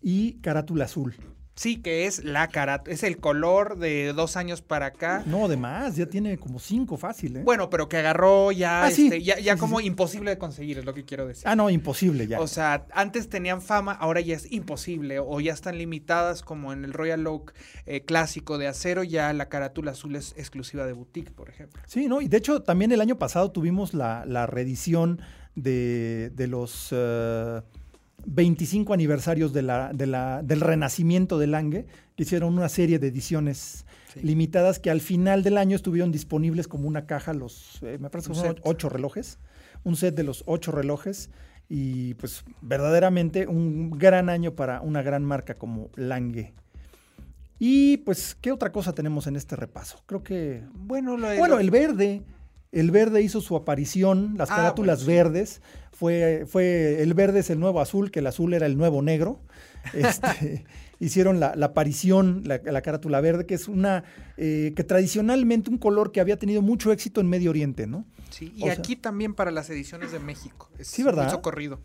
y 0.00 0.34
carátula 0.34 0.84
azul. 0.84 1.14
Sí, 1.56 1.78
que 1.78 2.06
es 2.06 2.22
la 2.22 2.46
cara, 2.46 2.84
es 2.86 3.02
el 3.02 3.16
color 3.18 3.78
de 3.80 4.12
dos 4.12 4.36
años 4.36 4.62
para 4.62 4.86
acá. 4.86 5.24
No, 5.26 5.46
además, 5.46 5.96
ya 5.96 6.06
tiene 6.06 6.38
como 6.38 6.60
cinco 6.60 6.96
fácil, 6.96 7.38
¿eh? 7.38 7.42
Bueno, 7.42 7.68
pero 7.68 7.88
que 7.88 7.96
agarró 7.96 8.52
ya, 8.52 8.84
Ah, 8.84 8.90
sí. 8.92 9.06
este, 9.06 9.24
ya, 9.24 9.40
ya 9.40 9.54
Sí, 9.54 9.56
sí, 9.56 9.58
como 9.58 9.80
sí. 9.80 9.86
imposible 9.86 10.30
de 10.30 10.38
conseguir, 10.38 10.78
es 10.78 10.84
lo 10.84 10.94
que 10.94 11.04
quiero 11.04 11.26
decir. 11.26 11.42
ah, 11.48 11.56
no, 11.56 11.68
imposible 11.68 12.28
ya. 12.28 12.38
O 12.40 12.46
sea, 12.46 12.86
antes 12.92 13.28
tenían 13.28 13.60
fama, 13.60 13.90
ahora 13.90 14.20
ya 14.20 14.36
es 14.36 14.52
imposible, 14.52 15.18
o 15.18 15.40
ya 15.40 15.52
están 15.52 15.78
limitadas, 15.78 16.42
como 16.42 16.72
en 16.72 16.84
el 16.84 16.92
Royal 16.92 17.26
Oak 17.26 17.52
eh, 17.86 18.02
clásico 18.04 18.56
de 18.56 18.68
acero, 18.68 19.02
ya 19.02 19.32
la 19.32 19.48
carátula 19.48 19.90
azul 19.90 20.14
es 20.14 20.34
exclusiva 20.36 20.86
de 20.86 20.92
boutique, 20.92 21.32
por 21.32 21.48
ejemplo. 21.50 21.82
Sí, 21.88 22.06
¿no? 22.06 22.20
Y 22.20 22.28
de 22.28 22.36
hecho, 22.36 22.62
también 22.62 22.92
el 22.92 23.00
año 23.00 23.18
pasado 23.18 23.50
tuvimos 23.50 23.94
la, 23.94 24.24
la 24.26 24.46
reedición 24.46 25.20
de, 25.62 26.30
de 26.34 26.46
los 26.46 26.88
eh, 26.92 27.60
25 28.26 28.92
aniversarios 28.92 29.52
de 29.52 29.62
la, 29.62 29.92
de 29.92 30.06
la- 30.06 30.42
del 30.42 30.60
renacimiento 30.60 31.38
de 31.38 31.46
Lange, 31.46 31.86
que 32.16 32.22
hicieron 32.22 32.54
una 32.54 32.68
serie 32.68 32.98
de 32.98 33.08
ediciones 33.08 33.84
Sí. 34.14 34.20
limitadas 34.22 34.78
que 34.78 34.90
al 34.90 35.02
final 35.02 35.42
del 35.42 35.58
año 35.58 35.76
estuvieron 35.76 36.10
disponibles 36.10 36.66
como 36.66 36.88
una 36.88 37.04
caja, 37.06 37.34
los, 37.34 37.78
eh, 37.82 37.98
me 38.00 38.08
parece 38.08 38.30
que 38.30 38.36
son 38.36 38.56
ocho 38.62 38.88
relojes, 38.88 39.38
un 39.84 39.96
set 39.96 40.14
de 40.14 40.22
los 40.24 40.44
ocho 40.46 40.72
relojes. 40.72 41.28
Y 41.68 42.14
pues 42.14 42.44
verdaderamente 42.62 43.46
un 43.46 43.90
gran 43.90 44.30
año 44.30 44.54
para 44.56 44.80
una 44.80 45.02
gran 45.02 45.22
marca 45.22 45.56
como 45.56 45.90
Lange. 45.96 46.54
Y 47.58 47.98
pues, 47.98 48.34
¿qué 48.40 48.52
otra 48.52 48.72
cosa 48.72 48.94
tenemos 48.94 49.26
en 49.26 49.36
este 49.36 49.54
repaso? 49.56 50.02
Creo 50.06 50.22
que 50.22 50.62
Bueno, 50.72 51.18
lo 51.18 51.26
bueno, 51.26 51.56
lo- 51.56 51.60
el 51.60 51.70
verde. 51.70 52.22
El 52.72 52.90
verde 52.90 53.22
hizo 53.22 53.40
su 53.40 53.56
aparición, 53.56 54.34
las 54.36 54.50
Ah, 54.50 54.56
carátulas 54.56 55.04
bueno, 55.04 55.10
sí. 55.10 55.16
verdes. 55.16 55.62
Fue, 55.92 56.44
fue, 56.46 57.02
el 57.02 57.14
verde 57.14 57.40
es 57.40 57.50
el 57.50 57.58
nuevo 57.58 57.80
azul, 57.80 58.10
que 58.10 58.18
el 58.20 58.26
azul 58.26 58.54
era 58.54 58.66
el 58.66 58.76
nuevo 58.76 59.02
negro. 59.02 59.40
Este, 59.94 60.64
hicieron 61.00 61.40
la, 61.40 61.54
la 61.56 61.66
aparición, 61.66 62.42
la, 62.44 62.60
la 62.62 62.82
carátula 62.82 63.20
verde, 63.22 63.46
que 63.46 63.54
es 63.54 63.68
una, 63.68 64.04
eh, 64.36 64.74
que 64.76 64.84
tradicionalmente 64.84 65.70
un 65.70 65.78
color 65.78 66.12
que 66.12 66.20
había 66.20 66.36
tenido 66.36 66.60
mucho 66.60 66.92
éxito 66.92 67.20
en 67.22 67.28
Medio 67.28 67.50
Oriente, 67.50 67.86
¿no? 67.86 68.04
sí, 68.28 68.52
o 68.56 68.58
y 68.58 68.62
sea- 68.64 68.72
aquí 68.74 68.96
también 68.96 69.32
para 69.34 69.50
las 69.50 69.70
ediciones 69.70 70.12
de 70.12 70.18
México. 70.18 70.68
Es 70.78 70.88
Sí, 70.88 71.02
¿verdad? 71.02 71.22
muy 71.24 71.30
socorrido. 71.30 71.80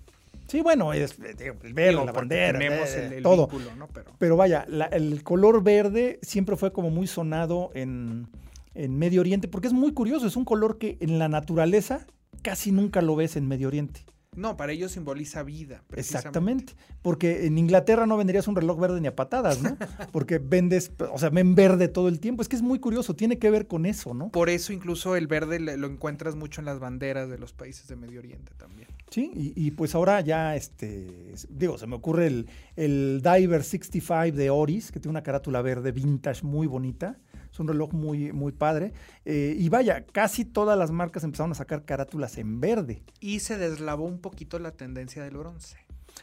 Sí, 0.48 0.60
bueno, 0.62 0.92
es 0.92 1.12
eh, 1.20 1.54
el 1.64 1.74
verde, 1.74 1.92
Digo, 1.92 2.06
la 2.06 2.12
porque 2.12 2.36
bandera, 2.36 2.60
tenemos 2.60 2.90
el, 2.96 3.14
el 3.14 3.24
todo. 3.24 3.48
vínculo, 3.48 3.74
¿no? 3.78 3.88
Pero 3.88 4.12
Pero 4.18 4.36
vaya, 4.36 4.66
la- 4.68 4.88
el 4.88 5.24
color 5.24 5.64
verde 5.64 6.20
siempre 6.22 6.58
fue 6.58 6.74
como 6.74 6.90
muy 6.90 7.08
sonado 7.08 7.72
en, 7.76 8.28
en 8.76 8.98
Medio 8.98 9.22
Oriente, 9.22 9.48
porque 9.48 9.68
es 9.68 9.74
muy 9.74 9.94
curioso, 9.94 10.28
es 10.28 10.36
un 10.36 10.46
color 10.46 10.78
que 10.78 10.98
en 11.00 11.20
la 11.20 11.30
naturaleza 11.30 12.06
casi 12.42 12.72
nunca 12.72 13.02
lo 13.02 13.16
ves 13.16 13.36
en 13.36 13.48
Medio 13.48 13.68
Oriente. 13.68 14.02
no, 14.36 14.58
para 14.58 14.72
ellos 14.72 14.92
simboliza 14.92 15.44
vida. 15.44 15.84
precisamente. 15.88 16.18
Exactamente, 16.18 16.74
porque 17.04 17.46
en 17.46 17.58
Inglaterra 17.58 18.08
no 18.08 18.18
venderías 18.18 18.48
un 18.48 18.56
reloj 18.56 18.80
verde 18.80 19.00
ni 19.00 19.08
a 19.08 19.16
patadas, 19.16 19.62
¿no? 19.62 19.78
Porque 20.12 20.40
vendes, 20.40 20.92
o 21.12 21.20
sea, 21.20 21.30
ven 21.30 21.54
verde 21.54 21.88
todo 21.88 22.08
el 22.08 22.20
tiempo. 22.20 22.42
Es 22.42 22.50
que 22.50 22.56
es 22.56 22.64
muy 22.64 22.80
curioso, 22.80 23.16
tiene 23.16 23.38
que 23.38 23.52
ver 23.52 23.68
con 23.68 23.86
eso, 23.86 24.14
¿no? 24.16 24.30
Por 24.30 24.50
eso 24.50 24.74
incluso 24.74 25.16
el 25.16 25.28
verde 25.28 25.60
lo 25.60 25.88
encuentras 25.88 26.36
mucho 26.36 26.62
en 26.62 26.66
las 26.66 26.80
banderas 26.80 27.30
de 27.30 27.38
los 27.38 27.54
países 27.54 27.88
de 27.88 27.96
Medio 27.96 28.20
Oriente 28.20 28.54
también. 28.58 28.88
Sí, 29.12 29.32
y, 29.36 29.68
y 29.68 29.72
pues 29.72 29.94
ahora 29.94 30.20
ya, 30.22 30.56
este, 30.56 31.36
digo, 31.50 31.78
se 31.78 31.86
me 31.86 31.96
ocurre 31.96 32.26
el, 32.26 32.50
el 32.76 33.22
Diver 33.22 33.64
65 33.64 34.36
de 34.36 34.50
Oris, 34.50 34.92
que 34.92 35.00
tiene 35.00 35.12
una 35.12 35.22
carátula 35.24 35.62
verde 35.62 35.92
vintage 35.92 36.44
muy 36.44 36.66
bonita. 36.66 37.20
Es 37.54 37.60
un 37.60 37.68
reloj 37.68 37.94
muy, 37.94 38.34
muy 38.34 38.52
padre. 38.52 38.94
Eh, 39.26 39.56
y 39.56 39.70
vaya, 39.70 40.04
casi 40.12 40.44
todas 40.44 40.76
las 40.76 40.90
marcas 40.90 41.24
empezaron 41.24 41.52
a 41.52 41.56
sacar 41.56 41.86
carátulas 41.86 42.40
en 42.40 42.60
verde. 42.60 43.04
Y 43.20 43.42
se 43.42 43.60
deslavó 43.60 44.06
un 44.06 44.20
poquito 44.20 44.58
la 44.58 44.72
tendencia 44.72 45.24
del 45.24 45.38
bronce. 45.38 45.78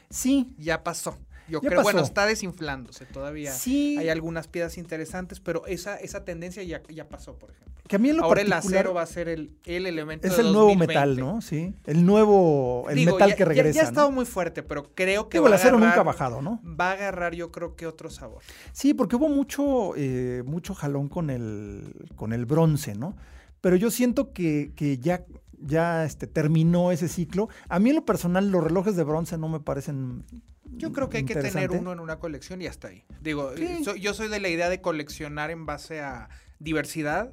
Sí, 0.08 0.52
Ya 0.58 0.82
pasó. 0.82 1.16
Yo 1.50 1.60
creo, 1.60 1.82
bueno, 1.82 1.98
pasó. 1.98 2.08
está 2.08 2.26
desinflándose 2.26 3.04
todavía. 3.06 3.52
sí. 3.52 3.96
Hay 3.98 4.08
algunas 4.08 4.48
piezas 4.48 4.78
interesantes, 4.78 5.40
pero 5.40 5.66
esa, 5.66 5.96
esa 5.96 6.24
tendencia 6.24 6.62
ya, 6.62 6.82
ya 6.88 7.08
pasó, 7.08 7.34
por 7.38 7.50
ejemplo. 7.50 7.70
Que 7.88 7.96
a 7.96 7.98
mí 7.98 8.08
en 8.10 8.18
lo 8.18 8.22
Ahora 8.24 8.42
el 8.42 8.52
acero 8.52 8.94
va 8.94 9.02
a 9.02 9.06
ser 9.06 9.28
el, 9.28 9.50
el 9.64 9.84
elemento 9.84 10.28
es 10.28 10.36
de 10.36 10.42
el 10.42 10.52
nuevo 10.52 10.68
2020. 10.68 10.86
metal, 10.94 11.16
¿no? 11.18 11.40
Sí, 11.40 11.74
el 11.86 12.06
nuevo, 12.06 12.86
el 12.88 12.94
Digo, 12.94 13.12
metal 13.14 13.30
ya- 13.30 13.34
que 13.36 13.44
regresa. 13.44 13.74
Ya, 13.74 13.80
ha 13.80 13.84
¿no? 13.84 13.88
estado 13.88 14.10
muy 14.12 14.24
fuerte, 14.26 14.62
pero 14.62 14.94
creo 14.94 15.28
que 15.28 15.38
Digo, 15.38 15.44
va 15.44 15.48
el 15.48 15.52
a 15.54 15.56
acero 15.56 15.78
nunca 15.78 15.98
ha 15.98 16.02
bajado, 16.04 16.40
¿no? 16.40 16.60
Va 16.64 16.90
a 16.90 16.92
agarrar, 16.92 17.34
yo 17.34 17.50
creo 17.50 17.74
que 17.74 17.88
otro 17.88 18.08
sabor. 18.08 18.42
Sí, 18.72 18.94
porque 18.94 19.16
hubo 19.16 19.28
mucho, 19.28 19.94
eh, 19.96 20.44
mucho 20.46 20.74
jalón 20.74 21.08
con 21.08 21.30
el, 21.30 21.92
con 22.14 22.32
el 22.32 22.46
bronce, 22.46 22.94
¿no? 22.94 23.16
Pero 23.60 23.74
yo 23.74 23.90
siento 23.90 24.32
que, 24.32 24.70
que 24.76 24.98
ya, 24.98 25.24
ya 25.60 26.04
este, 26.04 26.26
terminó 26.26 26.90
ese 26.92 27.08
ciclo. 27.08 27.48
A 27.68 27.78
mí 27.78 27.90
en 27.90 27.96
lo 27.96 28.04
personal 28.04 28.50
los 28.50 28.64
relojes 28.64 28.96
de 28.96 29.04
bronce 29.04 29.36
no 29.38 29.48
me 29.48 29.60
parecen 29.60 30.24
Yo 30.64 30.92
creo 30.92 31.08
que 31.08 31.18
hay 31.18 31.24
que 31.24 31.34
tener 31.34 31.70
uno 31.72 31.92
en 31.92 32.00
una 32.00 32.18
colección 32.18 32.62
y 32.62 32.66
hasta 32.66 32.88
ahí. 32.88 33.04
Digo, 33.20 33.52
eh, 33.52 33.80
soy- 33.84 34.00
yo 34.00 34.14
soy 34.14 34.28
de 34.28 34.40
la 34.40 34.48
idea 34.48 34.68
de 34.68 34.80
coleccionar 34.80 35.50
en 35.50 35.66
base 35.66 36.00
a 36.00 36.28
diversidad. 36.58 37.32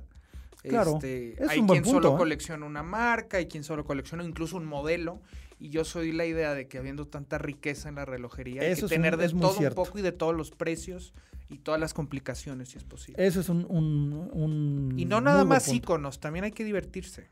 Claro, 0.64 0.96
Este, 0.96 1.42
es 1.42 1.50
hay 1.50 1.60
un 1.60 1.68
buen 1.68 1.82
quien 1.82 1.94
punto, 1.94 2.08
solo 2.10 2.16
¿eh? 2.16 2.18
colecciona 2.18 2.66
una 2.66 2.84
marca, 2.84 3.38
hay 3.38 3.48
quien 3.48 3.64
solo 3.64 3.86
colecciona 3.86 4.24
incluso 4.24 4.58
un 4.58 4.66
modelo. 4.66 5.22
Y 5.60 5.70
yo 5.70 5.86
soy 5.86 6.12
la 6.12 6.26
idea 6.26 6.54
de 6.54 6.68
que 6.68 6.78
habiendo 6.78 7.08
tanta 7.08 7.38
riqueza 7.38 7.90
en 7.90 7.96
la 7.96 8.06
relojería, 8.06 8.62
hay 8.64 8.72
Eso 8.72 8.82
que 8.82 8.86
es 8.88 8.92
un- 8.92 9.04
tener 9.04 9.18
de 9.18 9.26
es 9.26 9.32
todo 9.32 9.58
un 9.58 9.74
poco 9.74 9.98
y 9.98 10.02
de 10.02 10.12
todos 10.12 10.36
los 10.36 10.52
precios 10.52 11.14
y 11.50 11.60
todas 11.60 11.80
las 11.80 11.94
complicaciones, 11.94 12.70
si 12.70 12.78
es 12.78 12.84
posible. 12.84 13.26
Eso 13.26 13.40
es 13.40 13.50
un... 13.50 13.66
un- 13.70 14.30
un 14.34 14.94
y 15.00 15.06
no 15.06 15.22
nada 15.22 15.38
buen 15.38 15.50
más 15.50 15.64
punto. 15.66 15.78
íconos, 15.78 16.20
también 16.20 16.46
hay 16.46 16.52
que 16.52 16.64
divertirse. 16.66 17.30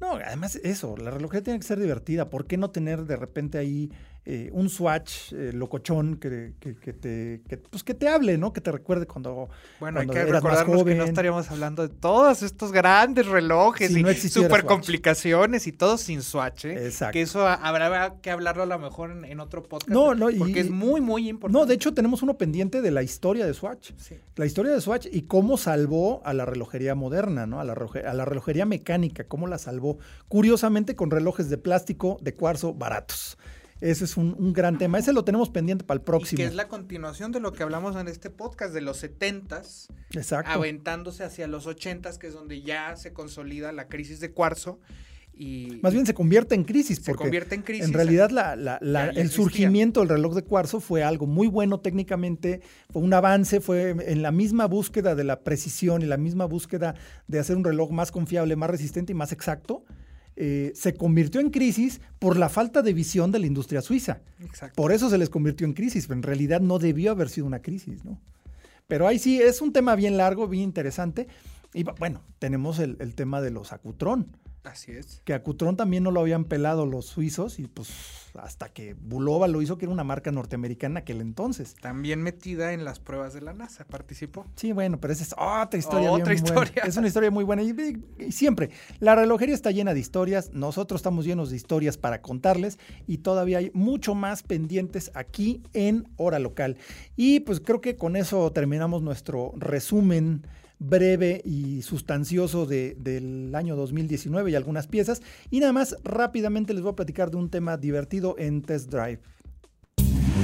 No, 0.00 0.12
además 0.14 0.56
eso, 0.62 0.96
la 0.96 1.10
relojería 1.10 1.44
tiene 1.44 1.58
que 1.60 1.66
ser 1.66 1.78
divertida. 1.78 2.30
¿Por 2.30 2.46
qué 2.46 2.56
no 2.56 2.70
tener 2.70 3.04
de 3.04 3.16
repente 3.16 3.58
ahí 3.58 3.90
eh, 4.26 4.50
un 4.52 4.68
swatch 4.68 5.32
eh, 5.32 5.50
locochón 5.54 6.16
que, 6.16 6.52
que- 6.60 6.76
que 6.76 6.92
te, 6.92 7.40
que, 7.48 7.56
pues 7.56 7.82
que 7.82 7.94
te 7.94 8.06
hable, 8.06 8.36
¿no? 8.36 8.52
Que 8.52 8.60
te 8.60 8.70
recuerde 8.70 9.06
cuando... 9.06 9.48
Bueno, 9.80 10.00
hay 10.00 10.06
que 10.06 10.18
eras 10.18 10.42
más 10.42 10.58
recordarnos 10.58 10.84
que 10.84 10.94
no 10.94 11.04
estaríamos 11.04 11.50
hablando 11.50 11.88
de 11.88 11.94
todos 11.94 12.42
estos 12.42 12.70
grandes 12.70 13.26
relojes 13.26 13.90
Si 13.90 14.00
y 14.00 14.02
no 14.02 14.12
super 14.12 14.64
complicaciones 14.66 15.66
y 15.66 15.72
todo 15.72 15.96
sin 15.96 16.20
swatch, 16.20 16.66
¿eh? 16.66 16.86
Exacto. 16.86 17.12
Que 17.14 17.22
eso 17.22 17.46
habrá 17.48 18.16
que 18.20 18.30
hablarlo 18.30 18.62
a 18.64 18.66
lo 18.66 18.78
mejor 18.78 19.10
en, 19.10 19.24
en 19.24 19.40
otro 19.40 19.62
podcast. 19.62 19.88
No, 19.90 20.14
no, 20.14 20.28
y- 20.30 20.36
porque 20.38 20.60
es 20.60 20.70
muy, 20.70 21.00
muy 21.00 21.28
importante. 21.28 21.58
No, 21.58 21.66
de 21.66 21.74
hecho 21.74 21.94
tenemos 21.94 22.22
uno 22.22 22.36
pendiente 22.36 22.82
de 22.82 22.90
la 22.90 23.02
historia 23.02 23.46
de 23.46 23.54
Swatch. 23.54 23.92
Sí. 23.96 24.16
La 24.36 24.44
historia 24.44 24.72
de 24.72 24.80
Swatch 24.82 25.06
y 25.10 25.22
cómo 25.22 25.56
salvó 25.56 26.20
a 26.26 26.34
la 26.34 26.44
relojería 26.44 26.94
moderna, 26.94 27.46
¿no? 27.46 27.58
A 27.60 27.64
la, 27.64 27.72
a 27.72 28.14
la 28.14 28.24
relojería 28.26 28.66
mecánica, 28.66 29.24
cómo 29.24 29.46
la 29.46 29.56
salvó. 29.58 29.89
Curiosamente 30.28 30.96
con 30.96 31.10
relojes 31.10 31.50
de 31.50 31.58
plástico, 31.58 32.18
de 32.20 32.34
cuarzo, 32.34 32.74
baratos. 32.74 33.38
Ese 33.80 34.04
es 34.04 34.16
un, 34.16 34.52
gran 34.52 34.76
tema. 34.76 34.98
Ese 34.98 35.12
lo 35.12 35.24
tenemos 35.24 35.48
pendiente 35.48 35.84
para 35.84 35.96
el 35.98 36.04
próximo. 36.04 36.36
que 36.36 36.44
es 36.44 36.54
la 36.54 36.68
continuación 36.68 37.32
de 37.32 37.40
lo 37.40 37.52
que 37.52 37.62
hablamos 37.62 37.96
en 37.96 38.08
este 38.08 38.28
podcast 38.28 38.74
de 38.74 38.82
los 38.82 39.02
70s. 39.02 39.88
Exacto. 40.10 40.50
Aventándose 40.50 41.24
hacia 41.24 41.46
los 41.46 41.66
80s, 41.66 42.18
que 42.18 42.26
es 42.26 42.34
donde 42.34 42.60
ya 42.60 42.94
se 42.96 43.12
consolida 43.12 43.72
la 43.72 43.88
crisis 43.88 44.20
de 44.20 44.32
cuarzo. 44.32 44.80
Y, 45.32 45.78
Más 45.82 45.94
bien 45.94 46.04
se 46.04 46.12
convierte 46.12 46.54
en 46.54 46.64
crisis. 46.64 47.00
Se 47.02 47.14
convierte 47.14 47.54
en 47.54 47.62
crisis. 47.62 47.86
En 47.86 47.94
realidad 47.94 48.30
el 49.16 49.30
surgimiento 49.30 50.00
del 50.00 50.10
reloj 50.10 50.34
de 50.34 50.42
cuarzo 50.42 50.80
fue 50.80 51.02
algo 51.02 51.26
muy 51.26 51.46
bueno 51.46 51.80
técnicamente, 51.80 52.60
fue 52.90 53.00
un 53.00 53.14
avance, 53.14 53.60
fue 53.60 53.90
en 53.90 54.22
la 54.22 54.32
misma 54.32 54.66
búsqueda 54.66 55.14
de 55.14 55.24
la 55.24 55.40
precisión 55.40 56.02
y 56.02 56.06
la 56.06 56.18
misma 56.18 56.44
búsqueda 56.44 56.94
de 57.26 57.38
hacer 57.38 57.56
un 57.56 57.64
reloj 57.64 57.90
más 57.90 58.12
confiable, 58.12 58.54
más 58.56 58.68
resistente 58.70 59.12
y 59.12 59.14
más 59.14 59.32
exacto. 59.32 59.84
Eh, 60.36 60.72
se 60.74 60.94
convirtió 60.94 61.40
en 61.40 61.50
crisis 61.50 62.00
por 62.18 62.36
la 62.36 62.48
falta 62.48 62.82
de 62.82 62.92
visión 62.92 63.30
de 63.30 63.38
la 63.38 63.46
industria 63.46 63.82
suiza. 63.82 64.20
Por 64.74 64.92
eso 64.92 65.10
se 65.10 65.18
les 65.18 65.28
convirtió 65.28 65.66
en 65.66 65.74
crisis, 65.74 66.06
pero 66.06 66.18
en 66.18 66.22
realidad 66.22 66.60
no 66.60 66.78
debió 66.78 67.10
haber 67.10 67.28
sido 67.28 67.46
una 67.46 67.60
crisis, 67.60 68.04
¿no? 68.04 68.20
Pero 68.86 69.06
ahí 69.06 69.18
sí, 69.18 69.40
es 69.40 69.60
un 69.60 69.72
tema 69.72 69.94
bien 69.96 70.16
largo, 70.16 70.48
bien 70.48 70.64
interesante. 70.64 71.28
Y 71.74 71.84
bueno, 71.84 72.22
tenemos 72.38 72.78
el, 72.78 72.96
el 73.00 73.14
tema 73.14 73.40
de 73.40 73.50
los 73.50 73.72
acutrón. 73.72 74.36
Así 74.64 74.92
es. 74.92 75.22
Que 75.24 75.32
a 75.32 75.42
Cutrón 75.42 75.76
también 75.76 76.02
no 76.02 76.10
lo 76.10 76.20
habían 76.20 76.44
pelado 76.44 76.84
los 76.84 77.06
suizos 77.06 77.58
y 77.58 77.66
pues 77.66 77.90
hasta 78.34 78.68
que 78.68 78.94
Bulova 78.94 79.48
lo 79.48 79.62
hizo, 79.62 79.78
que 79.78 79.86
era 79.86 79.92
una 79.92 80.04
marca 80.04 80.30
norteamericana 80.30 81.00
aquel 81.00 81.20
entonces. 81.20 81.74
También 81.80 82.22
metida 82.22 82.72
en 82.72 82.84
las 82.84 83.00
pruebas 83.00 83.32
de 83.32 83.40
la 83.40 83.54
NASA, 83.54 83.84
participó. 83.86 84.46
Sí, 84.56 84.72
bueno, 84.72 85.00
pero 85.00 85.12
esa 85.12 85.24
es 85.24 85.34
otra 85.36 85.78
historia. 85.78 86.12
Otra 86.12 86.34
historia. 86.34 86.82
Es 86.84 86.96
una 86.96 87.06
historia 87.06 87.30
muy 87.30 87.44
buena. 87.44 87.62
Y, 87.62 87.74
siempre, 88.30 88.70
la 88.98 89.14
relojería 89.14 89.54
está 89.54 89.70
llena 89.70 89.94
de 89.94 90.00
historias, 90.00 90.50
nosotros 90.52 91.00
estamos 91.00 91.24
llenos 91.24 91.50
de 91.50 91.56
historias 91.56 91.96
para 91.96 92.20
contarles 92.20 92.78
y 93.06 93.18
todavía 93.18 93.58
hay 93.58 93.70
mucho 93.72 94.14
más 94.14 94.42
pendientes 94.42 95.10
aquí 95.14 95.62
en 95.72 96.06
Hora 96.16 96.38
Local. 96.38 96.76
Y 97.16 97.40
pues 97.40 97.60
creo 97.60 97.80
que 97.80 97.96
con 97.96 98.14
eso 98.16 98.52
terminamos 98.52 99.02
nuestro 99.02 99.52
resumen 99.56 100.46
breve 100.80 101.42
y 101.44 101.82
sustancioso 101.82 102.66
del 102.66 103.54
año 103.54 103.76
2019 103.76 104.50
y 104.50 104.54
algunas 104.56 104.88
piezas. 104.88 105.22
Y 105.50 105.60
nada 105.60 105.72
más 105.72 105.96
rápidamente 106.02 106.74
les 106.74 106.82
voy 106.82 106.92
a 106.92 106.96
platicar 106.96 107.30
de 107.30 107.36
un 107.36 107.50
tema 107.50 107.76
divertido 107.76 108.34
en 108.38 108.62
Test 108.62 108.90
Drive. 108.90 109.20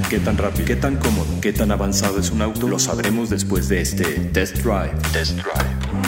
¿Qué 0.09 0.19
tan 0.19 0.37
rápido, 0.37 0.65
qué 0.65 0.75
tan 0.75 0.95
cómodo, 0.97 1.41
qué 1.41 1.51
tan 1.51 1.71
avanzado 1.71 2.19
es 2.19 2.31
un 2.31 2.41
auto? 2.41 2.69
Lo 2.69 2.79
sabremos 2.79 3.29
después 3.29 3.67
de 3.67 3.81
este 3.81 4.05
Test 4.31 4.57
Drive. 4.59 4.95
Test 5.11 5.33
Drive. 5.33 6.07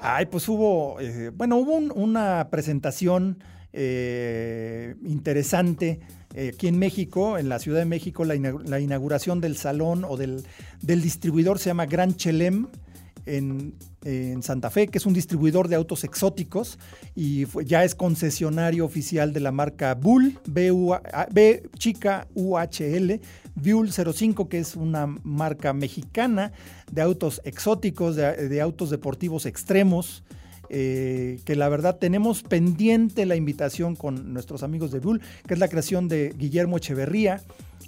Ay, 0.00 0.26
pues 0.26 0.46
hubo, 0.48 1.00
eh, 1.00 1.30
bueno, 1.34 1.56
hubo 1.56 1.72
una 1.72 2.48
presentación 2.50 3.38
eh, 3.72 4.94
interesante 5.02 6.00
eh, 6.34 6.50
aquí 6.52 6.66
en 6.66 6.78
México, 6.78 7.38
en 7.38 7.48
la 7.48 7.60
Ciudad 7.60 7.78
de 7.78 7.84
México, 7.84 8.24
la, 8.24 8.34
inauguración 8.80 9.40
del 9.40 9.56
salón 9.56 10.04
o 10.04 10.16
del, 10.16 10.44
distribuidor 10.82 11.60
se 11.60 11.70
llama 11.70 11.86
Gran 11.86 12.14
Chelem. 12.16 12.66
En, 13.26 13.74
Santa 14.42 14.68
Fe, 14.68 14.88
que 14.88 14.98
es 14.98 15.06
un 15.06 15.14
distribuidor 15.14 15.68
de 15.68 15.76
autos 15.76 16.04
exóticos 16.04 16.78
y 17.14 17.46
ya 17.64 17.82
es 17.82 17.94
concesionario 17.94 18.84
oficial 18.84 19.32
de 19.32 19.40
la 19.40 19.50
marca 19.50 19.94
Bull, 19.94 20.38
B, 20.46 21.62
chica 21.78 22.28
UHL, 22.34 23.18
Bull 23.54 23.90
05, 23.90 24.50
que 24.50 24.58
es 24.58 24.76
una 24.76 25.06
marca 25.06 25.72
mexicana 25.72 26.52
de 26.92 27.00
autos 27.00 27.40
exóticos, 27.44 28.16
de 28.16 28.60
autos 28.60 28.90
deportivos 28.90 29.46
extremos. 29.46 30.22
Eh, 30.70 31.40
que 31.44 31.56
la 31.56 31.68
verdad 31.68 31.98
tenemos 31.98 32.42
pendiente 32.42 33.26
la 33.26 33.36
invitación 33.36 33.96
con 33.96 34.32
nuestros 34.32 34.62
amigos 34.62 34.90
de 34.90 35.00
Bull, 35.00 35.20
que 35.46 35.54
es 35.54 35.60
la 35.60 35.68
creación 35.68 36.08
de 36.08 36.34
Guillermo 36.36 36.76
Echeverría, 36.76 37.42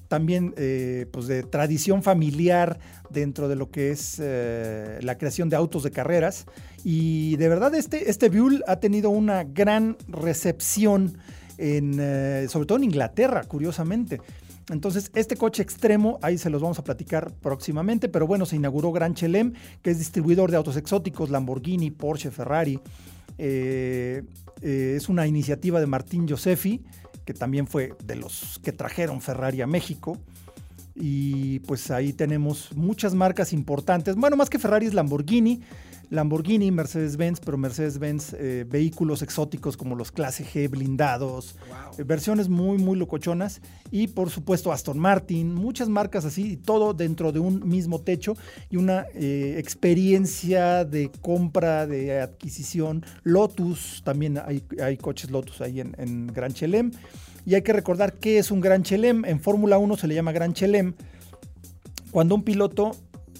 también 0.08 0.54
eh, 0.56 1.06
pues 1.10 1.26
de 1.26 1.42
tradición 1.42 2.02
familiar 2.02 2.78
dentro 3.10 3.48
de 3.48 3.56
lo 3.56 3.70
que 3.70 3.90
es 3.90 4.18
eh, 4.20 4.98
la 5.02 5.18
creación 5.18 5.48
de 5.48 5.56
autos 5.56 5.82
de 5.82 5.90
carreras. 5.90 6.46
Y 6.84 7.36
de 7.36 7.48
verdad 7.48 7.74
este, 7.74 8.10
este 8.10 8.30
ha 8.66 8.76
tenido 8.76 9.10
una 9.10 9.44
gran 9.44 9.96
recepción, 10.08 11.18
en, 11.58 12.48
sobre 12.48 12.66
todo 12.66 12.78
en 12.78 12.84
Inglaterra, 12.84 13.44
curiosamente. 13.44 14.20
Entonces, 14.68 15.12
este 15.14 15.36
coche 15.36 15.62
extremo, 15.62 16.18
ahí 16.22 16.38
se 16.38 16.50
los 16.50 16.60
vamos 16.60 16.78
a 16.78 16.84
platicar 16.84 17.32
próximamente, 17.34 18.08
pero 18.08 18.26
bueno, 18.26 18.46
se 18.46 18.56
inauguró 18.56 18.90
Gran 18.90 19.14
Chelem, 19.14 19.52
que 19.80 19.90
es 19.90 19.98
distribuidor 19.98 20.50
de 20.50 20.56
autos 20.56 20.76
exóticos, 20.76 21.30
Lamborghini, 21.30 21.92
Porsche, 21.92 22.32
Ferrari. 22.32 22.80
Eh, 23.38 24.24
eh, 24.62 24.94
es 24.96 25.08
una 25.08 25.26
iniciativa 25.26 25.78
de 25.78 25.86
Martín 25.86 26.28
Josefi, 26.28 26.82
que 27.24 27.32
también 27.32 27.68
fue 27.68 27.94
de 28.04 28.16
los 28.16 28.58
que 28.62 28.72
trajeron 28.72 29.20
Ferrari 29.20 29.60
a 29.60 29.68
México. 29.68 30.18
Y 30.96 31.60
pues 31.60 31.90
ahí 31.92 32.12
tenemos 32.12 32.74
muchas 32.74 33.14
marcas 33.14 33.52
importantes. 33.52 34.16
Bueno, 34.16 34.36
más 34.36 34.50
que 34.50 34.58
Ferrari 34.58 34.86
es 34.86 34.94
Lamborghini. 34.94 35.60
Lamborghini, 36.10 36.70
Mercedes-Benz, 36.70 37.40
pero 37.40 37.58
Mercedes-Benz 37.58 38.34
eh, 38.34 38.64
vehículos 38.68 39.22
exóticos 39.22 39.76
como 39.76 39.96
los 39.96 40.12
clase 40.12 40.44
G 40.44 40.68
blindados, 40.68 41.56
eh, 41.98 42.04
versiones 42.04 42.48
muy, 42.48 42.78
muy 42.78 42.96
locochonas 42.96 43.60
y 43.90 44.08
por 44.08 44.30
supuesto 44.30 44.72
Aston 44.72 44.98
Martin, 44.98 45.54
muchas 45.54 45.88
marcas 45.88 46.24
así, 46.24 46.56
todo 46.56 46.94
dentro 46.94 47.32
de 47.32 47.40
un 47.40 47.68
mismo 47.68 48.00
techo 48.00 48.34
y 48.70 48.76
una 48.76 49.06
eh, 49.14 49.56
experiencia 49.58 50.84
de 50.84 51.10
compra, 51.20 51.86
de 51.86 52.20
adquisición. 52.20 53.04
Lotus, 53.22 54.02
también 54.04 54.38
hay, 54.38 54.62
hay 54.82 54.96
coches 54.96 55.30
Lotus 55.30 55.60
ahí 55.60 55.80
en, 55.80 55.94
en 55.98 56.28
Gran 56.28 56.52
Chelem. 56.52 56.92
Y 57.44 57.54
hay 57.54 57.62
que 57.62 57.72
recordar 57.72 58.14
qué 58.14 58.38
es 58.38 58.50
un 58.50 58.60
Gran 58.60 58.82
Chelem. 58.82 59.24
En 59.24 59.40
Fórmula 59.40 59.78
1 59.78 59.96
se 59.96 60.08
le 60.08 60.14
llama 60.16 60.32
Gran 60.32 60.52
Chelem. 60.52 60.94
Cuando 62.10 62.34
un 62.34 62.42
piloto 62.42 62.92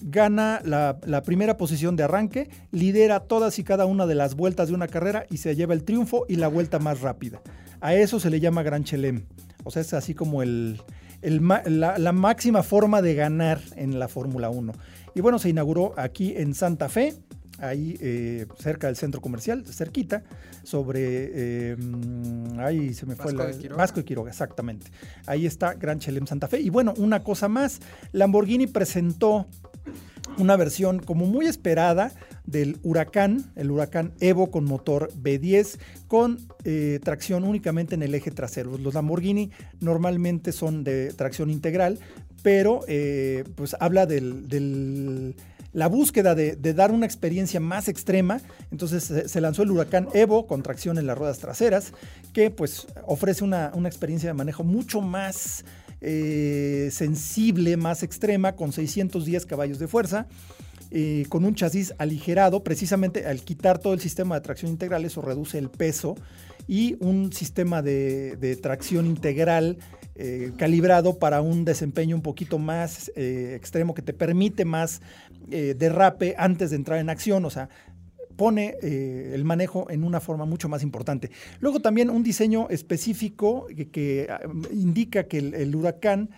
gana 0.02 0.60
la, 0.64 1.22
primera 1.24 1.56
posición 1.56 1.96
de 1.96 2.04
arranque, 2.04 2.48
lidera 2.70 3.20
todas 3.20 3.58
y 3.58 3.64
cada 3.64 3.86
una 3.86 4.06
de 4.06 4.14
las 4.14 4.34
vueltas 4.34 4.68
de 4.68 4.74
una 4.74 4.88
carrera 4.88 5.26
y 5.30 5.38
se 5.38 5.54
lleva 5.54 5.74
el 5.74 5.84
triunfo 5.84 6.24
y 6.28 6.36
la 6.36 6.48
vuelta 6.48 6.78
más 6.78 7.00
rápida. 7.00 7.40
A 7.80 7.94
eso 7.94 8.20
se 8.20 8.30
le 8.30 8.40
llama 8.40 8.62
Gran 8.62 8.84
Chelem. 8.84 9.26
O 9.64 9.70
sea, 9.70 9.82
es 9.82 9.92
así 9.94 10.14
como 10.14 10.42
el, 10.42 10.80
la, 11.22 12.12
máxima 12.12 12.62
forma 12.62 13.02
de 13.02 13.14
ganar 13.14 13.60
en 13.76 13.98
la 13.98 14.08
Fórmula 14.08 14.50
1. 14.50 14.72
Y 15.14 15.20
bueno, 15.20 15.38
se 15.38 15.48
inauguró 15.48 15.94
aquí 15.96 16.34
en 16.36 16.54
Santa 16.54 16.88
Fe, 16.88 17.14
ahí 17.58 17.96
eh, 18.00 18.46
cerca 18.58 18.86
del 18.86 18.96
centro 18.96 19.20
comercial, 19.20 19.64
cerquita, 19.66 20.22
sobre. 20.62 21.30
Eh, 21.32 21.76
ahí 22.58 22.92
se 22.92 23.06
me 23.06 23.16
fue 23.16 23.32
Vasco 23.32 23.76
Vasco 23.76 24.00
y 24.00 24.04
Quiroga, 24.04 24.30
exactamente. 24.30 24.90
Ahí 25.26 25.46
está 25.46 25.74
Gran 25.74 25.98
Chelem 25.98 26.26
Santa 26.26 26.48
Fe. 26.48 26.60
Y 26.60 26.70
bueno, 26.70 26.92
una 26.98 27.22
cosa 27.22 27.48
más: 27.48 27.80
Lamborghini 28.12 28.66
presentó 28.66 29.46
una 30.38 30.56
versión 30.56 30.98
como 31.00 31.26
muy 31.26 31.46
esperada 31.46 32.12
del 32.44 32.78
Huracán, 32.82 33.52
el 33.56 33.70
Huracán 33.70 34.12
Evo 34.20 34.50
con 34.50 34.64
motor 34.64 35.10
B10 35.14 35.78
con 36.08 36.38
eh, 36.64 37.00
tracción 37.02 37.44
únicamente 37.44 37.94
en 37.94 38.02
el 38.02 38.14
eje 38.14 38.30
trasero. 38.30 38.78
Los 38.78 38.94
Lamborghini 38.94 39.50
normalmente 39.80 40.52
son 40.52 40.84
de 40.84 41.12
tracción 41.12 41.50
integral, 41.50 41.98
pero 42.42 42.80
eh, 42.86 43.44
pues 43.56 43.76
habla 43.80 44.06
de 44.06 45.34
la 45.72 45.88
búsqueda 45.88 46.34
de, 46.34 46.56
dar 46.56 46.92
una 46.92 47.06
experiencia 47.06 47.60
más 47.60 47.88
extrema. 47.88 48.40
Entonces 48.70 49.30
se 49.30 49.40
lanzó 49.40 49.62
el 49.62 49.70
Huracán 49.70 50.08
Evo 50.14 50.46
con 50.46 50.62
tracción 50.62 50.98
en 50.98 51.06
las 51.06 51.18
ruedas 51.18 51.38
traseras, 51.38 51.92
que 52.32 52.50
pues 52.50 52.86
ofrece 53.06 53.44
una, 53.44 53.72
una 53.74 53.88
experiencia 53.88 54.30
de 54.30 54.34
manejo 54.34 54.64
mucho 54.64 55.00
más 55.00 55.64
eh, 56.00 56.88
sensible, 56.92 57.76
más 57.76 58.02
extrema, 58.02 58.54
con 58.54 58.72
610 58.72 59.46
caballos 59.46 59.78
de 59.78 59.88
fuerza. 59.88 60.26
Eh, 60.92 61.26
con 61.28 61.44
un 61.44 61.54
chasis 61.56 61.94
aligerado, 61.98 62.62
precisamente 62.62 63.26
al 63.26 63.40
quitar 63.40 63.78
todo 63.78 63.92
el 63.92 64.00
sistema 64.00 64.36
de 64.36 64.40
tracción 64.40 64.70
integral, 64.70 65.04
eso 65.04 65.20
reduce 65.20 65.58
el 65.58 65.68
peso 65.68 66.14
y 66.68 66.96
un 67.00 67.32
sistema 67.32 67.82
de, 67.82 68.58
tracción 68.62 69.06
integral 69.06 69.78
eh, 70.14 70.52
calibrado 70.56 71.18
para 71.18 71.40
un 71.40 71.64
desempeño 71.64 72.14
un 72.14 72.22
poquito 72.22 72.58
más 72.58 73.10
extremo 73.16 73.94
que 73.94 74.02
te 74.02 74.12
permite 74.12 74.64
más 74.64 75.02
derrape 75.48 76.36
antes 76.38 76.70
de 76.70 76.76
entrar 76.76 77.00
en 77.00 77.10
acción, 77.10 77.44
o 77.44 77.50
sea, 77.50 77.68
pone 78.36 78.76
eh, 78.82 79.32
el 79.34 79.44
manejo 79.44 79.90
en 79.90 80.04
una 80.04 80.20
forma 80.20 80.44
mucho 80.44 80.68
más 80.68 80.82
importante. 80.82 81.30
Luego 81.60 81.80
también 81.80 82.10
un 82.10 82.22
diseño 82.22 82.68
específico 82.70 83.66
que, 83.92 84.28
ah, 84.30 84.40
indica 84.70 85.24
que 85.24 85.38
el, 85.38 85.74
huracán 85.74 86.30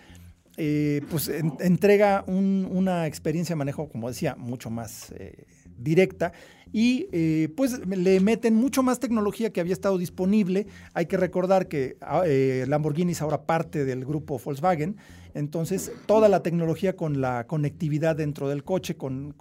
eh, 0.57 1.01
pues 1.09 1.29
entrega 1.59 2.23
una 2.27 3.07
experiencia 3.07 3.53
de 3.53 3.57
manejo, 3.57 3.89
como 3.89 4.09
decía, 4.09 4.35
mucho 4.35 4.69
más 4.69 5.11
eh, 5.11 5.45
directa 5.77 6.33
y 6.71 7.47
pues 7.55 7.79
le 7.87 8.19
meten 8.19 8.53
mucho 8.53 8.83
más 8.83 8.99
tecnología 8.99 9.51
que 9.51 9.59
había 9.59 9.73
estado 9.73 9.97
disponible. 9.97 10.67
Hay 10.93 11.07
que 11.07 11.17
recordar 11.17 11.67
que 11.67 11.97
ah, 12.01 12.23
Lamborghini 12.67 13.13
es 13.13 13.21
ahora 13.23 13.43
parte 13.43 13.85
del 13.85 14.05
grupo 14.05 14.39
Volkswagen, 14.43 14.97
entonces 15.33 15.91
toda 16.05 16.29
la 16.29 16.43
tecnología 16.43 16.95
con 16.95 17.21
la 17.21 17.47
conectividad 17.47 18.15
dentro 18.15 18.49
del 18.49 18.63
coche, 18.63 18.95
con 18.97 19.33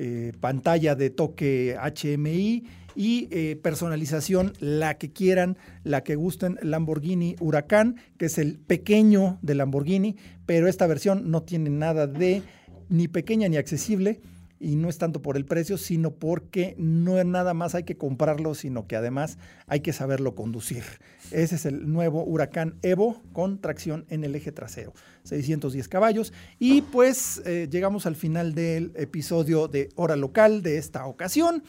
eh, 0.00 0.32
pantalla 0.38 0.94
de 0.94 1.10
toque 1.10 1.76
HMI 1.76 2.64
y 2.94 3.28
eh, 3.32 3.56
personalización, 3.60 4.52
la 4.60 4.96
que 4.96 5.12
quieran, 5.12 5.58
la 5.82 6.04
que 6.04 6.14
gusten, 6.14 6.56
Lamborghini 6.62 7.34
Huracán, 7.40 7.96
que 8.16 8.26
es 8.26 8.38
el 8.38 8.58
pequeño 8.58 9.40
de 9.42 9.56
Lamborghini, 9.56 10.14
pero 10.46 10.68
esta 10.68 10.86
versión 10.86 11.32
no 11.32 11.42
tiene 11.42 11.70
nada 11.70 12.06
de 12.06 12.42
ni 12.88 13.08
pequeña 13.08 13.48
ni 13.48 13.56
accesible 13.56 14.20
y 14.60 14.76
no 14.76 14.88
es 14.88 14.98
tanto 14.98 15.22
por 15.22 15.36
el 15.36 15.44
precio, 15.44 15.78
sino 15.78 16.10
porque 16.10 16.74
no 16.78 17.18
es 17.18 17.26
nada 17.26 17.54
más 17.54 17.74
hay 17.74 17.84
que 17.84 17.96
comprarlo, 17.96 18.54
sino 18.54 18.86
que 18.86 18.96
además 18.96 19.38
hay 19.66 19.80
que 19.80 19.92
saberlo 19.92 20.34
conducir. 20.34 20.84
Ese 21.30 21.56
es 21.56 21.66
el 21.66 21.92
nuevo 21.92 22.24
Huracán 22.24 22.74
Evo 22.82 23.22
con 23.32 23.60
tracción 23.60 24.04
en 24.08 24.24
el 24.24 24.34
eje 24.34 24.52
trasero, 24.52 24.92
610 25.24 25.88
caballos. 25.88 26.32
Y 26.58 26.82
pues 26.82 27.42
eh, 27.44 27.68
llegamos 27.70 28.06
al 28.06 28.16
final 28.16 28.54
del 28.54 28.92
episodio 28.96 29.68
de 29.68 29.90
Hora 29.94 30.16
Local 30.16 30.62
de 30.62 30.78
esta 30.78 31.06
ocasión, 31.06 31.62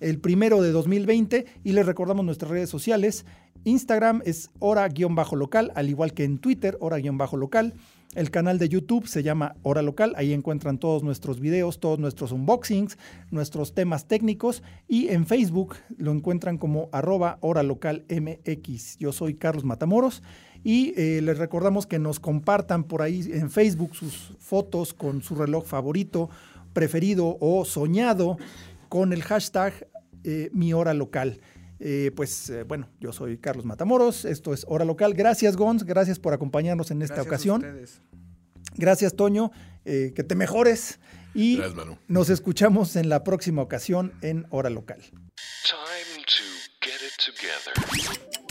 el 0.00 0.18
primero 0.18 0.62
de 0.62 0.70
2020, 0.70 1.46
y 1.64 1.72
les 1.72 1.86
recordamos 1.86 2.24
nuestras 2.24 2.50
redes 2.50 2.70
sociales. 2.70 3.24
Instagram 3.64 4.22
es 4.24 4.50
hora-local, 4.60 5.72
al 5.74 5.88
igual 5.88 6.12
que 6.12 6.24
en 6.24 6.38
Twitter, 6.38 6.76
hora-local. 6.80 7.74
El 8.16 8.30
canal 8.30 8.58
de 8.58 8.70
YouTube 8.70 9.06
se 9.06 9.22
llama 9.22 9.56
Hora 9.62 9.82
Local, 9.82 10.14
ahí 10.16 10.32
encuentran 10.32 10.78
todos 10.78 11.02
nuestros 11.02 11.38
videos, 11.38 11.80
todos 11.80 11.98
nuestros 11.98 12.32
unboxings, 12.32 12.96
nuestros 13.30 13.74
temas 13.74 14.08
técnicos 14.08 14.62
y 14.88 15.08
en 15.08 15.26
Facebook 15.26 15.76
lo 15.98 16.12
encuentran 16.12 16.56
como 16.56 16.88
arroba 16.92 17.36
Hora 17.42 17.62
Local 17.62 18.06
MX. 18.08 18.96
Yo 18.96 19.12
soy 19.12 19.34
Carlos 19.34 19.64
Matamoros 19.64 20.22
y 20.64 20.94
eh, 20.96 21.20
les 21.20 21.36
recordamos 21.36 21.86
que 21.86 21.98
nos 21.98 22.18
compartan 22.18 22.84
por 22.84 23.02
ahí 23.02 23.20
en 23.34 23.50
Facebook 23.50 23.94
sus 23.94 24.32
fotos 24.38 24.94
con 24.94 25.20
su 25.20 25.34
reloj 25.34 25.66
favorito, 25.66 26.30
preferido 26.72 27.36
o 27.38 27.66
soñado 27.66 28.38
con 28.88 29.12
el 29.12 29.22
hashtag 29.22 29.88
eh, 30.24 30.48
Mi 30.54 30.72
Hora 30.72 30.94
Local. 30.94 31.38
Eh, 31.78 32.10
pues 32.16 32.52
bueno, 32.66 32.88
yo 33.00 33.12
soy 33.12 33.38
Carlos 33.38 33.64
Matamoros, 33.64 34.24
esto 34.24 34.54
es 34.54 34.64
Hora 34.68 34.84
Local. 34.84 35.14
Gracias 35.14 35.56
Gons, 35.56 35.84
gracias 35.84 36.18
por 36.18 36.32
acompañarnos 36.32 36.90
en 36.90 37.02
esta 37.02 37.22
ocasión. 37.22 37.64
Gracias, 38.76 39.14
Toño. 39.14 39.50
Eh, 39.84 40.12
que 40.14 40.24
te 40.24 40.34
mejores. 40.34 40.98
Y 41.34 41.60
nos 42.08 42.30
escuchamos 42.30 42.96
en 42.96 43.08
la 43.08 43.22
próxima 43.22 43.62
ocasión 43.62 44.12
en 44.22 44.46
Hora 44.50 44.70
Local. 44.70 45.02